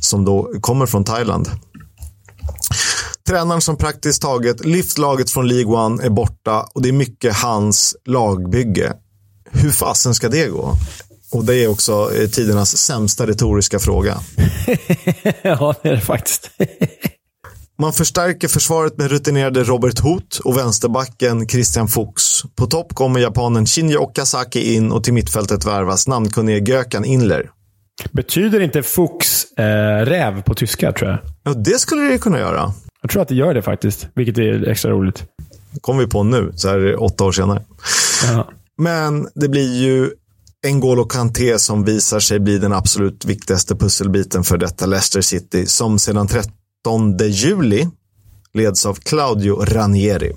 som 0.01 0.25
då 0.25 0.51
kommer 0.61 0.85
från 0.85 1.03
Thailand. 1.03 1.49
Tränaren 3.27 3.61
som 3.61 3.77
praktiskt 3.77 4.21
taget 4.21 4.65
lyft 4.65 4.97
laget 4.97 5.31
från 5.31 5.47
League 5.47 5.75
One 5.75 6.03
är 6.03 6.09
borta 6.09 6.65
och 6.73 6.81
det 6.81 6.89
är 6.89 6.93
mycket 6.93 7.35
hans 7.35 7.95
lagbygge. 8.05 8.93
Hur 9.51 9.71
fasen 9.71 10.15
ska 10.15 10.29
det 10.29 10.47
gå? 10.47 10.75
Och 11.31 11.45
det 11.45 11.55
är 11.55 11.67
också 11.67 12.11
eh, 12.15 12.29
tidernas 12.29 12.77
sämsta 12.77 13.27
retoriska 13.27 13.79
fråga. 13.79 14.17
ja, 15.41 15.75
det 15.81 15.89
är 15.89 15.93
det 15.93 16.01
faktiskt. 16.01 16.51
Man 17.81 17.93
förstärker 17.93 18.47
försvaret 18.47 18.97
med 18.97 19.11
rutinerade 19.11 19.63
Robert 19.63 19.99
Hoth 19.99 20.41
och 20.43 20.57
vänsterbacken 20.57 21.47
Christian 21.47 21.87
Fuchs. 21.87 22.43
På 22.55 22.65
topp 22.65 22.95
kommer 22.95 23.19
japanen 23.19 23.65
Shinji 23.65 23.97
Okazaki 23.97 24.75
in 24.75 24.91
och 24.91 25.03
till 25.03 25.13
mittfältet 25.13 25.65
värvas 25.65 26.07
namnkunnige 26.07 26.71
Gökan 26.71 27.05
Inler. 27.05 27.49
Betyder 28.11 28.59
inte 28.59 28.83
Fuchs 28.83 29.51
eh, 29.57 30.05
räv 30.05 30.41
på 30.41 30.53
tyska, 30.53 30.91
tror 30.91 31.09
jag? 31.09 31.19
Ja, 31.43 31.53
det 31.53 31.79
skulle 31.79 32.01
det 32.01 32.17
kunna 32.17 32.39
göra. 32.39 32.73
Jag 33.01 33.11
tror 33.11 33.21
att 33.21 33.27
det 33.27 33.35
gör 33.35 33.53
det 33.53 33.61
faktiskt, 33.61 34.07
vilket 34.15 34.37
är 34.37 34.67
extra 34.67 34.91
roligt. 34.91 35.23
Det 35.71 35.79
kom 35.79 35.97
vi 35.97 36.07
på 36.07 36.23
nu, 36.23 36.51
så 36.55 36.69
här 36.69 37.03
åtta 37.03 37.23
år 37.23 37.31
senare. 37.31 37.63
Ja. 38.27 38.49
Men 38.77 39.27
det 39.35 39.49
blir 39.49 39.83
ju 39.83 40.11
N'Golo 40.67 41.07
Kanté 41.07 41.59
som 41.59 41.83
visar 41.83 42.19
sig 42.19 42.39
bli 42.39 42.57
den 42.57 42.73
absolut 42.73 43.25
viktigaste 43.25 43.75
pusselbiten 43.75 44.43
för 44.43 44.57
detta 44.57 44.85
Leicester 44.85 45.21
City 45.21 45.65
som 45.65 45.99
sedan 45.99 46.27
13 46.27 47.17
juli 47.29 47.87
leds 48.53 48.85
av 48.85 48.93
Claudio 48.93 49.65
Ranieri. 49.65 50.35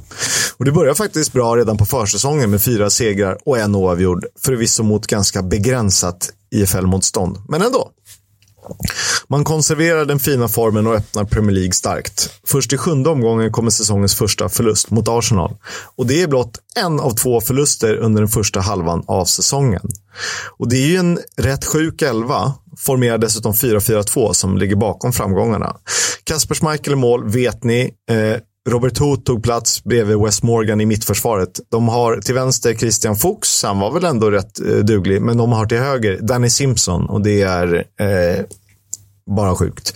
Och 0.57 0.65
det 0.65 0.73
börjar 0.73 0.95
faktiskt 0.95 1.33
bra 1.33 1.57
redan 1.57 1.77
på 1.77 1.87
försäsongen 1.87 2.51
med 2.51 2.63
fyra 2.63 2.91
segrar 2.91 3.39
och 3.45 3.59
en 3.59 3.75
oavgjord. 3.75 4.25
Förvisso 4.41 4.83
mot 4.83 5.07
ganska 5.07 5.43
begränsat 5.43 6.31
IFL-motstånd, 6.51 7.39
men 7.49 7.63
ändå. 7.63 7.91
Man 9.33 9.45
konserverar 9.45 10.05
den 10.05 10.19
fina 10.19 10.49
formen 10.49 10.87
och 10.87 10.95
öppnar 10.95 11.25
Premier 11.25 11.55
League 11.55 11.73
starkt. 11.73 12.31
Först 12.47 12.73
i 12.73 12.77
sjunde 12.77 13.11
omgången 13.11 13.53
kommer 13.53 13.71
säsongens 13.71 14.15
första 14.15 14.49
förlust 14.49 14.91
mot 14.91 15.09
Arsenal. 15.09 15.57
Och 15.97 16.07
det 16.07 16.23
är 16.23 16.27
blott 16.27 16.59
en 16.77 17.01
av 17.01 17.11
två 17.11 17.41
förluster 17.41 17.97
under 17.97 18.23
den 18.23 18.29
första 18.29 18.61
halvan 18.61 19.05
av 19.07 19.25
säsongen. 19.25 19.89
Och 20.59 20.69
det 20.69 20.77
är 20.77 20.87
ju 20.87 20.97
en 20.97 21.19
rätt 21.37 21.65
sjuk 21.65 22.03
elva, 22.03 22.55
formerar 22.79 23.19
dessutom 23.19 23.53
4-4-2 23.53 24.33
som 24.33 24.59
ligger 24.59 24.77
bakom 24.77 25.13
framgångarna. 25.13 25.77
Kasper 26.25 26.55
Schmeichel 26.55 26.93
i 26.93 26.97
mål, 26.97 27.31
vet 27.31 27.65
ni. 27.65 27.91
Eh, 28.11 28.41
Robert 28.69 28.99
Hoth 28.99 29.23
tog 29.23 29.43
plats 29.43 29.85
bredvid 29.85 30.19
Wes 30.19 30.43
Morgan 30.43 30.81
i 30.81 30.87
mittförsvaret. 30.87 31.61
De 31.71 31.89
har 31.89 32.17
till 32.17 32.35
vänster 32.35 32.75
Christian 32.75 33.17
Fuchs, 33.17 33.63
han 33.63 33.79
var 33.79 33.93
väl 33.93 34.05
ändå 34.05 34.31
rätt 34.31 34.61
eh, 34.61 34.77
duglig, 34.77 35.23
men 35.23 35.37
de 35.37 35.53
har 35.53 35.67
till 35.67 35.79
höger 35.79 36.19
Danny 36.23 36.51
Simpson 36.51 37.07
och 37.09 37.23
det 37.23 37.43
är 37.43 37.85
eh, 38.01 38.45
bara 39.27 39.55
sjukt. 39.55 39.95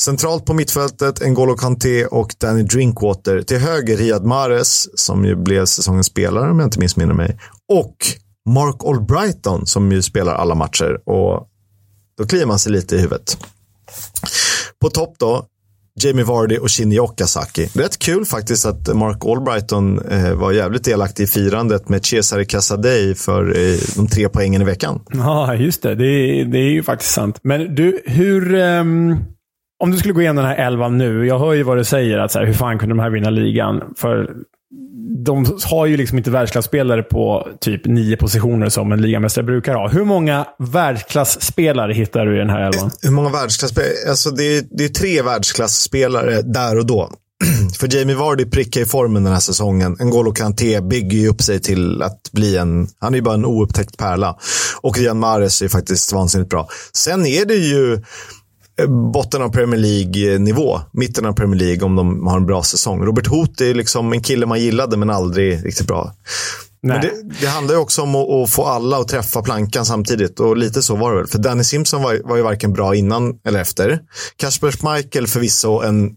Centralt 0.00 0.44
på 0.46 0.54
mittfältet 0.54 1.20
N'Golo 1.20 1.56
Kanté 1.56 2.06
och 2.06 2.34
Danny 2.38 2.62
Drinkwater. 2.62 3.42
Till 3.42 3.58
höger 3.58 3.96
Riyad 3.96 4.24
Mahrez, 4.24 4.98
som 5.00 5.24
ju 5.24 5.36
blev 5.36 5.66
säsongens 5.66 6.06
spelare 6.06 6.50
om 6.50 6.58
jag 6.58 6.66
inte 6.66 6.78
missminner 6.78 7.14
mig. 7.14 7.38
Och 7.72 7.96
Mark 8.48 8.76
Albrighton 8.84 9.66
som 9.66 9.92
ju 9.92 10.02
spelar 10.02 10.34
alla 10.34 10.54
matcher. 10.54 11.08
Och 11.08 11.48
då 12.18 12.26
kliar 12.26 12.46
man 12.46 12.58
sig 12.58 12.72
lite 12.72 12.96
i 12.96 12.98
huvudet. 12.98 13.38
På 14.80 14.90
topp 14.90 15.14
då, 15.18 15.46
Jamie 16.00 16.24
Vardy 16.24 16.58
och 16.58 16.70
Shinji 16.70 17.00
Okazaki. 17.00 17.68
Rätt 17.74 17.98
kul 17.98 18.24
faktiskt 18.24 18.66
att 18.66 18.96
Mark 18.96 19.24
Albrighton 19.26 19.98
eh, 19.98 20.34
var 20.34 20.52
jävligt 20.52 20.84
delaktig 20.84 21.24
i 21.24 21.26
firandet 21.26 21.88
med 21.88 22.04
Cesare 22.04 22.44
Casadei 22.44 23.14
för 23.14 23.48
eh, 23.48 23.78
de 23.96 24.06
tre 24.06 24.28
poängen 24.28 24.62
i 24.62 24.64
veckan. 24.64 25.00
Ja, 25.12 25.54
just 25.54 25.82
det. 25.82 25.94
Det 25.94 26.06
är, 26.06 26.44
det 26.44 26.58
är 26.58 26.70
ju 26.70 26.82
faktiskt 26.82 27.12
sant. 27.12 27.38
Men 27.42 27.74
du, 27.74 28.02
hur... 28.06 28.54
ehm, 28.54 29.16
om 29.82 29.90
du 29.90 29.96
skulle 29.96 30.14
gå 30.14 30.20
igenom 30.20 30.36
den 30.36 30.46
här 30.46 30.66
elvan 30.66 30.98
nu. 30.98 31.26
Jag 31.26 31.38
hör 31.38 31.52
ju 31.52 31.62
vad 31.62 31.76
du 31.76 31.84
säger. 31.84 32.18
Att 32.18 32.32
så 32.32 32.38
här, 32.38 32.46
hur 32.46 32.54
fan 32.54 32.78
kunde 32.78 32.94
de 32.94 32.98
här 32.98 33.10
vinna 33.10 33.30
ligan? 33.30 33.82
För 33.96 34.30
de 35.24 35.46
har 35.64 35.86
ju 35.86 35.96
liksom 35.96 36.18
inte 36.18 36.30
världsklasspelare 36.30 37.02
på 37.02 37.48
typ 37.60 37.86
nio 37.86 38.16
positioner 38.16 38.68
som 38.68 38.92
en 38.92 39.02
ligamästare 39.02 39.44
brukar 39.44 39.74
ha. 39.74 39.88
Hur 39.88 40.04
många 40.04 40.46
världsklasspelare 40.58 41.92
hittar 41.92 42.26
du 42.26 42.34
i 42.34 42.38
den 42.38 42.50
här 42.50 42.60
elvan? 42.60 42.90
Hur 43.02 43.10
många 43.10 43.30
världsklasspelare? 43.30 43.92
Alltså 44.08 44.30
det 44.30 44.56
är, 44.56 44.64
det 44.70 44.84
är 44.84 44.88
tre 44.88 45.22
världsklasspelare 45.22 46.42
där 46.42 46.78
och 46.78 46.86
då. 46.86 47.10
För 47.78 47.96
Jamie 47.96 48.16
Vardy 48.16 48.44
prickar 48.44 48.80
i 48.80 48.84
formen 48.84 49.24
den 49.24 49.32
här 49.32 49.40
säsongen. 49.40 49.96
N'Golo 49.96 50.32
Kanté 50.32 50.80
bygger 50.80 51.18
ju 51.18 51.28
upp 51.28 51.42
sig 51.42 51.60
till 51.60 52.02
att 52.02 52.32
bli 52.32 52.56
en, 52.56 52.88
han 52.98 53.14
är 53.14 53.18
ju 53.18 53.22
bara 53.22 53.34
en 53.34 53.44
oupptäckt 53.44 53.96
pärla. 53.96 54.36
Och 54.80 54.98
Riyad 54.98 55.16
Mahrez 55.16 55.62
är 55.62 55.68
faktiskt 55.68 56.12
vansinnigt 56.12 56.50
bra. 56.50 56.68
Sen 56.92 57.26
är 57.26 57.44
det 57.44 57.54
ju 57.54 58.02
botten 59.12 59.42
av 59.42 59.48
Premier 59.48 59.80
League-nivå, 59.80 60.80
mitten 60.92 61.26
av 61.26 61.32
Premier 61.32 61.60
League 61.60 61.84
om 61.84 61.96
de 61.96 62.26
har 62.26 62.36
en 62.36 62.46
bra 62.46 62.62
säsong. 62.62 63.04
Robert 63.04 63.26
Hoth 63.26 63.62
är 63.62 63.74
liksom 63.74 64.12
en 64.12 64.22
kille 64.22 64.46
man 64.46 64.60
gillade 64.60 64.96
men 64.96 65.10
aldrig 65.10 65.66
riktigt 65.66 65.86
bra. 65.86 66.14
Men 66.82 67.00
det, 67.00 67.12
det 67.40 67.46
handlar 67.46 67.74
ju 67.74 67.80
också 67.80 68.02
om 68.02 68.14
att, 68.14 68.30
att 68.30 68.50
få 68.50 68.64
alla 68.64 68.98
att 68.98 69.08
träffa 69.08 69.42
plankan 69.42 69.86
samtidigt 69.86 70.40
och 70.40 70.56
lite 70.56 70.82
så 70.82 70.96
var 70.96 71.10
det 71.10 71.16
väl. 71.18 71.26
För 71.26 71.38
Danny 71.38 71.64
Simpson 71.64 72.02
var, 72.02 72.20
var 72.24 72.36
ju 72.36 72.42
varken 72.42 72.72
bra 72.72 72.94
innan 72.94 73.38
eller 73.44 73.60
efter. 73.60 74.00
Kasper 74.36 74.70
Schmeichel 74.70 75.26
förvisso 75.26 75.80
en 75.80 76.16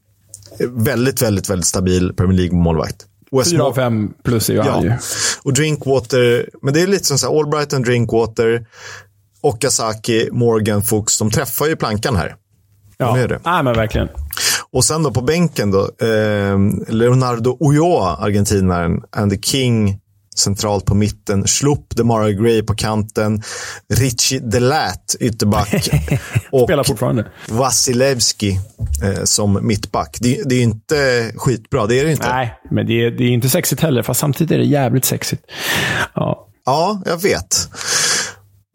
väldigt, 0.69 1.21
väldigt, 1.21 1.49
väldigt 1.49 1.67
stabil 1.67 2.13
Premier 2.17 2.37
League-målvakt. 2.37 2.95
Wes 3.31 3.49
Fyra 3.49 3.57
Mor- 3.57 3.67
av 3.67 3.73
fem 3.73 4.13
plus 4.23 4.49
är 4.49 4.53
ju 4.53 4.61
han 4.61 4.83
ju. 4.83 4.89
Ja. 4.89 4.97
Och 5.43 5.53
Drinkwater, 5.53 6.49
men 6.61 6.73
det 6.73 6.81
är 6.81 6.87
lite 6.87 7.05
som 7.05 7.17
så 7.17 7.31
här, 7.31 7.39
Albrighton, 7.39 7.81
Drinkwater, 7.81 8.65
Okazaki, 9.41 10.29
Morgan, 10.31 10.83
Fuchs, 10.83 11.19
de 11.19 11.31
träffar 11.31 11.65
ju 11.65 11.75
plankan 11.75 12.15
här. 12.15 12.35
Ja, 12.97 13.15
De 13.15 13.27
det. 13.27 13.39
Nej, 13.45 13.63
men 13.63 13.73
verkligen. 13.73 14.07
Och 14.71 14.85
sen 14.85 15.03
då 15.03 15.11
på 15.11 15.21
bänken 15.21 15.71
då, 15.71 15.79
eh, 15.79 16.57
Leonardo 16.87 17.57
Ulloa, 17.59 18.15
argentinaren, 18.15 19.01
Andy 19.11 19.37
King 19.41 19.99
centralt 20.35 20.85
på 20.85 20.95
mitten, 20.95 21.47
Schlupp, 21.47 21.95
Demara 21.95 22.31
Gray 22.31 22.63
på 22.63 22.75
kanten, 22.75 23.41
Richie 23.93 24.39
Delat, 24.39 25.15
ytterback 25.19 25.89
och. 26.51 26.69
Vasilevski 27.49 28.59
eh, 29.03 29.23
som 29.23 29.67
mittback. 29.67 30.17
Det, 30.21 30.41
det 30.45 30.55
är 30.55 30.63
inte 30.63 31.31
skitbra, 31.35 31.87
det 31.87 31.99
är 31.99 32.05
det 32.05 32.11
inte. 32.11 32.29
Nej, 32.29 32.59
men 32.71 32.87
det 32.87 33.05
är, 33.05 33.11
det 33.11 33.23
är 33.23 33.29
inte 33.29 33.49
sexigt 33.49 33.81
heller. 33.81 34.01
Fast 34.03 34.19
samtidigt 34.19 34.51
är 34.51 34.57
det 34.57 34.65
jävligt 34.65 35.05
sexigt. 35.05 35.43
Ja. 36.13 36.47
Ja, 36.65 37.01
jag 37.05 37.21
vet. 37.21 37.69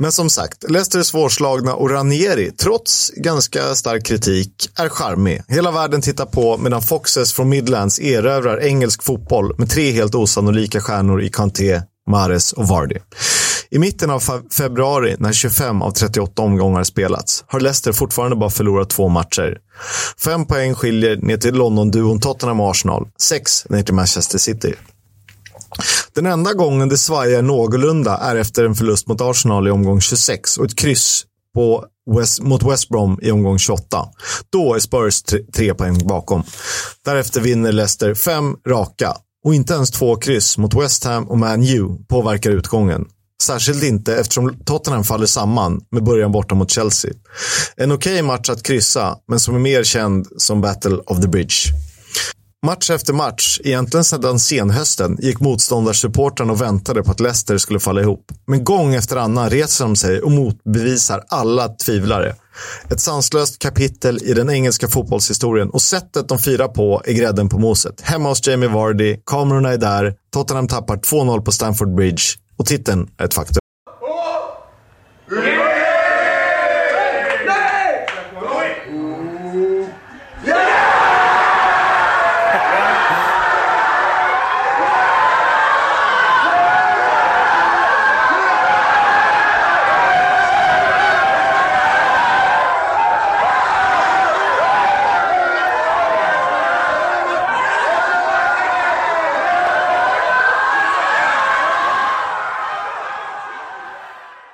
Men 0.02 0.12
som 0.12 0.30
sagt, 0.30 0.70
Leicester 0.70 1.02
svårslagna 1.02 1.74
och 1.74 1.90
Ranieri, 1.90 2.50
trots 2.50 3.10
ganska 3.16 3.74
stark 3.74 4.06
kritik, 4.06 4.70
är 4.76 4.88
charmig. 4.88 5.42
Hela 5.48 5.70
världen 5.70 6.02
tittar 6.02 6.26
på 6.26 6.56
medan 6.58 6.82
Foxes 6.82 7.32
från 7.32 7.48
Midlands 7.48 8.00
erövrar 8.00 8.60
engelsk 8.60 9.02
fotboll 9.02 9.54
med 9.58 9.70
tre 9.70 9.90
helt 9.90 10.14
osannolika 10.14 10.80
stjärnor 10.80 11.22
i 11.22 11.28
Kanté, 11.28 11.82
Mares 12.10 12.52
och 12.52 12.68
Vardy. 12.68 12.96
I 13.70 13.78
mitten 13.78 14.10
av 14.10 14.22
februari, 14.50 15.16
när 15.18 15.32
25 15.32 15.82
av 15.82 15.90
38 15.90 16.42
omgångar 16.42 16.84
spelats, 16.84 17.44
har 17.46 17.60
Leicester 17.60 17.92
fortfarande 17.92 18.36
bara 18.36 18.50
förlorat 18.50 18.90
två 18.90 19.08
matcher. 19.08 19.58
Fem 20.24 20.46
poäng 20.46 20.74
skiljer 20.74 21.16
ner 21.16 21.36
till 21.36 21.54
London-duon 21.54 22.20
Tottenham 22.20 22.60
och 22.60 22.70
Arsenal, 22.70 23.08
sex 23.18 23.68
ner 23.68 23.82
till 23.82 23.94
Manchester 23.94 24.38
City. 24.38 24.74
Den 26.14 26.26
enda 26.26 26.52
gången 26.52 26.88
det 26.88 26.98
svajar 26.98 27.42
någorlunda 27.42 28.16
är 28.16 28.36
efter 28.36 28.64
en 28.64 28.74
förlust 28.74 29.06
mot 29.06 29.20
Arsenal 29.20 29.68
i 29.68 29.70
omgång 29.70 30.00
26 30.00 30.56
och 30.58 30.64
ett 30.64 30.76
kryss 30.76 31.24
på 31.54 31.84
West, 32.16 32.42
mot 32.42 32.62
West 32.62 32.88
Brom 32.88 33.18
i 33.22 33.30
omgång 33.30 33.58
28. 33.58 34.08
Då 34.52 34.74
är 34.74 34.78
Spurs 34.78 35.22
tre, 35.22 35.38
tre 35.54 35.74
poäng 35.74 36.06
bakom. 36.06 36.42
Därefter 37.04 37.40
vinner 37.40 37.72
Leicester 37.72 38.14
fem 38.14 38.56
raka 38.68 39.14
och 39.44 39.54
inte 39.54 39.74
ens 39.74 39.90
två 39.90 40.16
kryss 40.16 40.58
mot 40.58 40.74
West 40.74 41.04
Ham 41.04 41.28
och 41.28 41.38
Man 41.38 41.62
U 41.62 41.88
påverkar 42.08 42.50
utgången. 42.50 43.04
Särskilt 43.42 43.82
inte 43.82 44.16
eftersom 44.16 44.54
Tottenham 44.64 45.04
faller 45.04 45.26
samman 45.26 45.80
med 45.90 46.04
början 46.04 46.32
borta 46.32 46.54
mot 46.54 46.70
Chelsea. 46.70 47.10
En 47.76 47.92
okej 47.92 48.22
match 48.22 48.50
att 48.50 48.62
kryssa, 48.62 49.16
men 49.28 49.40
som 49.40 49.54
är 49.54 49.58
mer 49.58 49.84
känd 49.84 50.26
som 50.36 50.60
Battle 50.60 50.96
of 51.06 51.20
the 51.20 51.28
Bridge. 51.28 51.54
Match 52.66 52.90
efter 52.90 53.12
match, 53.12 53.60
egentligen 53.64 54.04
sedan 54.04 54.38
senhösten, 54.38 55.16
gick 55.20 55.40
motståndarsupportrarna 55.40 56.52
och 56.52 56.60
väntade 56.60 57.02
på 57.02 57.10
att 57.10 57.20
Leicester 57.20 57.58
skulle 57.58 57.80
falla 57.80 58.00
ihop. 58.00 58.32
Men 58.46 58.64
gång 58.64 58.94
efter 58.94 59.16
annan 59.16 59.50
reser 59.50 59.84
de 59.84 59.96
sig 59.96 60.20
och 60.20 60.30
motbevisar 60.30 61.24
alla 61.28 61.68
tvivlare. 61.68 62.34
Ett 62.90 63.00
sanslöst 63.00 63.58
kapitel 63.58 64.18
i 64.22 64.34
den 64.34 64.50
engelska 64.50 64.88
fotbollshistorien 64.88 65.70
och 65.70 65.82
sättet 65.82 66.28
de 66.28 66.38
firar 66.38 66.68
på 66.68 67.02
är 67.04 67.12
grädden 67.12 67.48
på 67.48 67.58
moset. 67.58 68.00
Hemma 68.00 68.28
hos 68.28 68.46
Jamie 68.46 68.68
Vardy, 68.68 69.16
kamerorna 69.26 69.72
är 69.72 69.78
där, 69.78 70.14
Tottenham 70.32 70.68
tappar 70.68 70.96
2-0 70.96 71.40
på 71.40 71.52
Stamford 71.52 71.94
Bridge 71.94 72.22
och 72.56 72.66
titeln 72.66 73.10
är 73.18 73.24
ett 73.24 73.34
faktum. 73.34 73.60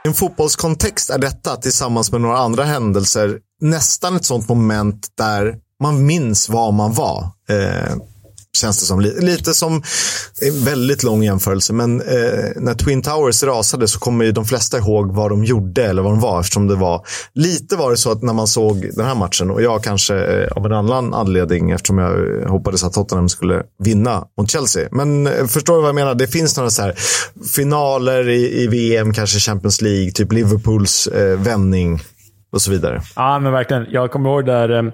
En 0.07 0.15
fotbollskontext 0.15 1.11
är 1.11 1.19
detta 1.19 1.57
tillsammans 1.57 2.13
med 2.13 2.21
några 2.21 2.39
andra 2.39 2.65
händelser 2.65 3.39
nästan 3.61 4.17
ett 4.17 4.25
sånt 4.25 4.49
moment 4.49 5.07
där 5.19 5.57
man 5.83 6.07
minns 6.07 6.49
vad 6.49 6.75
man 6.75 6.93
var. 6.93 7.31
Eh, 7.49 7.97
känns 8.61 8.81
det 8.81 8.87
som. 8.87 9.01
Lite 9.01 9.55
som, 9.55 9.83
en 10.41 10.65
väldigt 10.65 11.03
lång 11.03 11.23
jämförelse, 11.23 11.73
men 11.73 12.01
eh, 12.01 12.07
när 12.57 12.75
Twin 12.75 13.03
Towers 13.03 13.43
rasade 13.43 13.89
så 13.89 13.99
kommer 13.99 14.25
ju 14.25 14.33
de 14.33 14.45
flesta 14.45 14.79
ihåg 14.79 15.15
vad 15.15 15.31
de 15.31 15.45
gjorde 15.45 15.85
eller 15.85 16.03
vad 16.03 16.13
de 16.13 16.21
var 16.21 16.41
eftersom 16.41 16.67
det 16.67 16.77
var. 16.77 17.07
Lite 17.35 17.77
var 17.77 17.91
det 17.91 17.97
så 17.97 18.13
att 18.13 18.23
när 18.23 18.33
man 18.33 18.47
såg 18.47 18.91
den 18.95 19.07
här 19.07 19.15
matchen 19.15 19.51
och 19.51 19.63
jag 19.63 19.85
kanske 19.85 20.17
eh, 20.17 20.53
av 20.53 20.67
en 20.67 20.73
annan 20.73 21.15
anledning 21.15 21.71
eftersom 21.71 21.99
jag 21.99 22.43
eh, 22.43 22.49
hoppades 22.49 22.85
att 22.85 22.93
Tottenham 22.93 23.29
skulle 23.29 23.63
vinna 23.79 24.25
mot 24.39 24.51
Chelsea. 24.51 24.89
Men 24.91 25.27
eh, 25.27 25.47
förstår 25.47 25.75
du 25.75 25.81
vad 25.81 25.89
jag 25.89 25.95
menar? 25.95 26.15
Det 26.15 26.27
finns 26.27 26.57
några 26.57 26.71
så 26.71 26.83
här 26.83 26.95
finaler 27.55 28.29
i, 28.29 28.63
i 28.63 28.67
VM, 28.67 29.13
kanske 29.13 29.39
Champions 29.39 29.81
League, 29.81 30.11
typ 30.11 30.33
Liverpools 30.33 31.07
eh, 31.07 31.39
vändning 31.39 32.01
och 32.53 32.63
så 32.63 32.71
vidare. 32.71 33.03
Ja, 33.17 33.39
men 33.39 33.53
verkligen. 33.53 33.87
Jag 33.91 34.11
kommer 34.11 34.31
ihåg 34.31 34.47
där 34.47 34.79
eh, 34.79 34.93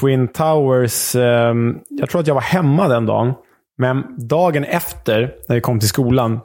Twin 0.00 0.28
Towers. 0.28 1.14
Eh, 1.14 1.54
jag 1.88 2.10
tror 2.10 2.20
att 2.20 2.26
jag 2.26 2.34
var 2.34 2.42
hemma 2.42 2.88
den 2.88 3.06
dagen. 3.06 3.34
Men 3.78 4.04
dagen 4.28 4.64
efter, 4.64 5.34
när 5.48 5.54
vi 5.56 5.60
kom 5.60 5.80
till 5.80 5.88
skolan, 5.88 6.40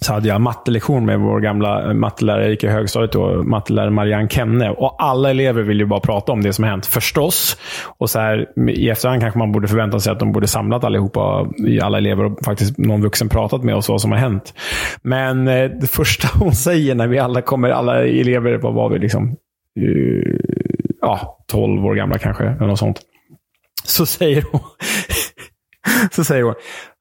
så 0.00 0.12
hade 0.12 0.28
jag 0.28 0.40
mattelektion 0.40 1.06
med 1.06 1.20
vår 1.20 1.40
gamla 1.40 1.88
eh, 1.88 1.94
mattelärare, 1.94 2.42
jag 2.42 2.50
gick 2.50 2.64
i 2.64 2.68
högstadiet 2.68 3.12
då, 3.12 3.42
mattelärare 3.42 3.90
Marianne 3.90 4.28
Kenne. 4.28 4.70
Och 4.70 4.96
alla 4.98 5.30
elever 5.30 5.62
ville 5.62 5.82
ju 5.82 5.86
bara 5.86 6.00
prata 6.00 6.32
om 6.32 6.42
det 6.42 6.52
som 6.52 6.64
hänt, 6.64 6.86
förstås. 6.86 7.56
Och 7.98 8.10
så 8.10 8.18
här, 8.18 8.68
I 8.70 8.88
efterhand 8.88 9.20
kanske 9.20 9.38
man 9.38 9.52
borde 9.52 9.68
förvänta 9.68 10.00
sig 10.00 10.12
att 10.12 10.18
de 10.18 10.32
borde 10.32 10.46
samlat 10.46 10.84
allihopa, 10.84 11.46
alla 11.82 11.98
elever, 11.98 12.24
och 12.24 12.44
faktiskt 12.44 12.78
någon 12.78 13.02
vuxen 13.02 13.28
pratat 13.28 13.62
med 13.62 13.74
oss 13.74 13.88
vad 13.88 14.00
som 14.00 14.12
har 14.12 14.18
hänt. 14.18 14.54
Men 15.02 15.48
eh, 15.48 15.70
det 15.80 15.90
första 15.90 16.28
hon 16.38 16.52
säger 16.52 16.94
när 16.94 17.08
vi 17.08 17.18
alla 17.18 17.42
kommer, 17.42 17.70
alla 17.70 18.04
elever, 18.04 18.58
vad 18.58 18.74
var 18.74 18.88
vi 18.88 18.98
liksom? 18.98 19.36
Eh, 19.80 20.71
Ja, 21.02 21.44
12 21.48 21.86
år 21.86 21.94
gamla 21.94 22.18
kanske, 22.18 22.44
eller 22.44 22.66
något 22.66 22.78
sånt. 22.78 23.00
Så 23.84 24.06
säger 24.06 24.44
hon, 24.52 24.60
så 26.12 26.24
säger 26.24 26.42
hon, 26.42 26.54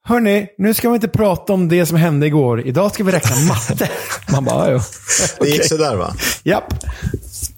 Hörni, 0.04 0.48
nu 0.58 0.74
ska 0.74 0.90
vi 0.90 0.96
inte 0.96 1.08
prata 1.08 1.54
om 1.54 1.70
det 1.70 1.86
som 1.86 1.98
hände 1.98 2.28
igår. 2.28 2.68
Idag 2.68 2.94
ska 2.94 3.04
vi 3.04 3.12
räkna 3.12 3.36
matte. 3.48 3.90
Man 4.32 4.46
bara, 4.46 4.72
ja. 4.72 4.82
Det 5.40 5.50
gick 5.50 5.66
sådär 5.66 5.96
va? 5.96 6.14
Japp. 6.44 6.74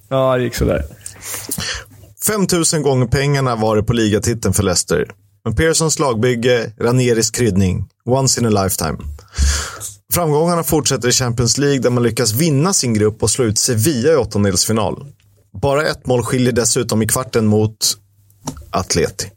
Ja, 0.10 0.38
det 0.38 0.44
gick 0.44 0.56
sådär. 0.56 0.84
5000 2.28 2.82
gånger 2.82 3.08
pengarna 3.08 3.56
var 3.56 3.76
det 3.76 3.84
på 3.84 3.94
ligatiteln 3.94 4.54
för 4.54 4.64
Leicester. 4.64 5.06
Men 5.46 5.56
Pearsons 5.56 6.00
lagbygge, 6.00 6.72
Ranieris 6.80 7.32
kryddning. 7.32 7.90
Once 8.06 8.42
in 8.42 8.58
a 8.58 8.64
lifetime. 8.64 8.98
Framgångarna 10.14 10.64
fortsätter 10.64 11.08
i 11.08 11.12
Champions 11.12 11.58
League 11.58 11.80
där 11.80 11.90
man 11.90 12.04
lyckas 12.04 12.34
vinna 12.34 12.74
sin 12.74 12.94
grupp 12.94 13.24
och 13.24 13.30
slå 13.30 13.46
ut 13.46 13.58
Sevilla 13.58 14.12
i 14.12 14.16
åttondelsfinal. 14.16 15.06
Bara 15.62 15.88
ett 15.88 16.06
mål 16.06 16.24
skiljer 16.24 16.54
dessutom 16.54 17.02
i 17.02 17.08
kvarten 17.08 17.46
mot 17.46 17.98
Atleti. 18.70 19.32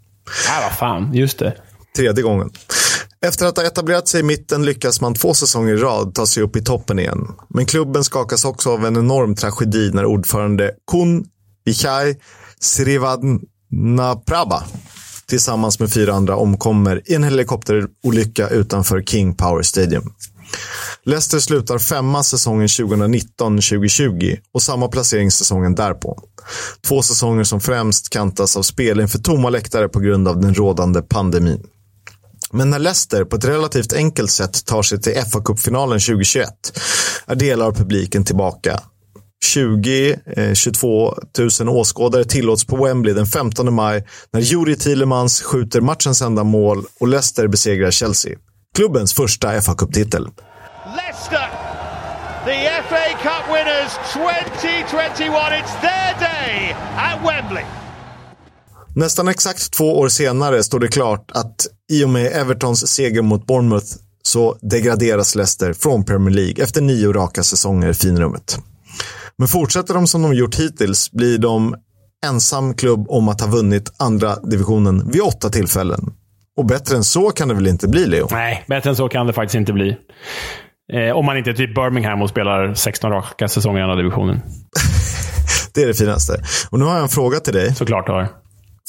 Ja, 0.49 0.61
vad 0.63 0.79
fan. 0.79 1.15
Just 1.15 1.39
det. 1.39 1.57
Tredje 1.97 2.23
gången. 2.23 2.51
Efter 3.27 3.47
att 3.47 3.57
ha 3.57 3.65
etablerat 3.65 4.09
sig 4.09 4.21
i 4.21 4.23
mitten 4.23 4.65
lyckas 4.65 5.01
man 5.01 5.15
två 5.15 5.35
säsonger 5.35 5.75
i 5.75 5.77
rad 5.77 6.15
ta 6.15 6.27
sig 6.27 6.43
upp 6.43 6.57
i 6.57 6.63
toppen 6.63 6.99
igen. 6.99 7.29
Men 7.49 7.67
klubben 7.67 8.05
skakas 8.05 8.45
också 8.45 8.73
av 8.73 8.87
en 8.87 8.97
enorm 8.97 9.35
tragedi 9.35 9.91
när 9.95 10.05
ordförande 10.05 10.73
Kun 10.91 11.25
Vichai 11.65 12.17
Srivadnaprabha 12.61 14.63
tillsammans 15.27 15.81
med 15.81 15.93
fyra 15.93 16.15
andra 16.15 16.37
omkommer 16.37 17.03
i 17.05 17.15
en 17.15 17.25
helikopterolycka 17.25 18.49
utanför 18.49 19.03
King 19.03 19.35
Power 19.35 19.63
Stadium. 19.63 20.13
Leicester 21.05 21.39
slutar 21.39 21.78
femma 21.78 22.23
säsongen 22.23 22.66
2019-2020 22.66 24.39
och 24.52 24.62
samma 24.62 24.89
placering 24.89 25.31
säsongen 25.31 25.74
därpå. 25.74 26.23
Två 26.86 27.02
säsonger 27.02 27.44
som 27.44 27.60
främst 27.60 28.10
kantas 28.10 28.56
av 28.56 28.62
spel 28.62 29.01
inför 29.01 29.18
tomma 29.18 29.51
läktare 29.51 29.89
på 29.89 30.01
grund 30.01 30.28
av 30.28 30.40
den 30.40 30.55
rådande 30.55 31.02
pandemin. 31.02 31.62
Men 32.52 32.70
när 32.70 32.78
Leicester 32.78 33.24
på 33.24 33.36
ett 33.36 33.44
relativt 33.44 33.93
enkelt 33.93 34.31
sätt 34.31 34.64
tar 34.66 34.82
sig 34.82 35.01
till 35.01 35.12
FA-cupfinalen 35.12 36.06
2021 36.06 36.48
är 37.27 37.35
delar 37.35 37.66
av 37.66 37.73
publiken 37.73 38.24
tillbaka. 38.24 38.81
20-22 39.55 41.14
000 41.39 41.68
eh, 41.68 41.74
åskådare 41.74 42.24
tillåts 42.24 42.64
på 42.64 42.85
Wembley 42.85 43.14
den 43.14 43.27
15 43.27 43.74
maj 43.74 44.06
när 44.32 44.40
Juri 44.40 44.77
Tillemans 44.77 45.43
skjuter 45.43 45.81
matchens 45.81 46.23
enda 46.23 46.44
mål 46.44 46.85
och 47.01 47.09
Leicester 47.09 47.48
besegrar 47.48 47.90
Chelsea. 47.90 48.36
Klubbens 48.77 49.15
första 49.15 49.61
FA-cuptitel. 49.61 50.28
Leicester, 50.97 51.48
the 52.44 52.82
FA 52.89 53.07
Cup 53.23 53.57
winners 53.57 53.93
2021. 54.12 55.53
It's 55.53 55.81
their 55.81 56.15
day 56.20 56.77
at 56.97 57.19
Wembley. 57.24 57.65
Nästan 58.94 59.28
exakt 59.28 59.73
två 59.73 59.98
år 59.98 60.09
senare 60.09 60.65
står 60.65 60.81
det 60.81 60.89
klart 60.89 61.31
att 61.35 61.66
i 61.93 62.05
och 62.05 62.09
med 62.09 62.32
Evertons 62.32 62.89
seger 62.89 63.23
mot 63.23 63.47
Bournemouth 63.47 63.86
så 64.23 64.59
degraderas 64.62 65.35
Leicester 65.35 65.73
från 65.73 66.05
Premier 66.05 66.35
League 66.35 66.65
efter 66.65 66.81
nio 66.81 67.12
raka 67.12 67.43
säsonger 67.43 67.89
i 67.89 67.94
finrummet. 67.94 68.59
Men 69.39 69.48
fortsätter 69.48 69.94
de 69.94 70.07
som 70.07 70.23
de 70.23 70.35
gjort 70.35 70.55
hittills 70.55 71.11
blir 71.11 71.39
de 71.39 71.74
ensam 72.27 72.74
klubb 72.74 73.07
om 73.09 73.28
att 73.28 73.40
ha 73.40 73.48
vunnit 73.48 73.93
andra 73.97 74.36
divisionen 74.36 75.11
vid 75.11 75.23
åtta 75.23 75.51
tillfällen. 75.51 76.12
Och 76.57 76.66
bättre 76.66 76.97
än 76.97 77.05
så 77.05 77.31
kan 77.31 77.49
det 77.49 77.55
väl 77.55 77.66
inte 77.66 77.89
bli, 77.89 78.07
Leo? 78.07 78.28
Nej, 78.31 78.65
bättre 78.66 78.91
än 78.91 78.97
så 78.97 79.09
kan 79.09 79.27
det 79.27 79.33
faktiskt 79.33 79.55
inte 79.55 79.73
bli. 79.73 79.97
Eh, 80.93 81.16
om 81.16 81.27
man 81.27 81.37
inte 81.39 81.51
är 81.51 81.55
typ 81.55 81.74
Birmingham 81.74 82.23
och 82.23 82.28
spelar 82.28 82.74
16 82.74 83.11
raka 83.11 83.49
säsonger 83.49 83.81
i 83.81 83.83
andra 83.83 83.97
divisionen. 83.97 84.41
det 85.74 85.83
är 85.83 85.87
det 85.87 85.95
finaste. 85.95 86.33
Och 86.70 86.78
nu 86.78 86.85
har 86.85 86.95
jag 86.95 87.03
en 87.03 87.09
fråga 87.09 87.41
till 87.41 87.53
dig. 87.55 87.74
Såklart 87.74 88.09
har. 88.09 88.28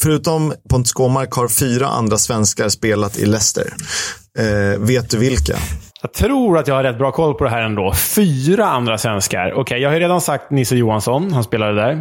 Förutom 0.02 0.54
Pontus 0.70 0.94
Gåmark 0.94 1.34
har 1.34 1.48
fyra 1.48 1.88
andra 1.88 2.18
svenskar 2.18 2.70
spelat 2.70 3.18
i 3.18 3.26
Leicester. 3.26 3.74
Eh, 4.40 4.80
vet 4.80 5.10
du 5.10 5.18
vilka? 5.18 5.54
Jag 6.02 6.14
tror 6.14 6.58
att 6.58 6.68
jag 6.68 6.76
har 6.76 6.84
rätt 6.84 6.98
bra 6.98 7.12
koll 7.12 7.34
på 7.34 7.44
det 7.44 7.50
här 7.50 7.62
ändå. 7.62 7.94
Fyra 7.94 8.66
andra 8.66 8.98
svenskar. 8.98 9.54
Okej, 9.54 9.82
jag 9.82 9.90
har 9.90 9.94
ju 9.96 10.00
redan 10.00 10.22
sagt 10.22 10.52
Nisse 10.52 10.76
Johansson. 10.76 11.32
Han 11.34 11.44
spelade 11.44 11.76
där. 11.76 11.92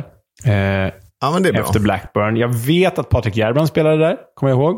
Eh, 0.86 0.92
Ja, 1.20 1.30
men 1.32 1.42
det 1.42 1.48
är 1.48 1.52
bra. 1.52 1.62
efter 1.62 1.80
Blackburn. 1.80 2.36
Jag 2.36 2.54
vet 2.54 2.98
att 2.98 3.08
Patrik 3.08 3.36
Järbrand 3.36 3.68
spelade 3.68 3.96
där. 3.98 4.16
Kommer 4.34 4.52
jag 4.52 4.58
ihåg. 4.60 4.76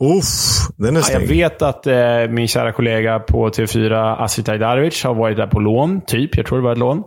Uff, 0.00 0.68
den 0.76 0.96
är 0.96 1.00
Ja, 1.00 1.20
jag 1.20 1.28
vet 1.28 1.62
att 1.62 1.86
eh, 1.86 1.96
min 2.30 2.48
kära 2.48 2.72
kollega 2.72 3.18
på 3.18 3.48
TV4, 3.48 4.16
Astrid 4.24 4.48
Ajdarevic, 4.48 5.04
har 5.04 5.14
varit 5.14 5.36
där 5.36 5.46
på 5.46 5.60
lån. 5.60 6.00
Typ. 6.06 6.36
Jag 6.36 6.46
tror 6.46 6.58
det 6.58 6.64
var 6.64 6.72
ett 6.72 6.78
lån. 6.78 6.98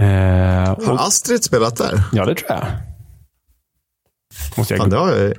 Eh, 0.00 0.72
och, 0.72 0.82
Har 0.84 1.06
Astrid 1.06 1.44
spelat 1.44 1.76
där? 1.76 2.02
ja, 2.12 2.24
det 2.24 2.34
tror 2.34 2.50
jag. 2.50 2.64
Måste 4.56 4.74
jag, 4.74 4.80
Fan, 4.80 4.90
det 4.90 4.96
har 4.96 5.12
jag, 5.12 5.34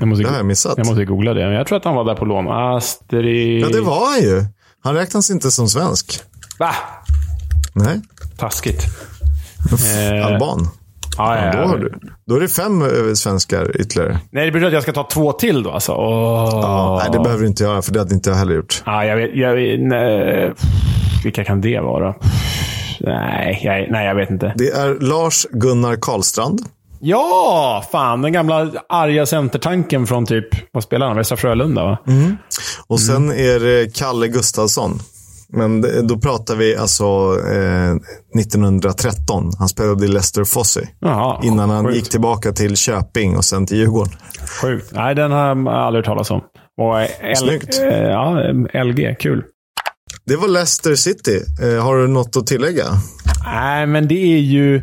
jag, 0.00 0.08
måste, 0.08 0.24
det 0.24 0.30
har 0.30 0.36
jag 0.36 0.46
missat. 0.46 0.74
jag 0.76 0.86
måste 0.86 1.04
googla 1.04 1.34
det. 1.34 1.44
Men 1.46 1.54
jag 1.54 1.66
tror 1.66 1.78
att 1.78 1.84
han 1.84 1.94
var 1.94 2.04
där 2.04 2.14
på 2.14 2.24
lån. 2.24 2.48
Astrid... 2.48 3.60
Ja, 3.64 3.68
det 3.68 3.80
var 3.80 4.12
han 4.12 4.20
ju. 4.22 4.44
Han 4.84 4.94
räknas 4.94 5.30
inte 5.30 5.50
som 5.50 5.68
svensk. 5.68 6.20
Va? 6.58 6.74
Nej, 7.72 8.00
Taskigt. 8.36 8.84
eh, 9.72 10.26
alban. 10.26 10.68
Ja, 11.18 11.36
ja, 11.36 11.44
Ja, 11.46 11.52
då, 11.62 11.68
har 11.68 11.78
du, 11.78 11.92
då 12.26 12.36
är 12.36 12.40
det 12.40 12.48
fem 12.48 12.82
eh, 12.82 12.88
svenskar 13.14 13.80
ytterligare. 13.80 14.18
Nej, 14.30 14.46
det 14.46 14.52
betyder 14.52 14.66
att 14.66 14.72
jag 14.72 14.82
ska 14.82 14.92
ta 14.92 15.08
två 15.12 15.32
till 15.32 15.62
då 15.62 15.70
alltså. 15.70 15.92
Åh. 15.92 16.48
Ja, 16.62 17.00
nej, 17.02 17.08
det 17.12 17.18
behöver 17.18 17.42
du 17.42 17.46
inte 17.48 17.64
göra, 17.64 17.82
för 17.82 17.92
det 17.92 17.98
hade 17.98 18.14
inte 18.14 18.30
jag 18.30 18.36
heller 18.36 18.54
gjort. 18.54 18.82
Ja, 18.86 19.04
jag 19.04 19.16
vet. 19.16 19.30
Jag, 19.34 19.80
nej. 19.80 20.52
Vilka 21.24 21.44
kan 21.44 21.60
det 21.60 21.80
vara? 21.80 22.14
Nej, 23.00 23.60
jag, 23.62 23.90
nej, 23.90 24.06
jag 24.06 24.14
vet 24.14 24.30
inte. 24.30 24.52
Det 24.56 24.70
är 24.70 25.00
Lars 25.00 25.46
Gunnar 25.50 25.96
Karlstrand. 26.00 26.60
Ja! 27.00 27.84
Fan, 27.92 28.22
den 28.22 28.32
gamla 28.32 28.70
arga 28.88 29.26
centertanken 29.26 30.06
från 30.06 30.26
typ, 30.26 30.46
vad 30.72 30.82
spelar 30.82 31.06
han? 31.06 31.16
Västra 31.16 31.36
Frölunda, 31.36 31.84
va? 31.84 31.98
Och 32.86 33.00
sen 33.00 33.32
är 33.32 33.60
det 33.60 33.94
Kalle 33.96 34.28
Gustafsson. 34.28 34.98
Men 35.56 35.84
då 36.06 36.18
pratar 36.18 36.56
vi 36.56 36.76
alltså 36.76 37.04
eh, 37.52 37.94
1913. 38.40 39.50
Han 39.58 39.68
spelade 39.68 40.04
i 40.04 40.08
Leicester 40.08 40.44
Fosse. 40.44 40.88
Jaha, 41.00 41.40
Innan 41.44 41.70
han 41.70 41.84
sjukt. 41.84 41.96
gick 41.96 42.10
tillbaka 42.10 42.52
till 42.52 42.76
Köping 42.76 43.36
och 43.36 43.44
sen 43.44 43.66
till 43.66 43.76
Djurgården. 43.76 44.12
Sjukt. 44.62 44.90
Nej, 44.92 45.14
den 45.14 45.32
har 45.32 45.46
jag 45.48 45.68
aldrig 45.68 45.98
hört 46.04 46.06
talas 46.06 46.30
om. 46.30 46.40
Och 46.80 47.00
L, 47.00 47.08
Snyggt. 47.36 47.78
eh, 47.80 47.98
ja, 47.98 48.38
LG, 48.84 49.16
kul. 49.20 49.42
Det 50.26 50.36
var 50.36 50.48
Leicester 50.48 50.94
City. 50.94 51.40
Eh, 51.62 51.84
har 51.84 51.96
du 51.96 52.08
något 52.08 52.36
att 52.36 52.46
tillägga? 52.46 52.84
Nej, 53.44 53.86
men 53.86 54.08
det 54.08 54.14
är 54.34 54.38
ju... 54.38 54.82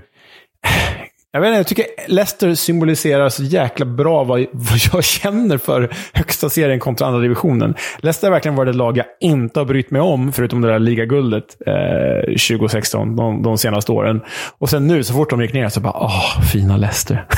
Jag 1.33 1.41
vet 1.41 1.47
inte, 1.47 1.57
jag 1.57 1.67
tycker 1.67 1.85
Leicester 2.07 2.55
symboliserar 2.55 3.29
så 3.29 3.43
jäkla 3.43 3.85
bra 3.85 4.23
vad, 4.23 4.45
vad 4.51 4.79
jag 4.93 5.03
känner 5.03 5.57
för 5.57 5.89
högsta 6.13 6.49
serien 6.49 6.79
kontra 6.79 7.07
andra 7.07 7.19
divisionen. 7.19 7.75
Leicester 7.99 8.27
har 8.27 8.31
verkligen 8.31 8.55
varit 8.55 8.69
ett 8.69 8.75
lag 8.75 8.97
jag 8.97 9.05
inte 9.19 9.59
har 9.59 9.65
brytt 9.65 9.91
mig 9.91 10.01
om, 10.01 10.31
förutom 10.31 10.61
det 10.61 10.67
där 10.67 10.79
ligaguldet 10.79 11.57
eh, 11.67 12.33
2016, 12.57 13.15
de, 13.15 13.43
de 13.43 13.57
senaste 13.57 13.91
åren. 13.91 14.21
Och 14.57 14.69
sen 14.69 14.87
nu, 14.87 15.03
så 15.03 15.13
fort 15.13 15.29
de 15.29 15.41
gick 15.41 15.53
ner, 15.53 15.69
så 15.69 15.79
bara 15.79 15.93
åh, 15.93 16.41
fina 16.51 16.77
Leicester. 16.77 17.25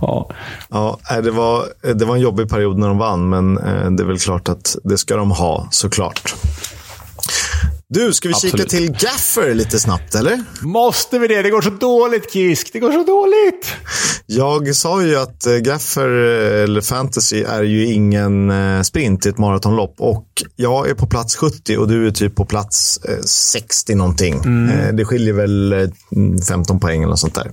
ja. 0.00 0.30
Ja, 0.70 0.98
det 1.22 1.30
var, 1.30 1.64
det 1.94 2.04
var 2.04 2.14
en 2.14 2.22
jobbig 2.22 2.48
period 2.48 2.78
när 2.78 2.88
de 2.88 2.98
vann, 2.98 3.28
men 3.28 3.58
eh, 3.58 3.90
det 3.90 4.02
är 4.02 4.06
väl 4.06 4.18
klart 4.18 4.48
att 4.48 4.76
det 4.84 4.98
ska 4.98 5.16
de 5.16 5.30
ha, 5.30 5.68
såklart. 5.70 6.34
Du, 7.92 8.12
ska 8.12 8.28
vi 8.28 8.34
kika 8.34 8.46
Absolut. 8.62 8.68
till 8.68 8.90
Gaffer 8.92 9.54
lite 9.54 9.78
snabbt, 9.78 10.14
eller? 10.14 10.44
Måste 10.62 11.18
vi 11.18 11.28
det? 11.28 11.42
Det 11.42 11.50
går 11.50 11.60
så 11.62 11.70
dåligt, 11.70 12.32
Kisk. 12.32 12.72
Det 12.72 12.78
går 12.78 12.92
så 12.92 13.02
dåligt. 13.04 13.66
Jag 14.26 14.76
sa 14.76 15.02
ju 15.02 15.16
att 15.16 15.46
eh, 15.46 15.52
Gaffer, 15.56 16.08
eh, 16.08 16.62
eller 16.62 16.80
fantasy, 16.80 17.42
är 17.42 17.62
ju 17.62 17.86
ingen 17.86 18.50
eh, 18.50 18.82
sprint 18.82 19.26
i 19.26 19.28
ett 19.28 19.38
maratonlopp. 19.38 19.94
Och 19.98 20.26
jag 20.56 20.90
är 20.90 20.94
på 20.94 21.06
plats 21.06 21.36
70 21.36 21.76
och 21.76 21.88
du 21.88 22.06
är 22.06 22.10
typ 22.10 22.34
på 22.34 22.44
plats 22.44 23.00
eh, 23.04 23.20
60 23.24 23.94
någonting. 23.94 24.34
Eh, 24.70 24.94
Det 24.94 25.04
skiljer 25.04 25.32
väl 25.34 25.72
eh, 25.72 25.88
15 26.48 26.80
poäng 26.80 27.00
eller 27.02 27.10
något 27.10 27.18
sånt 27.20 27.34
där. 27.34 27.52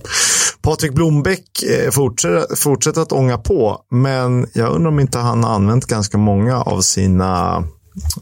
Patrik 0.61 0.93
Blombäck 0.93 1.63
eh, 1.63 1.91
fortsätter, 1.91 2.55
fortsätter 2.55 3.01
att 3.01 3.11
ånga 3.11 3.37
på, 3.37 3.81
men 3.91 4.47
jag 4.53 4.73
undrar 4.75 4.91
om 4.91 4.99
inte 4.99 5.19
han 5.19 5.43
har 5.43 5.51
använt 5.55 5.85
ganska 5.85 6.17
många 6.17 6.61
av 6.61 6.81
sina, 6.81 7.57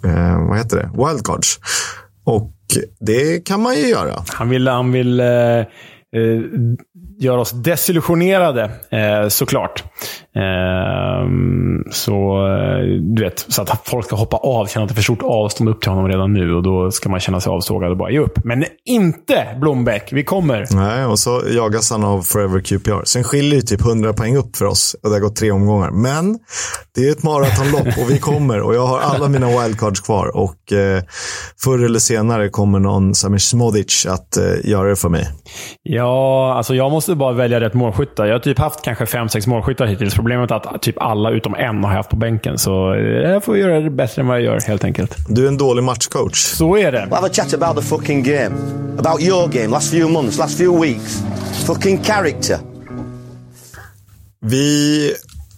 eh, 0.03 0.47
vad 0.49 0.57
heter 0.57 0.77
det, 0.77 0.89
wildcards. 1.07 1.59
Och 2.25 2.51
det 2.99 3.45
kan 3.45 3.61
man 3.61 3.75
ju 3.75 3.87
göra. 3.87 4.23
Han 4.27 4.49
vill, 4.49 4.67
han 4.67 4.91
vill 4.91 5.19
eh, 5.19 5.27
eh 5.27 5.65
göra 7.19 7.41
oss 7.41 7.51
desillusionerade, 7.51 8.63
eh, 8.91 9.27
såklart. 9.27 9.83
Eh, 10.35 11.29
så, 11.91 12.47
du 13.15 13.23
vet, 13.23 13.45
så 13.47 13.61
att 13.61 13.81
folk 13.87 14.05
ska 14.05 14.15
hoppa 14.15 14.37
av, 14.37 14.65
känna 14.65 14.83
att 14.83 14.89
det 14.89 14.93
är 14.93 14.95
för 14.95 15.03
stort 15.03 15.23
avstånd 15.23 15.69
upp 15.69 15.81
till 15.81 15.89
honom 15.91 16.07
redan 16.07 16.33
nu. 16.33 16.55
Och 16.55 16.63
då 16.63 16.91
ska 16.91 17.09
man 17.09 17.19
känna 17.19 17.39
sig 17.39 17.51
avsågad 17.51 17.91
och 17.91 17.97
bara 17.97 18.11
ge 18.11 18.19
upp. 18.19 18.39
Men 18.43 18.65
inte 18.85 19.57
Blombeck. 19.61 20.09
Vi 20.11 20.23
kommer. 20.23 20.65
Nej, 20.71 21.05
och 21.05 21.19
så 21.19 21.41
jagas 21.51 21.91
han 21.91 22.03
av 22.03 22.21
Forever 22.21 22.59
QPR. 22.59 23.03
Sen 23.05 23.23
skiljer 23.23 23.61
det 23.61 23.67
typ 23.67 23.81
100 23.81 24.13
poäng 24.13 24.37
upp 24.37 24.55
för 24.55 24.65
oss 24.65 24.95
och 25.03 25.09
det 25.09 25.15
har 25.15 25.21
gått 25.21 25.35
tre 25.35 25.51
omgångar. 25.51 25.91
Men 25.91 26.39
det 26.95 27.07
är 27.07 27.11
ett 27.11 27.23
maratonlopp 27.23 27.97
och 27.97 28.09
vi 28.09 28.19
kommer 28.19 28.61
och 28.61 28.75
jag 28.75 28.85
har 28.85 28.99
alla 28.99 29.27
mina 29.27 29.47
wildcards 29.47 30.01
kvar 30.01 30.37
och 30.37 30.73
eh, 30.73 31.03
förr 31.63 31.85
eller 31.85 31.99
senare 31.99 32.49
kommer 32.49 32.79
någon 32.79 33.15
Samir 33.15 33.37
Smodic 33.37 34.05
att 34.05 34.37
eh, 34.37 34.43
göra 34.63 34.89
det 34.89 34.95
för 34.95 35.09
mig. 35.09 35.27
Ja, 35.83 36.53
alltså 36.57 36.75
jag 36.75 36.91
måste 36.91 37.04
bara 37.07 37.33
välja 37.33 37.59
rätt 37.59 37.73
målskyttar. 37.73 38.25
Jag 38.25 38.33
har 38.33 38.39
typ 38.39 38.59
haft 38.59 38.81
kanske 38.81 39.05
fem 39.05 39.29
sex 39.29 39.47
målskyttar 39.47 39.85
hittills. 39.85 40.15
Problemet 40.15 40.51
är 40.51 40.55
att 40.55 40.81
typ 40.81 41.01
alla 41.01 41.29
utom 41.29 41.55
en 41.55 41.83
har 41.83 41.91
jag 41.91 41.97
haft 41.97 42.09
på 42.09 42.15
bänken. 42.15 42.57
Så 42.57 42.93
eh, 42.93 43.01
jag 43.01 43.43
får 43.43 43.57
göra 43.57 43.79
det 43.79 43.89
bättre 43.89 44.21
än 44.21 44.27
vad 44.27 44.37
jag 44.37 44.43
gör, 44.43 44.67
helt 44.67 44.83
enkelt. 44.83 45.17
Du 45.29 45.43
är 45.43 45.47
en 45.47 45.57
dålig 45.57 45.83
matchcoach. 45.83 46.37
Så 46.37 46.77
är 46.77 46.91
det. 46.91 47.07
We'll 47.09 47.15
have 47.15 47.27
a 47.27 47.33
chat 47.33 47.53
about 47.53 47.75
the 47.83 47.89
fucking 47.89 48.23
game. 48.23 48.55
About 48.99 49.21
your 49.21 49.47
game, 49.47 49.67
last 49.67 49.91
few 49.91 50.13
months, 50.13 50.37
last 50.37 50.57
few 50.57 50.87
weeks. 50.87 51.23
Fucking 51.67 52.03
character. 52.03 52.57
Vi 54.41 55.11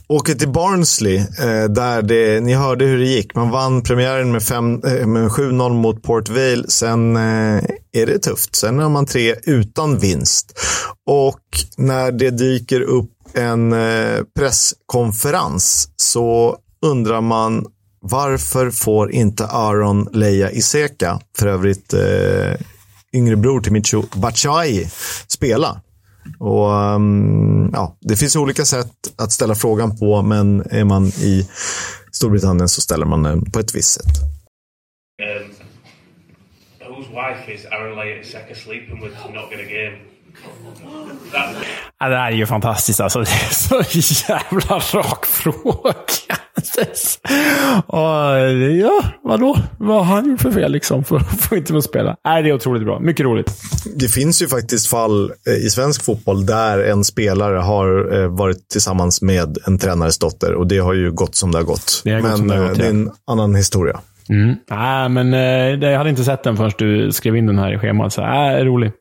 åker 0.10 0.34
till 0.36 0.50
Barnsley, 0.50 1.16
eh, 1.18 1.64
där 1.70 2.02
det, 2.02 2.40
ni 2.40 2.54
hörde 2.54 2.86
hur 2.86 2.98
det 2.98 3.06
gick. 3.06 3.36
Man 3.36 3.50
vann 3.50 3.82
premiären 3.84 4.32
med, 4.32 4.44
fem- 4.44 4.82
eh, 4.86 5.08
med 5.08 5.30
7-0 5.30 5.74
mot 5.74 6.04
Port 6.04 6.30
Vale. 6.30 6.64
Sen 6.68 7.16
eh, 7.16 7.64
är 7.94 8.06
det 8.06 8.20
tufft. 8.20 8.56
Sen 8.56 8.80
har 8.80 8.90
man 8.90 9.06
tre 9.06 9.36
utan 9.44 9.98
vinst. 9.98 10.60
Och 11.08 11.40
när 11.78 12.12
det 12.12 12.30
dyker 12.30 12.82
upp 12.82 13.10
en 13.34 13.74
eh, 13.74 14.20
presskonferens 14.40 15.90
så 15.96 16.58
undrar 16.86 17.22
man 17.22 17.66
varför 18.02 18.70
får 18.72 19.12
inte 19.12 19.46
Aaron 19.46 20.10
Leia 20.14 20.52
Iseka, 20.52 21.20
för 21.38 21.48
övrigt 21.48 21.94
eh, 21.94 22.54
yngre 23.14 23.36
bror 23.36 23.62
till 23.62 23.72
Micho 23.72 24.04
Batshuayi, 24.16 24.88
spela? 25.28 25.82
Och, 26.40 26.74
ehm, 26.74 27.70
ja, 27.74 27.98
det 28.02 28.16
finns 28.16 28.36
olika 28.36 28.66
sätt 28.66 28.92
att 29.18 29.32
ställa 29.32 29.56
frågan 29.56 29.98
på, 29.98 30.22
men 30.22 30.62
är 30.62 30.84
man 30.84 31.06
i 31.06 31.50
Storbritannien 32.12 32.70
så 32.70 32.82
ställer 32.82 33.06
man 33.06 33.24
den 33.24 33.52
på 33.52 33.60
ett 33.60 33.76
visst 33.76 33.94
sätt. 33.94 34.14
Um, 35.22 36.96
whose 36.96 37.10
wife 37.10 37.54
is 37.54 37.66
Aaron 37.66 37.96
Lay 37.96 38.20
at 38.20 38.26
second 38.26 38.58
sleeping 38.58 39.02
with 39.02 39.16
not 39.34 39.52
get 39.52 39.60
a 39.60 39.70
game? 39.70 40.17
Ja, 42.00 42.10
det 42.10 42.16
här 42.16 42.32
är 42.32 42.36
ju 42.36 42.46
fantastiskt 42.46 43.00
alltså. 43.00 43.20
Det 43.20 43.26
är 43.26 43.54
så 43.54 43.84
jävla 44.30 44.80
rak 44.94 45.26
fråga. 45.26 45.96
Och, 47.88 48.00
ja, 48.80 49.04
vadå? 49.24 49.58
Vad 49.78 50.06
har 50.06 50.16
han 50.16 50.30
gjort 50.30 50.42
för 50.42 50.52
fel 50.52 50.72
liksom? 50.72 51.04
För 51.04 51.16
att 51.16 51.42
få 51.42 51.56
inte 51.56 51.74
få 51.74 51.82
spela? 51.82 52.16
Nej, 52.26 52.44
det 52.44 52.50
är 52.50 52.54
otroligt 52.54 52.84
bra. 52.84 53.00
Mycket 53.00 53.26
roligt. 53.26 53.62
Det 53.96 54.08
finns 54.08 54.42
ju 54.42 54.48
faktiskt 54.48 54.88
fall 54.88 55.32
eh, 55.48 55.54
i 55.54 55.70
svensk 55.70 56.06
fotboll 56.06 56.46
där 56.46 56.80
en 56.80 57.04
spelare 57.04 57.58
har 57.58 58.20
eh, 58.22 58.28
varit 58.28 58.70
tillsammans 58.70 59.22
med 59.22 59.58
en 59.68 59.80
tränares 59.80 60.20
dotter 60.20 60.54
och 60.54 60.68
det 60.68 60.78
har 60.78 60.94
ju 60.94 61.12
gått 61.12 61.36
som 61.36 61.52
det 61.52 61.58
har 61.58 61.66
gått. 61.66 62.02
Det 62.04 62.12
har 62.12 62.22
gått 62.22 62.40
men 62.40 62.48
det 62.48 62.56
har 62.56 62.64
eh, 62.64 62.70
gått, 62.70 62.78
det 62.78 62.84
är 62.84 62.94
ja. 62.94 62.94
en 62.94 63.12
annan 63.28 63.56
historia. 63.56 64.00
Mm. 64.30 64.56
Nej, 64.70 65.10
men 65.10 65.34
eh, 65.34 65.90
jag 65.92 65.98
hade 65.98 66.10
inte 66.10 66.24
sett 66.24 66.44
den 66.44 66.58
förrän 66.58 66.72
du 66.78 67.12
skrev 67.12 67.36
in 67.36 67.46
den 67.46 67.60
här 67.60 67.74
i 67.74 67.78
schemat. 67.78 68.14
Så, 68.14 68.22
äh, 68.22 68.66
rolig. 68.66 68.92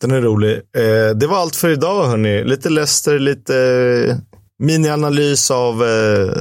Den 0.00 0.10
är 0.10 0.20
rolig. 0.20 0.52
Eh, 0.52 1.16
det 1.16 1.26
var 1.26 1.36
allt 1.36 1.56
för 1.56 1.70
idag, 1.70 2.04
hörni. 2.04 2.44
Lite 2.44 2.68
Leicester, 2.70 3.18
lite 3.18 3.56
eh, 4.10 4.16
minianalys 4.58 5.50
av 5.50 5.82
eh, 5.82 6.32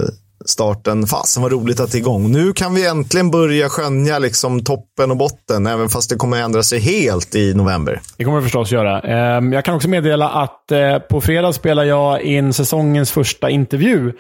starten. 0.46 1.08
Fasen 1.08 1.44
vad 1.44 1.52
roligt 1.52 1.80
att 1.80 1.92
det 1.92 1.98
är 1.98 2.00
igång. 2.00 2.32
Nu 2.32 2.54
kan 2.54 2.74
vi 2.76 2.88
äntligen 2.88 3.32
börja 3.32 3.70
skönja 3.70 4.20
liksom 4.20 4.64
toppen 4.64 5.12
och 5.12 5.18
botten, 5.18 5.68
även 5.68 5.90
fast 5.90 6.10
det 6.10 6.16
kommer 6.16 6.42
ändra 6.42 6.64
sig 6.64 6.80
helt 6.80 7.36
i 7.36 7.54
november. 7.54 8.02
Det 8.18 8.24
kommer 8.24 8.38
det 8.38 8.44
förstås 8.44 8.72
göra. 8.72 9.00
Ehm, 9.00 9.54
Jag 9.54 9.66
kan 9.66 9.76
också 9.76 9.90
meddela 9.90 10.30
att 10.30 10.72
på 11.10 11.22
fredag 11.22 11.54
spelar 11.54 11.84
jag 11.84 12.22
in 12.22 12.54
säsongens 12.54 13.12
första 13.12 13.50
intervju. 13.50 14.12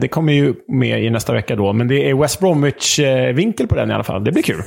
Det 0.00 0.08
kommer 0.08 0.32
ju 0.32 0.54
med 0.68 1.04
i 1.04 1.10
nästa 1.10 1.32
vecka 1.32 1.56
då, 1.56 1.72
men 1.72 1.88
det 1.88 2.10
är 2.10 2.14
West 2.14 2.40
Bromwich-vinkel 2.40 3.66
på 3.66 3.74
den 3.74 3.90
i 3.90 3.94
alla 3.94 4.04
fall. 4.04 4.24
Det 4.24 4.32
blir 4.32 4.42
kul. 4.42 4.62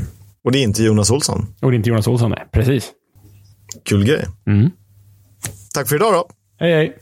Och 0.46 0.52
det 0.52 0.60
är 0.60 0.64
inte 0.64 0.84
Jonas 0.84 1.12
Olsson. 1.12 1.46
Och 1.62 1.72
det 1.72 1.76
är 1.76 1.78
inte 1.78 1.90
Jonas 1.90 2.08
Olsson, 2.08 2.30
nej. 2.30 2.48
Precis. 2.52 2.92
Kul 3.88 4.06
grej. 4.06 4.26
Mm. 4.48 4.72
Tack 5.74 5.90
för 5.90 5.96
idag 5.96 6.14
då. 6.14 6.30
Hej, 6.60 6.74
hej. 6.74 6.98